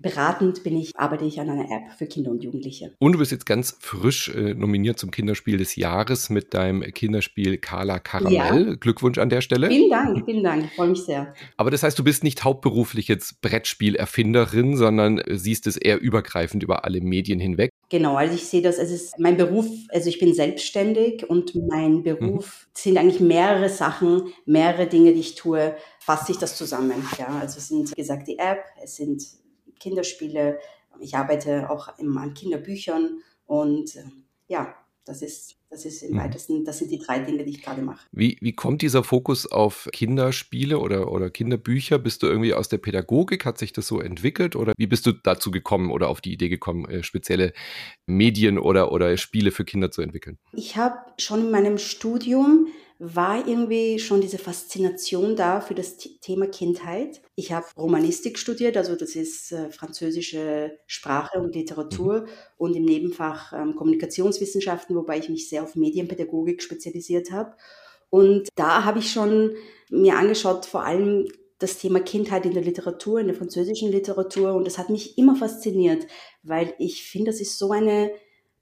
beratend 0.00 0.62
bin 0.64 0.76
ich, 0.78 0.96
arbeite 0.96 1.24
ich 1.24 1.40
an 1.40 1.50
einer 1.50 1.64
App 1.64 1.92
für 1.98 2.06
Kinder 2.06 2.30
und 2.30 2.42
Jugendliche. 2.42 2.92
Und 2.98 3.12
du 3.12 3.18
bist 3.18 3.32
jetzt 3.32 3.46
ganz 3.46 3.76
frisch 3.80 4.28
äh, 4.28 4.54
nominiert 4.54 4.98
zum 4.98 5.10
Kinderspiel 5.10 5.58
des 5.58 5.76
Jahres 5.76 6.30
mit 6.30 6.54
deinem 6.54 6.82
Kinderspiel 6.82 7.58
Carla 7.58 7.98
Karamell. 7.98 8.68
Ja. 8.68 8.74
Glückwunsch 8.74 9.18
an 9.18 9.28
der 9.28 9.40
Stelle. 9.40 9.68
Vielen 9.68 9.90
Dank, 9.90 10.24
vielen 10.24 10.44
Dank, 10.44 10.64
ich 10.64 10.72
freue 10.72 10.88
mich 10.88 11.02
sehr. 11.02 11.34
Aber 11.56 11.70
das 11.70 11.82
heißt, 11.82 11.98
du 11.98 12.04
bist 12.04 12.24
nicht 12.24 12.44
hauptberuflich 12.44 13.08
jetzt 13.08 13.40
Brettspielerfinderin, 13.40 14.76
sondern 14.76 15.22
siehst 15.28 15.66
es 15.66 15.76
eher 15.76 16.00
übergreifend 16.00 16.62
über 16.62 16.84
alle 16.84 17.00
Medien 17.00 17.40
hinweg. 17.40 17.70
Genau, 17.90 18.14
also 18.14 18.34
ich 18.34 18.46
sehe 18.46 18.62
das, 18.62 18.78
es 18.78 18.92
ist 18.92 19.18
mein 19.18 19.36
Beruf, 19.36 19.66
also 19.88 20.08
ich 20.08 20.20
bin 20.20 20.32
selbstständig 20.32 21.28
und 21.28 21.54
mein 21.68 22.04
Beruf 22.04 22.66
mhm. 22.66 22.70
sind 22.72 22.98
eigentlich 22.98 23.20
mehrere 23.20 23.68
Sachen, 23.68 24.32
mehrere 24.46 24.86
Dinge, 24.86 25.12
die 25.12 25.20
ich 25.20 25.34
tue, 25.34 25.74
fasst 25.98 26.28
sich 26.28 26.38
das 26.38 26.56
zusammen. 26.56 27.04
Ja, 27.18 27.38
also 27.40 27.58
es 27.58 27.68
sind, 27.68 27.90
wie 27.90 28.00
gesagt, 28.00 28.28
die 28.28 28.38
App, 28.38 28.64
es 28.82 28.96
sind 28.96 29.22
Kinderspiele. 29.80 30.60
Ich 31.00 31.16
arbeite 31.16 31.70
auch 31.70 31.88
an 31.98 32.34
Kinderbüchern 32.34 33.22
und 33.46 33.96
äh, 33.96 34.04
ja, 34.48 34.74
das 35.04 35.22
ist, 35.22 35.56
das 35.70 35.84
ist 35.84 36.02
im 36.02 36.14
mhm. 36.14 36.18
weitesten, 36.18 36.64
das 36.64 36.78
sind 36.78 36.90
die 36.90 36.98
drei 36.98 37.18
Dinge, 37.20 37.44
die 37.44 37.50
ich 37.50 37.62
gerade 37.62 37.82
mache. 37.82 38.06
Wie, 38.12 38.36
wie 38.40 38.52
kommt 38.52 38.82
dieser 38.82 39.02
Fokus 39.02 39.50
auf 39.50 39.88
Kinderspiele 39.92 40.78
oder, 40.78 41.10
oder 41.10 41.30
Kinderbücher? 41.30 41.98
Bist 41.98 42.22
du 42.22 42.26
irgendwie 42.26 42.54
aus 42.54 42.68
der 42.68 42.78
Pädagogik? 42.78 43.44
Hat 43.44 43.58
sich 43.58 43.72
das 43.72 43.86
so 43.86 44.00
entwickelt? 44.00 44.54
Oder 44.54 44.72
wie 44.76 44.86
bist 44.86 45.06
du 45.06 45.12
dazu 45.12 45.50
gekommen 45.50 45.90
oder 45.90 46.08
auf 46.08 46.20
die 46.20 46.32
Idee 46.32 46.48
gekommen, 46.48 46.88
äh, 46.88 47.02
spezielle 47.02 47.52
Medien 48.06 48.58
oder, 48.58 48.92
oder 48.92 49.16
Spiele 49.16 49.50
für 49.50 49.64
Kinder 49.64 49.90
zu 49.90 50.02
entwickeln? 50.02 50.38
Ich 50.52 50.76
habe 50.76 50.96
schon 51.18 51.40
in 51.40 51.50
meinem 51.50 51.78
Studium 51.78 52.68
war 53.02 53.48
irgendwie 53.48 53.98
schon 53.98 54.20
diese 54.20 54.36
Faszination 54.36 55.34
da 55.34 55.62
für 55.62 55.74
das 55.74 55.96
Thema 55.96 56.46
Kindheit. 56.46 57.22
Ich 57.34 57.50
habe 57.50 57.64
Romanistik 57.74 58.38
studiert, 58.38 58.76
also 58.76 58.94
das 58.94 59.16
ist 59.16 59.52
äh, 59.52 59.70
französische 59.70 60.78
Sprache 60.86 61.40
und 61.40 61.54
Literatur 61.54 62.20
mhm. 62.20 62.28
und 62.58 62.76
im 62.76 62.84
Nebenfach 62.84 63.54
ähm, 63.54 63.74
Kommunikationswissenschaften, 63.74 64.94
wobei 64.94 65.18
ich 65.18 65.30
mich 65.30 65.48
sehr 65.48 65.62
auf 65.62 65.76
Medienpädagogik 65.76 66.62
spezialisiert 66.62 67.32
habe. 67.32 67.56
Und 68.10 68.48
da 68.54 68.84
habe 68.84 68.98
ich 68.98 69.10
schon 69.10 69.52
mir 69.88 70.16
angeschaut, 70.16 70.66
vor 70.66 70.84
allem 70.84 71.26
das 71.58 71.78
Thema 71.78 72.00
Kindheit 72.00 72.44
in 72.44 72.52
der 72.52 72.62
Literatur, 72.62 73.20
in 73.20 73.28
der 73.28 73.36
französischen 73.36 73.90
Literatur. 73.90 74.52
Und 74.52 74.66
das 74.66 74.76
hat 74.76 74.90
mich 74.90 75.16
immer 75.16 75.36
fasziniert, 75.36 76.06
weil 76.42 76.74
ich 76.78 77.04
finde, 77.04 77.30
das 77.30 77.40
ist 77.40 77.58
so 77.58 77.70
eine 77.70 78.10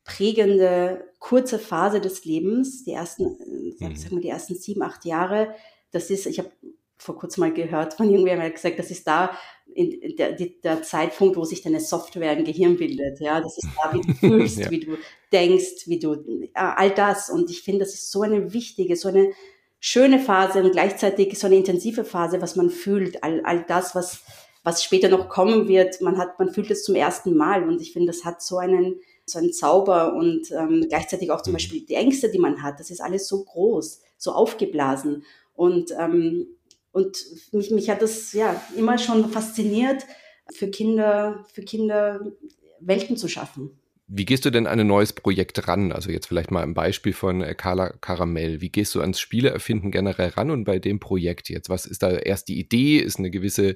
prägende, 0.05 1.08
kurze 1.19 1.59
Phase 1.59 2.01
des 2.01 2.25
Lebens, 2.25 2.85
die 2.85 2.93
ersten, 2.93 3.37
äh, 3.81 3.89
mhm. 3.89 3.97
sag 3.97 4.13
mal, 4.13 4.21
die 4.21 4.29
ersten 4.29 4.55
sieben, 4.55 4.83
acht 4.83 5.05
Jahre. 5.05 5.55
Das 5.91 6.11
ist, 6.11 6.27
ich 6.27 6.39
habe 6.39 6.51
vor 6.97 7.17
kurzem 7.17 7.43
mal 7.43 7.53
gehört 7.53 7.95
von 7.95 8.11
irgendwer 8.11 8.43
hat 8.43 8.55
gesagt, 8.55 8.79
das 8.79 8.91
ist 8.91 9.07
da 9.07 9.31
in 9.73 10.17
der, 10.17 10.33
der, 10.33 10.83
Zeitpunkt, 10.83 11.37
wo 11.37 11.45
sich 11.45 11.63
deine 11.63 11.79
Software 11.79 12.37
im 12.37 12.45
Gehirn 12.45 12.77
bildet. 12.77 13.21
Ja, 13.21 13.41
das 13.41 13.57
ist 13.57 13.69
da, 13.77 13.93
wie 13.93 14.01
du 14.01 14.15
fühlst, 14.15 14.59
ja. 14.59 14.71
wie 14.71 14.81
du 14.81 14.97
denkst, 15.33 15.87
wie 15.87 16.01
du 16.01 16.17
all 16.55 16.91
das. 16.91 17.31
Und 17.31 17.51
ich 17.51 17.63
finde, 17.63 17.81
das 17.81 17.95
ist 17.95 18.11
so 18.11 18.23
eine 18.23 18.53
wichtige, 18.53 18.97
so 18.97 19.09
eine 19.09 19.31
schöne 19.79 20.19
Phase 20.19 20.63
und 20.65 20.73
gleichzeitig 20.73 21.39
so 21.39 21.47
eine 21.47 21.57
intensive 21.57 22.05
Phase, 22.05 22.43
was 22.43 22.57
man 22.57 22.71
fühlt, 22.71 23.23
all, 23.23 23.43
all 23.45 23.65
das, 23.69 23.95
was 23.95 24.25
was 24.69 24.85
später 24.85 25.09
noch 25.09 25.29
kommen 25.29 25.69
wird. 25.69 26.01
Man 26.01 26.19
hat, 26.19 26.39
man 26.39 26.53
fühlt 26.53 26.71
es 26.71 26.85
zum 26.85 26.95
ersten 26.95 27.37
Mal 27.37 27.67
und 27.67 27.81
ich 27.81 27.93
finde, 27.93 28.09
das 28.09 28.25
hat 28.25 28.43
so 28.43 28.59
einen 28.59 29.01
so 29.31 29.39
ein 29.39 29.53
Zauber 29.53 30.15
und 30.15 30.51
ähm, 30.51 30.87
gleichzeitig 30.89 31.31
auch 31.31 31.43
zum 31.43 31.53
mhm. 31.53 31.57
Beispiel 31.57 31.87
die 31.87 31.95
Ängste, 31.95 32.31
die 32.31 32.39
man 32.39 32.63
hat, 32.63 32.81
das 32.81 32.91
ist 32.91 33.01
alles 33.01 33.29
so 33.29 33.45
groß, 33.45 34.01
so 34.17 34.33
aufgeblasen. 34.33 35.25
Und, 35.55 35.93
ähm, 35.99 36.47
und 36.93 37.19
mich, 37.53 37.71
mich 37.71 37.91
hat 37.91 38.03
das 38.03 38.33
ja 38.33 38.61
immer 38.77 38.99
schon 38.99 39.31
fasziniert, 39.31 40.05
für 40.53 40.69
Kinder, 40.69 41.45
für 41.53 41.63
Kinder 41.63 42.33
Welten 42.81 43.17
zu 43.17 43.29
schaffen. 43.29 43.79
Wie 44.11 44.25
gehst 44.25 44.47
du 44.47 44.51
denn 44.51 44.67
an 44.67 44.81
ein 44.81 44.87
neues 44.87 45.13
Projekt 45.13 45.69
ran? 45.69 45.93
Also 45.93 46.11
jetzt 46.11 46.27
vielleicht 46.27 46.51
mal 46.51 46.63
ein 46.63 46.73
Beispiel 46.73 47.13
von 47.13 47.43
äh, 47.43 47.55
Carla 47.55 47.91
Karamell. 48.01 48.63
Wie 48.63 48.71
gehst 48.71 48.95
du 48.95 49.03
ans 49.03 49.21
Spieleerfinden 49.21 49.91
generell 49.91 50.31
ran 50.31 50.51
und 50.51 50.65
bei 50.65 50.79
dem 50.79 50.99
Projekt 50.99 51.51
jetzt? 51.51 51.69
Was 51.69 51.85
ist 51.85 52.03
da 52.03 52.13
erst 52.13 52.49
die 52.49 52.59
Idee? 52.59 52.97
Ist 52.97 53.19
eine 53.19 53.31
gewisse 53.31 53.75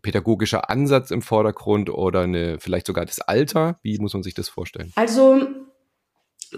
pädagogischer 0.00 0.70
Ansatz 0.70 1.10
im 1.10 1.20
Vordergrund 1.20 1.90
oder 1.90 2.20
eine, 2.20 2.60
vielleicht 2.60 2.86
sogar 2.86 3.04
das 3.04 3.18
Alter? 3.18 3.80
Wie 3.82 3.98
muss 3.98 4.14
man 4.14 4.22
sich 4.22 4.34
das 4.34 4.48
vorstellen? 4.48 4.92
Also 4.94 5.48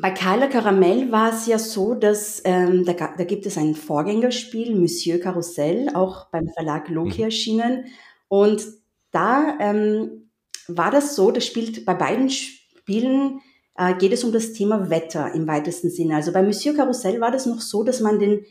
bei 0.03 0.11
Carla 0.11 0.49
Karamell 0.49 1.11
war 1.11 1.33
es 1.33 1.47
ja 1.47 1.59
so, 1.59 1.95
dass 1.95 2.43
ähm, 2.45 2.85
da, 2.85 2.93
da, 2.93 3.25
gibt 3.25 3.47
es 3.47 3.57
ein 3.57 3.75
Vorgängerspiel, 3.75 4.75
Monsieur 4.75 5.19
Carousel, 5.19 5.89
auch 5.95 6.27
beim 6.31 6.49
Verlag 6.49 6.91
Loki 6.91 7.21
mhm. 7.21 7.25
erschienen. 7.25 7.85
Und 8.29 8.67
da 9.13 9.57
ähm, 9.61 10.31
war 10.69 10.91
das 10.91 11.17
so, 11.17 11.31
das 11.31 11.47
spielt 11.47 11.87
bei 11.87 11.95
beiden 11.95 12.29
Spielen 12.29 12.64
Spielen 12.85 13.41
äh, 13.79 13.95
geht 13.95 14.13
es 14.13 14.25
um 14.25 14.33
das 14.33 14.53
Thema 14.53 14.91
Wetter 14.91 15.35
im 15.35 15.47
weitesten 15.47 15.89
Sinne. 15.89 16.17
Also 16.17 16.33
bei 16.33 16.43
Monsieur 16.43 16.77
Carousel 16.77 17.19
war 17.19 17.31
das 17.31 17.47
noch 17.47 17.63
so, 17.63 17.83
dass 17.83 18.01
man 18.01 18.19
den 18.19 18.45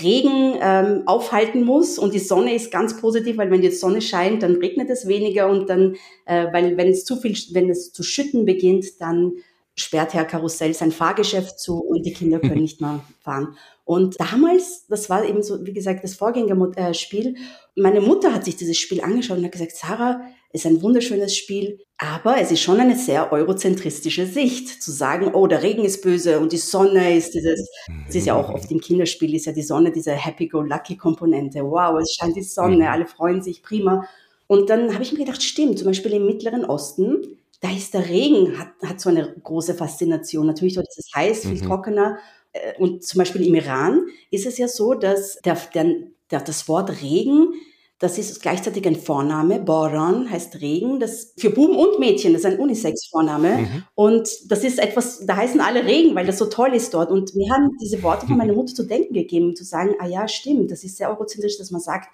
Regen 0.00 0.54
ähm, 0.60 1.02
aufhalten 1.06 1.64
muss 1.64 1.98
und 1.98 2.14
die 2.14 2.20
Sonne 2.20 2.54
ist 2.54 2.70
ganz 2.70 3.00
positiv, 3.00 3.36
weil 3.36 3.50
wenn 3.50 3.62
die 3.62 3.70
Sonne 3.70 4.00
scheint, 4.00 4.44
dann 4.44 4.56
regnet 4.56 4.90
es 4.90 5.08
weniger 5.08 5.48
und 5.48 5.68
dann, 5.68 5.96
äh, 6.26 6.46
weil 6.52 6.76
wenn 6.76 6.88
es 6.88 7.04
zu 7.04 7.16
viel, 7.16 7.36
wenn 7.52 7.68
es 7.68 7.92
zu 7.92 8.04
schütten 8.04 8.44
beginnt, 8.44 9.00
dann 9.00 9.32
sperrt 9.74 10.14
Herr 10.14 10.24
Karussell 10.24 10.74
sein 10.74 10.92
Fahrgeschäft 10.92 11.58
zu 11.58 11.78
und 11.78 12.06
die 12.06 12.12
Kinder 12.12 12.38
können 12.38 12.62
nicht 12.62 12.80
mehr 12.80 13.02
fahren. 13.20 13.56
Und 13.84 14.20
damals, 14.20 14.86
das 14.86 15.10
war 15.10 15.24
eben 15.24 15.42
so, 15.42 15.66
wie 15.66 15.72
gesagt, 15.72 16.04
das 16.04 16.14
Vorgängerspiel. 16.14 17.34
Meine 17.74 18.02
Mutter 18.02 18.32
hat 18.32 18.44
sich 18.44 18.54
dieses 18.54 18.76
Spiel 18.76 19.00
angeschaut 19.00 19.38
und 19.38 19.44
hat 19.44 19.52
gesagt, 19.52 19.72
Sarah, 19.72 20.20
ist 20.52 20.66
ein 20.66 20.82
wunderschönes 20.82 21.36
Spiel, 21.36 21.78
aber 21.98 22.40
es 22.40 22.50
ist 22.50 22.60
schon 22.60 22.80
eine 22.80 22.96
sehr 22.96 23.32
eurozentristische 23.32 24.26
Sicht, 24.26 24.82
zu 24.82 24.90
sagen, 24.92 25.34
oh, 25.34 25.46
der 25.46 25.62
Regen 25.62 25.84
ist 25.84 26.02
böse 26.02 26.38
und 26.40 26.52
die 26.52 26.58
Sonne 26.58 27.16
ist 27.16 27.34
dieses, 27.34 27.68
es 28.08 28.14
ist 28.14 28.26
ja 28.26 28.34
auch 28.34 28.48
oft 28.48 28.70
im 28.70 28.80
Kinderspiel, 28.80 29.34
ist 29.34 29.46
ja 29.46 29.52
die 29.52 29.62
Sonne 29.62 29.92
diese 29.92 30.12
Happy-Go-Lucky-Komponente. 30.12 31.60
Wow, 31.64 32.00
es 32.00 32.14
scheint 32.14 32.36
die 32.36 32.42
Sonne, 32.42 32.76
mhm. 32.76 32.82
alle 32.82 33.06
freuen 33.06 33.42
sich, 33.42 33.62
prima. 33.62 34.08
Und 34.46 34.70
dann 34.70 34.94
habe 34.94 35.02
ich 35.02 35.12
mir 35.12 35.18
gedacht, 35.18 35.42
stimmt, 35.42 35.78
zum 35.78 35.88
Beispiel 35.88 36.12
im 36.12 36.26
Mittleren 36.26 36.64
Osten, 36.64 37.38
da 37.60 37.70
ist 37.70 37.92
der 37.92 38.08
Regen, 38.08 38.58
hat, 38.58 38.68
hat 38.84 39.00
so 39.00 39.10
eine 39.10 39.34
große 39.42 39.74
Faszination. 39.74 40.46
Natürlich 40.46 40.74
dort 40.74 40.88
ist 40.88 40.98
es 40.98 41.14
heiß, 41.14 41.42
viel 41.42 41.62
mhm. 41.62 41.66
trockener. 41.66 42.18
Äh, 42.52 42.74
und 42.78 43.04
zum 43.04 43.18
Beispiel 43.18 43.46
im 43.46 43.54
Iran 43.54 44.06
ist 44.30 44.46
es 44.46 44.56
ja 44.58 44.68
so, 44.68 44.94
dass 44.94 45.38
der, 45.44 45.58
der, 45.74 45.96
der, 46.30 46.40
das 46.40 46.68
Wort 46.68 47.02
Regen 47.02 47.52
das 47.98 48.16
ist 48.16 48.40
gleichzeitig 48.42 48.86
ein 48.86 48.94
Vorname. 48.94 49.58
Boron 49.58 50.30
heißt 50.30 50.60
Regen. 50.60 51.00
Das 51.00 51.32
für 51.36 51.50
Buben 51.50 51.76
und 51.76 51.98
Mädchen, 51.98 52.32
das 52.32 52.42
ist 52.42 52.46
ein 52.46 52.60
Unisex-Vorname. 52.60 53.58
Mhm. 53.58 53.84
Und 53.96 54.28
das 54.48 54.62
ist 54.62 54.78
etwas, 54.78 55.26
da 55.26 55.36
heißen 55.36 55.60
alle 55.60 55.84
Regen, 55.84 56.14
weil 56.14 56.26
das 56.26 56.38
so 56.38 56.46
toll 56.46 56.74
ist 56.74 56.94
dort. 56.94 57.10
Und 57.10 57.34
mir 57.34 57.52
haben 57.52 57.76
diese 57.82 58.00
Worte 58.04 58.26
von 58.26 58.36
meiner 58.36 58.52
Mutter 58.54 58.72
zu 58.72 58.84
denken 58.84 59.14
gegeben, 59.14 59.56
zu 59.56 59.64
sagen, 59.64 59.96
ah 59.98 60.06
ja, 60.06 60.28
stimmt, 60.28 60.70
das 60.70 60.84
ist 60.84 60.96
sehr 60.96 61.10
eurozentrisch, 61.10 61.58
dass 61.58 61.72
man 61.72 61.80
sagt, 61.80 62.08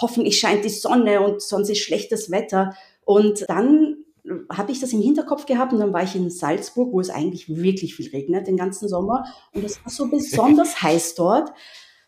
hoffentlich 0.00 0.38
scheint 0.38 0.64
die 0.64 0.68
Sonne 0.68 1.20
und 1.20 1.40
sonst 1.42 1.68
ist 1.68 1.78
schlechtes 1.78 2.32
Wetter. 2.32 2.74
Und 3.04 3.44
dann 3.48 3.98
habe 4.52 4.72
ich 4.72 4.80
das 4.80 4.92
im 4.92 5.00
Hinterkopf 5.00 5.46
gehabt 5.46 5.72
und 5.72 5.78
dann 5.78 5.92
war 5.92 6.02
ich 6.02 6.16
in 6.16 6.28
Salzburg, 6.30 6.92
wo 6.92 7.00
es 7.00 7.10
eigentlich 7.10 7.48
wirklich 7.48 7.94
viel 7.94 8.10
regnet 8.10 8.48
den 8.48 8.56
ganzen 8.56 8.88
Sommer. 8.88 9.24
Und 9.54 9.64
es 9.64 9.82
war 9.84 9.92
so 9.92 10.06
besonders 10.10 10.82
heiß 10.82 11.14
dort 11.14 11.52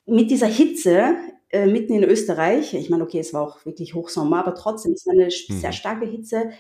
mit 0.07 0.31
dieser 0.31 0.47
Hitze 0.47 1.17
äh, 1.51 1.67
mitten 1.67 1.95
in 1.95 2.05
Österreich. 2.05 2.75
Ich 2.75 2.91
meine, 2.91 3.05
okay, 3.05 3.19
es 3.19 3.33
war 3.33 3.43
auch 3.43 3.65
wirklich 3.65 3.95
Hochsommer, 3.95 4.39
aber 4.39 4.55
trotzdem 4.55 4.95
ist 4.95 5.09
eine 5.09 5.27
mhm. 5.27 5.61
sehr 5.61 5.73
starke 5.73 6.07
Hitze. 6.07 6.51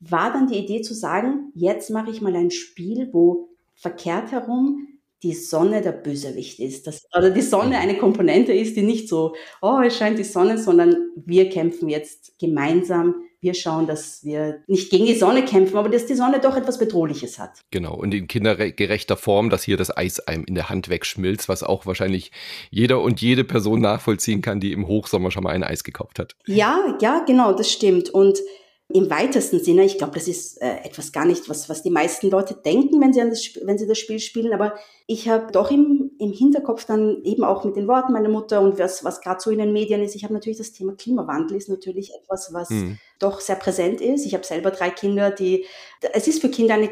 War 0.00 0.32
dann 0.32 0.46
die 0.46 0.58
Idee 0.58 0.80
zu 0.82 0.94
sagen, 0.94 1.52
jetzt 1.54 1.90
mache 1.90 2.10
ich 2.10 2.20
mal 2.20 2.34
ein 2.34 2.50
Spiel, 2.50 3.08
wo 3.12 3.48
verkehrt 3.74 4.32
herum 4.32 4.97
die 5.22 5.34
Sonne 5.34 5.82
der 5.82 5.92
Bösewicht 5.92 6.60
ist. 6.60 6.86
Das, 6.86 7.06
oder 7.16 7.30
die 7.30 7.42
Sonne 7.42 7.78
eine 7.78 7.96
Komponente 7.96 8.52
ist, 8.52 8.76
die 8.76 8.82
nicht 8.82 9.08
so, 9.08 9.34
oh, 9.60 9.80
es 9.84 9.96
scheint 9.96 10.18
die 10.18 10.24
Sonne, 10.24 10.58
sondern 10.58 10.96
wir 11.16 11.48
kämpfen 11.48 11.88
jetzt 11.88 12.38
gemeinsam. 12.38 13.16
Wir 13.40 13.54
schauen, 13.54 13.86
dass 13.86 14.24
wir 14.24 14.62
nicht 14.66 14.90
gegen 14.90 15.06
die 15.06 15.14
Sonne 15.14 15.44
kämpfen, 15.44 15.76
aber 15.76 15.88
dass 15.88 16.06
die 16.06 16.14
Sonne 16.14 16.40
doch 16.40 16.56
etwas 16.56 16.78
Bedrohliches 16.78 17.38
hat. 17.38 17.60
Genau, 17.70 17.94
und 17.94 18.12
in 18.12 18.26
kindergerechter 18.26 19.16
Form, 19.16 19.48
dass 19.48 19.62
hier 19.62 19.76
das 19.76 19.96
Eis 19.96 20.18
einem 20.20 20.44
in 20.44 20.56
der 20.56 20.68
Hand 20.68 20.88
wegschmilzt, 20.88 21.48
was 21.48 21.62
auch 21.62 21.86
wahrscheinlich 21.86 22.32
jeder 22.70 23.00
und 23.00 23.20
jede 23.20 23.44
Person 23.44 23.80
nachvollziehen 23.80 24.42
kann, 24.42 24.58
die 24.58 24.72
im 24.72 24.88
Hochsommer 24.88 25.30
schon 25.30 25.44
mal 25.44 25.50
ein 25.50 25.62
Eis 25.62 25.84
gekauft 25.84 26.18
hat. 26.18 26.34
Ja, 26.46 26.96
ja, 27.00 27.24
genau, 27.24 27.52
das 27.52 27.70
stimmt. 27.70 28.10
Und 28.10 28.40
im 28.90 29.10
weitesten 29.10 29.62
Sinne, 29.62 29.84
ich 29.84 29.98
glaube, 29.98 30.14
das 30.14 30.28
ist 30.28 30.62
äh, 30.62 30.78
etwas 30.82 31.12
gar 31.12 31.26
nicht, 31.26 31.50
was, 31.50 31.68
was 31.68 31.82
die 31.82 31.90
meisten 31.90 32.30
Leute 32.30 32.54
denken, 32.54 32.98
wenn 33.02 33.12
sie, 33.12 33.20
an 33.20 33.28
das, 33.28 33.44
wenn 33.62 33.76
sie 33.76 33.86
das 33.86 33.98
Spiel 33.98 34.18
spielen, 34.18 34.54
aber 34.54 34.76
ich 35.06 35.28
habe 35.28 35.52
doch 35.52 35.70
im, 35.70 36.12
im 36.18 36.32
Hinterkopf 36.32 36.86
dann 36.86 37.22
eben 37.22 37.44
auch 37.44 37.64
mit 37.64 37.76
den 37.76 37.86
Worten 37.86 38.14
meiner 38.14 38.30
Mutter 38.30 38.62
und 38.62 38.78
was, 38.78 39.04
was 39.04 39.20
gerade 39.20 39.42
so 39.42 39.50
in 39.50 39.58
den 39.58 39.74
Medien 39.74 40.02
ist, 40.02 40.14
ich 40.14 40.24
habe 40.24 40.32
natürlich 40.32 40.56
das 40.56 40.72
Thema 40.72 40.94
Klimawandel 40.94 41.58
ist 41.58 41.68
natürlich 41.68 42.14
etwas, 42.14 42.54
was 42.54 42.70
mhm. 42.70 42.98
doch 43.18 43.40
sehr 43.40 43.56
präsent 43.56 44.00
ist. 44.00 44.24
Ich 44.24 44.32
habe 44.32 44.46
selber 44.46 44.70
drei 44.70 44.88
Kinder, 44.88 45.30
die, 45.30 45.66
es 46.14 46.26
ist 46.26 46.40
für 46.40 46.48
Kinder, 46.48 46.74
eine, 46.74 46.88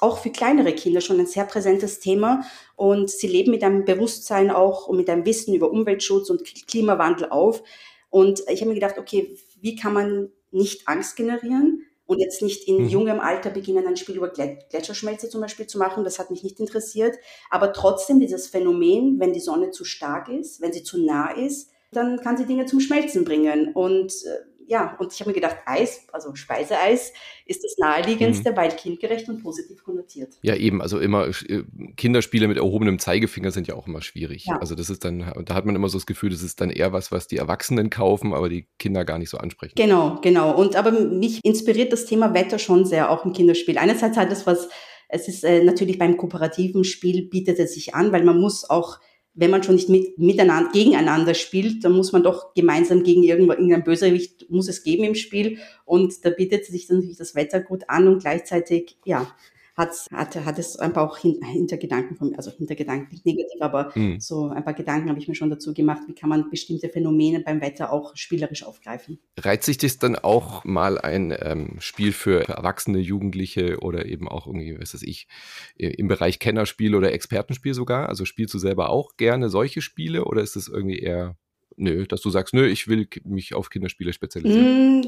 auch 0.00 0.18
für 0.18 0.30
kleinere 0.30 0.72
Kinder 0.72 1.00
schon 1.00 1.20
ein 1.20 1.26
sehr 1.26 1.44
präsentes 1.44 2.00
Thema 2.00 2.42
und 2.74 3.10
sie 3.10 3.28
leben 3.28 3.52
mit 3.52 3.62
einem 3.62 3.84
Bewusstsein 3.84 4.50
auch 4.50 4.88
und 4.88 4.96
mit 4.96 5.08
einem 5.08 5.24
Wissen 5.24 5.54
über 5.54 5.70
Umweltschutz 5.70 6.30
und 6.30 6.42
Klimawandel 6.66 7.30
auf. 7.30 7.62
Und 8.10 8.42
ich 8.48 8.60
habe 8.60 8.70
mir 8.70 8.74
gedacht, 8.74 8.98
okay, 8.98 9.36
wie 9.60 9.76
kann 9.76 9.92
man 9.92 10.32
nicht 10.50 10.88
Angst 10.88 11.16
generieren 11.16 11.84
und 12.08 12.20
jetzt 12.20 12.40
nicht 12.40 12.66
in 12.66 12.84
mhm. 12.84 12.88
jungem 12.88 13.20
Alter 13.20 13.50
beginnen, 13.50 13.86
ein 13.86 13.98
Spiel 13.98 14.16
über 14.16 14.30
Gletscherschmelze 14.30 15.28
zum 15.28 15.42
Beispiel 15.42 15.66
zu 15.66 15.78
machen. 15.78 16.04
Das 16.04 16.18
hat 16.18 16.30
mich 16.30 16.42
nicht 16.42 16.58
interessiert. 16.58 17.16
Aber 17.50 17.74
trotzdem 17.74 18.18
dieses 18.18 18.46
Phänomen, 18.48 19.20
wenn 19.20 19.34
die 19.34 19.40
Sonne 19.40 19.70
zu 19.70 19.84
stark 19.84 20.28
ist, 20.30 20.62
wenn 20.62 20.72
sie 20.72 20.82
zu 20.82 21.04
nah 21.04 21.30
ist, 21.30 21.70
dann 21.92 22.18
kann 22.20 22.38
sie 22.38 22.46
Dinge 22.46 22.64
zum 22.64 22.80
Schmelzen 22.80 23.24
bringen. 23.24 23.72
Und 23.74 24.12
äh, 24.24 24.47
ja, 24.68 24.96
und 24.98 25.12
ich 25.12 25.20
habe 25.20 25.30
mir 25.30 25.34
gedacht, 25.34 25.56
Eis, 25.64 26.06
also 26.12 26.34
Speiseeis, 26.34 27.12
ist 27.46 27.64
das 27.64 27.76
naheliegendste, 27.78 28.52
mhm. 28.52 28.56
weil 28.56 28.70
kindgerecht 28.70 29.28
und 29.28 29.42
positiv 29.42 29.82
konnotiert. 29.82 30.34
Ja, 30.42 30.54
eben, 30.54 30.82
also 30.82 30.98
immer 30.98 31.26
äh, 31.26 31.62
Kinderspiele 31.96 32.46
mit 32.46 32.58
erhobenem 32.58 32.98
Zeigefinger 32.98 33.50
sind 33.50 33.66
ja 33.66 33.74
auch 33.74 33.86
immer 33.86 34.02
schwierig. 34.02 34.44
Ja. 34.44 34.58
Also 34.58 34.74
das 34.74 34.90
ist 34.90 35.04
dann, 35.04 35.32
da 35.44 35.54
hat 35.54 35.64
man 35.64 35.74
immer 35.74 35.88
so 35.88 35.96
das 35.96 36.04
Gefühl, 36.04 36.30
das 36.30 36.42
ist 36.42 36.60
dann 36.60 36.68
eher 36.68 36.92
was, 36.92 37.10
was 37.10 37.26
die 37.26 37.38
Erwachsenen 37.38 37.88
kaufen, 37.88 38.34
aber 38.34 38.50
die 38.50 38.66
Kinder 38.78 39.06
gar 39.06 39.18
nicht 39.18 39.30
so 39.30 39.38
ansprechen. 39.38 39.74
Genau, 39.76 40.18
genau. 40.20 40.54
Und 40.54 40.76
aber 40.76 40.92
mich 40.92 41.42
inspiriert 41.44 41.92
das 41.92 42.04
Thema 42.04 42.34
Wetter 42.34 42.58
schon 42.58 42.84
sehr, 42.84 43.10
auch 43.10 43.24
im 43.24 43.32
Kinderspiel. 43.32 43.78
Einerseits 43.78 44.18
hat 44.18 44.30
es 44.30 44.46
was, 44.46 44.68
es 45.08 45.28
ist 45.28 45.44
äh, 45.44 45.64
natürlich 45.64 45.98
beim 45.98 46.18
kooperativen 46.18 46.84
Spiel 46.84 47.22
bietet 47.28 47.58
es 47.58 47.72
sich 47.72 47.94
an, 47.94 48.12
weil 48.12 48.24
man 48.24 48.38
muss 48.38 48.68
auch 48.68 48.98
wenn 49.38 49.52
man 49.52 49.62
schon 49.62 49.76
nicht 49.76 49.88
mit, 49.88 50.18
miteinander, 50.18 50.70
gegeneinander 50.72 51.32
spielt, 51.32 51.84
dann 51.84 51.92
muss 51.92 52.10
man 52.10 52.24
doch 52.24 52.54
gemeinsam 52.54 53.04
gegen 53.04 53.22
irgendein 53.22 53.84
Bösewicht, 53.84 54.50
muss 54.50 54.68
es 54.68 54.82
geben 54.82 55.04
im 55.04 55.14
Spiel. 55.14 55.58
Und 55.84 56.24
da 56.24 56.30
bietet 56.30 56.64
sich 56.64 56.88
natürlich 56.88 57.18
das 57.18 57.36
Wetter 57.36 57.60
gut 57.60 57.84
an 57.86 58.08
und 58.08 58.18
gleichzeitig, 58.18 58.96
ja, 59.04 59.32
hat, 59.78 59.94
hat, 60.12 60.36
hat 60.44 60.58
es 60.58 60.76
ein 60.76 60.92
paar 60.92 61.08
auch 61.08 61.18
Hintergedanken 61.18 62.16
von 62.16 62.30
mir, 62.30 62.36
also 62.36 62.50
Hintergedanken 62.50 63.08
nicht 63.12 63.24
negativ, 63.24 63.60
aber 63.60 63.92
mhm. 63.94 64.20
so 64.20 64.48
ein 64.48 64.64
paar 64.64 64.74
Gedanken 64.74 65.08
habe 65.08 65.18
ich 65.18 65.28
mir 65.28 65.34
schon 65.34 65.50
dazu 65.50 65.72
gemacht, 65.72 66.02
wie 66.06 66.14
kann 66.14 66.28
man 66.28 66.50
bestimmte 66.50 66.88
Phänomene 66.88 67.40
beim 67.40 67.60
Wetter 67.60 67.92
auch 67.92 68.16
spielerisch 68.16 68.64
aufgreifen. 68.64 69.18
Reizt 69.38 69.66
sich 69.66 69.78
das 69.78 69.98
dann 69.98 70.16
auch 70.16 70.64
mal 70.64 70.98
ein 70.98 71.34
ähm, 71.40 71.76
Spiel 71.78 72.12
für 72.12 72.48
Erwachsene, 72.48 72.98
Jugendliche 72.98 73.78
oder 73.80 74.06
eben 74.06 74.28
auch 74.28 74.46
irgendwie, 74.46 74.78
was 74.78 74.94
weiß 74.94 75.02
ich, 75.02 75.28
im 75.76 76.08
Bereich 76.08 76.40
Kennerspiel 76.40 76.94
oder 76.94 77.12
Expertenspiel 77.12 77.72
sogar? 77.72 78.08
Also 78.08 78.24
spielst 78.24 78.52
du 78.54 78.58
selber 78.58 78.90
auch 78.90 79.16
gerne 79.16 79.48
solche 79.48 79.80
Spiele 79.80 80.24
oder 80.24 80.42
ist 80.42 80.56
es 80.56 80.68
irgendwie 80.68 80.98
eher 80.98 81.36
nö, 81.76 82.06
dass 82.06 82.20
du 82.20 82.30
sagst, 82.30 82.52
nö, 82.52 82.66
ich 82.66 82.88
will 82.88 83.08
mich 83.24 83.54
auf 83.54 83.70
Kinderspiele 83.70 84.12
spezialisieren? 84.12 85.00
Mm, 85.00 85.04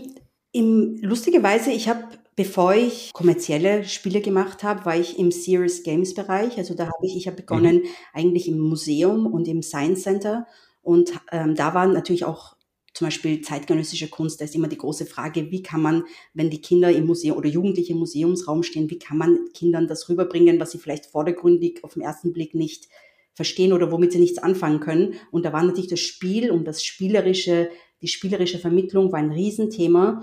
im, 0.53 0.99
lustigerweise, 1.03 1.71
ich 1.71 1.89
habe, 1.89 2.05
bevor 2.37 2.75
ich 2.75 3.13
kommerzielle 3.13 3.85
Spiele 3.85 4.21
gemacht 4.21 4.63
habe, 4.63 4.85
war 4.85 4.97
ich 4.97 5.19
im 5.19 5.31
Serious 5.31 5.83
Games 5.83 6.15
Bereich. 6.15 6.59
Also 6.59 6.75
da 6.75 6.87
habe 6.87 7.07
ich, 7.07 7.17
ich 7.17 7.27
habe 7.27 7.37
begonnen 7.37 7.77
mhm. 7.77 7.89
eigentlich 8.13 8.49
im 8.49 8.59
Museum 8.59 9.27
und 9.27 9.49
im 9.49 9.63
Science 9.63 10.03
Center. 10.03 10.47
Und 10.83 11.13
ähm, 11.33 11.55
da 11.55 11.75
waren 11.75 11.93
natürlich 11.93 12.25
auch 12.25 12.57
zum 12.93 13.07
Beispiel 13.07 13.41
zeitgenössische 13.41 14.09
Kunst, 14.09 14.41
da 14.41 14.45
ist 14.45 14.57
immer 14.57 14.67
die 14.67 14.77
große 14.77 15.07
Frage, 15.07 15.53
wie 15.53 15.63
kann 15.63 15.81
man, 15.81 16.05
wenn 16.35 16.51
die 16.51 16.61
Kinder 16.61 16.91
im 16.91 17.07
Museum 17.07 17.37
oder 17.37 17.49
Jugendliche 17.49 17.93
im 17.93 18.01
Museumsraum 18.01 18.65
stehen, 18.65 18.91
wie 18.91 18.99
kann 18.99 19.17
man 19.17 19.39
Kindern 19.55 19.87
das 19.87 20.09
rüberbringen, 20.09 20.59
was 20.59 20.73
sie 20.73 20.79
vielleicht 20.79 21.07
vordergründig 21.07 21.85
auf 21.85 21.95
den 21.95 22.03
ersten 22.03 22.33
Blick 22.33 22.55
nicht 22.55 22.89
verstehen 23.33 23.73
oder 23.73 23.93
womit 23.93 24.13
sie 24.13 24.19
nichts 24.19 24.39
anfangen 24.39 24.81
können. 24.81 25.15
Und 25.31 25.45
da 25.45 25.53
war 25.53 25.63
natürlich 25.63 25.89
das 25.89 26.01
Spiel 26.01 26.51
und 26.51 26.65
das 26.65 26.83
spielerische 26.83 27.71
die 28.03 28.09
spielerische 28.09 28.59
Vermittlung 28.59 29.13
war 29.13 29.19
ein 29.19 29.31
Riesenthema. 29.31 30.23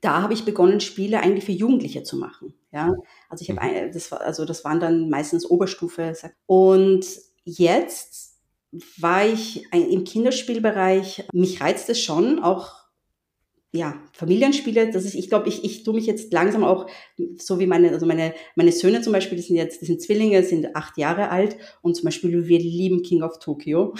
Da 0.00 0.22
habe 0.22 0.34
ich 0.34 0.44
begonnen, 0.44 0.80
Spiele 0.80 1.20
eigentlich 1.20 1.44
für 1.44 1.52
Jugendliche 1.52 2.02
zu 2.02 2.16
machen. 2.16 2.54
Ja, 2.72 2.94
also 3.28 3.42
ich 3.42 3.50
habe, 3.50 3.60
mhm. 3.60 3.92
das 3.92 4.10
war, 4.12 4.20
also 4.20 4.44
das 4.44 4.64
waren 4.64 4.80
dann 4.80 5.08
meistens 5.10 5.48
Oberstufe. 5.48 6.12
Und 6.46 7.06
jetzt 7.44 8.36
war 8.98 9.26
ich 9.26 9.64
im 9.72 10.04
Kinderspielbereich. 10.04 11.28
Mich 11.32 11.60
reizt 11.60 11.88
es 11.88 12.00
schon, 12.00 12.38
auch 12.38 12.78
ja, 13.70 14.02
Familienspiele, 14.12 14.90
das 14.90 15.04
ist, 15.04 15.14
ich 15.14 15.28
glaube, 15.28 15.48
ich, 15.48 15.62
ich 15.62 15.82
tue 15.82 15.94
mich 15.94 16.06
jetzt 16.06 16.32
langsam 16.32 16.64
auch, 16.64 16.86
so 17.36 17.58
wie 17.58 17.66
meine, 17.66 17.90
also 17.90 18.06
meine, 18.06 18.34
meine 18.56 18.72
Söhne 18.72 19.02
zum 19.02 19.12
Beispiel, 19.12 19.36
die 19.36 19.44
sind 19.44 19.56
jetzt, 19.56 19.82
die 19.82 19.86
sind 19.86 20.00
Zwillinge, 20.00 20.42
sind 20.42 20.74
acht 20.74 20.96
Jahre 20.96 21.28
alt 21.30 21.58
und 21.82 21.94
zum 21.94 22.06
Beispiel 22.06 22.48
wir 22.48 22.58
lieben 22.58 23.02
King 23.02 23.22
of 23.22 23.38
Tokyo. 23.38 23.94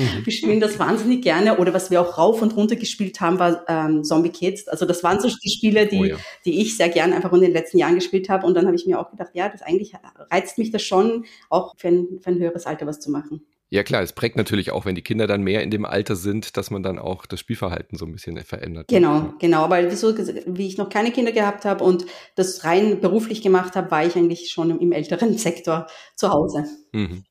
Mhm. 0.00 0.24
Wir 0.24 0.32
spielen 0.32 0.60
das 0.60 0.78
wahnsinnig 0.78 1.22
gerne. 1.22 1.58
Oder 1.58 1.74
was 1.74 1.90
wir 1.90 2.00
auch 2.00 2.16
rauf 2.16 2.42
und 2.42 2.56
runter 2.56 2.76
gespielt 2.76 3.20
haben, 3.20 3.38
war 3.38 3.64
ähm, 3.68 4.02
Zombie 4.04 4.30
Kids. 4.30 4.66
Also 4.68 4.86
das 4.86 5.02
waren 5.04 5.20
so 5.20 5.28
die 5.28 5.50
Spiele, 5.50 5.86
die, 5.86 5.98
oh 5.98 6.04
ja. 6.04 6.16
die 6.44 6.60
ich 6.60 6.76
sehr 6.76 6.88
gerne 6.88 7.14
einfach 7.14 7.32
in 7.32 7.40
den 7.40 7.52
letzten 7.52 7.78
Jahren 7.78 7.94
gespielt 7.94 8.28
habe. 8.28 8.46
Und 8.46 8.54
dann 8.54 8.66
habe 8.66 8.76
ich 8.76 8.86
mir 8.86 8.98
auch 8.98 9.10
gedacht, 9.10 9.30
ja, 9.34 9.48
das 9.48 9.62
eigentlich 9.62 9.92
reizt 10.30 10.58
mich 10.58 10.70
das 10.70 10.82
schon, 10.82 11.24
auch 11.48 11.74
für 11.76 11.88
ein, 11.88 12.20
für 12.20 12.30
ein 12.30 12.38
höheres 12.38 12.66
Alter 12.66 12.86
was 12.86 13.00
zu 13.00 13.10
machen. 13.10 13.42
Ja 13.72 13.84
klar, 13.84 14.02
es 14.02 14.12
prägt 14.12 14.36
natürlich 14.36 14.72
auch, 14.72 14.84
wenn 14.84 14.96
die 14.96 15.02
Kinder 15.02 15.28
dann 15.28 15.42
mehr 15.42 15.62
in 15.62 15.70
dem 15.70 15.84
Alter 15.84 16.16
sind, 16.16 16.56
dass 16.56 16.72
man 16.72 16.82
dann 16.82 16.98
auch 16.98 17.24
das 17.24 17.38
Spielverhalten 17.38 17.96
so 17.96 18.04
ein 18.04 18.10
bisschen 18.10 18.36
verändert. 18.42 18.88
Genau, 18.88 19.32
genau. 19.38 19.62
Aber 19.62 19.88
wieso, 19.88 20.12
wie 20.18 20.66
ich 20.66 20.76
noch 20.76 20.88
keine 20.88 21.12
Kinder 21.12 21.30
gehabt 21.30 21.64
habe 21.64 21.84
und 21.84 22.04
das 22.34 22.64
rein 22.64 23.00
beruflich 23.00 23.42
gemacht 23.42 23.76
habe, 23.76 23.92
war 23.92 24.04
ich 24.04 24.16
eigentlich 24.16 24.50
schon 24.50 24.70
im, 24.70 24.80
im 24.80 24.90
älteren 24.90 25.38
Sektor 25.38 25.86
zu 26.16 26.30
Hause. 26.30 26.64
Mhm. 26.90 27.22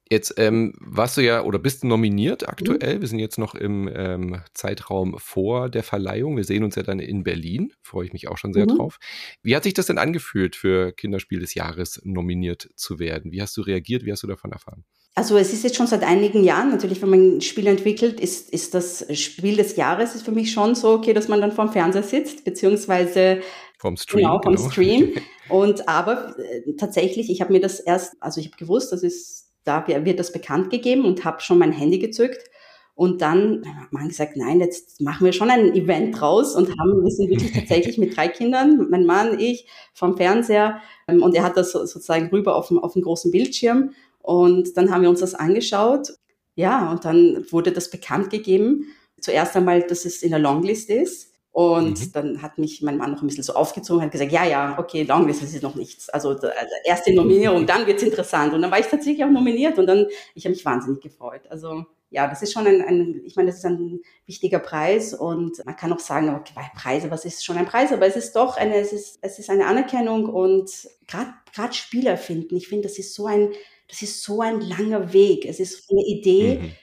Jetzt 0.10 0.36
ähm, 0.38 0.74
warst 0.80 1.18
du 1.18 1.22
ja 1.22 1.42
oder 1.42 1.58
bist 1.58 1.82
du 1.82 1.88
nominiert 1.88 2.48
aktuell. 2.48 2.98
Mhm. 2.98 3.02
Wir 3.02 3.08
sind 3.08 3.20
jetzt 3.20 3.40
noch 3.40 3.56
im 3.56 3.90
ähm, 3.92 4.42
Zeitraum 4.54 5.16
vor 5.18 5.70
der 5.70 5.82
Verleihung. 5.82 6.38
Wir 6.38 6.44
sehen 6.44 6.64
uns 6.64 6.76
ja 6.76 6.84
dann 6.84 7.00
in 7.00 7.24
Berlin. 7.24 7.74
Freue 7.82 8.06
ich 8.06 8.14
mich 8.14 8.28
auch 8.28 8.38
schon 8.38 8.54
sehr 8.54 8.70
mhm. 8.70 8.78
drauf. 8.78 9.00
Wie 9.42 9.56
hat 9.56 9.64
sich 9.64 9.74
das 9.74 9.88
denn 9.88 9.98
angefühlt, 9.98 10.56
für 10.56 10.92
Kinderspiel 10.92 11.40
des 11.40 11.56
Jahres 11.56 12.02
nominiert 12.04 12.70
zu 12.76 13.00
werden? 13.00 13.32
Wie 13.32 13.42
hast 13.42 13.58
du 13.58 13.62
reagiert? 13.62 14.06
Wie 14.06 14.12
hast 14.12 14.22
du 14.22 14.28
davon 14.28 14.52
erfahren? 14.52 14.84
Also 15.18 15.38
es 15.38 15.54
ist 15.54 15.64
jetzt 15.64 15.78
schon 15.78 15.88
seit 15.88 16.04
einigen 16.04 16.44
Jahren, 16.44 16.70
natürlich, 16.70 17.02
wenn 17.02 17.10
man 17.10 17.38
ein 17.38 17.42
Spiel 17.42 17.68
entwickelt, 17.68 18.20
ist, 18.20 18.50
ist 18.50 18.74
das 18.74 19.06
Spiel 19.18 19.56
des 19.56 19.78
Jahres 19.78 20.14
ist 20.14 20.26
für 20.26 20.34
mich 20.34 20.52
schon 20.52 20.76
so, 20.76 20.90
okay, 20.92 21.14
dass 21.14 21.30
man 21.30 21.40
dann 21.40 21.54
vorm 21.54 21.72
Fernseher 21.72 22.04
sitzt, 22.04 22.44
beziehungsweise 22.44 23.40
vom 23.80 23.96
Stream. 23.96 24.24
Genau, 24.24 24.42
vom 24.42 24.56
genau. 24.56 24.70
Stream. 24.70 25.14
Und 25.50 25.88
aber 25.88 26.38
äh, 26.38 26.74
tatsächlich, 26.78 27.30
ich 27.30 27.40
habe 27.40 27.54
mir 27.54 27.62
das 27.62 27.80
erst, 27.80 28.16
also 28.20 28.42
ich 28.42 28.48
habe 28.48 28.58
gewusst, 28.58 28.92
das 28.92 29.04
ist 29.04 29.45
da 29.66 29.86
wird 29.88 30.20
das 30.20 30.32
bekannt 30.32 30.70
gegeben 30.70 31.06
und 31.06 31.26
habe 31.26 31.42
schon 31.42 31.58
mein 31.58 31.72
Handy 31.72 32.00
gezückt. 32.00 32.50
Und 32.94 33.22
dann 33.22 33.64
hat 33.82 33.92
man 33.92 34.08
gesagt, 34.08 34.38
nein, 34.38 34.62
jetzt 34.62 35.02
machen 35.02 35.26
wir 35.26 35.34
schon 35.34 35.50
ein 35.50 35.76
Event 35.76 36.20
draus 36.20 36.56
und 36.56 36.70
haben, 36.80 37.04
wir 37.04 37.12
sind 37.12 37.30
wirklich 37.30 37.52
tatsächlich 37.54 37.98
mit 37.98 38.16
drei 38.16 38.30
Kindern, 38.30 38.88
mein 38.90 39.06
Mann, 39.06 39.38
ich, 39.38 39.68
vom 39.94 40.16
Fernseher 40.16 40.80
ähm, 41.10 41.22
und 41.22 41.36
er 41.36 41.44
hat 41.44 41.58
das 41.58 41.74
sozusagen 41.74 42.30
rüber 42.30 42.56
auf 42.56 42.70
dem, 42.70 42.80
auf 42.80 42.94
dem 42.94 43.02
großen 43.02 43.32
Bildschirm 43.32 43.92
und 44.20 44.78
dann 44.78 44.92
haben 44.92 45.02
wir 45.02 45.10
uns 45.10 45.20
das 45.20 45.36
angeschaut. 45.36 46.14
Ja, 46.56 46.90
und 46.90 47.04
dann 47.04 47.46
wurde 47.52 47.74
das 47.74 47.92
bekannt 47.92 48.30
gegeben. 48.30 48.86
Zuerst 49.20 49.58
einmal, 49.58 49.82
dass 49.82 50.06
es 50.06 50.24
in 50.24 50.30
der 50.30 50.40
Longlist 50.40 50.90
ist 50.90 51.35
und 51.56 52.02
mhm. 52.02 52.12
dann 52.12 52.42
hat 52.42 52.58
mich 52.58 52.82
mein 52.82 52.98
Mann 52.98 53.14
noch 53.14 53.22
ein 53.22 53.28
bisschen 53.28 53.46
so 53.46 53.54
aufgezogen, 53.54 54.04
hat 54.04 54.12
gesagt, 54.12 54.34
ja, 54.34 54.44
ja, 54.44 54.76
okay, 54.78 55.04
Longlist, 55.04 55.42
ist 55.42 55.64
noch 55.64 55.76
nichts. 55.76 56.10
Also, 56.10 56.32
also 56.32 56.52
erste 56.84 57.14
Nominierung, 57.16 57.66
dann 57.66 57.88
wird's 57.88 58.04
interessant. 58.04 58.54
Und 58.54 58.62
dann 58.62 58.72
war 58.72 58.80
ich 58.80 58.88
tatsächlich 58.88 59.24
auch 59.24 59.30
nominiert 59.30 59.80
und 59.80 59.88
dann, 59.88 60.06
ich 60.34 60.44
habe 60.44 60.54
mich 60.54 60.66
wahnsinnig 60.66 61.00
gefreut. 61.00 61.44
Also 61.50 61.86
ja, 62.10 62.28
das 62.28 62.42
ist 62.42 62.52
schon 62.52 62.68
ein, 62.68 62.82
ein, 62.82 63.22
ich 63.24 63.38
meine, 63.38 63.52
das 63.52 63.60
ist 63.60 63.66
ein 63.66 64.02
wichtiger 64.26 64.60
Preis 64.60 65.14
und 65.14 65.66
man 65.66 65.78
kann 65.78 65.94
auch 65.94 66.00
sagen, 66.00 66.36
okay, 66.36 66.52
Preise, 66.76 67.10
was 67.10 67.24
ist 67.24 67.46
schon 67.46 67.56
ein 67.56 67.68
Preis? 67.68 67.94
Aber 67.94 68.06
es 68.06 68.18
ist 68.18 68.36
doch 68.36 68.58
eine, 68.58 68.76
es 68.76 68.92
ist, 68.92 69.20
es 69.22 69.40
ist 69.40 69.50
eine 69.50 69.66
Anerkennung 69.66 70.26
und 70.26 70.70
gerade 71.08 71.30
gerade 71.54 71.74
Spieler 71.74 72.18
finden, 72.18 72.58
ich 72.58 72.68
finde, 72.68 72.90
das 72.90 73.00
ist 73.00 73.14
so 73.14 73.28
ein, 73.28 73.54
das 73.88 74.02
ist 74.02 74.24
so 74.24 74.42
ein 74.42 74.60
langer 74.60 75.14
Weg. 75.14 75.46
Es 75.46 75.62
ist 75.62 75.90
eine 75.90 76.04
Idee 76.06 76.74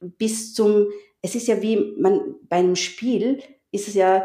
mhm. 0.00 0.12
bis 0.16 0.54
zum, 0.54 0.86
es 1.20 1.34
ist 1.34 1.46
ja 1.46 1.60
wie 1.60 1.94
man 1.98 2.36
bei 2.48 2.56
einem 2.56 2.76
Spiel 2.76 3.42
ist 3.74 3.88
es 3.88 3.94
ja 3.94 4.24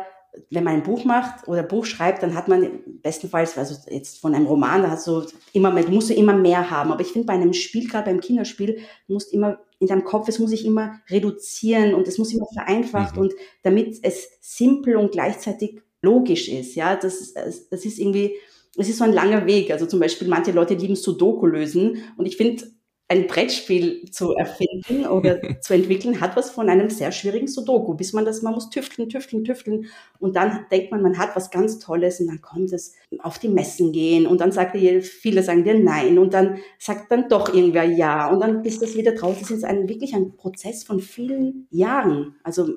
wenn 0.50 0.64
man 0.64 0.76
ein 0.76 0.84
Buch 0.84 1.06
macht 1.06 1.48
oder 1.48 1.64
Buch 1.64 1.86
schreibt, 1.86 2.24
dann 2.24 2.36
hat 2.36 2.48
man 2.48 2.82
bestenfalls, 3.02 3.58
also 3.58 3.76
jetzt 3.90 4.20
von 4.20 4.36
einem 4.36 4.46
Roman, 4.46 4.84
da 4.84 4.92
hast 4.92 5.08
du 5.08 5.26
immer 5.54 5.72
mehr, 5.72 5.88
musst 5.90 6.10
du 6.10 6.14
immer 6.14 6.34
mehr 6.34 6.70
haben. 6.70 6.92
Aber 6.92 7.02
ich 7.02 7.12
finde 7.12 7.26
bei 7.26 7.34
einem 7.34 7.54
Spiel, 7.54 7.88
gerade 7.88 8.06
beim 8.06 8.22
Kinderspiel, 8.22 8.80
musst 9.08 9.34
immer 9.34 9.60
in 9.80 9.88
deinem 9.88 10.04
Kopf, 10.04 10.28
es 10.28 10.40
muss 10.40 10.52
sich 10.52 10.66
immer 10.66 11.00
reduzieren 11.10 11.94
und 11.94 12.08
es 12.08 12.18
muss 12.18 12.34
immer 12.34 12.46
vereinfacht 12.54 13.16
mhm. 13.16 13.22
und 13.22 13.34
damit 13.64 13.98
es 14.04 14.28
simpel 14.42 14.98
und 14.98 15.12
gleichzeitig 15.12 15.82
logisch 16.02 16.48
ist. 16.48 16.76
Ja, 16.76 16.96
das, 16.96 17.34
das 17.34 17.86
ist 17.86 17.98
irgendwie, 17.98 18.36
es 18.78 18.90
ist 18.90 18.98
so 18.98 19.06
ein 19.06 19.14
langer 19.14 19.46
Weg. 19.46 19.72
Also 19.72 19.86
zum 19.86 20.00
Beispiel 20.00 20.28
manche 20.28 20.52
Leute 20.52 20.76
lieben 20.76 20.96
Sudoku 20.96 21.48
lösen 21.48 22.04
und 22.18 22.26
ich 22.26 22.38
finde, 22.38 22.64
ein 23.10 23.26
Brettspiel 23.26 24.10
zu 24.12 24.36
erfinden 24.36 25.08
oder 25.08 25.42
zu 25.62 25.74
entwickeln, 25.74 26.22
hat 26.22 26.36
was 26.36 26.52
von 26.52 26.70
einem 26.70 26.92
sehr 26.92 27.12
schwierigen 27.12 27.48
Sudoku, 27.48 27.96
bis 27.96 28.14
man 28.14 28.24
das, 28.24 28.44
man 28.44 28.54
muss 28.54 28.70
tüfteln, 28.70 29.10
tüfteln, 29.10 29.44
tüfteln 29.44 29.88
und 30.20 30.36
dann 30.36 30.68
denkt 30.72 30.92
man, 30.92 31.02
man 31.02 31.18
hat 31.18 31.36
was 31.36 31.50
ganz 31.50 31.80
Tolles 31.80 32.20
und 32.20 32.28
dann 32.28 32.42
kommt 32.42 32.72
es 32.72 32.94
auf 33.18 33.40
die 33.40 33.50
Messen 33.50 33.92
gehen 33.92 34.28
und 34.28 34.40
dann 34.42 34.52
sagt 34.52 34.76
ihr, 34.76 35.02
viele 35.02 35.42
sagen 35.42 35.64
dir 35.64 35.74
nein 35.74 36.20
und 36.20 36.36
dann 36.36 36.60
sagt 36.78 37.12
dann 37.12 37.28
doch 37.30 37.52
irgendwer 37.52 37.84
ja 37.84 38.30
und 38.30 38.42
dann 38.42 38.64
ist 38.64 38.82
das 38.82 38.96
wieder 38.96 39.14
draus. 39.14 39.38
Das 39.40 39.50
ist 39.50 39.66
ein, 39.66 39.90
wirklich 39.90 40.14
ein 40.14 40.38
Prozess 40.38 40.84
von 40.84 41.00
vielen 41.00 41.68
Jahren, 41.72 42.36
also 42.44 42.76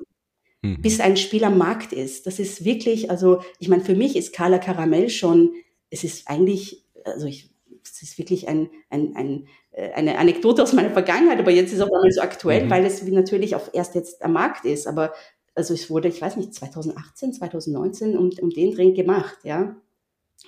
mhm. 0.63 0.81
bis 0.81 0.99
ein 0.99 1.15
Spiel 1.15 1.43
am 1.43 1.59
Markt 1.59 1.93
ist. 1.93 2.25
Das 2.25 2.39
ist 2.39 2.65
wirklich, 2.65 3.11
also 3.11 3.41
ich 3.59 3.69
meine, 3.69 3.83
für 3.83 3.95
mich 3.95 4.15
ist 4.15 4.33
Carla 4.33 4.57
Caramel 4.57 5.09
schon, 5.09 5.53
es 5.91 6.03
ist 6.03 6.27
eigentlich, 6.27 6.83
also 7.05 7.27
ich, 7.27 7.51
es 7.83 8.01
ist 8.01 8.17
wirklich 8.17 8.47
ein, 8.47 8.69
ein, 8.89 9.15
ein 9.15 9.47
eine 9.75 10.17
Anekdote 10.17 10.61
aus 10.61 10.73
meiner 10.73 10.91
Vergangenheit, 10.91 11.39
aber 11.39 11.51
jetzt 11.51 11.69
ist 11.71 11.79
es 11.79 11.81
auch 11.81 11.91
einmal 11.91 12.11
so 12.11 12.21
aktuell, 12.21 12.65
mhm. 12.65 12.69
weil 12.69 12.85
es 12.85 13.01
natürlich 13.03 13.55
auch 13.55 13.69
erst 13.73 13.95
jetzt 13.95 14.23
am 14.23 14.33
Markt 14.33 14.65
ist. 14.65 14.87
Aber 14.87 15.13
also 15.55 15.73
es 15.73 15.89
wurde, 15.89 16.07
ich 16.07 16.21
weiß 16.21 16.37
nicht, 16.37 16.53
2018, 16.53 17.33
2019 17.33 18.17
um, 18.17 18.29
um 18.41 18.49
den 18.49 18.75
Dreh 18.75 18.91
gemacht, 18.91 19.37
ja. 19.43 19.75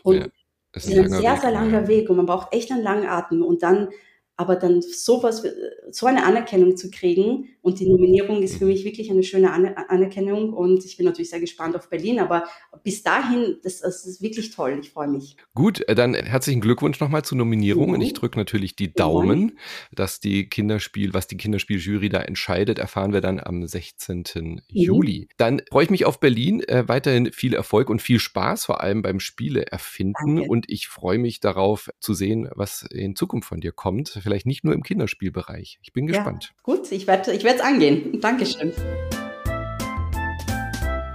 Und 0.03 0.17
ja, 0.17 0.27
es 0.73 0.85
ist 0.85 0.97
ein, 0.97 1.09
sehr, 1.09 1.33
Weg, 1.33 1.41
sehr 1.41 1.51
langer 1.51 1.87
Weg 1.87 2.09
und 2.09 2.17
man 2.17 2.25
braucht 2.25 2.53
echt 2.53 2.71
einen 2.71 2.83
langen 2.83 3.07
Atem 3.07 3.43
und 3.43 3.63
dann 3.63 3.89
aber 4.37 4.55
dann 4.57 4.81
sowas, 4.81 5.43
so 5.91 6.05
eine 6.05 6.25
Anerkennung 6.25 6.75
zu 6.75 6.91
kriegen 6.91 7.49
und 7.61 7.79
die 7.79 7.87
Nominierung 7.87 8.43
ist 8.43 8.57
für 8.57 8.65
mich 8.65 8.83
wirklich 8.83 9.09
eine 9.09 9.23
schöne 9.23 9.51
Anerkennung 9.89 10.51
und 10.51 10.83
ich 10.83 10.97
bin 10.97 11.05
natürlich 11.05 11.29
sehr 11.29 11.39
gespannt 11.39 11.75
auf 11.75 11.89
Berlin, 11.89 12.19
aber 12.19 12.45
bis 12.83 13.01
dahin, 13.01 13.57
das, 13.63 13.79
das 13.79 14.05
ist 14.05 14.21
wirklich 14.21 14.51
toll, 14.51 14.77
ich 14.81 14.91
freue 14.91 15.07
mich. 15.07 15.37
Gut, 15.53 15.87
äh, 15.87 15.95
dann 15.95 16.15
herzlichen 16.15 16.59
Glückwunsch 16.59 16.99
nochmal 16.99 17.23
zur 17.23 17.37
Nominierung 17.37 17.87
mhm. 17.87 17.93
und 17.93 18.01
ich 18.01 18.13
drücke 18.13 18.37
natürlich 18.37 18.75
die 18.75 18.93
Daumen, 18.93 19.39
mhm. 19.39 19.57
dass 19.93 20.19
die 20.19 20.49
Kinderspiel, 20.49 21.13
was 21.13 21.27
die 21.27 21.37
Kinderspieljury 21.37 22.09
da 22.09 22.19
entscheidet, 22.19 22.77
erfahren 22.77 23.13
wir 23.13 23.21
dann 23.21 23.39
am 23.39 23.65
16. 23.65 24.25
Mhm. 24.35 24.61
Juli. 24.67 25.29
Dann 25.37 25.61
freue 25.69 25.85
ich 25.85 25.89
mich 25.89 26.05
auf 26.05 26.19
Berlin, 26.19 26.61
äh, 26.67 26.83
weiterhin 26.87 27.31
viel 27.31 27.53
Erfolg 27.53 27.89
und 27.89 28.01
viel 28.01 28.19
Spaß, 28.19 28.65
vor 28.65 28.81
allem 28.81 29.01
beim 29.01 29.21
Spiele 29.21 29.67
erfinden 29.67 30.35
Danke. 30.35 30.49
und 30.49 30.69
ich 30.69 30.87
freue 30.87 31.19
mich 31.19 31.39
darauf 31.39 31.89
zu 31.99 32.13
sehen, 32.13 32.49
was 32.53 32.85
in 32.91 33.15
Zukunft 33.15 33.47
von 33.47 33.61
dir 33.61 33.71
kommt 33.71 34.24
vielleicht 34.25 34.47
nicht 34.47 34.63
nur 34.63 34.73
im 34.73 34.81
Kinderspielbereich. 34.81 35.77
Ich 35.83 35.93
bin 35.93 36.07
gespannt. 36.07 36.45
Ja, 36.45 36.63
gut, 36.63 36.91
ich 36.91 37.05
werde 37.05 37.31
ich 37.31 37.45
es 37.45 37.61
angehen. 37.61 38.19
Dankeschön. 38.19 38.73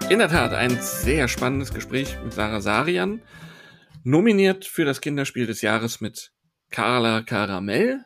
In 0.09 0.20
der 0.20 0.28
Tat, 0.28 0.55
ein 0.55 0.78
sehr 0.81 1.27
spannendes 1.27 1.74
Gespräch 1.74 2.16
mit 2.23 2.32
Sarah 2.32 2.61
Sarian. 2.61 3.20
Nominiert 4.05 4.65
für 4.65 4.85
das 4.85 5.01
Kinderspiel 5.01 5.47
des 5.47 5.61
Jahres 5.61 6.01
mit 6.01 6.31
Carla 6.70 7.23
Caramel, 7.23 8.05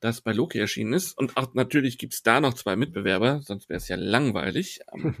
das 0.00 0.22
bei 0.22 0.32
Loki 0.32 0.58
erschienen 0.58 0.92
ist. 0.92 1.16
Und 1.16 1.36
auch 1.36 1.54
natürlich 1.54 1.96
gibt 1.96 2.14
es 2.14 2.24
da 2.24 2.40
noch 2.40 2.54
zwei 2.54 2.74
Mitbewerber, 2.74 3.42
sonst 3.42 3.68
wäre 3.68 3.78
es 3.78 3.86
ja 3.86 3.96
langweilig. 3.96 4.80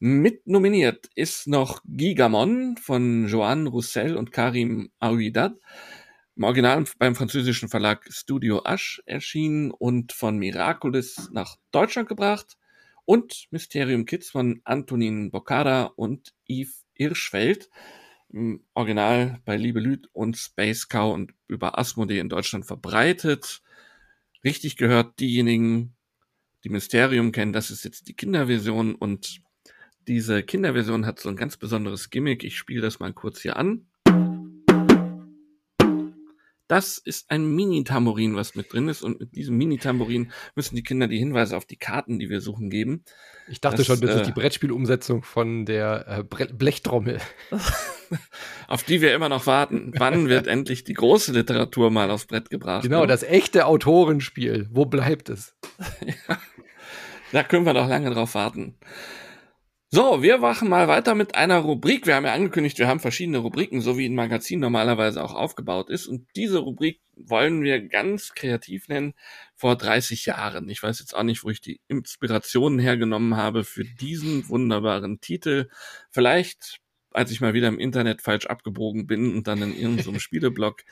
Mit 0.00 0.46
nominiert 0.46 1.10
ist 1.16 1.48
noch 1.48 1.80
Gigamon 1.84 2.76
von 2.76 3.26
Joanne 3.26 3.68
Roussel 3.68 4.16
und 4.16 4.30
Karim 4.30 4.90
Aouidat 5.00 5.54
im 6.38 6.44
Original 6.44 6.84
beim 7.00 7.16
französischen 7.16 7.68
Verlag 7.68 8.06
Studio 8.12 8.62
Asch 8.64 9.02
erschienen 9.06 9.72
und 9.72 10.12
von 10.12 10.38
Miraculous 10.38 11.30
nach 11.32 11.56
Deutschland 11.72 12.08
gebracht 12.08 12.56
und 13.04 13.48
Mysterium 13.50 14.04
Kids 14.06 14.30
von 14.30 14.60
Antonin 14.62 15.32
Bocara 15.32 15.92
und 15.96 16.32
Yves 16.48 16.86
Irschfeld 16.94 17.68
im 18.28 18.62
Original 18.74 19.40
bei 19.44 19.56
Liebe 19.56 19.80
Lüd 19.80 20.08
und 20.12 20.36
Space 20.36 20.88
Cow 20.88 21.12
und 21.12 21.34
über 21.48 21.76
Asmodee 21.76 22.20
in 22.20 22.28
Deutschland 22.28 22.66
verbreitet. 22.66 23.60
Richtig 24.44 24.76
gehört 24.76 25.18
diejenigen, 25.18 25.96
die 26.62 26.68
Mysterium 26.68 27.32
kennen, 27.32 27.52
das 27.52 27.72
ist 27.72 27.82
jetzt 27.84 28.06
die 28.06 28.14
Kinderversion 28.14 28.94
und 28.94 29.40
diese 30.06 30.44
Kinderversion 30.44 31.04
hat 31.04 31.18
so 31.18 31.30
ein 31.30 31.36
ganz 31.36 31.56
besonderes 31.56 32.10
Gimmick. 32.10 32.44
Ich 32.44 32.56
spiele 32.56 32.80
das 32.80 33.00
mal 33.00 33.12
kurz 33.12 33.40
hier 33.40 33.56
an. 33.56 33.87
Das 36.68 36.98
ist 36.98 37.30
ein 37.30 37.50
Mini-Tambourin, 37.50 38.36
was 38.36 38.54
mit 38.54 38.72
drin 38.72 38.88
ist. 38.88 39.02
Und 39.02 39.20
mit 39.20 39.34
diesem 39.34 39.56
Mini-Tambourin 39.56 40.30
müssen 40.54 40.76
die 40.76 40.82
Kinder 40.82 41.08
die 41.08 41.18
Hinweise 41.18 41.56
auf 41.56 41.64
die 41.64 41.76
Karten, 41.76 42.18
die 42.18 42.28
wir 42.28 42.42
suchen, 42.42 42.68
geben. 42.68 43.04
Ich 43.48 43.62
dachte 43.62 43.78
das, 43.78 43.86
schon, 43.86 44.00
das 44.00 44.10
äh, 44.10 44.20
ist 44.20 44.26
die 44.26 44.32
Brettspielumsetzung 44.32 45.22
von 45.22 45.64
der 45.64 46.26
äh, 46.28 46.46
Blechtrommel. 46.52 47.20
auf 48.68 48.82
die 48.82 49.00
wir 49.00 49.14
immer 49.14 49.30
noch 49.30 49.46
warten. 49.46 49.92
Wann 49.96 50.28
wird 50.28 50.46
endlich 50.46 50.84
die 50.84 50.92
große 50.92 51.32
Literatur 51.32 51.90
mal 51.90 52.10
aufs 52.10 52.26
Brett 52.26 52.50
gebracht? 52.50 52.82
Genau, 52.82 53.00
ne? 53.02 53.06
das 53.06 53.22
echte 53.22 53.66
Autorenspiel. 53.66 54.68
Wo 54.70 54.84
bleibt 54.84 55.30
es? 55.30 55.54
ja, 56.28 56.38
da 57.32 57.42
können 57.42 57.64
wir 57.64 57.74
doch 57.74 57.88
lange 57.88 58.10
drauf 58.10 58.34
warten. 58.34 58.76
So, 59.90 60.22
wir 60.22 60.36
machen 60.36 60.68
mal 60.68 60.86
weiter 60.86 61.14
mit 61.14 61.34
einer 61.34 61.60
Rubrik. 61.60 62.06
Wir 62.06 62.14
haben 62.14 62.26
ja 62.26 62.34
angekündigt, 62.34 62.78
wir 62.78 62.88
haben 62.88 63.00
verschiedene 63.00 63.38
Rubriken, 63.38 63.80
so 63.80 63.96
wie 63.96 64.04
ein 64.06 64.14
Magazin 64.14 64.60
normalerweise 64.60 65.24
auch 65.24 65.32
aufgebaut 65.32 65.88
ist. 65.88 66.06
Und 66.06 66.26
diese 66.36 66.58
Rubrik 66.58 67.00
wollen 67.16 67.62
wir 67.62 67.80
ganz 67.88 68.34
kreativ 68.34 68.88
nennen, 68.88 69.14
vor 69.56 69.76
30 69.76 70.26
Jahren. 70.26 70.68
Ich 70.68 70.82
weiß 70.82 71.00
jetzt 71.00 71.14
auch 71.16 71.22
nicht, 71.22 71.42
wo 71.42 71.48
ich 71.48 71.62
die 71.62 71.80
Inspirationen 71.88 72.78
hergenommen 72.78 73.38
habe 73.38 73.64
für 73.64 73.84
diesen 73.84 74.46
wunderbaren 74.50 75.22
Titel. 75.22 75.70
Vielleicht, 76.10 76.80
als 77.14 77.30
ich 77.30 77.40
mal 77.40 77.54
wieder 77.54 77.68
im 77.68 77.78
Internet 77.78 78.20
falsch 78.20 78.44
abgebogen 78.44 79.06
bin 79.06 79.34
und 79.34 79.46
dann 79.46 79.62
in 79.62 79.74
irgendeinem 79.74 80.20
Spieleblog 80.20 80.82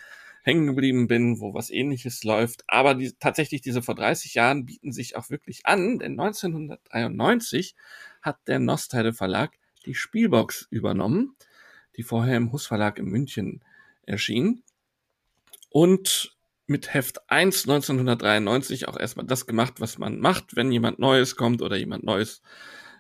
hängen 0.43 0.69
geblieben 0.69 1.09
bin, 1.09 1.41
wo 1.41 1.53
was 1.53 1.71
ähnliches 1.71 2.25
läuft. 2.25 2.65
Aber 2.69 2.95
die, 2.95 3.13
tatsächlich 3.19 3.61
diese 3.61 3.83
vor 3.83 3.97
30 3.97 4.35
Jahren 4.35 4.65
bieten 4.65 4.93
sich 4.93 5.17
auch 5.17 5.29
wirklich 5.29 5.67
an, 5.67 5.99
denn 5.99 6.13
1993 6.13 7.75
hat 8.27 8.47
der 8.49 8.59
Nostheide 8.59 9.15
Verlag 9.15 9.57
die 9.87 9.95
Spielbox 9.95 10.67
übernommen, 10.71 11.37
die 11.97 12.03
vorher 12.03 12.37
im 12.37 12.53
Hus 12.53 12.67
Verlag 12.67 12.99
in 12.99 13.07
München 13.07 13.65
erschien. 14.03 14.63
Und 15.71 16.37
mit 16.67 16.93
Heft 16.93 17.31
1 17.31 17.69
1993 17.69 18.89
auch 18.89 18.99
erstmal 18.99 19.27
das 19.27 19.47
gemacht, 19.47 19.75
was 19.81 19.99
man 19.99 20.19
macht, 20.19 20.57
wenn 20.57 20.73
jemand 20.73 20.99
Neues 20.99 21.37
kommt 21.37 21.63
oder 21.63 21.77
jemand 21.77 22.05
Neues 22.05 22.43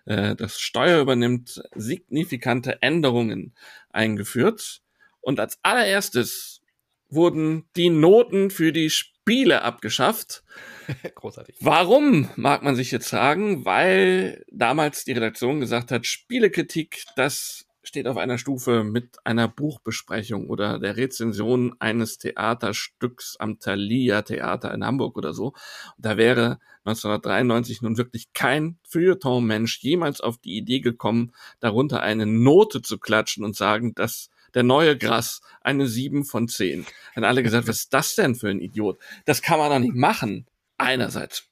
äh, 0.06 0.36
das 0.36 0.60
Steuer 0.60 1.00
übernimmt, 1.00 1.62
signifikante 1.74 2.80
Änderungen 2.80 3.54
eingeführt. 3.90 4.82
Und 5.20 5.40
als 5.40 5.58
allererstes 5.62 6.62
wurden 7.08 7.64
die 7.76 7.90
Noten 7.90 8.50
für 8.50 8.72
die 8.72 8.90
Spiele 8.90 9.62
abgeschafft. 9.62 10.44
Großartig. 11.14 11.56
Warum, 11.60 12.28
mag 12.36 12.62
man 12.62 12.76
sich 12.76 12.90
jetzt 12.90 13.08
fragen? 13.08 13.64
Weil 13.64 14.44
damals 14.50 15.04
die 15.04 15.12
Redaktion 15.12 15.60
gesagt 15.60 15.90
hat, 15.90 16.06
Spielekritik, 16.06 17.04
das 17.16 17.66
steht 17.86 18.08
auf 18.08 18.16
einer 18.16 18.38
Stufe 18.38 18.84
mit 18.84 19.18
einer 19.24 19.48
Buchbesprechung 19.48 20.48
oder 20.48 20.78
der 20.78 20.96
Rezension 20.96 21.76
eines 21.78 22.18
Theaterstücks 22.18 23.36
am 23.38 23.58
Thalia 23.58 24.22
Theater 24.22 24.74
in 24.74 24.84
Hamburg 24.84 25.16
oder 25.16 25.32
so. 25.32 25.52
Da 25.96 26.16
wäre 26.16 26.58
1993 26.84 27.82
nun 27.82 27.96
wirklich 27.96 28.32
kein 28.32 28.78
Feuilleton-Mensch 28.88 29.78
jemals 29.82 30.20
auf 30.20 30.38
die 30.38 30.56
Idee 30.56 30.80
gekommen, 30.80 31.32
darunter 31.60 32.02
eine 32.02 32.26
Note 32.26 32.82
zu 32.82 32.98
klatschen 32.98 33.44
und 33.44 33.56
sagen, 33.56 33.94
dass 33.94 34.30
der 34.54 34.62
neue 34.62 34.96
Gras 34.96 35.40
eine 35.60 35.86
7 35.86 36.24
von 36.24 36.48
10. 36.48 36.86
Dann 37.14 37.24
alle 37.24 37.42
gesagt, 37.42 37.68
was 37.68 37.80
ist 37.80 37.94
das 37.94 38.14
denn 38.14 38.34
für 38.34 38.48
ein 38.48 38.60
Idiot? 38.60 38.98
Das 39.26 39.42
kann 39.42 39.58
man 39.58 39.70
doch 39.70 39.78
nicht 39.78 39.94
machen. 39.94 40.46
Einerseits. 40.78 41.48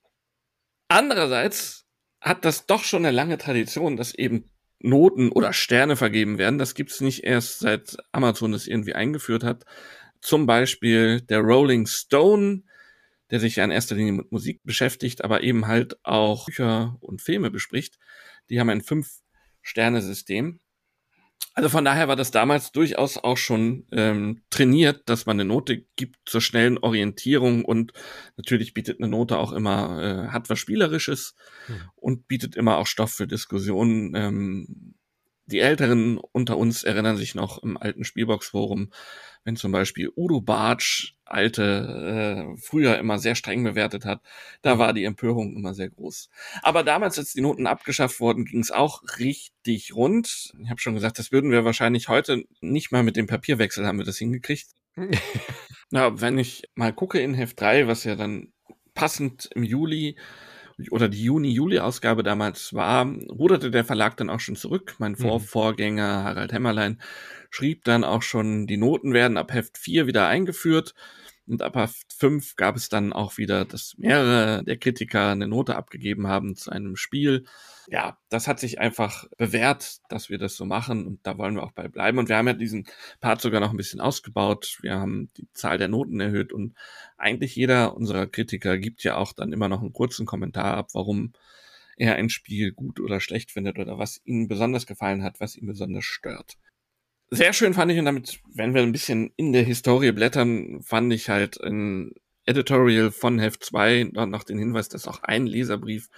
Andererseits 0.88 1.86
hat 2.20 2.44
das 2.44 2.66
doch 2.66 2.84
schon 2.84 3.04
eine 3.04 3.14
lange 3.14 3.38
Tradition, 3.38 3.96
dass 3.96 4.14
eben 4.14 4.50
Noten 4.80 5.30
oder 5.30 5.52
Sterne 5.52 5.96
vergeben 5.96 6.38
werden. 6.38 6.58
Das 6.58 6.74
gibt's 6.74 7.00
nicht 7.00 7.24
erst 7.24 7.60
seit 7.60 7.96
Amazon 8.12 8.52
es 8.54 8.66
irgendwie 8.66 8.94
eingeführt 8.94 9.44
hat. 9.44 9.64
Zum 10.20 10.46
Beispiel 10.46 11.20
der 11.20 11.40
Rolling 11.40 11.86
Stone 11.86 12.64
der 13.30 13.40
sich 13.40 13.56
ja 13.56 13.64
in 13.64 13.70
erster 13.70 13.96
Linie 13.96 14.12
mit 14.12 14.32
Musik 14.32 14.60
beschäftigt, 14.64 15.24
aber 15.24 15.42
eben 15.42 15.66
halt 15.66 15.98
auch 16.04 16.46
Bücher 16.46 16.96
und 17.00 17.22
Filme 17.22 17.50
bespricht. 17.50 17.98
Die 18.48 18.60
haben 18.60 18.70
ein 18.70 18.82
Fünf-Sterne-System. 18.82 20.60
Also 21.56 21.68
von 21.68 21.84
daher 21.84 22.08
war 22.08 22.16
das 22.16 22.32
damals 22.32 22.72
durchaus 22.72 23.16
auch 23.16 23.36
schon 23.36 23.86
ähm, 23.92 24.42
trainiert, 24.50 25.08
dass 25.08 25.24
man 25.24 25.38
eine 25.38 25.48
Note 25.48 25.86
gibt 25.94 26.28
zur 26.28 26.40
schnellen 26.40 26.78
Orientierung 26.78 27.64
und 27.64 27.92
natürlich 28.36 28.74
bietet 28.74 28.98
eine 28.98 29.08
Note 29.08 29.38
auch 29.38 29.52
immer, 29.52 30.02
äh, 30.02 30.32
hat 30.32 30.50
was 30.50 30.58
Spielerisches 30.58 31.36
hm. 31.66 31.82
und 31.94 32.26
bietet 32.26 32.56
immer 32.56 32.78
auch 32.78 32.88
Stoff 32.88 33.12
für 33.12 33.28
Diskussionen. 33.28 34.16
Ähm, 34.16 34.94
die 35.46 35.60
Älteren 35.60 36.18
unter 36.18 36.56
uns 36.56 36.82
erinnern 36.82 37.16
sich 37.16 37.36
noch 37.36 37.62
im 37.62 37.76
alten 37.76 38.02
Spielbox-Forum, 38.02 38.90
wenn 39.44 39.54
zum 39.54 39.70
Beispiel 39.70 40.10
Udo 40.16 40.40
Bartsch 40.40 41.13
alte 41.24 42.54
äh, 42.54 42.60
früher 42.60 42.98
immer 42.98 43.18
sehr 43.18 43.34
streng 43.34 43.64
bewertet 43.64 44.04
hat, 44.04 44.20
da 44.62 44.78
war 44.78 44.92
die 44.92 45.04
Empörung 45.04 45.56
immer 45.56 45.74
sehr 45.74 45.90
groß. 45.90 46.28
Aber 46.62 46.82
damals, 46.82 47.18
als 47.18 47.32
die 47.32 47.40
Noten 47.40 47.66
abgeschafft 47.66 48.20
wurden, 48.20 48.44
ging 48.44 48.60
es 48.60 48.70
auch 48.70 49.02
richtig 49.18 49.94
rund. 49.94 50.52
Ich 50.62 50.70
habe 50.70 50.80
schon 50.80 50.94
gesagt, 50.94 51.18
das 51.18 51.32
würden 51.32 51.50
wir 51.50 51.64
wahrscheinlich 51.64 52.08
heute 52.08 52.44
nicht 52.60 52.92
mal 52.92 53.02
mit 53.02 53.16
dem 53.16 53.26
Papierwechsel 53.26 53.86
haben 53.86 53.98
wir 53.98 54.04
das 54.04 54.18
hingekriegt. 54.18 54.68
Na, 55.90 56.20
wenn 56.20 56.38
ich 56.38 56.64
mal 56.74 56.92
gucke 56.92 57.20
in 57.20 57.34
Heft 57.34 57.60
3, 57.60 57.86
was 57.86 58.04
ja 58.04 58.16
dann 58.16 58.52
passend 58.94 59.50
im 59.54 59.64
Juli 59.64 60.16
oder 60.90 61.08
die 61.08 61.22
Juni-Juli-Ausgabe 61.22 62.22
damals 62.22 62.74
war, 62.74 63.06
ruderte 63.28 63.70
der 63.70 63.84
Verlag 63.84 64.16
dann 64.16 64.30
auch 64.30 64.40
schon 64.40 64.56
zurück. 64.56 64.96
Mein 64.98 65.12
mhm. 65.12 65.16
Vorvorgänger 65.16 66.24
Harald 66.24 66.52
Hämmerlein 66.52 67.00
schrieb 67.50 67.84
dann 67.84 68.04
auch 68.04 68.22
schon, 68.22 68.66
die 68.66 68.76
Noten 68.76 69.12
werden 69.12 69.36
ab 69.36 69.52
Heft 69.52 69.78
4 69.78 70.06
wieder 70.06 70.26
eingeführt. 70.26 70.94
Und 71.46 71.62
ab 71.62 71.76
Heft 71.76 72.12
5 72.12 72.56
gab 72.56 72.76
es 72.76 72.88
dann 72.88 73.12
auch 73.12 73.36
wieder, 73.36 73.64
dass 73.64 73.94
mehrere 73.98 74.64
der 74.64 74.78
Kritiker 74.78 75.30
eine 75.30 75.46
Note 75.46 75.76
abgegeben 75.76 76.26
haben 76.26 76.56
zu 76.56 76.70
einem 76.70 76.96
Spiel 76.96 77.44
ja, 77.88 78.18
das 78.28 78.48
hat 78.48 78.60
sich 78.60 78.78
einfach 78.78 79.26
bewährt, 79.36 79.98
dass 80.08 80.30
wir 80.30 80.38
das 80.38 80.56
so 80.56 80.64
machen 80.64 81.06
und 81.06 81.26
da 81.26 81.36
wollen 81.38 81.56
wir 81.56 81.62
auch 81.62 81.72
bei 81.72 81.88
bleiben. 81.88 82.18
Und 82.18 82.28
wir 82.28 82.36
haben 82.36 82.46
ja 82.46 82.54
diesen 82.54 82.86
Part 83.20 83.40
sogar 83.40 83.60
noch 83.60 83.70
ein 83.70 83.76
bisschen 83.76 84.00
ausgebaut. 84.00 84.78
Wir 84.80 84.94
haben 84.94 85.30
die 85.36 85.48
Zahl 85.52 85.78
der 85.78 85.88
Noten 85.88 86.20
erhöht 86.20 86.52
und 86.52 86.74
eigentlich 87.16 87.56
jeder 87.56 87.94
unserer 87.96 88.26
Kritiker 88.26 88.78
gibt 88.78 89.04
ja 89.04 89.16
auch 89.16 89.32
dann 89.32 89.52
immer 89.52 89.68
noch 89.68 89.80
einen 89.80 89.92
kurzen 89.92 90.26
Kommentar 90.26 90.76
ab, 90.76 90.90
warum 90.94 91.32
er 91.96 92.16
ein 92.16 92.30
Spiel 92.30 92.72
gut 92.72 93.00
oder 93.00 93.20
schlecht 93.20 93.52
findet 93.52 93.78
oder 93.78 93.98
was 93.98 94.20
ihm 94.24 94.48
besonders 94.48 94.86
gefallen 94.86 95.22
hat, 95.22 95.40
was 95.40 95.56
ihn 95.56 95.66
besonders 95.66 96.04
stört. 96.04 96.56
Sehr 97.30 97.52
schön 97.52 97.74
fand 97.74 97.90
ich, 97.90 97.98
und 97.98 98.04
damit, 98.04 98.40
wenn 98.54 98.74
wir 98.74 98.82
ein 98.82 98.92
bisschen 98.92 99.32
in 99.36 99.52
der 99.52 99.62
Historie 99.62 100.12
blättern, 100.12 100.82
fand 100.82 101.12
ich 101.12 101.28
halt 101.28 101.60
ein 101.60 102.12
Editorial 102.44 103.10
von 103.10 103.38
Heft 103.38 103.64
2 103.64 104.10
noch 104.12 104.44
den 104.44 104.58
Hinweis, 104.58 104.88
dass 104.88 105.08
auch 105.08 105.22
ein 105.22 105.46
Leserbrief 105.46 106.08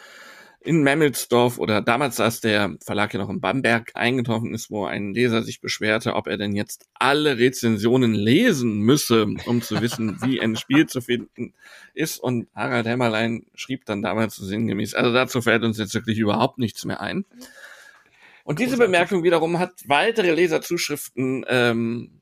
in 0.60 0.82
Memmelsdorf 0.82 1.58
oder 1.58 1.80
damals 1.80 2.16
saß 2.16 2.40
der 2.40 2.76
Verlag 2.84 3.14
ja 3.14 3.20
noch 3.20 3.30
in 3.30 3.40
Bamberg 3.40 3.92
eingetroffen 3.94 4.52
ist, 4.52 4.68
wo 4.68 4.84
ein 4.84 5.14
Leser 5.14 5.42
sich 5.44 5.60
beschwerte, 5.60 6.14
ob 6.14 6.26
er 6.26 6.38
denn 6.38 6.56
jetzt 6.56 6.86
alle 6.94 7.38
Rezensionen 7.38 8.12
lesen 8.14 8.80
müsse, 8.80 9.26
um 9.46 9.62
zu 9.62 9.80
wissen, 9.80 10.20
wie 10.22 10.40
ein 10.40 10.56
Spiel 10.56 10.86
zu 10.86 11.00
finden 11.00 11.54
ist. 11.94 12.18
Und 12.18 12.48
Harald 12.52 12.86
Hämmerlein 12.86 13.46
schrieb 13.54 13.84
dann 13.86 14.02
damals 14.02 14.34
so 14.34 14.44
sinngemäß, 14.44 14.94
also 14.94 15.12
dazu 15.12 15.40
fällt 15.40 15.62
uns 15.62 15.78
jetzt 15.78 15.94
wirklich 15.94 16.18
überhaupt 16.18 16.58
nichts 16.58 16.84
mehr 16.84 17.00
ein. 17.00 17.24
Und 18.46 18.60
diese 18.60 18.76
Bemerkung 18.76 19.24
wiederum 19.24 19.58
hat 19.58 19.72
weitere 19.88 20.30
Leserzuschriften 20.30 21.44
ähm, 21.48 22.20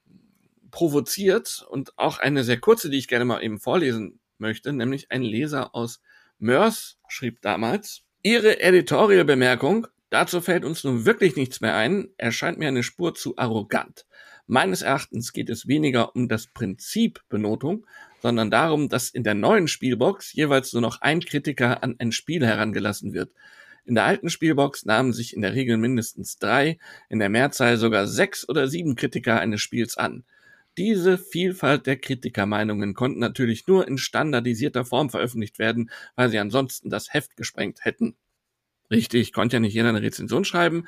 provoziert 0.71 1.67
und 1.69 1.99
auch 1.99 2.19
eine 2.19 2.45
sehr 2.45 2.59
kurze, 2.59 2.89
die 2.89 2.97
ich 2.97 3.09
gerne 3.09 3.27
mal 3.27 3.43
eben 3.43 3.61
vorlesen 3.61 4.21
möchte, 4.39 4.73
nämlich 4.73 5.11
ein 5.11 5.21
Leser 5.21 5.75
aus 5.75 6.01
Mörs 6.39 6.97
schrieb 7.09 7.43
damals, 7.43 8.05
Ihre 8.23 8.59
Editorial-Bemerkung, 8.61 9.87
dazu 10.09 10.41
fällt 10.41 10.65
uns 10.65 10.83
nun 10.83 11.05
wirklich 11.05 11.37
nichts 11.37 11.61
mehr 11.61 11.77
ein, 11.77 12.09
erscheint 12.17 12.59
mir 12.59 12.69
eine 12.69 12.83
Spur 12.83 13.15
zu 13.15 13.37
arrogant. 13.37 14.07
Meines 14.47 14.81
Erachtens 14.81 15.35
geht 15.35 15.51
es 15.51 15.69
weniger 15.69 16.17
um 16.17 16.31
das 16.31 16.47
Prinzip 16.47 17.21
Benotung, 17.29 17.87
sondern 18.23 18.51
darum, 18.51 18.89
dass 18.89 19.11
in 19.11 19.25
der 19.25 19.35
neuen 19.35 19.69
Spielbox 19.69 20.33
jeweils 20.33 20.73
nur 20.73 20.81
noch 20.81 21.03
ein 21.03 21.21
Kritiker 21.21 21.83
an 21.83 21.97
ein 21.99 22.13
Spiel 22.13 22.47
herangelassen 22.47 23.13
wird. 23.13 23.31
In 23.87 23.95
der 23.95 24.05
alten 24.05 24.31
Spielbox 24.31 24.87
nahmen 24.87 25.13
sich 25.13 25.35
in 25.35 25.43
der 25.43 25.55
Regel 25.55 25.77
mindestens 25.77 26.39
drei, 26.39 26.79
in 27.11 27.19
der 27.19 27.29
Mehrzahl 27.29 27.77
sogar 27.77 28.07
sechs 28.07 28.49
oder 28.49 28.67
sieben 28.69 28.97
Kritiker 28.97 29.41
eines 29.41 29.61
Spiels 29.61 29.99
an. 29.99 30.25
Diese 30.79 31.19
Vielfalt 31.19 31.87
der 31.87 31.97
Kritikermeinungen 31.97 32.95
konnten 32.95 33.21
natürlich 33.21 33.67
nur 33.67 33.87
in 33.87 33.99
standardisierter 33.99 34.85
Form 34.85 35.11
veröffentlicht 35.11 35.59
werden, 35.59 35.91
weil 36.17 36.31
sie 36.31 36.39
ansonsten 36.39 36.91
das 36.91 37.13
Heft 37.13 37.37
gesprengt 37.37 37.85
hätten. 37.85 38.17
Richtig, 38.91 39.33
konnte 39.33 39.57
ja 39.57 39.61
nicht 39.61 39.75
jeder 39.75 39.91
eine 39.91 40.03
Rezension 40.03 40.45
schreiben. 40.45 40.87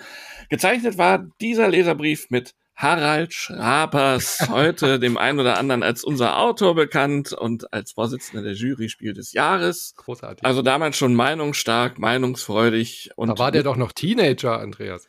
Gezeichnet 0.48 0.98
war 0.98 1.30
dieser 1.40 1.68
Leserbrief 1.68 2.30
mit 2.30 2.54
Harald 2.76 3.32
Schrapers, 3.32 4.48
heute 4.50 4.98
dem 5.00 5.16
einen 5.16 5.40
oder 5.40 5.56
anderen 5.58 5.82
als 5.82 6.04
unser 6.04 6.38
Autor 6.38 6.74
bekannt 6.74 7.32
und 7.32 7.72
als 7.72 7.92
Vorsitzender 7.92 8.42
der 8.42 8.52
Jury 8.52 8.90
Spiel 8.90 9.14
des 9.14 9.32
Jahres. 9.32 9.94
Großartig. 9.96 10.44
Also 10.44 10.60
damals 10.60 10.98
schon 10.98 11.14
meinungsstark, 11.14 11.98
meinungsfreudig. 11.98 13.12
Und 13.16 13.28
da 13.28 13.38
war 13.38 13.50
der 13.50 13.62
doch 13.62 13.76
noch 13.76 13.92
Teenager, 13.92 14.60
Andreas. 14.60 15.08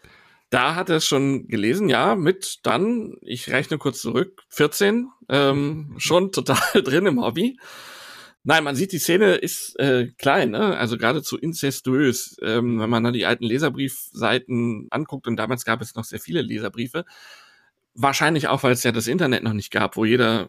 Da 0.50 0.76
hat 0.76 0.90
er 0.90 0.96
es 0.98 1.06
schon 1.06 1.50
gelesen, 1.50 1.90
ja, 1.90 2.16
mit 2.16 2.60
dann, 2.64 3.18
ich 3.22 3.50
rechne 3.50 3.78
kurz 3.78 4.02
zurück, 4.02 4.44
14, 4.48 5.10
ähm, 5.28 5.94
schon 5.98 6.32
total 6.32 6.82
drin 6.84 7.06
im 7.06 7.22
Hobby. 7.22 7.60
Nein, 8.44 8.64
man 8.64 8.78
sieht, 8.78 8.94
die 8.94 9.00
Szene 9.00 9.36
ist 9.36 9.78
äh, 9.78 10.08
klein, 10.18 10.52
ne? 10.52 10.78
also 10.78 10.98
geradezu 10.98 11.38
incestuös. 11.38 12.38
Ähm, 12.42 12.80
wenn 12.80 12.90
man 12.90 13.04
da 13.04 13.12
die 13.12 13.26
alten 13.26 13.44
Leserbriefseiten 13.44 14.88
anguckt, 14.90 15.28
und 15.28 15.36
damals 15.36 15.66
gab 15.66 15.82
es 15.82 15.96
noch 15.96 16.06
sehr 16.06 16.22
viele 16.22 16.42
Leserbriefe, 16.42 17.04
wahrscheinlich 17.98 18.48
auch, 18.48 18.64
weil 18.64 18.72
es 18.72 18.84
ja 18.84 18.92
das 18.92 19.08
Internet 19.08 19.44
noch 19.44 19.54
nicht 19.54 19.72
gab, 19.72 19.98
wo 19.98 20.06
jeder 20.06 20.48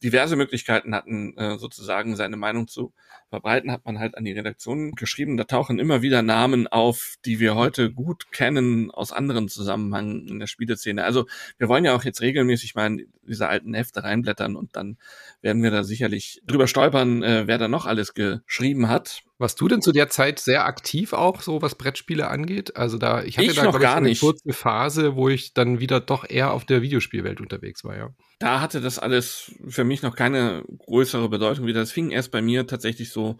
diverse 0.00 0.36
Möglichkeiten 0.36 0.94
hatten, 0.94 1.36
äh, 1.36 1.58
sozusagen 1.58 2.16
seine 2.16 2.36
Meinung 2.36 2.68
zu 2.68 2.92
verbreiten, 3.30 3.70
hat 3.70 3.84
man 3.84 3.98
halt 3.98 4.16
an 4.16 4.24
die 4.24 4.32
Redaktion 4.32 4.92
geschrieben. 4.92 5.36
Da 5.36 5.44
tauchen 5.44 5.78
immer 5.78 6.02
wieder 6.02 6.22
Namen 6.22 6.66
auf, 6.66 7.16
die 7.24 7.40
wir 7.40 7.54
heute 7.54 7.92
gut 7.92 8.32
kennen 8.32 8.90
aus 8.90 9.12
anderen 9.12 9.48
Zusammenhängen 9.48 10.26
in 10.28 10.38
der 10.38 10.46
Spieleszene. 10.46 11.04
Also 11.04 11.26
wir 11.58 11.68
wollen 11.68 11.84
ja 11.84 11.94
auch 11.94 12.04
jetzt 12.04 12.20
regelmäßig 12.20 12.74
mal 12.74 12.86
in 12.86 13.12
diese 13.26 13.48
alten 13.48 13.74
Hefte 13.74 14.04
reinblättern 14.04 14.56
und 14.56 14.76
dann 14.76 14.96
werden 15.42 15.62
wir 15.62 15.70
da 15.70 15.84
sicherlich 15.84 16.40
drüber 16.46 16.66
stolpern, 16.66 17.22
äh, 17.22 17.46
wer 17.46 17.58
da 17.58 17.68
noch 17.68 17.86
alles 17.86 18.14
geschrieben 18.14 18.88
hat. 18.88 19.22
Warst 19.38 19.60
du 19.60 19.68
denn 19.68 19.82
zu 19.82 19.92
der 19.92 20.08
Zeit 20.08 20.40
sehr 20.40 20.64
aktiv 20.64 21.12
auch, 21.12 21.42
so 21.42 21.62
was 21.62 21.76
Brettspiele 21.76 22.28
angeht? 22.28 22.76
Also 22.76 22.98
da, 22.98 23.22
ich 23.22 23.38
hatte 23.38 23.48
ich 23.48 23.56
da 23.56 23.64
noch 23.64 23.78
gar 23.78 23.92
ich, 23.92 23.96
eine 23.98 24.08
nicht. 24.08 24.20
kurze 24.20 24.52
Phase, 24.52 25.14
wo 25.14 25.28
ich 25.28 25.54
dann 25.54 25.78
wieder 25.80 26.00
doch 26.00 26.28
eher 26.28 26.52
auf 26.52 26.64
der 26.64 26.82
Videospielwelt 26.82 27.40
unterwegs 27.40 27.84
war, 27.84 27.96
ja. 27.96 28.10
Da 28.38 28.60
hatte 28.60 28.80
das 28.80 28.98
alles 28.98 29.52
für 29.66 29.84
mich 29.84 30.02
noch 30.02 30.14
keine 30.14 30.64
größere 30.86 31.28
Bedeutung 31.28 31.66
wieder. 31.66 31.80
Das 31.80 31.92
fing 31.92 32.10
erst 32.10 32.30
bei 32.30 32.40
mir 32.40 32.66
tatsächlich 32.66 33.10
so 33.10 33.36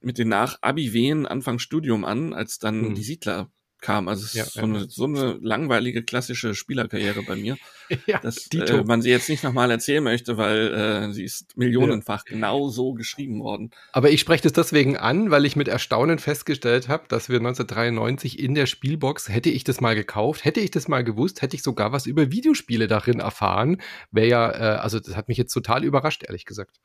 mit 0.00 0.18
den 0.18 0.28
Nach-Abi-Wehen 0.28 1.26
Anfang 1.26 1.58
Studium 1.58 2.04
an, 2.04 2.32
als 2.32 2.58
dann 2.58 2.86
hm. 2.86 2.94
die 2.94 3.02
Siedler 3.02 3.50
kam. 3.82 4.08
Also 4.08 4.24
es 4.24 4.32
ja, 4.32 4.44
ist 4.44 4.54
so, 4.54 4.62
eine, 4.62 4.88
so 4.88 5.04
eine 5.04 5.38
langweilige 5.42 6.02
klassische 6.02 6.54
Spielerkarriere 6.54 7.22
bei 7.22 7.36
mir, 7.36 7.58
ja, 8.06 8.18
dass 8.20 8.46
äh, 8.54 8.82
man 8.84 9.02
sie 9.02 9.10
jetzt 9.10 9.28
nicht 9.28 9.42
nochmal 9.42 9.70
erzählen 9.70 10.02
möchte, 10.02 10.38
weil 10.38 10.72
äh, 10.72 11.12
sie 11.12 11.24
ist 11.24 11.56
millionenfach 11.56 12.24
ja. 12.26 12.34
genau 12.34 12.68
so 12.70 12.94
geschrieben 12.94 13.42
worden. 13.42 13.70
Aber 13.92 14.10
ich 14.10 14.20
spreche 14.20 14.44
das 14.44 14.52
deswegen 14.52 14.96
an, 14.96 15.30
weil 15.30 15.44
ich 15.44 15.56
mit 15.56 15.68
Erstaunen 15.68 16.18
festgestellt 16.18 16.88
habe, 16.88 17.04
dass 17.08 17.28
wir 17.28 17.36
1993 17.36 18.38
in 18.38 18.54
der 18.54 18.66
Spielbox, 18.66 19.28
hätte 19.28 19.50
ich 19.50 19.64
das 19.64 19.80
mal 19.80 19.94
gekauft, 19.94 20.44
hätte 20.44 20.60
ich 20.60 20.70
das 20.70 20.88
mal 20.88 21.04
gewusst, 21.04 21.42
hätte 21.42 21.56
ich 21.56 21.62
sogar 21.62 21.92
was 21.92 22.06
über 22.06 22.30
Videospiele 22.30 22.88
darin 22.88 23.20
erfahren. 23.20 23.82
Wäre 24.10 24.28
ja, 24.28 24.50
äh, 24.50 24.78
also 24.78 25.00
das 25.00 25.16
hat 25.16 25.28
mich 25.28 25.36
jetzt 25.36 25.52
total 25.52 25.84
überrascht, 25.84 26.22
ehrlich 26.26 26.46
gesagt. 26.46 26.80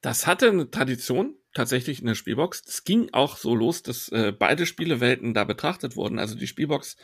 Das 0.00 0.26
hatte 0.26 0.48
eine 0.48 0.70
Tradition 0.70 1.34
tatsächlich 1.54 2.00
in 2.00 2.06
der 2.06 2.14
Spielbox. 2.14 2.62
Es 2.66 2.84
ging 2.84 3.08
auch 3.12 3.36
so 3.36 3.54
los, 3.54 3.82
dass 3.82 4.08
äh, 4.10 4.32
beide 4.36 4.66
Spielewelten 4.66 5.34
da 5.34 5.44
betrachtet 5.44 5.96
wurden. 5.96 6.18
Also 6.18 6.36
die 6.36 6.46
Spielbox 6.46 6.96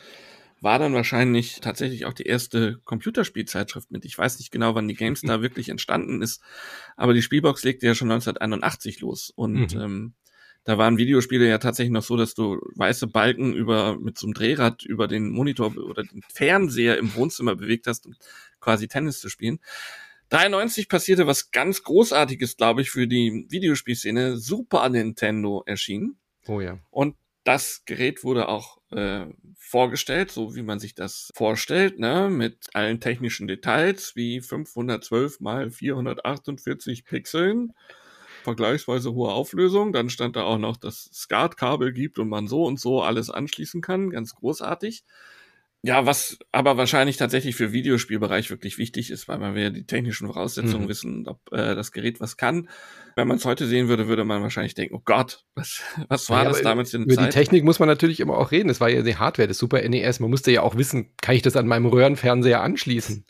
war 0.61 0.79
dann 0.79 0.93
wahrscheinlich 0.93 1.59
tatsächlich 1.61 2.05
auch 2.05 2.13
die 2.13 2.25
erste 2.25 2.79
Computerspielzeitschrift 2.85 3.91
mit. 3.91 4.05
Ich 4.05 4.17
weiß 4.17 4.39
nicht 4.39 4.51
genau, 4.51 4.75
wann 4.75 4.87
die 4.87 4.95
GameStar 4.95 5.41
wirklich 5.41 5.69
entstanden 5.69 6.21
ist, 6.21 6.41
aber 6.95 7.13
die 7.13 7.21
Spielbox 7.21 7.63
legte 7.63 7.85
ja 7.85 7.95
schon 7.95 8.11
1981 8.11 9.01
los 9.01 9.31
und 9.35 9.75
mhm. 9.75 9.81
ähm, 9.81 10.13
da 10.63 10.77
waren 10.77 10.97
Videospiele 10.97 11.47
ja 11.47 11.59
tatsächlich 11.59 11.93
noch 11.93 12.03
so, 12.03 12.17
dass 12.17 12.33
du 12.33 12.59
weiße 12.75 13.07
Balken 13.07 13.53
über 13.53 13.97
mit 13.97 14.17
so 14.17 14.27
einem 14.27 14.33
Drehrad 14.33 14.83
über 14.83 15.07
den 15.07 15.29
Monitor 15.29 15.77
oder 15.77 16.03
den 16.03 16.21
Fernseher 16.27 16.97
im 16.97 17.15
Wohnzimmer 17.15 17.55
bewegt 17.55 17.87
hast, 17.87 18.05
um 18.05 18.15
quasi 18.59 18.89
Tennis 18.89 19.21
zu 19.21 19.29
spielen. 19.29 19.59
93 20.29 20.89
passierte 20.89 21.27
was 21.27 21.51
ganz 21.51 21.83
Großartiges, 21.83 22.57
glaube 22.57 22.81
ich, 22.81 22.89
für 22.89 23.07
die 23.07 23.45
Videospielszene. 23.49 24.37
Super 24.37 24.87
Nintendo 24.89 25.63
erschien. 25.65 26.17
Oh 26.47 26.59
ja. 26.59 26.79
Und 26.89 27.15
das 27.43 27.83
Gerät 27.85 28.23
wurde 28.25 28.49
auch 28.49 28.77
äh, 28.91 29.25
vorgestellt, 29.57 30.31
so 30.31 30.55
wie 30.55 30.63
man 30.63 30.79
sich 30.79 30.95
das 30.95 31.31
vorstellt, 31.33 31.97
ne, 31.97 32.29
mit 32.29 32.67
allen 32.73 32.99
technischen 32.99 33.47
Details 33.47 34.15
wie 34.15 34.41
512 34.41 35.39
mal 35.39 35.71
448 35.71 37.05
Pixeln 37.05 37.73
vergleichsweise 38.43 39.13
hohe 39.13 39.31
Auflösung. 39.33 39.91
Dann 39.91 40.09
stand 40.09 40.37
da 40.37 40.43
auch 40.43 40.57
noch, 40.57 40.77
dass 40.77 41.09
es 41.11 41.21
SCART-Kabel 41.23 41.91
gibt 41.91 42.17
und 42.17 42.29
man 42.29 42.47
so 42.47 42.63
und 42.63 42.79
so 42.79 43.01
alles 43.01 43.29
anschließen 43.29 43.81
kann. 43.81 44.09
Ganz 44.09 44.35
großartig. 44.35 45.03
Ja, 45.83 46.05
was 46.05 46.39
aber 46.51 46.75
wahrscheinlich 46.77 47.17
tatsächlich 47.17 47.55
für 47.55 47.71
Videospielbereich 47.71 48.49
wirklich 48.49 48.77
wichtig 48.77 49.11
ist, 49.11 49.27
weil 49.27 49.55
wir 49.55 49.69
die 49.69 49.85
technischen 49.85 50.27
Voraussetzungen 50.27 50.85
mhm. 50.85 50.89
wissen, 50.89 51.27
ob 51.27 51.39
äh, 51.51 51.75
das 51.75 51.91
Gerät 51.91 52.19
was 52.19 52.35
kann. 52.35 52.67
Wenn 53.15 53.27
man 53.27 53.37
es 53.37 53.45
heute 53.45 53.67
sehen 53.67 53.87
würde, 53.87 54.07
würde 54.07 54.23
man 54.23 54.41
wahrscheinlich 54.41 54.73
denken, 54.73 54.95
oh 54.95 55.01
Gott, 55.05 55.45
was, 55.55 55.81
was 56.09 56.29
war 56.29 56.43
ja, 56.43 56.49
das 56.49 56.61
damals 56.61 56.93
in 56.93 57.01
der 57.01 57.13
Über 57.13 57.23
Zeit? 57.23 57.33
die 57.33 57.37
Technik 57.37 57.63
muss 57.63 57.79
man 57.79 57.87
natürlich 57.87 58.19
immer 58.19 58.37
auch 58.37 58.51
reden. 58.51 58.67
Das 58.67 58.81
war 58.81 58.89
ja 58.89 59.01
die 59.01 59.17
Hardware 59.17 59.47
des 59.47 59.59
Super 59.59 59.87
NES. 59.87 60.19
Man 60.19 60.31
musste 60.31 60.51
ja 60.51 60.61
auch 60.61 60.75
wissen, 60.75 61.13
kann 61.21 61.35
ich 61.35 61.41
das 61.43 61.55
an 61.55 61.67
meinem 61.67 61.85
Röhrenfernseher 61.85 62.61
anschließen? 62.61 63.25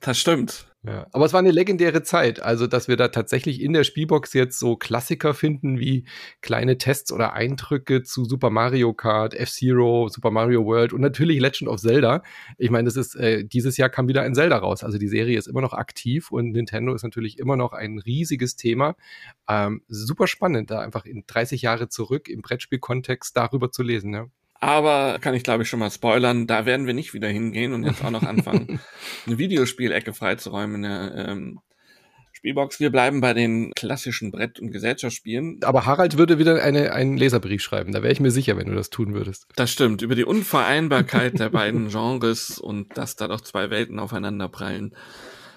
das 0.00 0.18
stimmt. 0.18 0.71
Ja, 0.84 1.06
aber 1.12 1.26
es 1.26 1.32
war 1.32 1.38
eine 1.38 1.52
legendäre 1.52 2.02
Zeit, 2.02 2.42
also 2.42 2.66
dass 2.66 2.88
wir 2.88 2.96
da 2.96 3.06
tatsächlich 3.06 3.60
in 3.60 3.72
der 3.72 3.84
Spielbox 3.84 4.32
jetzt 4.32 4.58
so 4.58 4.74
Klassiker 4.74 5.32
finden 5.32 5.78
wie 5.78 6.06
kleine 6.40 6.76
Tests 6.76 7.12
oder 7.12 7.34
Eindrücke 7.34 8.02
zu 8.02 8.24
Super 8.24 8.50
Mario 8.50 8.92
Kart, 8.92 9.32
F-Zero, 9.32 10.08
Super 10.08 10.32
Mario 10.32 10.64
World 10.64 10.92
und 10.92 11.00
natürlich 11.00 11.38
Legend 11.38 11.70
of 11.70 11.80
Zelda. 11.80 12.24
Ich 12.58 12.70
meine, 12.70 12.86
das 12.86 12.96
ist 12.96 13.14
äh, 13.14 13.44
dieses 13.44 13.76
Jahr 13.76 13.90
kam 13.90 14.08
wieder 14.08 14.22
ein 14.22 14.34
Zelda 14.34 14.56
raus, 14.58 14.82
also 14.82 14.98
die 14.98 15.06
Serie 15.06 15.38
ist 15.38 15.46
immer 15.46 15.60
noch 15.60 15.72
aktiv 15.72 16.32
und 16.32 16.50
Nintendo 16.50 16.92
ist 16.94 17.04
natürlich 17.04 17.38
immer 17.38 17.56
noch 17.56 17.72
ein 17.72 18.00
riesiges 18.00 18.56
Thema. 18.56 18.96
Ähm, 19.48 19.82
super 19.86 20.26
spannend, 20.26 20.72
da 20.72 20.80
einfach 20.80 21.04
in 21.04 21.22
30 21.28 21.62
Jahre 21.62 21.90
zurück 21.90 22.28
im 22.28 22.42
Brettspielkontext 22.42 23.36
darüber 23.36 23.70
zu 23.70 23.84
lesen. 23.84 24.14
Ja. 24.14 24.26
Aber 24.62 25.18
kann 25.18 25.34
ich 25.34 25.42
glaube 25.42 25.64
ich 25.64 25.68
schon 25.68 25.80
mal 25.80 25.90
spoilern, 25.90 26.46
da 26.46 26.66
werden 26.66 26.86
wir 26.86 26.94
nicht 26.94 27.14
wieder 27.14 27.26
hingehen 27.26 27.72
und 27.72 27.82
jetzt 27.82 28.04
auch 28.04 28.12
noch 28.12 28.22
anfangen, 28.22 28.78
eine 29.26 29.36
Videospielecke 29.36 30.14
freizuräumen 30.14 30.76
in 30.76 30.82
der 30.82 31.26
ähm, 31.28 31.60
Spielbox. 32.32 32.78
Wir 32.78 32.90
bleiben 32.90 33.20
bei 33.20 33.34
den 33.34 33.72
klassischen 33.74 34.30
Brett- 34.30 34.60
und 34.60 34.70
Gesellschaftsspielen. 34.70 35.58
Aber 35.64 35.84
Harald 35.84 36.16
würde 36.16 36.38
wieder 36.38 36.62
eine, 36.62 36.92
einen 36.92 37.16
Leserbrief 37.16 37.60
schreiben. 37.60 37.90
Da 37.90 38.04
wäre 38.04 38.12
ich 38.12 38.20
mir 38.20 38.30
sicher, 38.30 38.56
wenn 38.56 38.68
du 38.68 38.76
das 38.76 38.88
tun 38.88 39.14
würdest. 39.14 39.48
Das 39.56 39.72
stimmt. 39.72 40.00
Über 40.00 40.14
die 40.14 40.24
Unvereinbarkeit 40.24 41.40
der 41.40 41.50
beiden 41.50 41.88
Genres 41.90 42.60
und 42.60 42.96
dass 42.96 43.16
da 43.16 43.26
doch 43.26 43.40
zwei 43.40 43.68
Welten 43.68 43.98
aufeinander 43.98 44.48
prallen. 44.48 44.94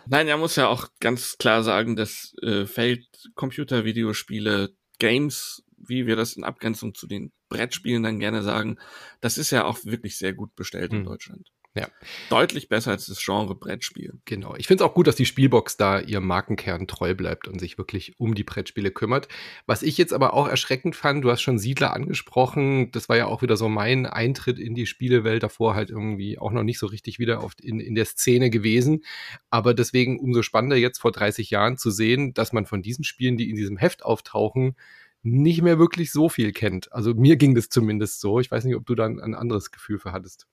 Nein, 0.08 0.28
er 0.28 0.38
muss 0.38 0.56
ja 0.56 0.68
auch 0.68 0.88
ganz 1.00 1.38
klar 1.38 1.62
sagen, 1.62 1.96
das 1.96 2.34
äh, 2.42 2.66
Feld 2.66 3.06
Computervideospiele 3.36 4.72
Games 4.98 5.62
wie 5.88 6.08
wir 6.08 6.16
das 6.16 6.34
in 6.34 6.44
Abgrenzung 6.44 6.94
zu 6.94 7.08
den 7.08 7.32
Brettspielen 7.50 8.04
dann 8.04 8.20
gerne 8.20 8.44
sagen, 8.44 8.78
das 9.22 9.38
ist 9.38 9.52
ja 9.52 9.66
auch 9.66 9.84
wirklich 9.86 10.18
sehr 10.18 10.34
gut 10.34 10.56
bestellt 10.56 10.92
in 10.92 11.00
hm. 11.00 11.06
Deutschland. 11.06 11.52
Ja. 11.78 11.90
Deutlich 12.30 12.70
besser 12.70 12.92
als 12.92 13.08
das 13.08 13.22
Genre 13.22 13.54
Brettspiel. 13.54 14.14
Genau. 14.24 14.56
Ich 14.56 14.68
finde 14.68 14.82
es 14.82 14.90
auch 14.90 14.94
gut, 14.94 15.08
dass 15.08 15.18
die 15.18 15.26
Spielbox 15.26 15.76
da 15.76 16.00
ihrem 16.00 16.26
Markenkern 16.26 16.88
treu 16.88 17.14
bleibt 17.14 17.50
und 17.50 17.60
sich 17.60 17.78
wirklich 17.78 18.18
um 18.18 18.34
die 18.34 18.46
Brettspiele 18.46 18.92
kümmert. 18.92 19.28
Was 19.66 19.84
ich 19.84 19.98
jetzt 19.98 20.14
aber 20.14 20.34
auch 20.34 20.48
erschreckend 20.48 20.96
fand, 20.96 21.26
du 21.26 21.32
hast 21.32 21.42
schon 21.42 21.60
Siedler 21.60 21.94
angesprochen, 21.94 22.92
das 22.92 23.10
war 23.10 23.18
ja 23.18 23.26
auch 23.26 23.42
wieder 23.42 23.58
so 23.58 23.68
mein 23.68 24.06
Eintritt 24.06 24.58
in 24.58 24.74
die 24.74 24.86
Spielewelt, 24.86 25.44
davor 25.44 25.76
halt 25.76 25.90
irgendwie 25.90 26.40
auch 26.40 26.52
noch 26.52 26.64
nicht 26.64 26.80
so 26.80 26.88
richtig 26.88 27.20
wieder 27.20 27.44
oft 27.44 27.60
in, 27.60 27.82
in 27.82 27.94
der 27.94 28.06
Szene 28.06 28.50
gewesen. 28.50 29.04
Aber 29.50 29.74
deswegen 29.74 30.18
umso 30.18 30.44
spannender 30.44 30.78
jetzt 30.78 31.00
vor 31.00 31.12
30 31.12 31.50
Jahren 31.50 31.78
zu 31.78 31.92
sehen, 31.92 32.34
dass 32.34 32.54
man 32.54 32.66
von 32.66 32.84
diesen 32.84 33.04
Spielen, 33.04 33.36
die 33.36 33.50
in 33.50 33.58
diesem 33.58 33.76
Heft 33.76 34.06
auftauchen, 34.06 34.78
nicht 35.26 35.64
mehr 35.64 35.80
wirklich 35.80 36.12
so 36.12 36.30
viel 36.30 36.52
kennt. 36.52 36.94
Also 36.94 37.16
mir 37.16 37.36
ging 37.36 37.56
das 37.56 37.70
zumindest 37.70 38.22
so. 38.22 38.40
Ich 38.40 38.52
weiß 38.52 38.64
nicht, 38.64 38.76
ob 38.76 38.86
du 38.86 38.94
da 38.94 39.06
ein 39.06 39.34
anderes 39.34 39.72
Gefühl 39.72 39.98
für 39.98 40.12
hattest. 40.12 40.48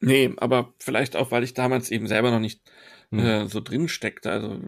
Nee, 0.00 0.32
aber 0.38 0.72
vielleicht 0.78 1.14
auch, 1.14 1.30
weil 1.30 1.44
ich 1.44 1.54
damals 1.54 1.90
eben 1.90 2.08
selber 2.08 2.30
noch 2.30 2.40
nicht 2.40 2.62
hm. 3.10 3.18
äh, 3.18 3.48
so 3.48 3.60
drin 3.60 3.88
steckte. 3.88 4.32
Also, 4.32 4.60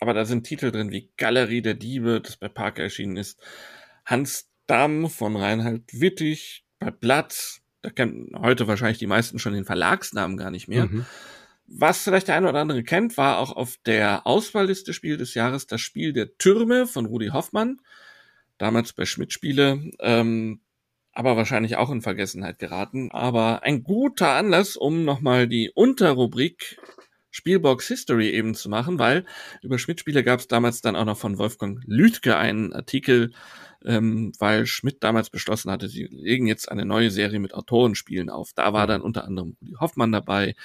aber 0.00 0.12
da 0.12 0.26
sind 0.26 0.44
Titel 0.44 0.70
drin 0.70 0.92
wie 0.92 1.10
Galerie 1.16 1.62
der 1.62 1.74
Diebe, 1.74 2.20
das 2.20 2.36
bei 2.36 2.48
Parker 2.48 2.82
erschienen 2.82 3.16
ist. 3.16 3.40
Hans 4.04 4.50
Damm 4.66 5.08
von 5.08 5.34
Reinhard 5.36 5.82
Wittig 5.92 6.64
bei 6.78 6.90
Platz. 6.90 7.62
Da 7.80 7.90
kennen 7.90 8.32
heute 8.38 8.68
wahrscheinlich 8.68 8.98
die 8.98 9.06
meisten 9.06 9.38
schon 9.38 9.54
den 9.54 9.64
Verlagsnamen 9.64 10.36
gar 10.36 10.50
nicht 10.50 10.68
mehr. 10.68 10.86
Mhm. 10.86 11.06
Was 11.66 12.02
vielleicht 12.02 12.28
der 12.28 12.36
eine 12.36 12.48
oder 12.48 12.60
andere 12.60 12.84
kennt, 12.84 13.16
war 13.16 13.38
auch 13.38 13.56
auf 13.56 13.78
der 13.86 14.26
Auswahlliste 14.26 14.92
Spiel 14.92 15.16
des 15.16 15.34
Jahres 15.34 15.66
das 15.66 15.80
Spiel 15.80 16.12
der 16.12 16.36
Türme 16.36 16.86
von 16.86 17.06
Rudi 17.06 17.28
Hoffmann 17.28 17.80
damals 18.58 18.92
bei 18.92 19.04
Schmidt-Spiele, 19.04 19.90
ähm, 20.00 20.60
aber 21.12 21.36
wahrscheinlich 21.36 21.76
auch 21.76 21.90
in 21.90 22.02
Vergessenheit 22.02 22.58
geraten. 22.58 23.10
Aber 23.10 23.62
ein 23.62 23.82
guter 23.82 24.30
Anlass, 24.30 24.76
um 24.76 25.04
nochmal 25.04 25.48
die 25.48 25.70
Unterrubrik 25.74 26.76
Spielbox 27.36 27.88
History 27.88 28.30
eben 28.30 28.54
zu 28.54 28.70
machen, 28.70 28.98
weil 28.98 29.26
über 29.60 29.78
Schmidt-Spiele 29.78 30.24
gab 30.24 30.40
es 30.40 30.48
damals 30.48 30.80
dann 30.80 30.96
auch 30.96 31.04
noch 31.04 31.18
von 31.18 31.36
Wolfgang 31.36 31.82
Lüdke 31.86 32.38
einen 32.38 32.72
Artikel, 32.72 33.32
ähm, 33.84 34.32
weil 34.38 34.64
Schmidt 34.64 35.04
damals 35.04 35.28
beschlossen 35.28 35.70
hatte, 35.70 35.88
sie 35.88 36.08
legen 36.10 36.46
jetzt 36.46 36.70
eine 36.70 36.86
neue 36.86 37.10
Serie 37.10 37.38
mit 37.38 37.52
Autorenspielen 37.52 38.30
auf. 38.30 38.52
Da 38.54 38.72
war 38.72 38.86
dann 38.86 39.02
unter 39.02 39.24
anderem 39.24 39.54
Rudi 39.60 39.74
Hoffmann 39.78 40.12
dabei, 40.12 40.56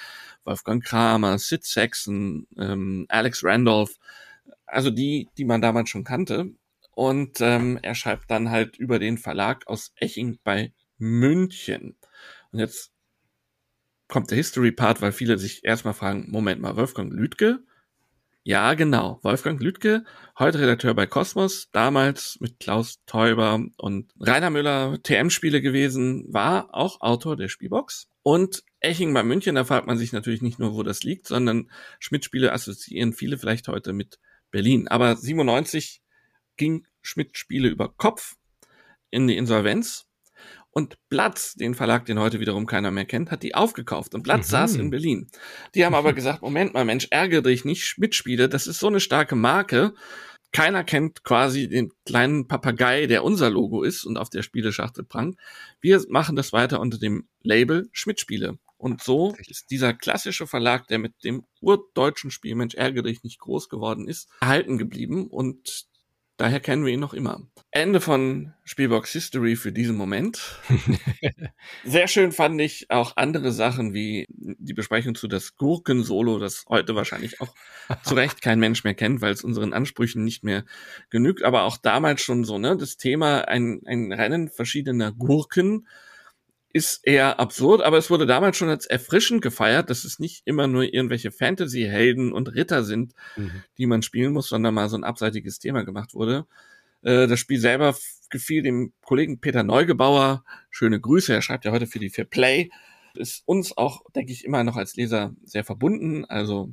Wolfgang 0.44 0.82
Kramer, 0.82 1.38
Sid 1.38 1.64
Saxon, 1.64 2.46
ähm, 2.56 3.04
Alex 3.10 3.44
Randolph, 3.44 3.98
also 4.64 4.90
die, 4.90 5.28
die 5.36 5.44
man 5.44 5.60
damals 5.60 5.90
schon 5.90 6.04
kannte. 6.04 6.52
Und 6.92 7.40
ähm, 7.40 7.78
er 7.82 7.94
schreibt 7.94 8.30
dann 8.30 8.50
halt 8.50 8.76
über 8.76 8.98
den 8.98 9.18
Verlag 9.18 9.66
aus 9.66 9.92
Eching 9.96 10.38
bei 10.44 10.72
München. 10.98 11.96
Und 12.52 12.58
jetzt 12.58 12.92
kommt 14.08 14.30
der 14.30 14.36
History-Part, 14.36 15.00
weil 15.00 15.12
viele 15.12 15.38
sich 15.38 15.64
erstmal 15.64 15.94
fragen, 15.94 16.30
Moment 16.30 16.60
mal, 16.60 16.76
Wolfgang 16.76 17.12
Lüdke? 17.12 17.64
Ja, 18.44 18.74
genau. 18.74 19.20
Wolfgang 19.22 19.60
Lüdke, 19.62 20.04
heute 20.38 20.58
Redakteur 20.58 20.94
bei 20.94 21.06
Kosmos, 21.06 21.70
damals 21.70 22.38
mit 22.40 22.58
Klaus 22.58 22.98
Teuber 23.06 23.64
und 23.78 24.12
Rainer 24.20 24.50
Müller 24.50 24.98
TM-Spiele 25.02 25.62
gewesen, 25.62 26.26
war 26.28 26.74
auch 26.74 27.00
Autor 27.00 27.36
der 27.36 27.48
Spielbox. 27.48 28.08
Und 28.22 28.64
Eching 28.80 29.14
bei 29.14 29.22
München, 29.22 29.54
da 29.54 29.64
fragt 29.64 29.86
man 29.86 29.96
sich 29.96 30.12
natürlich 30.12 30.42
nicht 30.42 30.58
nur, 30.58 30.74
wo 30.74 30.82
das 30.82 31.04
liegt, 31.04 31.28
sondern 31.28 31.70
Schmidt-Spiele 32.00 32.52
assoziieren 32.52 33.12
viele 33.12 33.38
vielleicht 33.38 33.68
heute 33.68 33.92
mit 33.92 34.18
Berlin. 34.50 34.88
Aber 34.88 35.16
97 35.16 36.01
ging 36.62 36.86
Schmidt 37.00 37.36
Spiele 37.36 37.68
über 37.68 37.88
Kopf 37.88 38.36
in 39.10 39.26
die 39.26 39.36
Insolvenz 39.36 40.06
und 40.70 40.96
Platz, 41.10 41.54
den 41.54 41.74
Verlag, 41.74 42.06
den 42.06 42.20
heute 42.20 42.38
wiederum 42.38 42.66
keiner 42.66 42.92
mehr 42.92 43.04
kennt, 43.04 43.32
hat 43.32 43.42
die 43.42 43.56
aufgekauft. 43.56 44.14
Und 44.14 44.22
Platz 44.22 44.46
mhm. 44.46 44.52
saß 44.52 44.76
in 44.76 44.90
Berlin. 44.90 45.28
Die 45.74 45.84
haben 45.84 45.96
aber 45.96 46.12
gesagt, 46.14 46.40
Moment 46.40 46.72
mal, 46.72 46.84
Mensch, 46.84 47.08
ärgere 47.10 47.42
dich 47.42 47.64
nicht, 47.64 47.84
Schmidt-Spiele, 47.84 48.48
das 48.48 48.68
ist 48.68 48.78
so 48.78 48.86
eine 48.86 49.00
starke 49.00 49.34
Marke. 49.34 49.92
Keiner 50.52 50.84
kennt 50.84 51.24
quasi 51.24 51.68
den 51.68 51.90
kleinen 52.06 52.46
Papagei, 52.46 53.06
der 53.06 53.24
unser 53.24 53.50
Logo 53.50 53.82
ist 53.82 54.04
und 54.04 54.16
auf 54.16 54.30
der 54.30 54.42
Spieleschachtel 54.42 55.02
prangt. 55.02 55.36
Wir 55.80 56.00
machen 56.10 56.36
das 56.36 56.52
weiter 56.52 56.78
unter 56.78 56.98
dem 56.98 57.26
Label 57.42 57.88
Schmidt-Spiele. 57.90 58.56
Und 58.76 59.02
so 59.02 59.34
ist 59.48 59.70
dieser 59.70 59.94
klassische 59.94 60.46
Verlag, 60.46 60.86
der 60.86 61.00
mit 61.00 61.24
dem 61.24 61.44
urdeutschen 61.60 62.30
Spiel 62.30 62.54
Mensch 62.54 62.74
ärgere 62.74 63.02
dich 63.02 63.24
nicht 63.24 63.40
groß 63.40 63.68
geworden 63.68 64.06
ist, 64.06 64.28
erhalten 64.40 64.78
geblieben. 64.78 65.26
Und 65.26 65.86
Daher 66.36 66.60
kennen 66.60 66.84
wir 66.84 66.92
ihn 66.92 67.00
noch 67.00 67.14
immer. 67.14 67.40
Ende 67.70 68.00
von 68.00 68.52
Spielbox 68.64 69.12
History 69.12 69.56
für 69.56 69.72
diesen 69.72 69.96
Moment. 69.96 70.58
Sehr 71.84 72.08
schön 72.08 72.32
fand 72.32 72.60
ich 72.60 72.90
auch 72.90 73.16
andere 73.16 73.52
Sachen 73.52 73.94
wie 73.94 74.26
die 74.28 74.74
Besprechung 74.74 75.14
zu 75.14 75.28
das 75.28 75.56
Gurken-Solo, 75.56 76.38
das 76.38 76.64
heute 76.68 76.94
wahrscheinlich 76.94 77.40
auch 77.40 77.54
zu 78.02 78.14
Recht 78.14 78.42
kein 78.42 78.60
Mensch 78.60 78.84
mehr 78.84 78.94
kennt, 78.94 79.20
weil 79.20 79.32
es 79.32 79.44
unseren 79.44 79.72
Ansprüchen 79.72 80.24
nicht 80.24 80.44
mehr 80.44 80.64
genügt. 81.10 81.42
Aber 81.44 81.62
auch 81.62 81.76
damals 81.76 82.22
schon 82.22 82.44
so, 82.44 82.58
ne, 82.58 82.76
das 82.76 82.96
Thema 82.96 83.48
ein, 83.48 83.80
ein 83.86 84.12
Rennen 84.12 84.48
verschiedener 84.48 85.12
Gurken 85.12 85.86
ist 86.72 87.06
eher 87.06 87.38
absurd, 87.38 87.82
aber 87.82 87.98
es 87.98 88.10
wurde 88.10 88.26
damals 88.26 88.56
schon 88.56 88.68
als 88.68 88.86
erfrischend 88.86 89.42
gefeiert, 89.42 89.90
dass 89.90 90.04
es 90.04 90.18
nicht 90.18 90.42
immer 90.46 90.66
nur 90.66 90.84
irgendwelche 90.84 91.30
Fantasy-Helden 91.30 92.32
und 92.32 92.54
Ritter 92.54 92.82
sind, 92.82 93.12
mhm. 93.36 93.62
die 93.76 93.86
man 93.86 94.02
spielen 94.02 94.32
muss, 94.32 94.48
sondern 94.48 94.74
mal 94.74 94.88
so 94.88 94.96
ein 94.96 95.04
abseitiges 95.04 95.58
Thema 95.58 95.84
gemacht 95.84 96.14
wurde. 96.14 96.46
Äh, 97.02 97.26
das 97.26 97.38
Spiel 97.38 97.58
selber 97.58 97.94
gefiel 98.30 98.62
dem 98.62 98.92
Kollegen 99.02 99.40
Peter 99.40 99.62
Neugebauer. 99.62 100.44
Schöne 100.70 101.00
Grüße, 101.00 101.32
er 101.32 101.42
schreibt 101.42 101.64
ja 101.64 101.72
heute 101.72 101.86
für 101.86 101.98
die 101.98 102.10
Fair 102.10 102.24
Play. 102.24 102.70
Ist 103.14 103.42
uns 103.46 103.76
auch, 103.76 104.02
denke 104.14 104.32
ich, 104.32 104.44
immer 104.44 104.64
noch 104.64 104.76
als 104.76 104.96
Leser 104.96 105.34
sehr 105.44 105.64
verbunden. 105.64 106.24
Also 106.24 106.72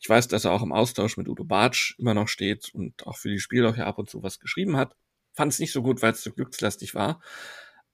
ich 0.00 0.08
weiß, 0.08 0.26
dass 0.26 0.44
er 0.44 0.50
auch 0.50 0.62
im 0.62 0.72
Austausch 0.72 1.16
mit 1.16 1.28
Udo 1.28 1.44
Bartsch 1.44 1.94
immer 1.98 2.14
noch 2.14 2.26
steht 2.26 2.70
und 2.74 3.06
auch 3.06 3.16
für 3.16 3.28
die 3.28 3.38
Spiele 3.38 3.68
auch 3.68 3.76
ja 3.76 3.86
ab 3.86 3.98
und 3.98 4.10
zu 4.10 4.24
was 4.24 4.40
geschrieben 4.40 4.76
hat. 4.76 4.96
Fand 5.32 5.52
es 5.52 5.60
nicht 5.60 5.72
so 5.72 5.82
gut, 5.82 6.02
weil 6.02 6.12
es 6.12 6.22
zu 6.22 6.32
glückslastig 6.32 6.96
war. 6.96 7.20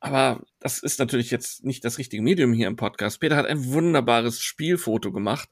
Aber 0.01 0.45
das 0.61 0.79
ist 0.79 0.99
natürlich 0.99 1.31
jetzt 1.31 1.65
nicht 1.65 1.85
das 1.85 1.99
richtige 1.99 2.23
Medium 2.23 2.53
hier 2.53 2.69
im 2.69 2.77
Podcast. 2.77 3.21
Peter 3.21 3.37
hat 3.37 3.47
ein 3.47 3.73
wunderbares 3.73 4.41
Spielfoto 4.41 5.13
gemacht. 5.13 5.49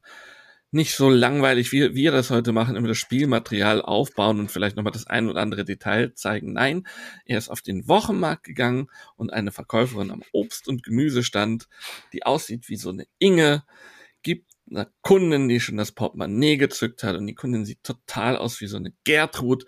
Nicht 0.72 0.94
so 0.94 1.08
langweilig, 1.08 1.72
wie 1.72 1.94
wir 1.94 2.10
das 2.10 2.30
heute 2.30 2.52
machen, 2.52 2.76
immer 2.76 2.88
das 2.88 2.98
Spielmaterial 2.98 3.80
aufbauen 3.82 4.40
und 4.40 4.50
vielleicht 4.50 4.76
nochmal 4.76 4.92
das 4.92 5.06
ein 5.06 5.28
oder 5.28 5.40
andere 5.40 5.64
Detail 5.64 6.12
zeigen. 6.14 6.52
Nein, 6.52 6.86
er 7.24 7.38
ist 7.38 7.48
auf 7.48 7.62
den 7.62 7.88
Wochenmarkt 7.88 8.44
gegangen 8.44 8.88
und 9.16 9.32
eine 9.32 9.52
Verkäuferin 9.52 10.10
am 10.10 10.22
Obst- 10.32 10.68
und 10.68 10.82
Gemüsestand, 10.82 11.68
die 12.12 12.24
aussieht 12.24 12.68
wie 12.68 12.76
so 12.76 12.90
eine 12.90 13.06
Inge, 13.18 13.64
gibt 14.22 14.52
einer 14.68 14.90
Kundin, 15.02 15.48
die 15.48 15.60
schon 15.60 15.76
das 15.76 15.92
Portemonnaie 15.92 16.56
gezückt 16.56 17.04
hat 17.04 17.16
und 17.16 17.26
die 17.26 17.34
Kundin 17.34 17.64
sieht 17.64 17.84
total 17.84 18.36
aus 18.36 18.60
wie 18.60 18.66
so 18.66 18.76
eine 18.76 18.92
Gertrud, 19.04 19.64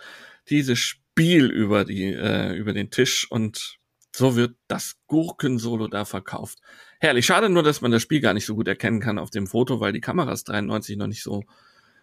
dieses 0.50 0.78
Spiel 0.78 1.46
über 1.46 1.84
die, 1.84 2.12
äh, 2.12 2.54
über 2.54 2.72
den 2.72 2.90
Tisch 2.90 3.30
und 3.30 3.78
so 4.14 4.36
wird 4.36 4.56
das 4.66 4.96
Gurkensolo 5.06 5.88
da 5.88 6.04
verkauft. 6.04 6.58
Herrlich. 7.00 7.26
Schade 7.26 7.48
nur, 7.48 7.62
dass 7.62 7.80
man 7.80 7.90
das 7.90 8.02
Spiel 8.02 8.20
gar 8.20 8.34
nicht 8.34 8.46
so 8.46 8.54
gut 8.54 8.68
erkennen 8.68 9.00
kann 9.00 9.18
auf 9.18 9.30
dem 9.30 9.46
Foto, 9.46 9.80
weil 9.80 9.92
die 9.92 10.00
Kameras 10.00 10.44
93 10.44 10.96
noch 10.96 11.06
nicht 11.06 11.22
so, 11.22 11.44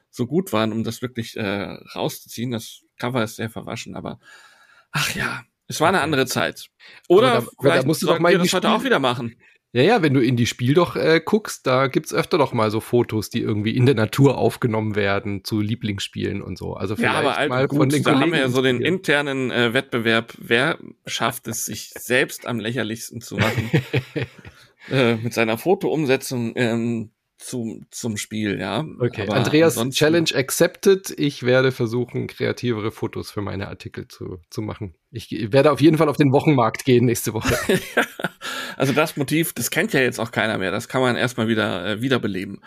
so 0.09 0.27
gut 0.27 0.53
waren, 0.53 0.71
um 0.71 0.83
das 0.83 1.01
wirklich 1.01 1.35
äh, 1.35 1.77
rauszuziehen. 1.95 2.51
Das 2.51 2.81
Cover 2.97 3.23
ist 3.23 3.35
sehr 3.35 3.49
verwaschen, 3.49 3.95
aber 3.95 4.19
ach 4.91 5.13
ja, 5.15 5.43
es 5.67 5.81
war 5.81 5.89
eine 5.89 6.01
andere 6.01 6.25
Zeit. 6.25 6.69
Oder 7.07 7.41
da, 7.41 7.47
vielleicht 7.59 7.83
da 7.83 7.87
musst 7.87 8.01
du 8.01 8.07
doch 8.07 8.19
mal 8.19 8.37
das 8.37 8.53
heute 8.53 8.69
auch 8.69 8.83
wieder 8.83 8.99
machen. 8.99 9.35
Ja, 9.75 9.81
ja, 9.81 10.01
wenn 10.01 10.13
du 10.13 10.21
in 10.21 10.37
die 10.37 10.45
Spiel 10.45 10.73
doch 10.73 10.95
äh, 10.95 11.19
guckst, 11.19 11.67
da 11.67 11.87
gibt's 11.87 12.13
öfter 12.13 12.37
doch 12.37 12.53
mal 12.53 12.71
so 12.71 12.79
Fotos, 12.79 13.29
die 13.29 13.41
irgendwie 13.41 13.75
in 13.75 13.85
der 13.85 13.95
Natur 13.95 14.37
aufgenommen 14.37 14.95
werden 14.95 15.43
zu 15.43 15.59
Lieblingsspielen 15.59 16.41
und 16.41 16.57
so. 16.57 16.75
Also 16.75 16.95
vielleicht 16.95 17.13
ja, 17.13 17.19
aber 17.19 17.49
mal 17.49 17.67
gut, 17.67 17.79
von 17.79 17.89
den 17.89 18.01
da 18.01 18.11
Kollegen 18.11 18.23
haben 18.23 18.31
wir 18.31 18.39
ja 18.39 18.47
so 18.47 18.61
den 18.61 18.79
internen 18.79 19.51
äh, 19.51 19.73
Wettbewerb, 19.73 20.33
wer 20.37 20.79
schafft 21.05 21.49
es, 21.49 21.65
sich 21.65 21.89
selbst 21.89 22.47
am 22.47 22.61
lächerlichsten 22.61 23.19
zu 23.19 23.35
machen. 23.35 23.69
äh, 24.89 25.15
mit 25.15 25.33
seiner 25.33 25.57
Fotoumsetzung 25.57 26.53
ähm, 26.55 27.11
zum, 27.37 27.85
zum 27.91 28.15
Spiel, 28.15 28.57
ja. 28.57 28.85
Okay, 29.01 29.23
Aber 29.23 29.33
Andreas 29.35 29.75
Challenge 29.89 30.29
accepted. 30.33 31.13
Ich 31.17 31.43
werde 31.43 31.73
versuchen, 31.73 32.27
kreativere 32.27 32.91
Fotos 32.91 33.29
für 33.29 33.41
meine 33.41 33.67
Artikel 33.67 34.07
zu, 34.07 34.39
zu 34.49 34.61
machen. 34.61 34.95
Ich 35.15 35.53
werde 35.53 35.71
auf 35.71 35.79
jeden 35.79 35.97
Fall 35.97 36.09
auf 36.09 36.17
den 36.17 36.33
Wochenmarkt 36.33 36.83
gehen 36.83 37.05
nächste 37.05 37.33
Woche. 37.33 37.55
also 38.77 38.91
das 38.91 39.15
Motiv, 39.15 39.53
das 39.53 39.71
kennt 39.71 39.93
ja 39.93 40.01
jetzt 40.01 40.19
auch 40.19 40.31
keiner 40.31 40.57
mehr. 40.57 40.71
Das 40.71 40.89
kann 40.89 41.01
man 41.01 41.15
erstmal 41.15 41.47
wieder 41.47 41.85
äh, 41.85 42.01
wiederbeleben. 42.01 42.59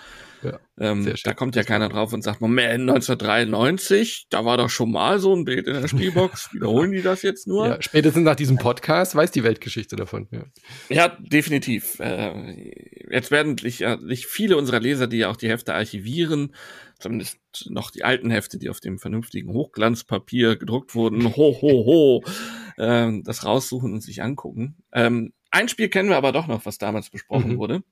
Ja, 0.43 0.59
ähm, 0.79 1.13
da 1.25 1.35
kommt 1.35 1.57
ja 1.57 1.65
keiner 1.65 1.89
drauf 1.89 2.13
und 2.13 2.23
sagt, 2.23 2.41
Moment, 2.41 2.89
1993, 2.89 4.29
da 4.31 4.45
war 4.45 4.57
doch 4.57 4.71
schon 4.71 4.93
mal 4.93 5.19
so 5.19 5.35
ein 5.35 5.45
Bild 5.45 5.67
in 5.67 5.75
der 5.75 5.89
Spielbox. 5.89 6.51
Wiederholen 6.53 6.93
die 6.93 7.03
das 7.03 7.23
jetzt 7.23 7.49
nur? 7.49 7.67
Ja, 7.67 7.83
spätestens 7.83 8.23
nach 8.23 8.37
diesem 8.37 8.57
Podcast 8.57 9.15
weiß 9.15 9.31
die 9.33 9.43
Weltgeschichte 9.43 9.97
davon. 9.97 10.29
Ja, 10.31 10.45
ja 10.89 11.09
definitiv. 11.19 11.99
Äh, 11.99 12.95
jetzt 13.11 13.31
werden 13.31 13.57
nicht, 13.63 13.85
nicht 14.03 14.27
viele 14.27 14.57
unserer 14.57 14.81
Leser, 14.81 15.07
die 15.07 15.19
ja 15.19 15.29
auch 15.29 15.37
die 15.37 15.49
Hefte 15.49 15.75
archivieren, 15.75 16.55
zumindest 16.99 17.39
noch 17.69 17.91
die 17.91 18.05
alten 18.05 18.31
Hefte, 18.31 18.59
die 18.59 18.71
auf 18.71 18.81
dem 18.81 18.99
vernünftigen 18.99 19.53
Hochglanzpapier 19.53 20.57
gedruckt 20.57 20.95
wurden, 20.95 21.25
ho, 21.25 21.57
ho, 21.61 21.87
ho, 21.87 22.25
äh, 22.77 23.23
das 23.23 23.45
raussuchen 23.45 23.93
und 23.93 24.01
sich 24.01 24.23
angucken. 24.23 24.77
Ähm, 24.93 25.33
ein 25.51 25.69
Spiel 25.69 25.89
kennen 25.89 26.09
wir 26.11 26.17
aber 26.17 26.33
doch 26.33 26.47
noch, 26.47 26.67
was 26.67 26.79
damals 26.79 27.11
besprochen 27.11 27.53
mhm. 27.53 27.59
wurde, 27.59 27.83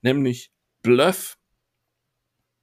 nämlich 0.00 0.50
Bluff 0.82 1.38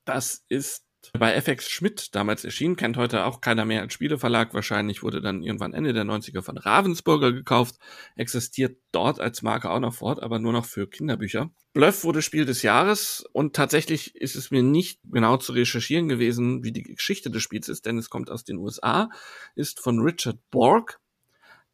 das 0.09 0.43
ist 0.49 0.85
bei 1.17 1.33
FX 1.33 1.69
Schmidt 1.69 2.13
damals 2.15 2.45
erschienen, 2.45 2.75
kennt 2.75 2.97
heute 2.97 3.25
auch 3.25 3.41
keiner 3.41 3.65
mehr 3.65 3.81
als 3.81 3.93
Spieleverlag 3.93 4.53
wahrscheinlich, 4.53 5.01
wurde 5.01 5.21
dann 5.21 5.43
irgendwann 5.43 5.73
Ende 5.73 5.93
der 5.93 6.03
90er 6.03 6.41
von 6.41 6.57
Ravensburger 6.57 7.31
gekauft, 7.31 7.75
existiert 8.15 8.77
dort 8.91 9.19
als 9.19 9.41
Marke 9.41 9.69
auch 9.69 9.79
noch 9.79 9.93
fort, 9.93 10.21
aber 10.21 10.39
nur 10.39 10.53
noch 10.53 10.65
für 10.65 10.87
Kinderbücher. 10.87 11.49
Bluff 11.73 12.03
wurde 12.03 12.21
Spiel 12.21 12.45
des 12.45 12.61
Jahres 12.61 13.25
und 13.31 13.55
tatsächlich 13.55 14.15
ist 14.15 14.35
es 14.35 14.51
mir 14.51 14.63
nicht 14.63 14.99
genau 15.03 15.37
zu 15.37 15.53
recherchieren 15.53 16.09
gewesen, 16.09 16.63
wie 16.63 16.71
die 16.71 16.83
Geschichte 16.83 17.29
des 17.31 17.41
Spiels 17.41 17.69
ist, 17.69 17.85
denn 17.85 17.97
es 17.97 18.09
kommt 18.09 18.29
aus 18.29 18.43
den 18.43 18.57
USA, 18.57 19.09
ist 19.55 19.79
von 19.79 19.99
Richard 19.99 20.37
Borg. 20.51 20.99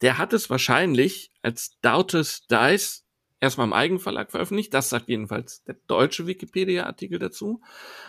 Der 0.01 0.17
hat 0.17 0.33
es 0.33 0.49
wahrscheinlich 0.49 1.31
als 1.41 1.77
Doubters 1.81 2.45
Dice 2.47 3.05
erstmal 3.39 3.67
im 3.67 3.73
Eigenverlag 3.73 4.31
veröffentlicht. 4.31 4.73
Das 4.73 4.89
sagt 4.89 5.07
jedenfalls 5.07 5.63
der 5.63 5.77
deutsche 5.87 6.27
Wikipedia-Artikel 6.27 7.19
dazu. 7.19 7.61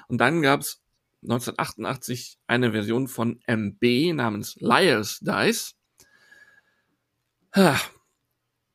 Und 0.08 0.18
dann 0.18 0.42
gab 0.42 0.60
es 0.60 0.82
1988 1.26 2.38
eine 2.46 2.72
Version 2.72 3.08
von 3.08 3.40
MB 3.46 4.14
namens 4.14 4.56
Liar's 4.60 5.20
Dice. 5.20 5.74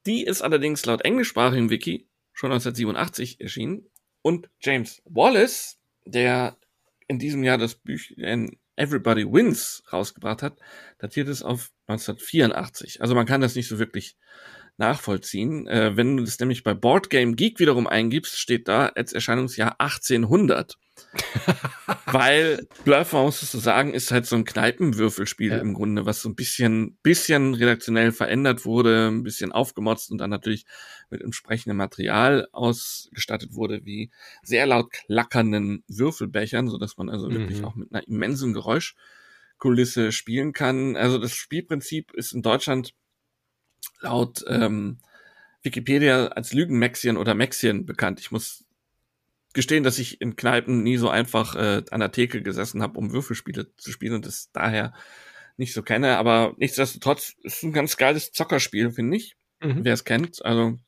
Die 0.05 0.23
ist 0.23 0.41
allerdings 0.41 0.85
laut 0.85 1.03
englischsprachigem 1.03 1.69
Wiki 1.69 2.07
schon 2.33 2.51
1987 2.51 3.39
erschienen. 3.39 3.87
Und 4.21 4.49
James 4.59 5.01
Wallace, 5.05 5.79
der 6.05 6.57
in 7.07 7.19
diesem 7.19 7.43
Jahr 7.43 7.57
das 7.57 7.75
Büchlein 7.75 8.57
Everybody 8.75 9.25
Wins 9.31 9.83
rausgebracht 9.91 10.41
hat, 10.41 10.59
datiert 10.97 11.27
es 11.27 11.43
auf 11.43 11.71
1984. 11.87 13.01
Also 13.01 13.15
man 13.15 13.25
kann 13.25 13.41
das 13.41 13.55
nicht 13.55 13.67
so 13.67 13.79
wirklich 13.79 14.17
nachvollziehen. 14.81 15.67
Äh, 15.67 15.95
wenn 15.95 16.17
du 16.17 16.23
das 16.25 16.39
nämlich 16.39 16.63
bei 16.63 16.73
Boardgame 16.73 17.35
Geek 17.35 17.59
wiederum 17.59 17.87
eingibst, 17.87 18.37
steht 18.37 18.67
da 18.67 18.87
als 18.87 19.13
Erscheinungsjahr 19.13 19.79
1800. 19.79 20.77
Weil 22.05 22.67
Bluff, 22.83 23.13
man 23.13 23.23
muss 23.23 23.41
es 23.41 23.51
so 23.51 23.59
sagen, 23.59 23.93
ist 23.93 24.11
halt 24.11 24.25
so 24.25 24.35
ein 24.35 24.43
Kneipenwürfelspiel 24.43 25.51
ja. 25.51 25.57
im 25.59 25.73
Grunde, 25.73 26.05
was 26.05 26.21
so 26.21 26.29
ein 26.29 26.35
bisschen, 26.35 26.97
bisschen 27.03 27.53
redaktionell 27.53 28.11
verändert 28.11 28.65
wurde, 28.65 29.07
ein 29.07 29.23
bisschen 29.23 29.51
aufgemotzt 29.51 30.11
und 30.11 30.17
dann 30.17 30.29
natürlich 30.29 30.65
mit 31.09 31.21
entsprechendem 31.21 31.77
Material 31.77 32.47
ausgestattet 32.51 33.53
wurde, 33.53 33.85
wie 33.85 34.11
sehr 34.43 34.65
laut 34.65 34.91
klackernden 34.91 35.83
Würfelbechern, 35.87 36.67
so 36.67 36.77
dass 36.77 36.97
man 36.97 37.09
also 37.09 37.29
mhm. 37.29 37.33
wirklich 37.35 37.63
auch 37.63 37.75
mit 37.75 37.93
einer 37.93 38.07
immensen 38.07 38.53
Geräuschkulisse 38.53 40.11
spielen 40.11 40.53
kann. 40.53 40.95
Also 40.95 41.17
das 41.17 41.33
Spielprinzip 41.33 42.13
ist 42.13 42.33
in 42.33 42.41
Deutschland 42.41 42.93
laut 44.01 44.43
ähm, 44.47 44.97
Wikipedia 45.63 46.27
als 46.27 46.53
Lügenmäxchen 46.53 47.17
oder 47.17 47.35
Mäxchen 47.35 47.85
bekannt. 47.85 48.19
Ich 48.19 48.31
muss 48.31 48.65
gestehen, 49.53 49.83
dass 49.83 49.99
ich 49.99 50.21
in 50.21 50.35
Kneipen 50.35 50.83
nie 50.83 50.97
so 50.97 51.09
einfach 51.09 51.55
äh, 51.55 51.83
an 51.91 51.99
der 51.99 52.11
Theke 52.11 52.41
gesessen 52.41 52.81
habe, 52.81 52.97
um 52.97 53.11
Würfelspiele 53.11 53.75
zu 53.75 53.91
spielen 53.91 54.15
und 54.15 54.25
das 54.25 54.51
daher 54.51 54.93
nicht 55.57 55.73
so 55.73 55.83
kenne. 55.83 56.17
Aber 56.17 56.55
nichtsdestotrotz 56.57 57.35
ist 57.43 57.63
ein 57.63 57.73
ganz 57.73 57.97
geiles 57.97 58.31
Zockerspiel, 58.31 58.91
finde 58.91 59.17
ich. 59.17 59.35
Mhm. 59.61 59.83
Wer 59.83 59.93
es 59.93 60.05
kennt. 60.05 60.43
Also 60.43 60.79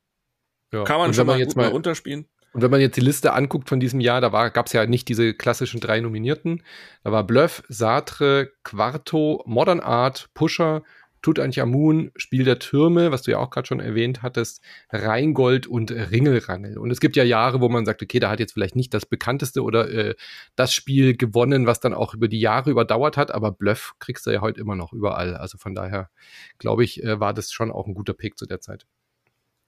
ja. 0.72 0.84
kann 0.84 0.98
man 0.98 1.14
schon 1.14 1.26
mal 1.26 1.38
jetzt 1.38 1.56
mal 1.56 1.68
runterspielen. 1.68 2.26
Und 2.52 2.62
wenn 2.62 2.70
man 2.70 2.80
jetzt 2.80 2.96
die 2.96 3.00
Liste 3.00 3.32
anguckt 3.32 3.68
von 3.68 3.80
diesem 3.80 4.00
Jahr, 4.00 4.20
da 4.20 4.48
gab 4.48 4.66
es 4.66 4.72
ja 4.72 4.86
nicht 4.86 5.08
diese 5.08 5.34
klassischen 5.34 5.80
drei 5.80 6.00
Nominierten. 6.00 6.62
Da 7.02 7.10
war 7.10 7.24
Bluff, 7.24 7.64
Sartre, 7.68 8.52
Quarto, 8.62 9.42
Modern 9.44 9.80
Art, 9.80 10.30
Pusher 10.34 10.84
Tutanchamun, 11.24 12.12
Spiel 12.16 12.44
der 12.44 12.58
Türme, 12.58 13.10
was 13.10 13.22
du 13.22 13.30
ja 13.30 13.38
auch 13.38 13.48
gerade 13.48 13.66
schon 13.66 13.80
erwähnt 13.80 14.20
hattest, 14.20 14.60
Rheingold 14.90 15.66
und 15.66 15.90
Ringelrangel. 15.90 16.76
Und 16.76 16.90
es 16.90 17.00
gibt 17.00 17.16
ja 17.16 17.24
Jahre, 17.24 17.62
wo 17.62 17.70
man 17.70 17.86
sagt, 17.86 18.02
okay, 18.02 18.20
da 18.20 18.28
hat 18.28 18.40
jetzt 18.40 18.52
vielleicht 18.52 18.76
nicht 18.76 18.92
das 18.92 19.06
bekannteste 19.06 19.62
oder 19.62 19.90
äh, 19.90 20.14
das 20.54 20.74
Spiel 20.74 21.16
gewonnen, 21.16 21.66
was 21.66 21.80
dann 21.80 21.94
auch 21.94 22.12
über 22.12 22.28
die 22.28 22.40
Jahre 22.40 22.70
überdauert 22.70 23.16
hat, 23.16 23.30
aber 23.30 23.52
Bluff 23.52 23.94
kriegst 24.00 24.26
du 24.26 24.32
ja 24.32 24.42
heute 24.42 24.60
immer 24.60 24.76
noch 24.76 24.92
überall. 24.92 25.34
Also 25.34 25.56
von 25.56 25.74
daher, 25.74 26.10
glaube 26.58 26.84
ich, 26.84 27.02
äh, 27.02 27.18
war 27.18 27.32
das 27.32 27.50
schon 27.50 27.72
auch 27.72 27.86
ein 27.86 27.94
guter 27.94 28.12
Pick 28.12 28.36
zu 28.36 28.44
der 28.44 28.60
Zeit. 28.60 28.86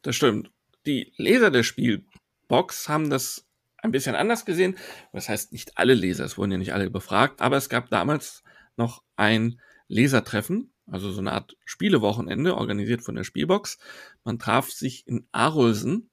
Das 0.03 0.15
stimmt. 0.15 0.51
Die 0.85 1.15
Leser 1.17 1.51
der 1.51 1.63
Spielbox 1.63 2.91
haben 2.91 3.09
das 3.09 3.47
ein 3.79 3.93
bisschen 3.93 4.15
anders 4.15 4.45
gesehen. 4.45 4.77
Das 5.15 5.31
heißt, 5.31 5.53
nicht 5.53 5.79
alle 5.79 5.95
Leser, 5.95 6.27
es 6.27 6.37
wurden 6.37 6.53
ja 6.53 6.59
nicht 6.59 6.75
alle 6.75 6.91
befragt, 6.91 7.41
aber 7.41 7.57
es 7.57 7.71
gab 7.71 7.89
damals 7.89 8.43
noch 8.77 9.03
ein 9.17 9.59
Lesertreffen 9.89 10.71
also 10.87 11.11
so 11.11 11.21
eine 11.21 11.33
Art 11.33 11.57
Spielewochenende, 11.65 12.57
organisiert 12.57 13.03
von 13.03 13.15
der 13.15 13.25
Spielbox. 13.25 13.79
Man 14.25 14.39
traf 14.39 14.71
sich 14.71 15.07
in 15.07 15.27
Arolsen 15.33 16.11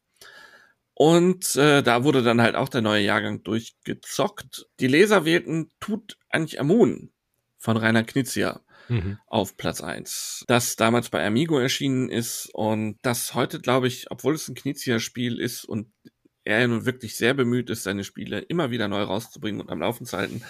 und 0.93 1.55
äh, 1.55 1.81
da 1.81 2.03
wurde 2.03 2.23
dann 2.23 2.41
halt 2.41 2.55
auch 2.55 2.69
der 2.69 2.81
neue 2.81 3.03
Jahrgang 3.03 3.43
durchgezockt. 3.43 4.67
Die 4.79 4.87
Leser 4.87 5.25
wählten 5.25 5.71
Tut 5.79 6.17
eigentlich 6.29 6.59
Amun 6.59 7.11
von 7.57 7.77
Rainer 7.77 8.03
Knizia 8.03 8.61
mhm. 8.89 9.17
auf 9.27 9.57
Platz 9.57 9.81
eins, 9.81 10.43
das 10.47 10.75
damals 10.75 11.09
bei 11.09 11.25
Amigo 11.25 11.57
erschienen 11.57 12.09
ist 12.09 12.49
und 12.53 12.97
das 13.01 13.33
heute, 13.33 13.59
glaube 13.59 13.87
ich, 13.87 14.11
obwohl 14.11 14.35
es 14.35 14.47
ein 14.47 14.55
Knizia-Spiel 14.55 15.39
ist 15.39 15.65
und 15.65 15.87
er 16.43 16.67
nun 16.67 16.85
wirklich 16.85 17.15
sehr 17.15 17.33
bemüht 17.33 17.69
ist, 17.69 17.83
seine 17.83 18.03
Spiele 18.03 18.39
immer 18.39 18.69
wieder 18.69 18.87
neu 18.87 19.03
rauszubringen 19.03 19.61
und 19.61 19.71
am 19.71 19.79
Laufen 19.79 20.05
zu 20.05 20.17
halten, 20.17 20.43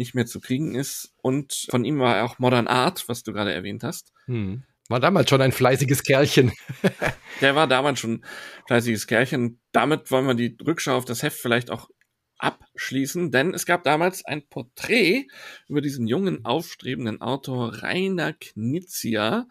nicht 0.00 0.14
mehr 0.14 0.26
zu 0.26 0.40
kriegen 0.40 0.74
ist. 0.74 1.12
Und 1.22 1.66
von 1.70 1.84
ihm 1.84 2.00
war 2.00 2.24
auch 2.24 2.38
Modern 2.38 2.66
Art, 2.66 3.04
was 3.06 3.22
du 3.22 3.34
gerade 3.34 3.52
erwähnt 3.52 3.84
hast. 3.84 4.12
Hm. 4.24 4.64
War 4.88 4.98
damals 4.98 5.28
schon 5.28 5.42
ein 5.42 5.52
fleißiges 5.52 6.02
Kerlchen. 6.02 6.52
Der 7.42 7.54
war 7.54 7.68
damals 7.68 8.00
schon 8.00 8.14
ein 8.14 8.24
fleißiges 8.66 9.06
Kerlchen. 9.06 9.60
Damit 9.72 10.10
wollen 10.10 10.26
wir 10.26 10.34
die 10.34 10.56
Rückschau 10.66 10.96
auf 10.96 11.04
das 11.04 11.22
Heft 11.22 11.38
vielleicht 11.38 11.70
auch 11.70 11.90
abschließen, 12.38 13.30
denn 13.30 13.52
es 13.52 13.66
gab 13.66 13.84
damals 13.84 14.24
ein 14.24 14.48
Porträt 14.48 15.26
über 15.68 15.82
diesen 15.82 16.06
jungen, 16.06 16.46
aufstrebenden 16.46 17.20
Autor 17.20 17.82
Rainer 17.82 18.32
Knizia 18.32 19.46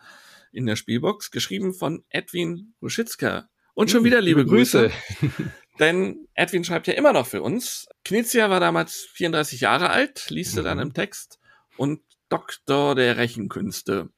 in 0.51 0.65
der 0.65 0.75
Spielbox, 0.75 1.29
geschrieben 1.29 1.75
von 1.75 2.03
Edwin 2.09 2.73
Ruschitzka. 2.81 3.49
Und 3.75 3.91
schon 3.91 3.99
hm, 3.99 4.05
wieder 4.05 4.21
liebe 4.21 4.43
Grüße. 4.43 4.89
Denn 5.79 6.27
Edwin 6.33 6.63
schreibt 6.63 6.87
ja 6.87 6.93
immer 6.93 7.13
noch 7.13 7.25
für 7.25 7.41
uns. 7.41 7.87
Knizia 8.03 8.49
war 8.49 8.59
damals 8.59 9.07
34 9.13 9.61
Jahre 9.61 9.89
alt, 9.89 10.29
liest 10.29 10.57
er 10.57 10.63
mhm. 10.63 10.67
dann 10.67 10.79
im 10.79 10.93
Text 10.93 11.39
und 11.77 12.01
Doktor 12.27 12.95
der 12.95 13.17
Rechenkünste. 13.17 14.09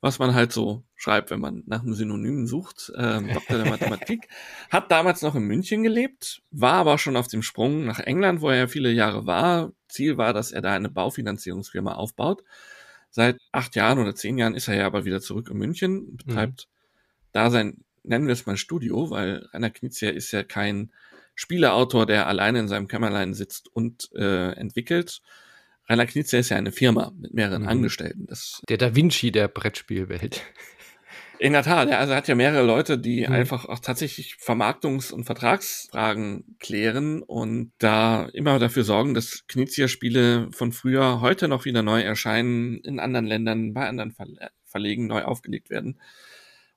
Was 0.00 0.18
man 0.18 0.34
halt 0.34 0.52
so 0.52 0.84
schreibt, 0.94 1.30
wenn 1.30 1.40
man 1.40 1.62
nach 1.66 1.82
einem 1.82 1.94
Synonym 1.94 2.46
sucht. 2.46 2.92
Ähm, 2.96 3.32
Doktor 3.32 3.58
der 3.58 3.66
Mathematik. 3.70 4.28
Hat 4.70 4.90
damals 4.90 5.22
noch 5.22 5.34
in 5.34 5.44
München 5.44 5.82
gelebt, 5.82 6.42
war 6.50 6.74
aber 6.74 6.98
schon 6.98 7.16
auf 7.16 7.28
dem 7.28 7.42
Sprung 7.42 7.84
nach 7.84 8.00
England, 8.00 8.40
wo 8.40 8.50
er 8.50 8.56
ja 8.56 8.66
viele 8.66 8.90
Jahre 8.90 9.26
war. 9.26 9.72
Ziel 9.88 10.18
war, 10.18 10.32
dass 10.32 10.52
er 10.52 10.62
da 10.62 10.74
eine 10.74 10.90
Baufinanzierungsfirma 10.90 11.94
aufbaut. 11.94 12.42
Seit 13.10 13.38
acht 13.52 13.76
Jahren 13.76 13.98
oder 13.98 14.14
zehn 14.14 14.36
Jahren 14.36 14.54
ist 14.54 14.68
er 14.68 14.76
ja 14.76 14.86
aber 14.86 15.04
wieder 15.04 15.20
zurück 15.20 15.48
in 15.50 15.56
München, 15.56 16.16
betreibt 16.16 16.66
mhm. 16.66 17.28
da 17.32 17.50
sein, 17.50 17.84
nennen 18.06 18.26
wir 18.26 18.32
es 18.32 18.46
mal 18.46 18.56
Studio, 18.56 19.10
weil 19.10 19.46
Rainer 19.52 19.70
Knizia 19.70 20.10
ist 20.10 20.32
ja 20.32 20.42
kein 20.42 20.90
Spieleautor, 21.34 22.06
der 22.06 22.26
alleine 22.26 22.60
in 22.60 22.68
seinem 22.68 22.88
Kämmerlein 22.88 23.34
sitzt 23.34 23.68
und 23.68 24.10
äh, 24.14 24.52
entwickelt. 24.52 25.20
Rainer 25.88 26.06
Knizia 26.06 26.38
ist 26.38 26.48
ja 26.48 26.56
eine 26.56 26.72
Firma 26.72 27.12
mit 27.16 27.34
mehreren 27.34 27.62
mhm. 27.62 27.68
Angestellten. 27.68 28.26
Das, 28.26 28.62
der 28.68 28.78
Da 28.78 28.94
Vinci 28.96 29.30
der 29.30 29.48
Brettspielwelt. 29.48 30.42
In 31.38 31.52
der 31.52 31.62
Tat, 31.62 31.90
also 31.90 32.12
er 32.12 32.16
hat 32.16 32.28
ja 32.28 32.34
mehrere 32.34 32.64
Leute, 32.64 32.96
die 32.96 33.26
mhm. 33.26 33.32
einfach 33.32 33.66
auch 33.66 33.78
tatsächlich 33.78 34.36
Vermarktungs- 34.40 35.12
und 35.12 35.24
Vertragsfragen 35.24 36.56
klären 36.60 37.22
und 37.22 37.72
da 37.76 38.26
immer 38.32 38.58
dafür 38.58 38.84
sorgen, 38.84 39.12
dass 39.12 39.46
Knizia-Spiele 39.46 40.48
von 40.52 40.72
früher 40.72 41.20
heute 41.20 41.46
noch 41.48 41.66
wieder 41.66 41.82
neu 41.82 42.00
erscheinen, 42.00 42.78
in 42.78 42.98
anderen 42.98 43.26
Ländern, 43.26 43.74
bei 43.74 43.86
anderen 43.86 44.12
Ver 44.12 44.26
Verlegen 44.64 45.06
neu 45.06 45.22
aufgelegt 45.22 45.70
werden. 45.70 46.00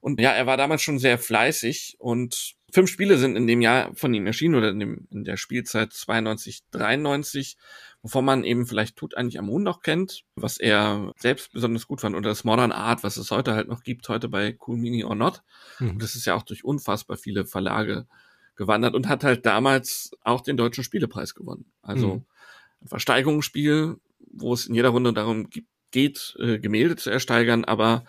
Und 0.01 0.19
ja, 0.21 0.31
er 0.31 0.45
war 0.45 0.57
damals 0.57 0.81
schon 0.81 0.99
sehr 0.99 1.17
fleißig 1.17 1.95
und 1.99 2.55
fünf 2.71 2.89
Spiele 2.89 3.17
sind 3.17 3.35
in 3.35 3.47
dem 3.47 3.61
Jahr 3.61 3.93
von 3.95 4.13
ihm 4.13 4.26
erschienen 4.26 4.55
oder 4.55 4.69
in, 4.69 4.80
dem, 4.80 5.07
in 5.11 5.23
der 5.26 5.38
Spielzeit 5.38 5.91
92, 5.91 6.61
93 6.71 7.57
wovon 8.01 8.26
man 8.26 8.43
eben 8.43 8.65
vielleicht 8.65 8.95
Tut 8.95 9.15
eigentlich 9.15 9.39
am 9.39 9.47
Mond 9.47 9.63
noch 9.63 9.81
kennt, 9.81 10.23
was 10.35 10.57
er 10.57 11.13
selbst 11.17 11.51
besonders 11.51 11.88
gut 11.88 12.01
fand, 12.01 12.15
oder 12.15 12.30
das 12.30 12.43
Modern 12.43 12.71
Art, 12.71 13.03
was 13.03 13.17
es 13.17 13.31
heute 13.31 13.53
halt 13.53 13.67
noch 13.67 13.84
gibt, 13.84 14.07
heute 14.09 14.30
bei 14.30 14.57
Cool 14.65 14.77
Mini 14.77 15.03
or 15.03 15.15
Not. 15.15 15.41
Mhm. 15.80 15.99
Das 15.99 16.15
ist 16.15 16.26
ja 16.26 16.35
auch 16.35 16.43
durch 16.43 16.63
unfassbar 16.63 17.17
viele 17.17 17.45
Verlage 17.45 18.07
gewandert 18.55 18.95
und 18.95 19.07
hat 19.07 19.23
halt 19.23 19.45
damals 19.45 20.11
auch 20.21 20.41
den 20.41 20.57
Deutschen 20.57 20.84
Spielepreis 20.84 21.35
gewonnen. 21.35 21.71
Also 21.81 22.15
mhm. 22.15 22.26
ein 22.81 22.88
Versteigerungsspiel, 22.88 23.97
wo 24.31 24.53
es 24.53 24.67
in 24.67 24.76
jeder 24.76 24.89
Runde 24.89 25.13
darum 25.13 25.49
geht, 25.91 26.38
äh, 26.39 26.59
Gemälde 26.59 26.95
zu 26.95 27.09
ersteigern, 27.09 27.65
aber 27.65 28.05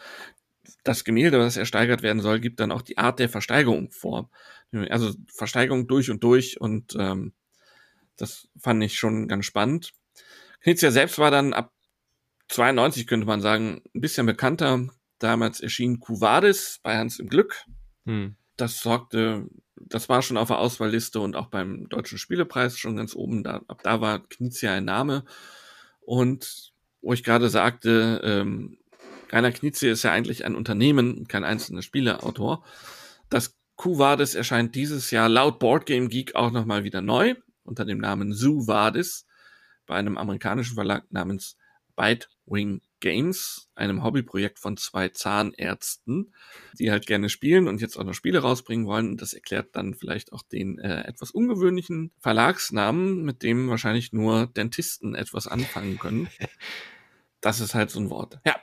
das 0.85 1.05
Gemälde, 1.05 1.39
was 1.39 1.57
ersteigert 1.57 2.03
werden 2.03 2.21
soll, 2.21 2.41
gibt 2.41 2.61
dann 2.61 2.73
auch 2.73 2.83
die 2.83 2.99
Art 2.99 3.19
der 3.19 3.29
Versteigerung 3.29 3.91
vor. 3.91 4.31
Also 4.89 5.13
Versteigerung 5.33 5.89
durch 5.89 6.11
und 6.11 6.23
durch 6.23 6.61
und 6.61 6.95
ähm, 6.99 7.33
das 8.17 8.49
fand 8.59 8.83
ich 8.85 8.99
schon 8.99 9.29
ganz 9.29 9.47
spannend. 9.47 9.93
Knizia 10.61 10.91
selbst 10.91 11.19
war 11.19 11.31
dann 11.31 11.53
ab 11.53 11.73
92, 12.49 13.07
könnte 13.07 13.27
man 13.27 13.41
sagen, 13.41 13.83
ein 13.95 14.01
bisschen 14.01 14.27
bekannter. 14.27 14.89
Damals 15.19 15.61
erschien 15.61 16.01
Kuvadis 16.01 16.81
bei 16.83 16.99
Hans 16.99 17.19
im 17.19 17.29
Glück. 17.29 17.65
Hm. 18.05 18.37
Das 18.57 18.81
sorgte, 18.81 19.47
das 19.77 20.09
war 20.09 20.23
schon 20.23 20.37
auf 20.37 20.49
der 20.49 20.59
Auswahlliste 20.59 21.21
und 21.21 21.37
auch 21.37 21.47
beim 21.47 21.89
Deutschen 21.89 22.19
Spielepreis 22.19 22.79
schon 22.79 22.97
ganz 22.97 23.15
oben. 23.15 23.43
Da, 23.43 23.63
ab 23.69 23.83
da 23.83 24.01
war 24.01 24.27
Knizia 24.29 24.75
ein 24.75 24.85
Name. 24.85 25.25
Und 26.01 26.73
wo 27.01 27.13
ich 27.13 27.25
gerade 27.25 27.49
sagte, 27.49 28.21
ähm, 28.25 28.79
Rainer 29.31 29.53
Knizia 29.53 29.93
ist 29.93 30.03
ja 30.03 30.13
eigentlich 30.13 30.45
ein 30.45 30.55
Unternehmen, 30.55 31.27
kein 31.29 31.45
einzelner 31.45 31.83
Spieleautor. 31.83 32.65
Das 33.29 33.57
Kuvadis 33.77 34.35
erscheint 34.35 34.75
dieses 34.75 35.11
Jahr 35.11 35.29
laut 35.29 35.59
Boardgame 35.59 36.09
Geek 36.09 36.35
auch 36.35 36.51
nochmal 36.51 36.85
wieder 36.85 37.01
neu 37.01 37.35
unter 37.63 37.85
dem 37.85 37.99
Namen 37.99 38.33
Zoo 38.33 38.67
Vadis 38.67 39.27
bei 39.87 39.95
einem 39.95 40.19
amerikanischen 40.19 40.75
Verlag 40.75 41.11
namens 41.11 41.57
Bitewing 41.97 42.81
Games, 43.01 43.69
einem 43.75 44.03
Hobbyprojekt 44.03 44.59
von 44.59 44.77
zwei 44.77 45.09
Zahnärzten, 45.09 46.35
die 46.79 46.91
halt 46.91 47.07
gerne 47.07 47.29
spielen 47.29 47.69
und 47.69 47.81
jetzt 47.81 47.97
auch 47.97 48.05
noch 48.05 48.15
Spiele 48.15 48.41
rausbringen 48.41 48.87
wollen. 48.87 49.09
Und 49.11 49.23
das 49.23 49.33
erklärt 49.33 49.75
dann 49.75 49.95
vielleicht 49.95 50.33
auch 50.33 50.43
den 50.43 50.79
äh, 50.79 51.03
etwas 51.05 51.31
ungewöhnlichen 51.31 52.13
Verlagsnamen, 52.19 53.23
mit 53.23 53.43
dem 53.43 53.69
wahrscheinlich 53.69 54.13
nur 54.13 54.47
Dentisten 54.47 55.15
etwas 55.15 55.47
anfangen 55.47 55.99
können. 55.99 56.29
Das 57.43 57.61
ist 57.61 57.75
halt 57.75 57.91
so 57.91 57.99
ein 57.99 58.11
Wort. 58.11 58.39
Ja, 58.45 58.55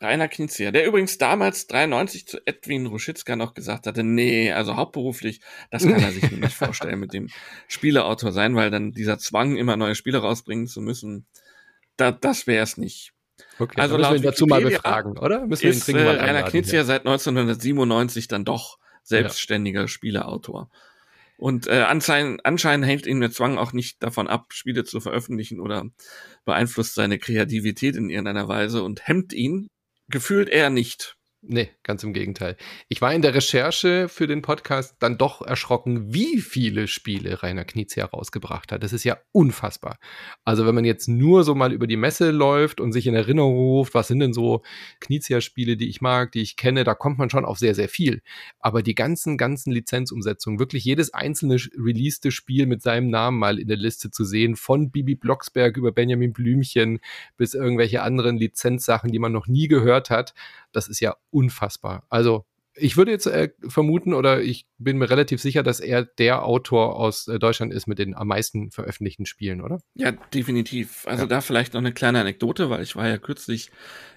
Rainer 0.00 0.28
Knizia, 0.28 0.70
der 0.70 0.86
übrigens 0.86 1.18
damals 1.18 1.66
93 1.66 2.26
zu 2.26 2.38
Edwin 2.46 2.86
Ruschitzka 2.86 3.36
noch 3.36 3.54
gesagt 3.54 3.86
hatte, 3.86 4.02
nee, 4.02 4.52
also 4.52 4.76
hauptberuflich, 4.76 5.40
das 5.70 5.84
kann 5.84 6.02
er 6.02 6.12
sich 6.12 6.30
nicht 6.30 6.54
vorstellen, 6.54 7.00
mit 7.00 7.12
dem 7.12 7.28
Spieleautor 7.68 8.32
sein, 8.32 8.56
weil 8.56 8.70
dann 8.70 8.92
dieser 8.92 9.18
Zwang, 9.18 9.56
immer 9.56 9.76
neue 9.76 9.94
Spiele 9.94 10.18
rausbringen 10.18 10.66
zu 10.66 10.80
müssen, 10.80 11.26
da, 11.96 12.12
das 12.12 12.46
wäre 12.46 12.62
es 12.62 12.76
nicht. 12.76 13.12
Okay, 13.58 13.80
also 13.80 13.96
müssen 13.96 14.10
wir 14.10 14.16
ihn 14.16 14.22
dazu 14.22 14.46
mal 14.46 14.62
befragen, 14.62 15.18
oder? 15.18 15.46
Müssen 15.46 15.62
wir 15.64 16.00
ihn 16.00 16.04
mal 16.04 16.18
Rainer 16.18 16.42
Knizia 16.42 16.80
ja. 16.80 16.84
seit 16.84 17.00
1997 17.00 18.28
dann 18.28 18.44
doch 18.44 18.78
selbstständiger 19.02 19.82
ja. 19.82 19.88
Spieleautor. 19.88 20.70
Und 21.36 21.66
äh, 21.66 21.82
anscheinend, 21.82 22.46
anscheinend 22.46 22.86
hält 22.86 23.06
ihn 23.06 23.20
der 23.20 23.32
Zwang 23.32 23.58
auch 23.58 23.72
nicht 23.72 24.02
davon 24.02 24.28
ab, 24.28 24.46
Spiele 24.52 24.84
zu 24.84 25.00
veröffentlichen 25.00 25.60
oder 25.60 25.86
beeinflusst 26.44 26.94
seine 26.94 27.18
Kreativität 27.18 27.96
in 27.96 28.08
irgendeiner 28.08 28.48
Weise 28.48 28.82
und 28.82 29.06
hemmt 29.08 29.32
ihn, 29.32 29.68
Gefühlt 30.08 30.48
eher 30.48 30.70
nicht. 30.70 31.16
Nee, 31.46 31.68
ganz 31.82 32.02
im 32.02 32.14
Gegenteil. 32.14 32.56
Ich 32.88 33.02
war 33.02 33.12
in 33.12 33.20
der 33.20 33.34
Recherche 33.34 34.08
für 34.08 34.26
den 34.26 34.40
Podcast 34.40 34.96
dann 35.00 35.18
doch 35.18 35.42
erschrocken, 35.42 36.14
wie 36.14 36.40
viele 36.40 36.88
Spiele 36.88 37.42
Rainer 37.42 37.66
Knizia 37.66 38.06
rausgebracht 38.06 38.72
hat. 38.72 38.82
Das 38.82 38.94
ist 38.94 39.04
ja 39.04 39.18
unfassbar. 39.32 39.98
Also 40.44 40.64
wenn 40.66 40.74
man 40.74 40.86
jetzt 40.86 41.06
nur 41.06 41.44
so 41.44 41.54
mal 41.54 41.74
über 41.74 41.86
die 41.86 41.98
Messe 41.98 42.30
läuft 42.30 42.80
und 42.80 42.92
sich 42.92 43.06
in 43.06 43.14
Erinnerung 43.14 43.56
ruft, 43.56 43.92
was 43.92 44.08
sind 44.08 44.20
denn 44.20 44.32
so 44.32 44.62
Knizia-Spiele, 45.00 45.76
die 45.76 45.90
ich 45.90 46.00
mag, 46.00 46.32
die 46.32 46.40
ich 46.40 46.56
kenne, 46.56 46.82
da 46.82 46.94
kommt 46.94 47.18
man 47.18 47.28
schon 47.28 47.44
auf 47.44 47.58
sehr, 47.58 47.74
sehr 47.74 47.90
viel. 47.90 48.22
Aber 48.58 48.82
die 48.82 48.94
ganzen, 48.94 49.36
ganzen 49.36 49.70
Lizenzumsetzungen, 49.70 50.58
wirklich 50.58 50.84
jedes 50.84 51.12
einzelne 51.12 51.56
releaste 51.56 52.30
Spiel 52.30 52.64
mit 52.64 52.80
seinem 52.80 53.10
Namen 53.10 53.38
mal 53.38 53.58
in 53.58 53.68
der 53.68 53.76
Liste 53.76 54.10
zu 54.10 54.24
sehen, 54.24 54.56
von 54.56 54.90
Bibi 54.90 55.14
Blocksberg 55.14 55.76
über 55.76 55.92
Benjamin 55.92 56.32
Blümchen 56.32 57.00
bis 57.36 57.52
irgendwelche 57.52 58.00
anderen 58.00 58.38
Lizenzsachen, 58.38 59.12
die 59.12 59.18
man 59.18 59.32
noch 59.32 59.46
nie 59.46 59.68
gehört 59.68 60.08
hat, 60.08 60.32
das 60.76 60.88
ist 60.88 61.00
ja 61.00 61.16
unfassbar. 61.30 62.04
Also 62.08 62.44
ich 62.76 62.96
würde 62.96 63.12
jetzt 63.12 63.26
äh, 63.26 63.50
vermuten 63.68 64.14
oder 64.14 64.42
ich 64.42 64.66
bin 64.78 64.98
mir 64.98 65.08
relativ 65.08 65.40
sicher, 65.40 65.62
dass 65.62 65.78
er 65.78 66.04
der 66.04 66.44
Autor 66.44 66.96
aus 66.96 67.28
äh, 67.28 67.38
Deutschland 67.38 67.72
ist 67.72 67.86
mit 67.86 67.98
den 67.98 68.14
am 68.14 68.26
meisten 68.26 68.72
veröffentlichten 68.72 69.26
Spielen, 69.26 69.60
oder? 69.60 69.80
Ja, 69.94 70.10
definitiv. 70.10 71.06
Also 71.06 71.22
ja. 71.22 71.28
da 71.28 71.40
vielleicht 71.40 71.74
noch 71.74 71.80
eine 71.80 71.92
kleine 71.92 72.20
Anekdote, 72.20 72.70
weil 72.70 72.82
ich 72.82 72.96
war 72.96 73.08
ja 73.08 73.18
kürzlich 73.18 73.70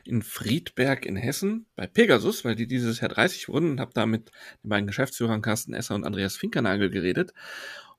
in 0.05 0.23
Friedberg 0.23 1.05
in 1.05 1.15
Hessen 1.15 1.67
bei 1.75 1.85
Pegasus, 1.85 2.45
weil 2.45 2.55
die 2.55 2.67
dieses 2.67 2.99
Jahr 2.99 3.09
30 3.09 3.47
wurden 3.47 3.71
und 3.71 3.79
habe 3.79 3.91
da 3.93 4.05
mit 4.05 4.31
den 4.63 4.69
beiden 4.69 4.87
Geschäftsführern 4.87 5.41
Carsten 5.41 5.73
Esser 5.73 5.93
und 5.93 6.03
Andreas 6.03 6.35
Finkernagel 6.35 6.89
geredet. 6.89 7.33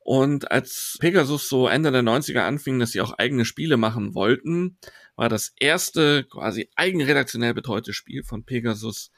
Und 0.00 0.50
als 0.50 0.96
Pegasus 1.00 1.48
so 1.48 1.68
Ende 1.68 1.92
der 1.92 2.02
90er 2.02 2.40
anfing, 2.40 2.78
dass 2.78 2.92
sie 2.92 3.02
auch 3.02 3.12
eigene 3.12 3.44
Spiele 3.44 3.76
machen 3.76 4.14
wollten, 4.14 4.78
war 5.18 5.28
das 5.28 5.52
erste 5.58 6.24
quasi 6.30 6.70
eigenredaktionell 6.76 7.52
betreute 7.52 7.92
Spiel 7.92 8.22
von 8.22 8.44
Pegasus 8.44 9.10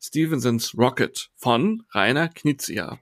Stevensons 0.00 0.72
Rocket 0.78 1.30
von 1.34 1.82
Rainer 1.92 2.28
Knizia. 2.28 3.00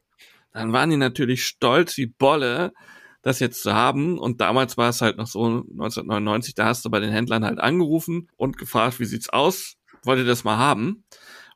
Dann 0.54 0.72
waren 0.72 0.88
die 0.88 0.96
natürlich 0.96 1.44
stolz 1.44 1.98
wie 1.98 2.06
Bolle, 2.06 2.72
das 3.20 3.40
jetzt 3.40 3.62
zu 3.62 3.74
haben. 3.74 4.18
Und 4.18 4.40
damals 4.40 4.78
war 4.78 4.88
es 4.88 5.02
halt 5.02 5.18
noch 5.18 5.26
so 5.26 5.44
1999, 5.44 6.54
da 6.54 6.64
hast 6.64 6.82
du 6.86 6.88
bei 6.88 6.98
den 6.98 7.10
Händlern 7.10 7.44
halt 7.44 7.60
angerufen 7.60 8.28
und 8.36 8.56
gefragt, 8.56 9.00
wie 9.00 9.04
sieht's 9.04 9.28
aus? 9.28 9.76
Wollt 10.04 10.20
ihr 10.20 10.24
das 10.24 10.44
mal 10.44 10.56
haben? 10.56 11.04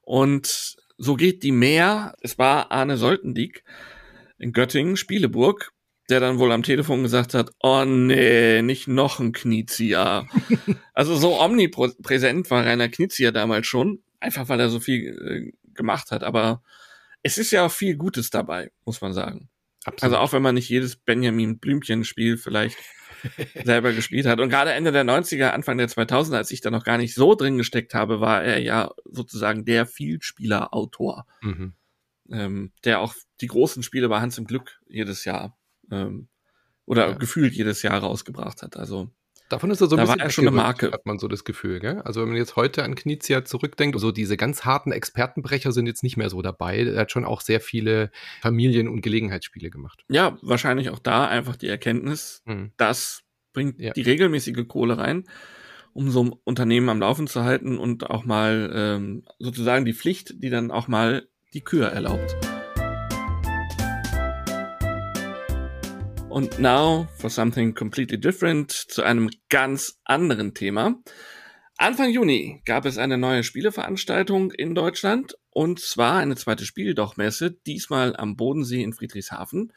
Und 0.02 0.77
so 0.98 1.14
geht 1.14 1.43
die 1.44 1.52
mehr. 1.52 2.14
Es 2.20 2.36
war 2.36 2.70
Arne 2.72 2.98
Soltendieck 2.98 3.64
in 4.36 4.52
Göttingen, 4.52 4.98
Spieleburg, 4.98 5.72
der 6.10 6.20
dann 6.20 6.38
wohl 6.38 6.52
am 6.52 6.62
Telefon 6.62 7.02
gesagt 7.02 7.34
hat, 7.34 7.50
oh 7.60 7.84
nee, 7.84 8.62
nicht 8.62 8.88
noch 8.88 9.20
ein 9.20 9.32
Knizia. 9.32 10.26
also 10.94 11.16
so 11.16 11.40
omnipräsent 11.40 12.50
war 12.50 12.64
Rainer 12.64 12.88
Knizia 12.88 13.30
damals 13.30 13.66
schon, 13.66 14.02
einfach 14.18 14.48
weil 14.48 14.60
er 14.60 14.68
so 14.68 14.80
viel 14.80 15.52
äh, 15.54 15.74
gemacht 15.74 16.10
hat. 16.10 16.24
Aber 16.24 16.62
es 17.22 17.38
ist 17.38 17.52
ja 17.52 17.66
auch 17.66 17.72
viel 17.72 17.96
Gutes 17.96 18.30
dabei, 18.30 18.70
muss 18.84 19.00
man 19.00 19.12
sagen. 19.12 19.48
Absolut. 19.84 20.02
Also 20.02 20.16
auch 20.16 20.32
wenn 20.32 20.42
man 20.42 20.56
nicht 20.56 20.68
jedes 20.68 20.96
Benjamin 20.96 21.58
Blümchen-Spiel 21.58 22.36
vielleicht 22.36 22.76
selber 23.64 23.92
gespielt 23.92 24.26
hat. 24.26 24.40
Und 24.40 24.48
gerade 24.48 24.72
Ende 24.72 24.92
der 24.92 25.04
90er, 25.04 25.50
Anfang 25.50 25.78
der 25.78 25.88
2000er, 25.88 26.36
als 26.36 26.50
ich 26.50 26.60
da 26.60 26.70
noch 26.70 26.84
gar 26.84 26.98
nicht 26.98 27.14
so 27.14 27.34
drin 27.34 27.56
gesteckt 27.56 27.94
habe, 27.94 28.20
war 28.20 28.42
er 28.42 28.58
ja 28.58 28.90
sozusagen 29.04 29.64
der 29.64 29.86
Vielspieler-Autor, 29.86 31.26
mhm. 31.40 31.74
ähm, 32.30 32.72
der 32.84 33.00
auch 33.00 33.14
die 33.40 33.46
großen 33.46 33.82
Spiele 33.82 34.08
bei 34.08 34.20
Hans 34.20 34.38
im 34.38 34.46
Glück 34.46 34.80
jedes 34.88 35.24
Jahr 35.24 35.56
ähm, 35.90 36.28
oder 36.86 37.10
ja. 37.10 37.14
gefühlt 37.14 37.54
jedes 37.54 37.82
Jahr 37.82 37.98
rausgebracht 37.98 38.62
hat. 38.62 38.76
Also 38.76 39.10
Davon 39.50 39.72
ist 39.72 39.80
er 39.80 39.88
so 39.88 39.96
ein 39.96 39.98
da 39.98 40.04
bisschen 40.04 40.18
war 40.20 40.24
er 40.24 40.30
schon 40.30 40.46
eine 40.46 40.56
Marke. 40.56 40.92
Hat 40.92 41.06
man 41.06 41.18
so 41.18 41.26
das 41.26 41.42
Gefühl, 41.42 41.80
gell? 41.80 42.00
Also 42.02 42.20
wenn 42.20 42.28
man 42.28 42.36
jetzt 42.36 42.54
heute 42.54 42.84
an 42.84 42.94
Knizia 42.94 43.44
zurückdenkt, 43.44 43.98
so 43.98 44.12
diese 44.12 44.36
ganz 44.36 44.64
harten 44.64 44.92
Expertenbrecher 44.92 45.72
sind 45.72 45.86
jetzt 45.86 46.04
nicht 46.04 46.16
mehr 46.16 46.30
so 46.30 46.40
dabei. 46.40 46.78
Er 46.84 47.00
hat 47.00 47.10
schon 47.10 47.24
auch 47.24 47.40
sehr 47.40 47.60
viele 47.60 48.12
Familien- 48.40 48.86
und 48.86 49.00
Gelegenheitsspiele 49.00 49.68
gemacht. 49.68 50.04
Ja, 50.08 50.38
wahrscheinlich 50.40 50.90
auch 50.90 51.00
da 51.00 51.26
einfach 51.26 51.56
die 51.56 51.66
Erkenntnis, 51.66 52.42
mhm. 52.44 52.70
das 52.76 53.22
bringt 53.52 53.80
ja. 53.80 53.92
die 53.92 54.02
regelmäßige 54.02 54.68
Kohle 54.68 54.98
rein, 54.98 55.24
um 55.92 56.10
so 56.10 56.22
ein 56.22 56.32
Unternehmen 56.44 56.88
am 56.88 57.00
Laufen 57.00 57.26
zu 57.26 57.42
halten 57.42 57.76
und 57.76 58.08
auch 58.08 58.24
mal 58.24 58.70
ähm, 58.72 59.24
sozusagen 59.40 59.84
die 59.84 59.94
Pflicht, 59.94 60.34
die 60.44 60.50
dann 60.50 60.70
auch 60.70 60.86
mal 60.86 61.26
die 61.52 61.62
Kür 61.62 61.88
erlaubt. 61.88 62.36
Und 66.31 66.61
now 66.61 67.09
for 67.16 67.28
something 67.28 67.74
completely 67.74 68.16
different 68.16 68.70
zu 68.70 69.02
einem 69.02 69.31
ganz 69.48 69.98
anderen 70.05 70.55
Thema. 70.55 70.94
Anfang 71.77 72.11
Juni 72.11 72.62
gab 72.65 72.86
es 72.86 72.98
eine 72.98 73.19
neue 73.19 73.43
Spieleveranstaltung 73.43 74.52
in 74.52 74.77
Deutschland 74.77 75.36
und 75.51 75.81
zwar 75.81 76.20
eine 76.20 76.36
zweite 76.36 76.65
Spieldochmesse, 76.65 77.59
diesmal 77.66 78.15
am 78.15 78.36
Bodensee 78.36 78.81
in 78.81 78.93
Friedrichshafen, 78.93 79.73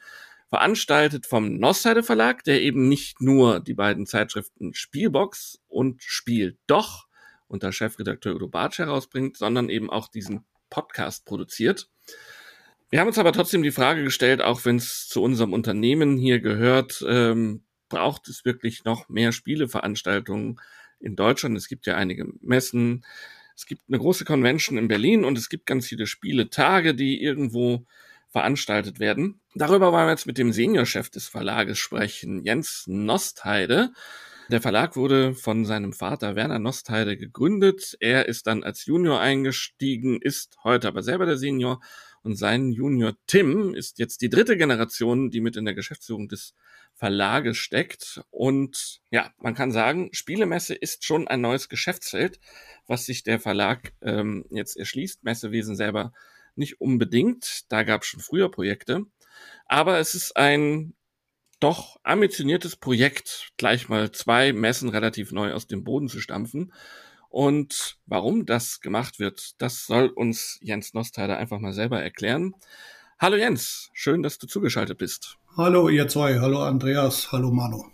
veranstaltet 0.48 1.26
vom 1.26 1.56
Nostheide 1.56 2.04
Verlag, 2.04 2.44
der 2.44 2.62
eben 2.62 2.88
nicht 2.88 3.20
nur 3.20 3.58
die 3.58 3.74
beiden 3.74 4.06
Zeitschriften 4.06 4.74
Spielbox 4.74 5.60
und 5.66 6.04
Spiel 6.04 6.56
Doch 6.68 7.08
unter 7.48 7.72
Chefredakteur 7.72 8.36
Udo 8.36 8.46
Bartsch 8.46 8.78
herausbringt, 8.78 9.36
sondern 9.36 9.68
eben 9.68 9.90
auch 9.90 10.06
diesen 10.06 10.44
Podcast 10.70 11.24
produziert. 11.24 11.90
Wir 12.90 13.00
haben 13.00 13.08
uns 13.08 13.18
aber 13.18 13.32
trotzdem 13.32 13.62
die 13.62 13.70
Frage 13.70 14.04
gestellt, 14.04 14.42
auch 14.42 14.64
wenn 14.64 14.76
es 14.76 15.08
zu 15.08 15.22
unserem 15.22 15.52
Unternehmen 15.52 16.16
hier 16.16 16.40
gehört, 16.40 17.04
ähm, 17.08 17.64
braucht 17.88 18.28
es 18.28 18.44
wirklich 18.44 18.84
noch 18.84 19.08
mehr 19.08 19.32
Spieleveranstaltungen 19.32 20.60
in 21.00 21.16
Deutschland. 21.16 21.56
Es 21.56 21.68
gibt 21.68 21.86
ja 21.86 21.96
einige 21.96 22.26
Messen, 22.40 23.04
es 23.56 23.66
gibt 23.66 23.82
eine 23.88 23.98
große 23.98 24.24
Convention 24.24 24.78
in 24.78 24.88
Berlin 24.88 25.24
und 25.24 25.38
es 25.38 25.48
gibt 25.48 25.66
ganz 25.66 25.86
viele 25.86 26.06
Spieletage, 26.06 26.94
die 26.94 27.22
irgendwo 27.22 27.86
veranstaltet 28.30 28.98
werden. 28.98 29.40
Darüber 29.54 29.92
wollen 29.92 30.06
wir 30.06 30.10
jetzt 30.10 30.26
mit 30.26 30.38
dem 30.38 30.52
Seniorchef 30.52 31.08
des 31.08 31.28
Verlages 31.28 31.78
sprechen, 31.78 32.44
Jens 32.44 32.84
Nostheide. 32.88 33.92
Der 34.50 34.60
Verlag 34.60 34.96
wurde 34.96 35.34
von 35.34 35.64
seinem 35.64 35.92
Vater 35.92 36.34
Werner 36.34 36.58
Nostheide 36.58 37.16
gegründet. 37.16 37.96
Er 38.00 38.26
ist 38.26 38.48
dann 38.48 38.64
als 38.64 38.86
Junior 38.86 39.20
eingestiegen, 39.20 40.20
ist 40.20 40.56
heute 40.64 40.88
aber 40.88 41.02
selber 41.02 41.26
der 41.26 41.38
Senior 41.38 41.80
und 42.24 42.36
sein 42.36 42.72
Junior 42.72 43.14
Tim 43.26 43.74
ist 43.74 43.98
jetzt 43.98 44.22
die 44.22 44.30
dritte 44.30 44.56
Generation, 44.56 45.30
die 45.30 45.42
mit 45.42 45.56
in 45.56 45.66
der 45.66 45.74
Geschäftsführung 45.74 46.26
des 46.26 46.54
Verlages 46.94 47.58
steckt. 47.58 48.22
Und 48.30 49.02
ja, 49.10 49.30
man 49.38 49.54
kann 49.54 49.72
sagen, 49.72 50.08
Spielemesse 50.12 50.74
ist 50.74 51.04
schon 51.04 51.28
ein 51.28 51.42
neues 51.42 51.68
Geschäftsfeld, 51.68 52.40
was 52.86 53.04
sich 53.04 53.24
der 53.24 53.40
Verlag 53.40 53.92
ähm, 54.00 54.46
jetzt 54.50 54.76
erschließt. 54.76 55.22
Messewesen 55.22 55.76
selber 55.76 56.14
nicht 56.56 56.80
unbedingt. 56.80 57.70
Da 57.70 57.82
gab 57.82 58.02
es 58.02 58.08
schon 58.08 58.20
früher 58.20 58.50
Projekte. 58.50 59.02
Aber 59.66 59.98
es 59.98 60.14
ist 60.14 60.34
ein 60.36 60.94
doch 61.60 62.00
ambitioniertes 62.04 62.76
Projekt, 62.76 63.50
gleich 63.58 63.88
mal 63.90 64.12
zwei 64.12 64.54
Messen 64.54 64.88
relativ 64.88 65.30
neu 65.30 65.52
aus 65.52 65.66
dem 65.66 65.84
Boden 65.84 66.08
zu 66.08 66.20
stampfen. 66.20 66.72
Und 67.34 67.98
warum 68.06 68.46
das 68.46 68.80
gemacht 68.80 69.18
wird, 69.18 69.60
das 69.60 69.86
soll 69.86 70.06
uns 70.06 70.56
Jens 70.62 70.94
Nostheider 70.94 71.36
einfach 71.36 71.58
mal 71.58 71.72
selber 71.72 72.00
erklären. 72.00 72.54
Hallo 73.18 73.34
Jens, 73.34 73.90
schön, 73.92 74.22
dass 74.22 74.38
du 74.38 74.46
zugeschaltet 74.46 74.98
bist. 74.98 75.36
Hallo 75.56 75.88
ihr 75.88 76.06
zwei, 76.06 76.38
hallo 76.38 76.60
Andreas, 76.60 77.32
hallo 77.32 77.50
Manu. 77.50 77.86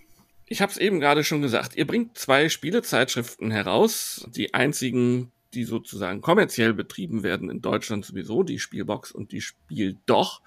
Ich 0.45 0.61
habe 0.61 0.71
es 0.71 0.77
eben 0.77 1.01
gerade 1.01 1.25
schon 1.25 1.41
gesagt, 1.41 1.75
ihr 1.75 1.87
bringt 1.87 2.19
zwei 2.19 2.51
Spielezeitschriften 2.51 3.51
heraus, 3.51 4.29
die 4.29 4.53
einzigen, 4.53 5.33
die 5.55 5.65
sozusagen 5.65 6.21
kommerziell 6.21 6.75
betrieben 6.75 7.23
werden 7.23 7.49
in 7.49 7.63
Deutschland 7.63 8.05
sowieso, 8.05 8.43
die 8.43 8.59
Spielbox 8.59 9.11
und 9.11 9.33
die 9.33 9.41
Spiel 9.41 9.97
doch. 10.05 10.43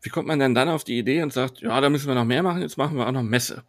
Wie 0.00 0.08
kommt 0.08 0.28
man 0.28 0.38
denn 0.38 0.54
dann 0.54 0.70
auf 0.70 0.82
die 0.82 0.96
Idee 0.96 1.20
und 1.20 1.34
sagt, 1.34 1.60
ja, 1.60 1.78
da 1.78 1.90
müssen 1.90 2.08
wir 2.08 2.14
noch 2.14 2.24
mehr 2.24 2.42
machen, 2.42 2.62
jetzt 2.62 2.78
machen 2.78 2.96
wir 2.96 3.06
auch 3.06 3.12
noch 3.12 3.22
Messe? 3.22 3.64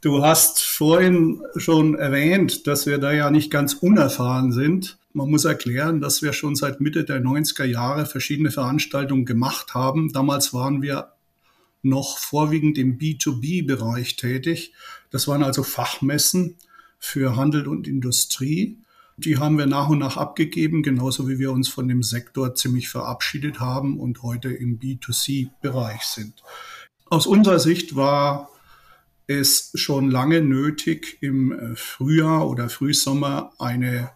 Du 0.00 0.22
hast 0.22 0.62
vorhin 0.62 1.42
schon 1.56 1.96
erwähnt, 1.96 2.68
dass 2.68 2.86
wir 2.86 2.98
da 2.98 3.10
ja 3.10 3.32
nicht 3.32 3.50
ganz 3.50 3.74
unerfahren 3.74 4.52
sind. 4.52 4.96
Man 5.12 5.28
muss 5.28 5.44
erklären, 5.44 6.00
dass 6.00 6.22
wir 6.22 6.32
schon 6.32 6.54
seit 6.54 6.80
Mitte 6.80 7.02
der 7.02 7.20
90er 7.20 7.64
Jahre 7.64 8.06
verschiedene 8.06 8.52
Veranstaltungen 8.52 9.24
gemacht 9.24 9.74
haben. 9.74 10.12
Damals 10.12 10.54
waren 10.54 10.82
wir 10.82 11.14
noch 11.82 12.18
vorwiegend 12.18 12.78
im 12.78 12.96
B2B-Bereich 12.96 14.14
tätig. 14.14 14.72
Das 15.10 15.26
waren 15.26 15.42
also 15.42 15.64
Fachmessen 15.64 16.54
für 17.00 17.34
Handel 17.34 17.66
und 17.66 17.88
Industrie. 17.88 18.78
Die 19.16 19.38
haben 19.38 19.58
wir 19.58 19.66
nach 19.66 19.88
und 19.88 19.98
nach 19.98 20.16
abgegeben, 20.16 20.84
genauso 20.84 21.28
wie 21.28 21.40
wir 21.40 21.50
uns 21.50 21.68
von 21.68 21.88
dem 21.88 22.04
Sektor 22.04 22.54
ziemlich 22.54 22.88
verabschiedet 22.88 23.58
haben 23.58 23.98
und 23.98 24.22
heute 24.22 24.50
im 24.50 24.78
B2C-Bereich 24.78 26.02
sind. 26.02 26.44
Aus 27.06 27.26
unserer 27.26 27.58
Sicht 27.58 27.96
war 27.96 28.48
es 29.28 29.70
schon 29.74 30.10
lange 30.10 30.40
nötig, 30.40 31.18
im 31.20 31.52
äh, 31.52 31.76
Frühjahr 31.76 32.48
oder 32.48 32.68
Frühsommer 32.68 33.52
eine 33.58 34.10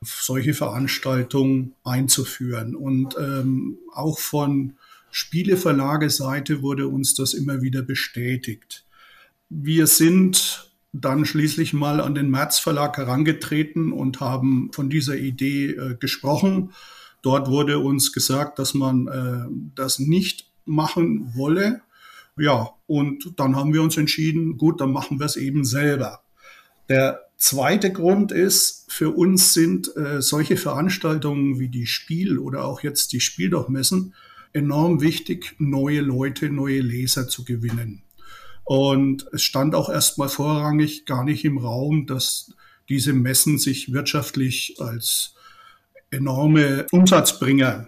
solche 0.00 0.54
Veranstaltung 0.54 1.72
einzuführen. 1.82 2.76
Und 2.76 3.16
ähm, 3.18 3.78
auch 3.92 4.20
von 4.20 4.74
Spieleverlageseite 5.10 6.62
wurde 6.62 6.86
uns 6.86 7.14
das 7.14 7.34
immer 7.34 7.62
wieder 7.62 7.82
bestätigt. 7.82 8.84
Wir 9.48 9.86
sind 9.86 10.70
dann 10.92 11.24
schließlich 11.24 11.72
mal 11.72 12.00
an 12.00 12.14
den 12.14 12.30
März 12.30 12.58
Verlag 12.58 12.96
herangetreten 12.96 13.92
und 13.92 14.20
haben 14.20 14.70
von 14.72 14.90
dieser 14.90 15.16
Idee 15.16 15.70
äh, 15.70 15.96
gesprochen. 15.98 16.72
Dort 17.22 17.48
wurde 17.48 17.78
uns 17.78 18.12
gesagt, 18.12 18.58
dass 18.58 18.74
man 18.74 19.08
äh, 19.08 19.72
das 19.74 19.98
nicht 19.98 20.46
machen 20.64 21.34
wolle, 21.34 21.80
ja, 22.38 22.70
und 22.86 23.32
dann 23.36 23.56
haben 23.56 23.72
wir 23.72 23.82
uns 23.82 23.96
entschieden, 23.96 24.56
gut, 24.56 24.80
dann 24.80 24.92
machen 24.92 25.18
wir 25.18 25.26
es 25.26 25.36
eben 25.36 25.64
selber. 25.64 26.22
Der 26.88 27.20
zweite 27.36 27.92
Grund 27.92 28.32
ist, 28.32 28.86
für 28.88 29.10
uns 29.10 29.52
sind 29.52 29.94
äh, 29.96 30.22
solche 30.22 30.56
Veranstaltungen 30.56 31.58
wie 31.58 31.68
die 31.68 31.86
Spiel 31.86 32.38
oder 32.38 32.64
auch 32.64 32.82
jetzt 32.82 33.12
die 33.12 33.20
Spieldochmessen 33.20 34.14
enorm 34.52 35.00
wichtig, 35.00 35.54
neue 35.58 36.00
Leute, 36.00 36.50
neue 36.50 36.80
Leser 36.80 37.28
zu 37.28 37.44
gewinnen. 37.44 38.02
Und 38.64 39.26
es 39.32 39.42
stand 39.42 39.74
auch 39.74 39.88
erstmal 39.88 40.28
vorrangig 40.28 41.06
gar 41.06 41.24
nicht 41.24 41.44
im 41.44 41.58
Raum, 41.58 42.06
dass 42.06 42.52
diese 42.88 43.12
Messen 43.12 43.58
sich 43.58 43.92
wirtschaftlich 43.92 44.76
als 44.78 45.34
enorme 46.10 46.86
Umsatzbringer 46.90 47.86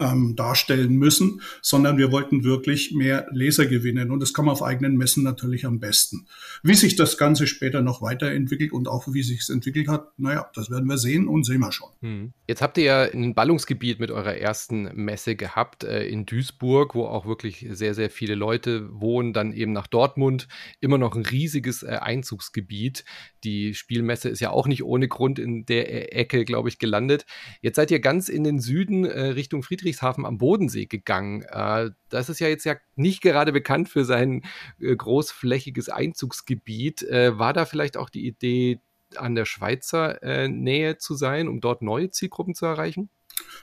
ähm, 0.00 0.36
darstellen 0.36 0.94
müssen, 0.94 1.40
sondern 1.62 1.98
wir 1.98 2.12
wollten 2.12 2.44
wirklich 2.44 2.92
mehr 2.92 3.26
Leser 3.32 3.66
gewinnen. 3.66 4.10
Und 4.10 4.20
das 4.20 4.32
kann 4.32 4.44
man 4.44 4.52
auf 4.52 4.62
eigenen 4.62 4.96
Messen 4.96 5.22
natürlich 5.22 5.66
am 5.66 5.80
besten. 5.80 6.26
Wie 6.62 6.74
sich 6.74 6.96
das 6.96 7.18
Ganze 7.18 7.46
später 7.46 7.82
noch 7.82 8.02
weiterentwickelt 8.02 8.72
und 8.72 8.88
auch 8.88 9.08
wie 9.12 9.22
sich 9.22 9.40
es 9.40 9.48
entwickelt 9.48 9.88
hat, 9.88 10.18
naja, 10.18 10.50
das 10.54 10.70
werden 10.70 10.88
wir 10.88 10.98
sehen 10.98 11.28
und 11.28 11.44
sehen 11.44 11.60
wir 11.60 11.72
schon. 11.72 11.88
Hm. 12.00 12.32
Jetzt 12.46 12.62
habt 12.62 12.78
ihr 12.78 12.84
ja 12.84 13.02
ein 13.02 13.34
Ballungsgebiet 13.34 14.00
mit 14.00 14.10
eurer 14.10 14.36
ersten 14.36 14.84
Messe 14.94 15.36
gehabt 15.36 15.84
äh, 15.84 16.06
in 16.06 16.26
Duisburg, 16.26 16.94
wo 16.94 17.04
auch 17.04 17.26
wirklich 17.26 17.66
sehr, 17.70 17.94
sehr 17.94 18.10
viele 18.10 18.34
Leute 18.34 18.88
wohnen, 18.92 19.32
dann 19.32 19.52
eben 19.52 19.72
nach 19.72 19.86
Dortmund. 19.86 20.48
Immer 20.80 20.98
noch 20.98 21.14
ein 21.14 21.26
riesiges 21.26 21.82
äh, 21.82 21.98
Einzugsgebiet. 22.00 23.04
Die 23.44 23.74
Spielmesse 23.74 24.28
ist 24.28 24.40
ja 24.40 24.50
auch 24.50 24.66
nicht 24.66 24.82
ohne 24.82 25.08
Grund 25.08 25.38
in 25.38 25.66
der 25.66 25.90
e 25.90 26.18
Ecke, 26.18 26.44
glaube 26.44 26.68
ich, 26.68 26.78
gelandet. 26.78 27.26
Jetzt 27.60 27.76
seid 27.76 27.90
ihr 27.90 28.00
ganz 28.00 28.28
in 28.28 28.44
den 28.44 28.60
Süden 28.60 29.04
äh, 29.04 29.20
Richtung 29.20 29.62
Friedrichshafen 29.88 30.26
am 30.26 30.38
Bodensee 30.38 30.86
gegangen. 30.86 31.42
Äh, 31.42 31.90
das 32.08 32.28
ist 32.28 32.40
ja 32.40 32.48
jetzt 32.48 32.64
ja 32.64 32.76
nicht 32.96 33.22
gerade 33.22 33.52
bekannt 33.52 33.88
für 33.88 34.04
sein 34.04 34.42
äh, 34.80 34.94
großflächiges 34.94 35.88
Einzugsgebiet. 35.88 37.02
Äh, 37.02 37.38
war 37.38 37.52
da 37.52 37.64
vielleicht 37.64 37.96
auch 37.96 38.10
die 38.10 38.26
Idee, 38.26 38.80
an 39.16 39.34
der 39.34 39.46
Schweizer 39.46 40.22
äh, 40.22 40.48
Nähe 40.48 40.98
zu 40.98 41.14
sein, 41.14 41.48
um 41.48 41.60
dort 41.62 41.80
neue 41.80 42.10
Zielgruppen 42.10 42.54
zu 42.54 42.66
erreichen? 42.66 43.08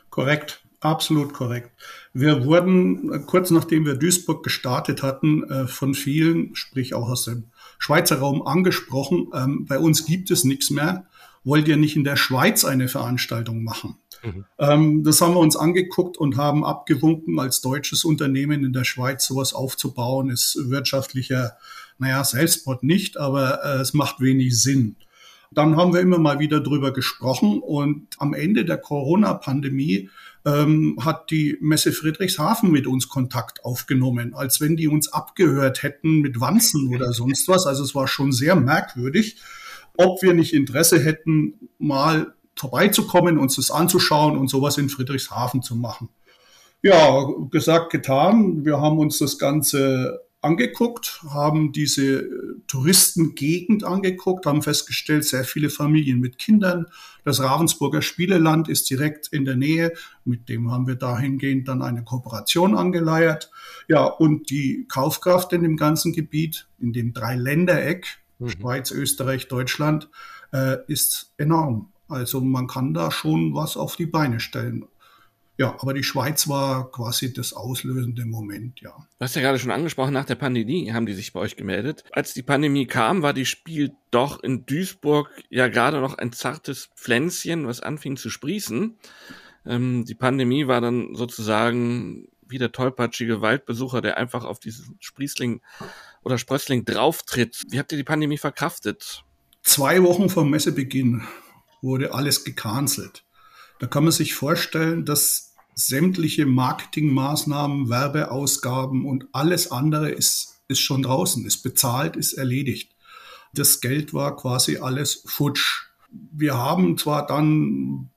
Korrekt. 0.10 0.62
Absolut 0.82 1.34
korrekt. 1.34 1.72
Wir 2.14 2.46
wurden 2.46 3.26
kurz 3.26 3.50
nachdem 3.50 3.86
wir 3.86 3.96
Duisburg 3.96 4.44
gestartet 4.44 5.02
hatten, 5.02 5.68
von 5.68 5.96
vielen, 5.96 6.54
sprich 6.56 6.94
auch 6.94 7.10
aus 7.10 7.26
dem 7.26 7.46
Schweizer 7.80 8.20
Raum 8.20 8.46
angesprochen, 8.46 9.32
ähm, 9.34 9.66
bei 9.66 9.80
uns 9.80 10.06
gibt 10.06 10.30
es 10.30 10.44
nichts 10.44 10.70
mehr. 10.70 11.08
Wollt 11.46 11.68
ihr 11.68 11.78
nicht 11.78 11.96
in 11.96 12.04
der 12.04 12.18
Schweiz 12.18 12.66
eine 12.66 12.88
Veranstaltung 12.88 13.64
machen? 13.64 13.98
Mhm. 14.24 14.46
Ähm, 14.58 15.04
das 15.04 15.22
haben 15.22 15.36
wir 15.36 15.40
uns 15.40 15.56
angeguckt 15.56 16.18
und 16.18 16.38
haben 16.38 16.66
abgewunken, 16.66 17.40
als 17.40 17.62
deutsches 17.62 18.04
Unternehmen 18.04 18.66
in 18.66 18.74
der 18.74 18.84
Schweiz 18.84 19.26
sowas 19.26 19.54
aufzubauen, 19.54 20.30
ist 20.30 20.58
wirtschaftlicher, 20.70 21.54
naja, 22.00 22.24
Selbstmord 22.24 22.84
nicht, 22.84 23.18
aber 23.18 23.64
äh, 23.64 23.82
es 23.82 23.94
macht 23.94 24.20
wenig 24.20 24.60
Sinn. 24.60 24.98
Dann 25.52 25.78
haben 25.78 25.94
wir 25.94 26.02
immer 26.02 26.18
mal 26.18 26.40
wieder 26.40 26.60
drüber 26.60 26.92
gesprochen 26.92 27.60
und 27.60 28.08
am 28.18 28.34
Ende 28.34 28.66
der 28.66 28.78
Corona-Pandemie 28.78 30.10
ähm, 30.46 30.98
hat 31.02 31.30
die 31.30 31.58
Messe 31.62 31.92
Friedrichshafen 31.92 32.72
mit 32.72 32.88
uns 32.88 33.08
Kontakt 33.08 33.64
aufgenommen, 33.64 34.34
als 34.34 34.60
wenn 34.60 34.76
die 34.76 34.88
uns 34.88 35.14
abgehört 35.14 35.84
hätten 35.84 36.22
mit 36.22 36.42
Wanzen 36.42 36.94
oder 36.94 37.14
sonst 37.14 37.48
was. 37.48 37.68
Also 37.68 37.84
es 37.84 37.96
war 37.96 38.08
schon 38.08 38.32
sehr 38.32 38.56
merkwürdig, 38.56 39.38
ob 39.98 40.22
wir 40.22 40.34
nicht 40.34 40.54
Interesse 40.54 41.00
hätten, 41.00 41.70
mal 41.78 42.34
vorbeizukommen, 42.56 43.38
uns 43.38 43.56
das 43.58 43.72
anzuschauen 43.72 44.38
und 44.38 44.50
sowas 44.50 44.78
in 44.78 44.90
Friedrichshafen 44.90 45.62
zu 45.62 45.76
machen. 45.76 46.10
Ja, 46.82 47.28
gesagt, 47.50 47.92
getan. 47.92 48.64
Wir 48.64 48.80
haben 48.80 49.00
uns 49.00 49.18
das 49.18 49.38
Ganze 49.38 50.22
angeguckt, 50.46 51.22
haben 51.30 51.72
diese 51.72 52.30
Touristengegend 52.68 53.84
angeguckt, 53.84 54.46
haben 54.46 54.62
festgestellt, 54.62 55.26
sehr 55.26 55.44
viele 55.44 55.72
Familien 55.72 56.20
mit 56.20 56.38
Kindern. 56.38 56.86
Das 57.24 57.42
Ravensburger 57.42 58.04
Spieleland 58.04 58.70
ist 58.70 58.88
direkt 58.90 59.28
in 59.30 59.44
der 59.44 59.56
Nähe. 59.56 59.94
Mit 60.24 60.48
dem 60.48 60.72
haben 60.72 60.86
wir 60.86 60.96
dahingehend 60.96 61.68
dann 61.68 61.82
eine 61.82 62.04
Kooperation 62.04 62.78
angeleiert. 62.78 63.50
Ja, 63.88 64.06
und 64.06 64.52
die 64.52 64.86
Kaufkraft 64.88 65.52
in 65.54 65.64
dem 65.64 65.78
ganzen 65.78 66.14
Gebiet, 66.14 66.68
in 66.80 66.94
dem 66.94 67.14
Dreiländereck, 67.14 68.20
mhm. 68.46 68.52
Schweiz, 68.52 68.92
Österreich, 68.92 69.48
Deutschland, 69.48 70.10
äh, 70.52 70.78
ist 70.88 71.34
enorm. 71.38 71.92
Also 72.08 72.42
man 72.42 72.68
kann 72.68 72.94
da 72.94 73.12
schon 73.12 73.54
was 73.54 73.78
auf 73.78 73.96
die 73.96 74.06
Beine 74.06 74.40
stellen. 74.40 74.86
Ja, 75.58 75.78
aber 75.80 75.94
die 75.94 76.04
Schweiz 76.04 76.50
war 76.50 76.92
quasi 76.92 77.32
das 77.32 77.54
auslösende 77.54 78.26
Moment, 78.26 78.82
ja. 78.82 78.92
Du 78.92 79.24
hast 79.24 79.36
ja 79.36 79.42
gerade 79.42 79.58
schon 79.58 79.72
angesprochen, 79.72 80.14
nach 80.14 80.26
der 80.26 80.36
Pandemie 80.36 80.92
haben 80.92 81.06
die 81.06 81.14
sich 81.14 81.32
bei 81.32 81.40
euch 81.40 81.56
gemeldet. 81.56 82.04
Als 82.12 82.34
die 82.34 82.44
Pandemie 82.44 82.88
kam, 82.88 83.22
war 83.22 83.32
die 83.32 83.46
Spiel 83.46 83.94
doch 84.12 84.44
in 84.44 84.66
Duisburg 84.66 85.30
ja 85.50 85.70
gerade 85.70 86.02
noch 86.02 86.18
ein 86.18 86.34
zartes 86.34 86.90
Pflänzchen, 86.96 87.68
was 87.68 87.80
anfing 87.80 88.18
zu 88.18 88.30
sprießen. 88.30 88.98
Ähm, 89.66 90.04
die 90.04 90.16
Pandemie 90.16 90.68
war 90.68 90.82
dann 90.82 91.16
sozusagen 91.16 92.28
wie 92.48 92.58
der 92.58 92.72
tollpatschige 92.72 93.42
Waldbesucher, 93.42 94.02
der 94.02 94.18
einfach 94.18 94.44
auf 94.44 94.60
diesen 94.60 94.98
Sprießling 95.00 95.62
oder 96.24 96.38
Sprössling 96.38 96.86
drauftritt. 96.86 97.64
Wie 97.70 97.80
habt 97.80 97.92
ihr 97.92 97.98
die 97.98 98.04
Pandemie 98.04 98.38
verkraftet? 98.38 99.24
Zwei 99.64 100.04
Wochen 100.04 100.30
vor 100.30 100.46
Messebeginn 100.46 101.24
wurde 101.82 102.14
alles 102.14 102.44
gecancelt. 102.44 103.26
Da 103.80 103.88
kann 103.88 104.04
man 104.04 104.12
sich 104.12 104.34
vorstellen, 104.34 105.06
dass 105.06 105.54
sämtliche 105.74 106.46
Marketingmaßnahmen, 106.46 107.90
Werbeausgaben 107.90 109.06
und 109.06 109.28
alles 109.34 109.72
andere 109.72 110.10
ist, 110.10 110.62
ist 110.68 110.80
schon 110.80 111.04
draußen, 111.04 111.46
ist 111.46 111.64
bezahlt, 111.64 112.16
ist 112.16 112.34
erledigt. 112.34 112.96
Das 113.54 113.82
Geld 113.82 114.14
war 114.14 114.36
quasi 114.36 114.78
alles 114.78 115.24
futsch. 115.26 115.88
Wir 116.10 116.58
haben 116.58 116.98
zwar 116.98 117.26
dann 117.26 118.10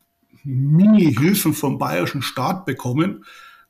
Mini-Hilfen 0.44 1.52
vom 1.52 1.78
bayerischen 1.78 2.22
Staat 2.22 2.64
bekommen, 2.64 3.24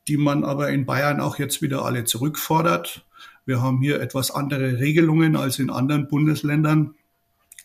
die 0.09 0.17
man 0.17 0.45
aber 0.45 0.71
in 0.71 0.87
Bayern 0.87 1.21
auch 1.21 1.39
jetzt 1.39 1.63
wieder 1.63 1.85
alle 1.85 2.05
zurückfordert. 2.05 3.05
Wir 3.45 3.63
haben 3.63 3.81
hier 3.81 4.01
etwas 4.01 4.31
andere 4.31 4.79
Regelungen 4.79 5.37
als 5.37 5.59
in 5.59 5.71
anderen 5.71 6.09
Bundesländern. 6.09 6.95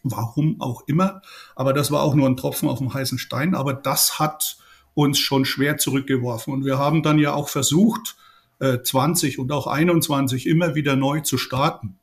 Warum 0.04 0.60
auch 0.60 0.84
immer. 0.88 1.22
Aber 1.56 1.74
das 1.74 1.90
war 1.90 2.04
auch 2.04 2.14
nur 2.14 2.28
ein 2.28 2.36
Tropfen 2.36 2.68
auf 2.68 2.80
dem 2.80 2.94
heißen 2.94 3.18
Stein. 3.18 3.56
Aber 3.56 3.74
das 3.74 4.20
hat 4.20 4.58
uns 4.94 5.20
schon 5.20 5.46
schwer 5.46 5.78
zurückgeworfen. 5.78 6.54
Und 6.54 6.66
wir 6.66 6.78
haben 6.78 7.02
dann 7.04 7.20
ja 7.20 7.34
auch 7.34 7.50
versucht, 7.50 8.16
20 8.60 9.38
äh, 9.38 9.42
und 9.42 9.52
auch 9.52 9.68
21 9.68 10.48
immer 10.48 10.76
wieder 10.76 10.96
neu 10.96 11.22
zu 11.22 11.38
starten. 11.38 11.98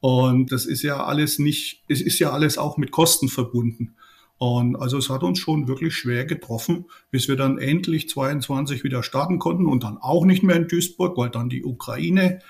Und 0.00 0.50
das 0.50 0.66
ist 0.66 0.82
ja 0.82 1.04
alles 1.04 1.38
nicht, 1.38 1.82
es 1.88 2.00
ist 2.00 2.18
ja 2.18 2.30
alles 2.30 2.58
auch 2.58 2.76
mit 2.76 2.90
Kosten 2.90 3.28
verbunden. 3.28 3.94
Und 4.42 4.74
also 4.74 4.98
es 4.98 5.08
hat 5.08 5.22
uns 5.22 5.38
schon 5.38 5.68
wirklich 5.68 5.94
schwer 5.94 6.24
getroffen, 6.24 6.86
bis 7.12 7.28
wir 7.28 7.36
dann 7.36 7.58
endlich 7.58 8.08
22 8.08 8.82
wieder 8.82 9.04
starten 9.04 9.38
konnten 9.38 9.66
und 9.66 9.84
dann 9.84 9.98
auch 9.98 10.24
nicht 10.24 10.42
mehr 10.42 10.56
in 10.56 10.66
Duisburg, 10.66 11.16
weil 11.16 11.30
dann 11.30 11.48
die 11.48 11.62
Ukraine 11.62 12.40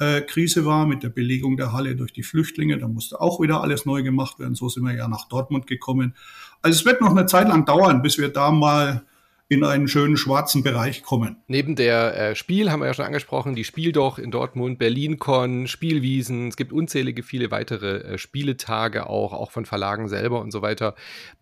äh, 0.00 0.22
Krise 0.22 0.64
war 0.64 0.86
mit 0.86 1.02
der 1.02 1.10
Belegung 1.10 1.58
der 1.58 1.74
Halle 1.74 1.94
durch 1.94 2.14
die 2.14 2.22
Flüchtlinge. 2.22 2.78
Da 2.78 2.88
musste 2.88 3.20
auch 3.20 3.38
wieder 3.38 3.60
alles 3.60 3.84
neu 3.84 4.02
gemacht 4.02 4.38
werden. 4.38 4.54
So 4.54 4.70
sind 4.70 4.84
wir 4.84 4.94
ja 4.94 5.08
nach 5.08 5.28
Dortmund 5.28 5.66
gekommen. 5.66 6.14
Also 6.62 6.78
es 6.78 6.86
wird 6.86 7.02
noch 7.02 7.10
eine 7.10 7.26
Zeit 7.26 7.48
lang 7.48 7.66
dauern, 7.66 8.00
bis 8.00 8.16
wir 8.16 8.30
da 8.30 8.50
mal 8.50 9.04
in 9.52 9.64
einen 9.64 9.86
schönen 9.86 10.16
schwarzen 10.16 10.62
Bereich 10.62 11.02
kommen. 11.02 11.36
Neben 11.46 11.76
der 11.76 12.16
äh, 12.16 12.34
Spiel 12.34 12.70
haben 12.70 12.80
wir 12.80 12.86
ja 12.86 12.94
schon 12.94 13.04
angesprochen, 13.04 13.54
die 13.54 13.64
Spiel 13.64 13.92
doch 13.92 14.18
in 14.18 14.30
Dortmund, 14.30 14.78
BerlinCon, 14.78 15.66
Spielwiesen. 15.66 16.48
Es 16.48 16.56
gibt 16.56 16.72
unzählige 16.72 17.22
viele 17.22 17.50
weitere 17.50 17.98
äh, 17.98 18.18
Spieletage 18.18 19.06
auch, 19.06 19.32
auch 19.32 19.50
von 19.50 19.66
Verlagen 19.66 20.08
selber 20.08 20.40
und 20.40 20.52
so 20.52 20.62
weiter. 20.62 20.94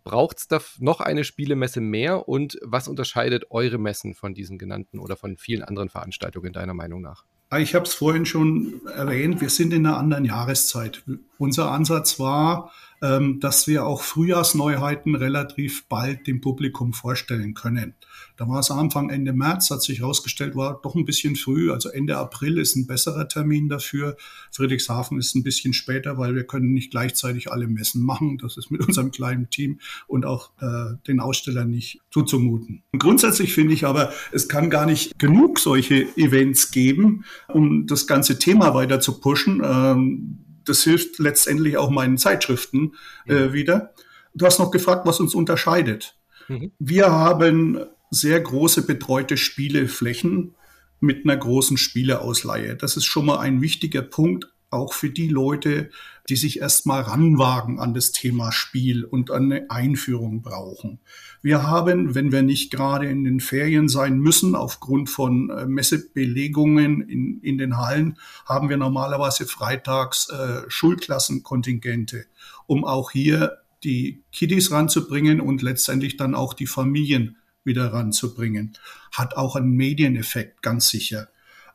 Braucht 0.03 0.39
es 0.39 0.49
da 0.49 0.61
noch 0.79 1.01
eine 1.01 1.23
Spielemesse 1.25 1.81
mehr 1.81 2.29
und 2.29 2.59
was 2.63 2.89
unterscheidet 2.89 3.51
eure 3.51 3.79
Messen 3.79 4.15
von 4.15 4.35
diesen 4.35 4.59
genannten 4.59 4.99
oder 4.99 5.17
von 5.17 5.37
vielen 5.37 5.63
anderen 5.63 5.89
Veranstaltungen 5.89 6.53
deiner 6.53 6.75
Meinung 6.75 7.01
nach? 7.03 7.25
Ah, 7.49 7.59
ich 7.59 7.75
habe 7.75 7.85
es 7.85 7.95
vorhin 7.95 8.27
schon 8.27 8.81
erwähnt, 8.87 9.41
wir 9.41 9.51
sind 9.51 9.73
in 9.73 9.85
einer 9.85 9.99
anderen 9.99 10.25
Jahreszeit. 10.25 11.03
Unser 11.37 11.73
Ansatz 11.73 12.21
war, 12.21 12.73
dass 13.01 13.67
wir 13.67 13.87
auch 13.87 14.03
Frühjahrsneuheiten 14.03 15.15
relativ 15.15 15.87
bald 15.89 16.27
dem 16.27 16.43
Publikum 16.43 16.93
vorstellen 16.93 17.55
können. 17.55 17.95
Da 18.37 18.49
war 18.49 18.61
es 18.61 18.71
Anfang, 18.71 19.11
Ende 19.11 19.33
März, 19.33 19.71
hat 19.71 19.83
sich 19.83 20.01
herausgestellt, 20.01 20.57
war 20.57 20.81
doch 20.83 20.95
ein 20.95 21.05
bisschen 21.05 21.37
früh. 21.37 21.71
Also 21.71 21.91
Ende 21.91 22.17
April 22.17 22.59
ist 22.59 22.77
ein 22.77 22.87
besserer 22.87 23.29
Termin 23.29 23.69
dafür. 23.69 24.17
Friedrichshafen 24.51 25.19
ist 25.19 25.35
ein 25.35 25.43
bisschen 25.43 25.73
später, 25.73 26.19
weil 26.19 26.35
wir 26.35 26.45
können 26.45 26.73
nicht 26.73 26.91
gleichzeitig 26.91 27.53
alle 27.53 27.69
Messen 27.69 28.03
machen. 28.03 28.39
Das 28.39 28.57
ist 28.57 28.71
mit 28.71 28.81
unserem 28.87 29.11
kleinen 29.11 29.51
Team 29.51 29.79
und 30.07 30.25
auch 30.25 30.51
äh, 30.61 30.97
den 31.07 31.21
Ausstellern 31.21 31.71
nicht 31.71 32.01
zuzumuten. 32.11 32.83
Und 32.93 32.99
grundsätzlich 32.99 33.53
finde 33.53 33.75
ich 33.75 33.85
aber, 33.85 34.13
es 34.33 34.49
kann 34.49 34.71
gar 34.71 34.87
nicht 34.87 35.19
genug 35.19 35.59
solche 35.59 36.07
Events 36.17 36.71
geben, 36.71 37.25
um 37.49 37.87
das 37.87 38.07
ganze 38.07 38.39
Thema 38.39 38.75
weiter 38.75 39.01
zu 39.01 39.21
pushen. 39.21 39.63
Ähm, 39.65 40.39
das 40.71 40.83
hilft 40.85 41.19
letztendlich 41.19 41.77
auch 41.77 41.91
meinen 41.91 42.17
Zeitschriften 42.17 42.95
äh, 43.27 43.53
wieder. 43.53 43.95
Du 44.35 44.47
hast 44.47 44.59
noch 44.59 44.71
gefragt, 44.71 45.07
was 45.07 45.21
uns 45.21 45.35
unterscheidet. 45.35 46.17
Mhm. 46.49 46.73
Wir 46.79 47.11
haben 47.11 47.81
sehr 48.11 48.41
große 48.41 48.87
betreute 48.87 49.37
Spieleflächen 49.37 50.55
mit 51.01 51.25
einer 51.25 51.37
großen 51.37 51.77
Spieleausleihe. 51.77 52.77
Das 52.77 52.97
ist 52.97 53.07
schon 53.07 53.27
mal 53.27 53.39
ein 53.39 53.61
wichtiger 53.61 54.03
Punkt, 54.03 54.47
auch 54.71 54.95
für 54.95 55.11
die 55.11 55.29
Leute, 55.29 55.91
die 56.29 56.37
sich 56.37 56.61
erstmal 56.61 57.03
ranwagen 57.03 57.81
an 57.81 57.93
das 57.93 58.13
Thema 58.13 58.53
Spiel 58.53 59.05
und 59.05 59.31
eine 59.31 59.69
Einführung 59.71 60.43
brauchen. 60.43 61.01
Wir 61.43 61.65
haben, 61.65 62.15
wenn 62.15 62.31
wir 62.31 62.43
nicht 62.43 62.71
gerade 62.71 63.07
in 63.09 63.25
den 63.25 63.41
Ferien 63.41 63.89
sein 63.89 64.19
müssen, 64.19 64.55
aufgrund 64.55 65.11
von 65.11 65.51
äh, 65.51 65.67
Messebelegungen 65.67 67.01
in, 67.03 67.41
in 67.41 67.59
den 67.59 67.77
Hallen, 67.79 68.17
haben 68.47 68.69
wir 68.69 68.77
normalerweise 68.77 69.47
freitags 69.47 70.31
äh, 70.31 70.63
Schulklassenkontingente, 70.69 72.27
um 72.67 72.85
auch 72.85 73.11
hier 73.11 73.59
die 73.83 74.23
Kiddies 74.31 74.71
ranzubringen 74.71 75.41
und 75.41 75.63
letztendlich 75.63 76.17
dann 76.17 76.35
auch 76.35 76.55
die 76.55 76.67
Familien 76.67 77.39
wieder 77.65 77.93
ranzubringen. 77.93 78.77
Hat 79.13 79.37
auch 79.37 79.57
einen 79.57 79.73
Medieneffekt, 79.73 80.63
ganz 80.63 80.89
sicher. 80.89 81.29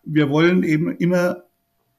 Wir 0.03 0.29
wollen 0.29 0.63
eben 0.63 0.95
immer 0.97 1.44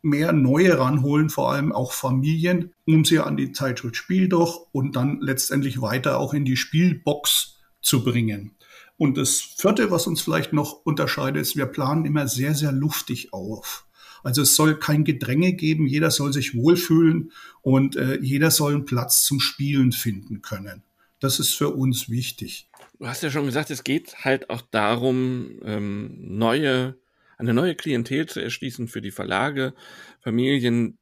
mehr 0.06 0.32
neue 0.32 0.78
ranholen, 0.78 1.28
vor 1.28 1.52
allem 1.52 1.72
auch 1.72 1.92
Familien, 1.92 2.72
um 2.86 3.04
sie 3.04 3.18
an 3.18 3.36
die 3.36 3.52
Zeitschrift 3.52 3.96
Spiel 3.96 4.28
doch 4.28 4.68
und 4.72 4.96
dann 4.96 5.20
letztendlich 5.20 5.80
weiter 5.80 6.18
auch 6.18 6.32
in 6.32 6.44
die 6.44 6.56
Spielbox 6.56 7.58
zu 7.82 8.04
bringen. 8.04 8.52
Und 8.96 9.18
das 9.18 9.40
vierte, 9.40 9.90
was 9.90 10.06
uns 10.06 10.22
vielleicht 10.22 10.52
noch 10.52 10.84
unterscheidet, 10.84 11.42
ist, 11.42 11.56
wir 11.56 11.66
planen 11.66 12.06
immer 12.06 12.28
sehr, 12.28 12.54
sehr 12.54 12.72
luftig 12.72 13.32
auf. 13.32 13.86
Also 14.22 14.42
es 14.42 14.56
soll 14.56 14.78
kein 14.78 15.04
Gedränge 15.04 15.52
geben, 15.52 15.86
jeder 15.86 16.10
soll 16.10 16.32
sich 16.32 16.56
wohlfühlen 16.56 17.30
und 17.62 17.96
äh, 17.96 18.18
jeder 18.20 18.50
soll 18.50 18.74
einen 18.74 18.84
Platz 18.84 19.24
zum 19.24 19.38
Spielen 19.38 19.92
finden 19.92 20.42
können. 20.42 20.82
Das 21.20 21.38
ist 21.38 21.54
für 21.54 21.70
uns 21.70 22.08
wichtig. 22.08 22.68
Du 22.98 23.06
hast 23.06 23.22
ja 23.22 23.30
schon 23.30 23.46
gesagt, 23.46 23.70
es 23.70 23.84
geht 23.84 24.24
halt 24.24 24.50
auch 24.50 24.62
darum, 24.62 25.60
ähm, 25.62 26.16
neue 26.18 26.96
eine 27.36 27.54
neue 27.54 27.74
Klientel 27.74 28.26
zu 28.26 28.40
erschließen 28.40 28.88
für 28.88 29.00
die 29.00 29.10
Verlage, 29.10 29.74
Familien, 30.20 30.98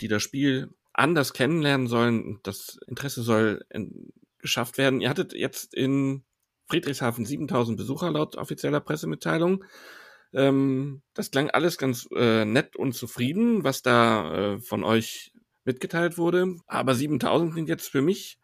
die 0.00 0.08
das 0.08 0.22
Spiel 0.22 0.70
anders 0.92 1.32
kennenlernen 1.32 1.86
sollen. 1.86 2.40
Das 2.42 2.78
Interesse 2.86 3.22
soll 3.22 3.64
geschafft 4.38 4.78
werden. 4.78 5.00
Ihr 5.00 5.10
hattet 5.10 5.32
jetzt 5.32 5.74
in 5.74 6.24
Friedrichshafen 6.66 7.24
7000 7.24 7.76
Besucher 7.76 8.10
laut 8.10 8.36
offizieller 8.36 8.80
Pressemitteilung. 8.80 9.64
Ähm, 10.32 11.02
das 11.14 11.30
klang 11.30 11.50
alles 11.50 11.78
ganz 11.78 12.08
äh, 12.14 12.44
nett 12.44 12.76
und 12.76 12.92
zufrieden, 12.92 13.64
was 13.64 13.82
da 13.82 14.54
äh, 14.54 14.60
von 14.60 14.84
euch 14.84 15.32
mitgeteilt 15.64 16.18
wurde. 16.18 16.56
Aber 16.66 16.94
7000 16.94 17.54
sind 17.54 17.68
jetzt 17.68 17.88
für 17.88 18.02
mich 18.02 18.38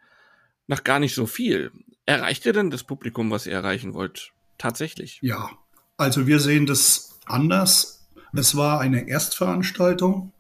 noch 0.67 0.83
gar 0.85 0.99
nicht 0.99 1.15
so 1.15 1.27
viel. 1.27 1.73
Erreicht 2.07 2.47
ihr 2.47 2.53
denn 2.53 2.71
das 2.71 2.85
Publikum, 2.85 3.31
was 3.31 3.47
ihr 3.47 3.53
erreichen 3.53 3.95
wollt? 3.95 4.33
Tatsächlich? 4.57 5.19
Ja, 5.23 5.51
also 5.97 6.27
wir 6.27 6.41
sehen 6.41 6.67
das 6.67 7.19
anders. 7.27 8.07
Es 8.33 8.57
war 8.57 8.81
eine 8.81 9.09
Erstveranstaltung, 9.09 10.33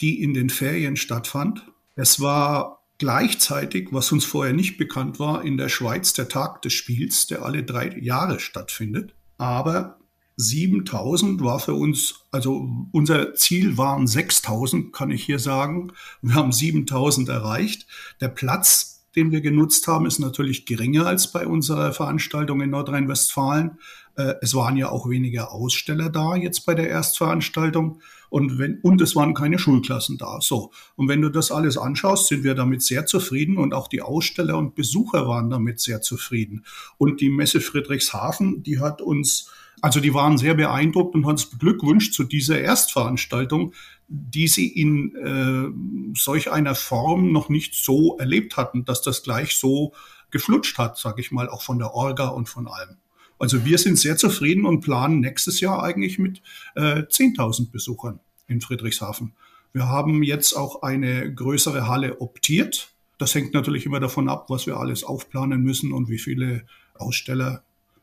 die 0.00 0.22
in 0.22 0.34
den 0.34 0.50
Ferien 0.50 0.96
stattfand. 0.96 1.66
Es 1.96 2.20
war 2.20 2.82
gleichzeitig, 2.98 3.88
was 3.92 4.12
uns 4.12 4.24
vorher 4.24 4.54
nicht 4.54 4.76
bekannt 4.76 5.18
war, 5.18 5.44
in 5.44 5.56
der 5.56 5.68
Schweiz 5.68 6.12
der 6.12 6.28
Tag 6.28 6.62
des 6.62 6.72
Spiels, 6.72 7.26
der 7.26 7.42
alle 7.42 7.64
drei 7.64 7.96
Jahre 7.98 8.40
stattfindet. 8.40 9.14
Aber 9.36 9.98
7000 10.36 11.42
war 11.42 11.58
für 11.58 11.74
uns, 11.74 12.26
also 12.30 12.68
unser 12.92 13.34
Ziel 13.34 13.76
waren 13.76 14.06
6000, 14.06 14.92
kann 14.92 15.10
ich 15.10 15.24
hier 15.24 15.40
sagen. 15.40 15.92
Wir 16.22 16.34
haben 16.34 16.52
7000 16.52 17.28
erreicht. 17.28 17.86
Der 18.20 18.28
Platz 18.28 18.98
den 19.18 19.32
wir 19.32 19.40
genutzt 19.40 19.88
haben, 19.88 20.06
ist 20.06 20.20
natürlich 20.20 20.64
geringer 20.64 21.06
als 21.06 21.32
bei 21.32 21.44
unserer 21.44 21.92
Veranstaltung 21.92 22.60
in 22.60 22.70
Nordrhein-Westfalen. 22.70 23.78
Äh, 24.18 24.34
es 24.42 24.54
waren 24.54 24.76
ja 24.76 24.90
auch 24.90 25.08
weniger 25.08 25.52
Aussteller 25.52 26.10
da 26.10 26.34
jetzt 26.34 26.66
bei 26.66 26.74
der 26.74 26.90
Erstveranstaltung 26.90 28.00
und 28.28 28.58
wenn, 28.58 28.80
und 28.80 29.00
es 29.00 29.16
waren 29.16 29.32
keine 29.32 29.58
Schulklassen 29.58 30.18
da. 30.18 30.40
So. 30.40 30.72
Und 30.96 31.08
wenn 31.08 31.22
du 31.22 31.30
das 31.30 31.50
alles 31.50 31.78
anschaust, 31.78 32.26
sind 32.26 32.44
wir 32.44 32.54
damit 32.54 32.82
sehr 32.82 33.06
zufrieden 33.06 33.56
und 33.56 33.72
auch 33.72 33.88
die 33.88 34.02
Aussteller 34.02 34.58
und 34.58 34.74
Besucher 34.74 35.26
waren 35.26 35.48
damit 35.48 35.80
sehr 35.80 36.02
zufrieden. 36.02 36.64
Und 36.98 37.20
die 37.20 37.30
Messe 37.30 37.60
Friedrichshafen, 37.60 38.62
die 38.62 38.80
hat 38.80 39.00
uns 39.00 39.50
also 39.80 40.00
die 40.00 40.12
waren 40.12 40.38
sehr 40.38 40.54
beeindruckt 40.54 41.14
und 41.14 41.24
haben 41.24 41.32
uns 41.32 41.46
beglückwünscht 41.46 42.12
zu 42.12 42.24
dieser 42.24 42.60
Erstveranstaltung, 42.60 43.72
die 44.08 44.48
sie 44.48 44.66
in 44.66 45.14
äh, 45.14 46.18
solch 46.18 46.50
einer 46.50 46.74
Form 46.74 47.30
noch 47.30 47.48
nicht 47.48 47.74
so 47.76 48.18
erlebt 48.18 48.56
hatten, 48.56 48.84
dass 48.84 49.02
das 49.02 49.22
gleich 49.22 49.56
so 49.56 49.92
geflutscht 50.32 50.78
hat, 50.78 50.98
sage 50.98 51.20
ich 51.20 51.30
mal, 51.30 51.48
auch 51.48 51.62
von 51.62 51.78
der 51.78 51.94
Orga 51.94 52.26
und 52.26 52.48
von 52.48 52.66
allem. 52.66 52.96
Also 53.38 53.64
wir 53.64 53.78
sind 53.78 53.98
sehr 53.98 54.16
zufrieden 54.16 54.66
und 54.66 54.80
planen 54.80 55.20
nächstes 55.20 55.60
Jahr 55.60 55.82
eigentlich 55.82 56.18
mit 56.18 56.42
äh, 56.74 57.02
10.000 57.02 57.70
Besuchern 57.70 58.20
in 58.48 58.60
Friedrichshafen. 58.60 59.34
Wir 59.72 59.88
haben 59.88 60.22
jetzt 60.22 60.54
auch 60.54 60.82
eine 60.82 61.32
größere 61.32 61.86
Halle 61.86 62.20
optiert. 62.20 62.90
Das 63.18 63.34
hängt 63.34 63.54
natürlich 63.54 63.86
immer 63.86 64.00
davon 64.00 64.28
ab, 64.28 64.46
was 64.48 64.66
wir 64.66 64.76
alles 64.76 65.04
aufplanen 65.04 65.62
müssen 65.62 65.92
und 65.92 66.08
wie 66.08 66.18
viele 66.18 66.64
Aussteller 66.94 67.62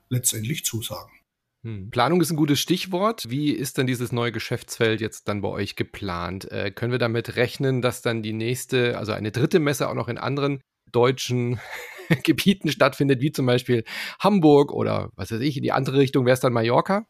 letztendlich 0.09 0.63
zusagen. 0.63 1.11
Hm. 1.63 1.89
Planung 1.89 2.21
ist 2.21 2.29
ein 2.29 2.37
gutes 2.37 2.59
Stichwort. 2.59 3.29
Wie 3.29 3.49
ist 3.49 3.77
denn 3.77 3.87
dieses 3.87 4.11
neue 4.11 4.31
Geschäftsfeld 4.31 5.01
jetzt 5.01 5.27
dann 5.27 5.41
bei 5.41 5.49
euch 5.49 5.75
geplant? 5.75 6.49
Äh, 6.51 6.71
können 6.71 6.91
wir 6.91 6.99
damit 6.99 7.35
rechnen, 7.35 7.81
dass 7.81 8.03
dann 8.03 8.21
die 8.21 8.33
nächste, 8.33 8.97
also 8.97 9.13
eine 9.13 9.31
dritte 9.31 9.59
Messe 9.59 9.89
auch 9.89 9.95
noch 9.95 10.07
in 10.07 10.19
anderen 10.19 10.61
deutschen 10.91 11.59
Gebieten 12.23 12.69
stattfindet, 12.69 13.21
wie 13.21 13.31
zum 13.31 13.45
Beispiel 13.45 13.83
Hamburg 14.19 14.71
oder 14.71 15.11
was 15.15 15.31
weiß 15.31 15.41
ich, 15.41 15.57
in 15.57 15.63
die 15.63 15.71
andere 15.71 15.97
Richtung 15.97 16.25
wäre 16.25 16.33
es 16.33 16.39
dann 16.39 16.53
Mallorca? 16.53 17.07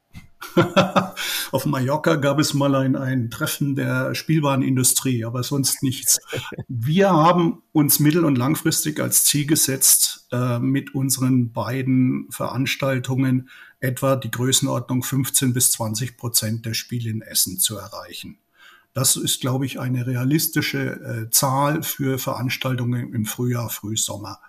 Auf 1.52 1.66
Mallorca 1.66 2.16
gab 2.16 2.40
es 2.40 2.54
mal 2.54 2.76
ein, 2.76 2.96
ein 2.96 3.30
Treffen 3.30 3.76
der 3.76 4.14
Spielwarenindustrie, 4.16 5.26
aber 5.26 5.44
sonst 5.44 5.82
nichts. 5.84 6.20
Wir 6.68 7.10
haben 7.10 7.64
uns 7.72 8.00
mittel- 8.00 8.26
und 8.26 8.38
langfristig 8.38 9.00
als 9.00 9.24
Ziel 9.24 9.48
gesetzt, 9.48 10.28
äh, 10.32 10.60
mit 10.60 10.94
unseren 10.94 11.52
beiden 11.52 12.28
Veranstaltungen 12.32 13.50
etwa 13.80 14.16
die 14.16 14.32
Größenordnung 14.32 15.04
15 15.04 15.54
bis 15.54 15.72
20 15.72 16.18
Prozent 16.18 16.66
der 16.66 16.74
Spiele 16.74 17.10
in 17.10 17.22
Essen 17.22 17.60
zu 17.60 17.78
erreichen. 17.78 18.38
Das 18.94 19.18
ist, 19.18 19.42
glaube 19.42 19.66
ich, 19.66 19.80
eine 19.80 20.08
realistische 20.08 21.28
äh, 21.28 21.30
Zahl 21.30 21.84
für 21.84 22.18
Veranstaltungen 22.18 23.14
im 23.14 23.26
Frühjahr, 23.26 23.70
Frühsommer. 23.70 24.40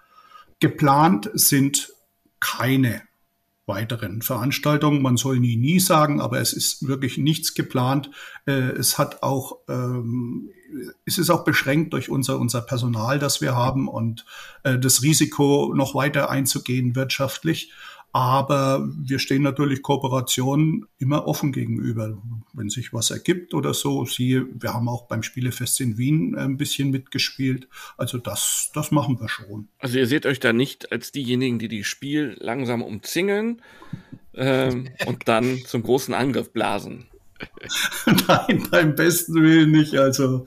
Geplant 0.60 1.30
sind 1.34 1.92
keine 2.40 3.02
weiteren 3.66 4.22
Veranstaltungen. 4.22 5.02
Man 5.02 5.16
soll 5.16 5.40
nie, 5.40 5.56
nie 5.56 5.80
sagen, 5.80 6.20
aber 6.20 6.40
es 6.40 6.52
ist 6.52 6.86
wirklich 6.86 7.18
nichts 7.18 7.54
geplant. 7.54 8.10
Äh, 8.46 8.52
es 8.52 8.96
hat 8.96 9.22
auch, 9.22 9.58
ähm, 9.68 10.50
es 11.04 11.18
ist 11.18 11.30
auch 11.30 11.44
beschränkt 11.44 11.92
durch 11.92 12.08
unser, 12.08 12.38
unser 12.38 12.62
Personal, 12.62 13.18
das 13.18 13.40
wir 13.40 13.56
haben 13.56 13.88
und 13.88 14.24
äh, 14.62 14.78
das 14.78 15.02
Risiko 15.02 15.72
noch 15.74 15.94
weiter 15.94 16.30
einzugehen 16.30 16.94
wirtschaftlich. 16.94 17.72
Aber 18.16 18.88
wir 18.96 19.18
stehen 19.18 19.42
natürlich 19.42 19.82
Kooperationen 19.82 20.86
immer 20.96 21.28
offen 21.28 21.52
gegenüber. 21.52 22.16
Wenn 22.54 22.70
sich 22.70 22.94
was 22.94 23.10
ergibt 23.10 23.52
oder 23.52 23.74
so, 23.74 24.06
siehe, 24.06 24.46
wir 24.54 24.72
haben 24.72 24.88
auch 24.88 25.06
beim 25.06 25.22
Spielefest 25.22 25.82
in 25.82 25.98
Wien 25.98 26.34
ein 26.34 26.56
bisschen 26.56 26.88
mitgespielt. 26.90 27.68
Also 27.98 28.16
das, 28.16 28.70
das 28.72 28.90
machen 28.90 29.20
wir 29.20 29.28
schon. 29.28 29.68
Also 29.80 29.98
ihr 29.98 30.06
seht 30.06 30.24
euch 30.24 30.40
da 30.40 30.54
nicht 30.54 30.92
als 30.92 31.12
diejenigen, 31.12 31.58
die 31.58 31.68
die 31.68 31.84
Spiel 31.84 32.38
langsam 32.40 32.80
umzingeln 32.80 33.60
ähm, 34.32 34.88
und 35.06 35.28
dann 35.28 35.58
zum 35.66 35.82
großen 35.82 36.14
Angriff 36.14 36.54
blasen. 36.54 37.08
Nein, 38.06 38.66
beim 38.70 38.94
besten 38.94 39.34
Willen 39.42 39.72
nicht. 39.72 39.94
Also 39.94 40.46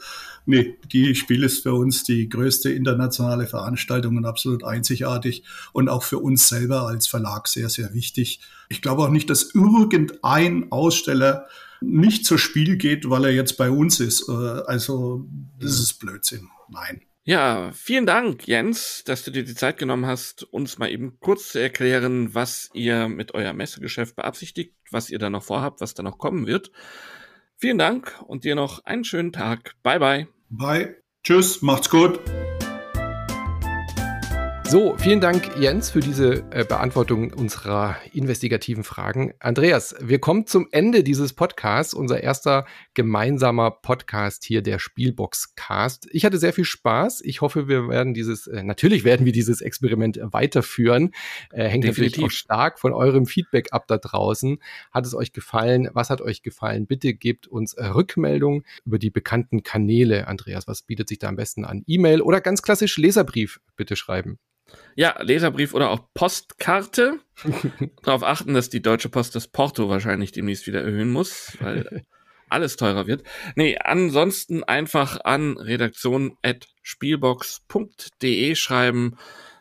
Nee, 0.49 0.79
die 0.91 1.13
Spiel 1.13 1.43
ist 1.43 1.61
für 1.61 1.75
uns 1.75 2.03
die 2.03 2.27
größte 2.27 2.71
internationale 2.71 3.45
Veranstaltung 3.45 4.17
und 4.17 4.25
absolut 4.25 4.63
einzigartig 4.63 5.43
und 5.73 5.89
auch 5.89 6.01
für 6.01 6.17
uns 6.17 6.49
selber 6.49 6.87
als 6.87 7.05
Verlag 7.05 7.47
sehr, 7.47 7.69
sehr 7.69 7.93
wichtig. 7.93 8.39
Ich 8.67 8.81
glaube 8.81 9.03
auch 9.03 9.11
nicht, 9.11 9.29
dass 9.29 9.53
irgendein 9.53 10.71
Aussteller 10.71 11.45
nicht 11.81 12.25
zur 12.25 12.39
Spiel 12.39 12.77
geht, 12.77 13.07
weil 13.11 13.25
er 13.25 13.31
jetzt 13.31 13.57
bei 13.57 13.69
uns 13.69 13.99
ist. 13.99 14.27
Äh, 14.27 14.31
also, 14.31 15.27
das 15.59 15.79
ist 15.79 15.99
Blödsinn. 15.99 16.49
Nein. 16.67 17.03
Ja, 17.25 17.71
vielen 17.71 18.07
Dank, 18.07 18.47
Jens, 18.47 19.03
dass 19.05 19.23
du 19.23 19.29
dir 19.29 19.43
die 19.43 19.53
Zeit 19.53 19.77
genommen 19.77 20.07
hast, 20.07 20.45
uns 20.45 20.79
mal 20.79 20.89
eben 20.89 21.19
kurz 21.19 21.51
zu 21.51 21.59
erklären, 21.59 22.33
was 22.33 22.71
ihr 22.73 23.07
mit 23.07 23.35
euer 23.35 23.53
Messegeschäft 23.53 24.15
beabsichtigt, 24.15 24.73
was 24.89 25.11
ihr 25.11 25.19
da 25.19 25.29
noch 25.29 25.43
vorhabt, 25.43 25.79
was 25.79 25.93
da 25.93 26.01
noch 26.01 26.17
kommen 26.17 26.47
wird. 26.47 26.71
Vielen 27.55 27.77
Dank 27.77 28.19
und 28.25 28.45
dir 28.45 28.55
noch 28.55 28.83
einen 28.85 29.03
schönen 29.03 29.31
Tag. 29.31 29.75
Bye 29.83 29.99
bye. 29.99 30.38
Bye. 30.49 30.95
Tschüss, 31.23 31.61
macht's 31.61 31.89
gut. 31.89 32.19
So, 34.69 34.95
vielen 34.99 35.19
Dank, 35.19 35.57
Jens, 35.57 35.89
für 35.89 35.99
diese 35.99 36.43
äh, 36.51 36.63
Beantwortung 36.63 37.33
unserer 37.33 37.95
investigativen 38.13 38.83
Fragen. 38.83 39.33
Andreas, 39.39 39.95
wir 39.99 40.19
kommen 40.19 40.45
zum 40.45 40.67
Ende 40.71 41.03
dieses 41.03 41.33
Podcasts, 41.33 41.95
unser 41.95 42.21
erster 42.21 42.67
gemeinsamer 42.93 43.71
Podcast 43.71 44.43
hier, 44.43 44.61
der 44.61 44.77
Spielbox-Cast. 44.77 46.07
Ich 46.11 46.23
hatte 46.23 46.37
sehr 46.37 46.53
viel 46.53 46.65
Spaß. 46.65 47.21
Ich 47.21 47.41
hoffe, 47.41 47.67
wir 47.67 47.89
werden 47.89 48.13
dieses, 48.13 48.45
äh, 48.45 48.61
natürlich 48.61 49.03
werden 49.03 49.25
wir 49.25 49.31
dieses 49.31 49.61
Experiment 49.61 50.19
weiterführen. 50.21 51.13
Äh, 51.51 51.63
hängt 51.63 51.85
Definitiv. 51.85 52.17
natürlich 52.17 52.25
auch 52.25 52.31
stark 52.31 52.79
von 52.79 52.93
eurem 52.93 53.25
Feedback 53.25 53.69
ab 53.71 53.87
da 53.87 53.97
draußen. 53.97 54.59
Hat 54.91 55.03
es 55.03 55.15
euch 55.15 55.33
gefallen? 55.33 55.89
Was 55.93 56.11
hat 56.11 56.21
euch 56.21 56.43
gefallen? 56.43 56.85
Bitte 56.85 57.15
gebt 57.15 57.47
uns 57.47 57.75
Rückmeldung 57.75 58.63
über 58.85 58.99
die 58.99 59.09
bekannten 59.09 59.63
Kanäle. 59.63 60.27
Andreas, 60.27 60.67
was 60.67 60.83
bietet 60.83 61.09
sich 61.09 61.17
da 61.17 61.27
am 61.27 61.37
besten 61.37 61.65
an? 61.65 61.81
E-Mail 61.87 62.21
oder 62.21 62.39
ganz 62.39 62.61
klassisch 62.61 62.99
Leserbrief 62.99 63.59
bitte 63.75 63.95
schreiben. 63.95 64.37
Ja, 64.95 65.21
Leserbrief 65.21 65.73
oder 65.73 65.89
auch 65.91 66.07
Postkarte. 66.13 67.19
Darauf 68.03 68.23
achten, 68.23 68.53
dass 68.53 68.69
die 68.69 68.81
Deutsche 68.81 69.09
Post 69.09 69.35
das 69.35 69.47
Porto 69.47 69.89
wahrscheinlich 69.89 70.31
demnächst 70.31 70.67
wieder 70.67 70.81
erhöhen 70.81 71.09
muss, 71.09 71.57
weil 71.61 72.05
alles 72.49 72.75
teurer 72.75 73.07
wird. 73.07 73.23
Nee, 73.55 73.77
ansonsten 73.77 74.63
einfach 74.63 75.23
an 75.23 75.57
redaktion.spielbox.de 75.57 78.55
schreiben. 78.55 79.17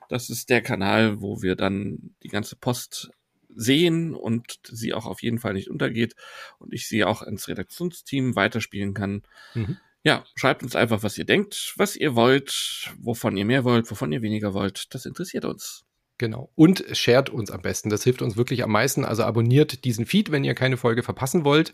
Das 0.08 0.30
ist 0.30 0.50
der 0.50 0.62
Kanal, 0.62 1.20
wo 1.20 1.42
wir 1.42 1.54
dann 1.54 2.14
die 2.22 2.28
ganze 2.28 2.56
Post 2.56 3.10
sehen 3.54 4.14
und 4.14 4.58
sie 4.64 4.94
auch 4.94 5.06
auf 5.06 5.22
jeden 5.22 5.38
Fall 5.38 5.52
nicht 5.52 5.70
untergeht 5.70 6.16
und 6.58 6.72
ich 6.72 6.88
sie 6.88 7.04
auch 7.04 7.22
ins 7.22 7.46
Redaktionsteam 7.48 8.34
weiterspielen 8.36 8.94
kann. 8.94 9.22
Mhm 9.54 9.76
ja, 10.08 10.24
schreibt 10.36 10.62
uns 10.62 10.74
einfach, 10.74 11.02
was 11.02 11.18
ihr 11.18 11.26
denkt, 11.26 11.74
was 11.76 11.94
ihr 11.94 12.14
wollt, 12.14 12.94
wovon 12.98 13.36
ihr 13.36 13.44
mehr 13.44 13.64
wollt, 13.64 13.90
wovon 13.90 14.10
ihr 14.10 14.22
weniger 14.22 14.54
wollt. 14.54 14.94
Das 14.94 15.04
interessiert 15.04 15.44
uns. 15.44 15.84
Genau. 16.18 16.50
Und 16.56 16.84
shared 16.92 17.30
uns 17.30 17.52
am 17.52 17.62
besten. 17.62 17.90
Das 17.90 18.02
hilft 18.02 18.22
uns 18.22 18.36
wirklich 18.36 18.64
am 18.64 18.72
meisten. 18.72 19.04
Also 19.04 19.22
abonniert 19.22 19.84
diesen 19.84 20.04
Feed, 20.04 20.32
wenn 20.32 20.42
ihr 20.42 20.54
keine 20.54 20.76
Folge 20.76 21.04
verpassen 21.04 21.44
wollt. 21.44 21.72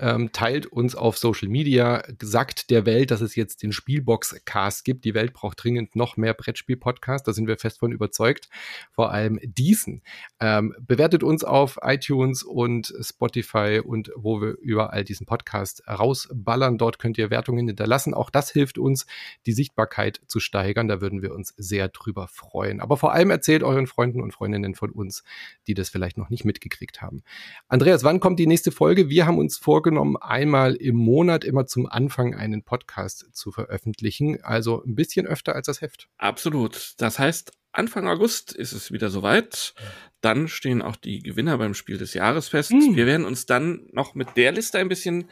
Ähm, 0.00 0.32
teilt 0.32 0.66
uns 0.66 0.96
auf 0.96 1.16
Social 1.16 1.48
Media. 1.48 2.02
Sagt 2.20 2.70
der 2.70 2.86
Welt, 2.86 3.12
dass 3.12 3.20
es 3.20 3.36
jetzt 3.36 3.62
den 3.62 3.70
Spielbox-Cast 3.70 4.84
gibt. 4.84 5.04
Die 5.04 5.14
Welt 5.14 5.32
braucht 5.32 5.62
dringend 5.62 5.94
noch 5.94 6.16
mehr 6.16 6.34
Brettspiel-Podcasts. 6.34 7.24
Da 7.24 7.32
sind 7.32 7.46
wir 7.46 7.56
fest 7.56 7.78
von 7.78 7.92
überzeugt. 7.92 8.48
Vor 8.90 9.12
allem 9.12 9.38
diesen. 9.44 10.02
Ähm, 10.40 10.74
bewertet 10.80 11.22
uns 11.22 11.44
auf 11.44 11.78
iTunes 11.80 12.42
und 12.42 12.92
Spotify 13.00 13.80
und 13.84 14.10
wo 14.16 14.40
wir 14.40 14.56
überall 14.60 15.04
diesen 15.04 15.24
Podcast 15.24 15.84
rausballern. 15.86 16.78
Dort 16.78 16.98
könnt 16.98 17.16
ihr 17.16 17.30
Wertungen 17.30 17.68
hinterlassen. 17.68 18.12
Auch 18.12 18.30
das 18.30 18.50
hilft 18.50 18.76
uns, 18.76 19.06
die 19.46 19.52
Sichtbarkeit 19.52 20.20
zu 20.26 20.40
steigern. 20.40 20.88
Da 20.88 21.00
würden 21.00 21.22
wir 21.22 21.32
uns 21.32 21.54
sehr 21.56 21.86
drüber 21.86 22.26
freuen. 22.26 22.80
Aber 22.80 22.96
vor 22.96 23.12
allem 23.12 23.30
erzählt 23.30 23.62
euren 23.62 23.83
anderen 23.84 23.86
Freunden 23.86 24.22
und 24.22 24.32
Freundinnen 24.32 24.74
von 24.74 24.90
uns, 24.90 25.22
die 25.66 25.74
das 25.74 25.90
vielleicht 25.90 26.18
noch 26.18 26.30
nicht 26.30 26.44
mitgekriegt 26.44 27.02
haben. 27.02 27.22
Andreas, 27.68 28.04
wann 28.04 28.20
kommt 28.20 28.38
die 28.38 28.46
nächste 28.46 28.72
Folge? 28.72 29.08
Wir 29.08 29.26
haben 29.26 29.38
uns 29.38 29.58
vorgenommen, 29.58 30.16
einmal 30.16 30.74
im 30.74 30.96
Monat 30.96 31.44
immer 31.44 31.66
zum 31.66 31.86
Anfang 31.86 32.34
einen 32.34 32.62
Podcast 32.62 33.28
zu 33.32 33.52
veröffentlichen. 33.52 34.42
Also 34.42 34.82
ein 34.84 34.94
bisschen 34.94 35.26
öfter 35.26 35.54
als 35.54 35.66
das 35.66 35.80
Heft. 35.80 36.08
Absolut. 36.18 36.94
Das 36.98 37.18
heißt, 37.18 37.52
Anfang 37.72 38.08
August 38.08 38.52
ist 38.52 38.72
es 38.72 38.92
wieder 38.92 39.10
soweit. 39.10 39.74
Dann 40.20 40.48
stehen 40.48 40.80
auch 40.80 40.96
die 40.96 41.20
Gewinner 41.20 41.58
beim 41.58 41.74
Spiel 41.74 41.98
des 41.98 42.14
Jahres 42.14 42.48
fest. 42.48 42.70
Hm. 42.70 42.96
Wir 42.96 43.06
werden 43.06 43.26
uns 43.26 43.46
dann 43.46 43.86
noch 43.92 44.14
mit 44.14 44.36
der 44.36 44.52
Liste 44.52 44.78
ein 44.78 44.88
bisschen 44.88 45.28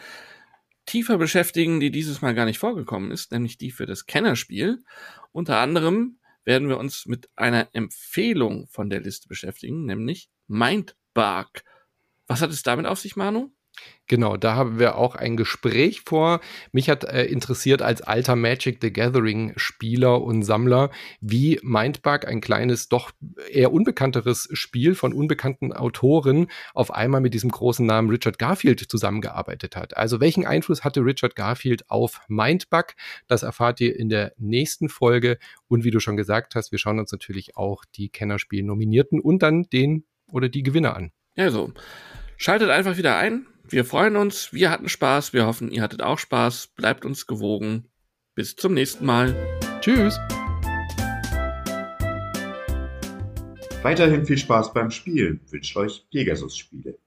tiefer 0.85 1.17
beschäftigen, 1.17 1.79
die 1.79 1.93
dieses 1.93 2.21
Mal 2.23 2.35
gar 2.35 2.45
nicht 2.45 2.59
vorgekommen 2.59 3.13
ist, 3.13 3.31
nämlich 3.31 3.57
die 3.57 3.71
für 3.71 3.87
das 3.87 4.07
Kennerspiel. 4.07 4.83
Unter 5.31 5.59
anderem 5.59 6.19
werden 6.45 6.69
wir 6.69 6.79
uns 6.79 7.07
mit 7.07 7.29
einer 7.37 7.69
Empfehlung 7.73 8.67
von 8.69 8.91
der 8.91 9.01
Liste 9.01 9.29
beschäftigen, 9.29 9.85
nämlich 9.85 10.29
Mindbark. 10.47 11.65
Was 12.27 12.41
hat 12.41 12.51
es 12.51 12.63
damit 12.63 12.87
auf 12.87 12.99
sich, 12.99 13.17
Manu? 13.17 13.53
Genau, 14.09 14.37
da 14.37 14.57
haben 14.57 14.79
wir 14.79 14.97
auch 14.97 15.15
ein 15.15 15.39
Gespräch 15.39 16.03
vor. 16.03 16.41
Mich 16.73 16.91
hat 16.91 17.05
äh, 17.05 17.25
interessiert 17.25 17.81
als 17.81 18.03
alter 18.03 18.37
Magic 18.37 18.79
the 18.83 18.93
Gathering 18.93 19.55
Spieler 19.57 20.21
und 20.21 20.43
Sammler, 20.43 20.91
wie 21.21 21.59
Mindbug, 21.63 22.27
ein 22.27 22.43
kleines, 22.43 22.91
doch 22.91 23.13
eher 23.51 23.73
unbekannteres 23.73 24.51
Spiel 24.53 24.95
von 24.95 25.15
unbekannten 25.15 25.73
Autoren, 25.73 26.49
auf 26.75 26.93
einmal 26.93 27.23
mit 27.23 27.33
diesem 27.33 27.51
großen 27.51 27.87
Namen 27.87 28.11
Richard 28.11 28.39
Garfield 28.39 28.81
zusammengearbeitet 28.81 29.77
hat. 29.77 29.97
Also 29.97 30.21
welchen 30.21 30.45
Einfluss 30.45 30.85
hatte 30.85 31.01
Richard 31.01 31.35
Garfield 31.35 31.89
auf 31.89 32.21
Mindbug? 32.29 32.89
Das 33.29 33.43
erfahrt 33.43 33.81
ihr 33.81 33.99
in 33.99 34.11
der 34.11 34.35
nächsten 34.37 34.91
Folge. 34.91 35.39
Und 35.69 35.85
wie 35.85 35.91
du 35.91 36.01
schon 36.01 36.19
gesagt 36.19 36.55
hast, 36.55 36.71
wir 36.71 36.79
schauen 36.79 36.99
uns 36.99 37.13
natürlich 37.13 37.57
auch 37.57 37.85
die 37.95 38.11
Kennerspiel-Nominierten 38.11 39.21
und 39.21 39.43
dann 39.43 39.63
den 39.71 40.05
oder 40.31 40.51
die 40.51 40.63
Gewinner 40.63 40.97
an. 40.97 41.13
Ja, 41.35 41.51
so. 41.51 41.73
Schaltet 42.37 42.69
einfach 42.69 42.99
wieder 42.99 43.17
ein 43.17 43.47
Wir 43.73 43.87
freuen 43.87 44.17
uns, 44.17 44.53
wir 44.53 44.69
hatten 44.69 44.91
Spaß, 44.91 45.33
wir 45.33 45.47
hoffen, 45.47 45.71
ihr 45.71 45.81
hattet 45.81 46.03
auch 46.03 46.19
Spaß. 46.19 46.75
Bleibt 46.77 47.07
uns 47.07 47.27
gewogen. 47.27 47.89
Bis 48.35 48.55
zum 48.55 48.75
nächsten 48.75 49.07
Mal. 49.07 49.35
Tschüss. 49.81 50.19
Weiterhin 53.83 54.27
viel 54.27 54.37
Spaß 54.37 54.75
beim 54.75 54.91
Spielen 54.91 55.41
wünscht 55.49 55.75
euch 55.79 56.07
Pegasus 56.11 56.55
Spiele. 56.55 56.99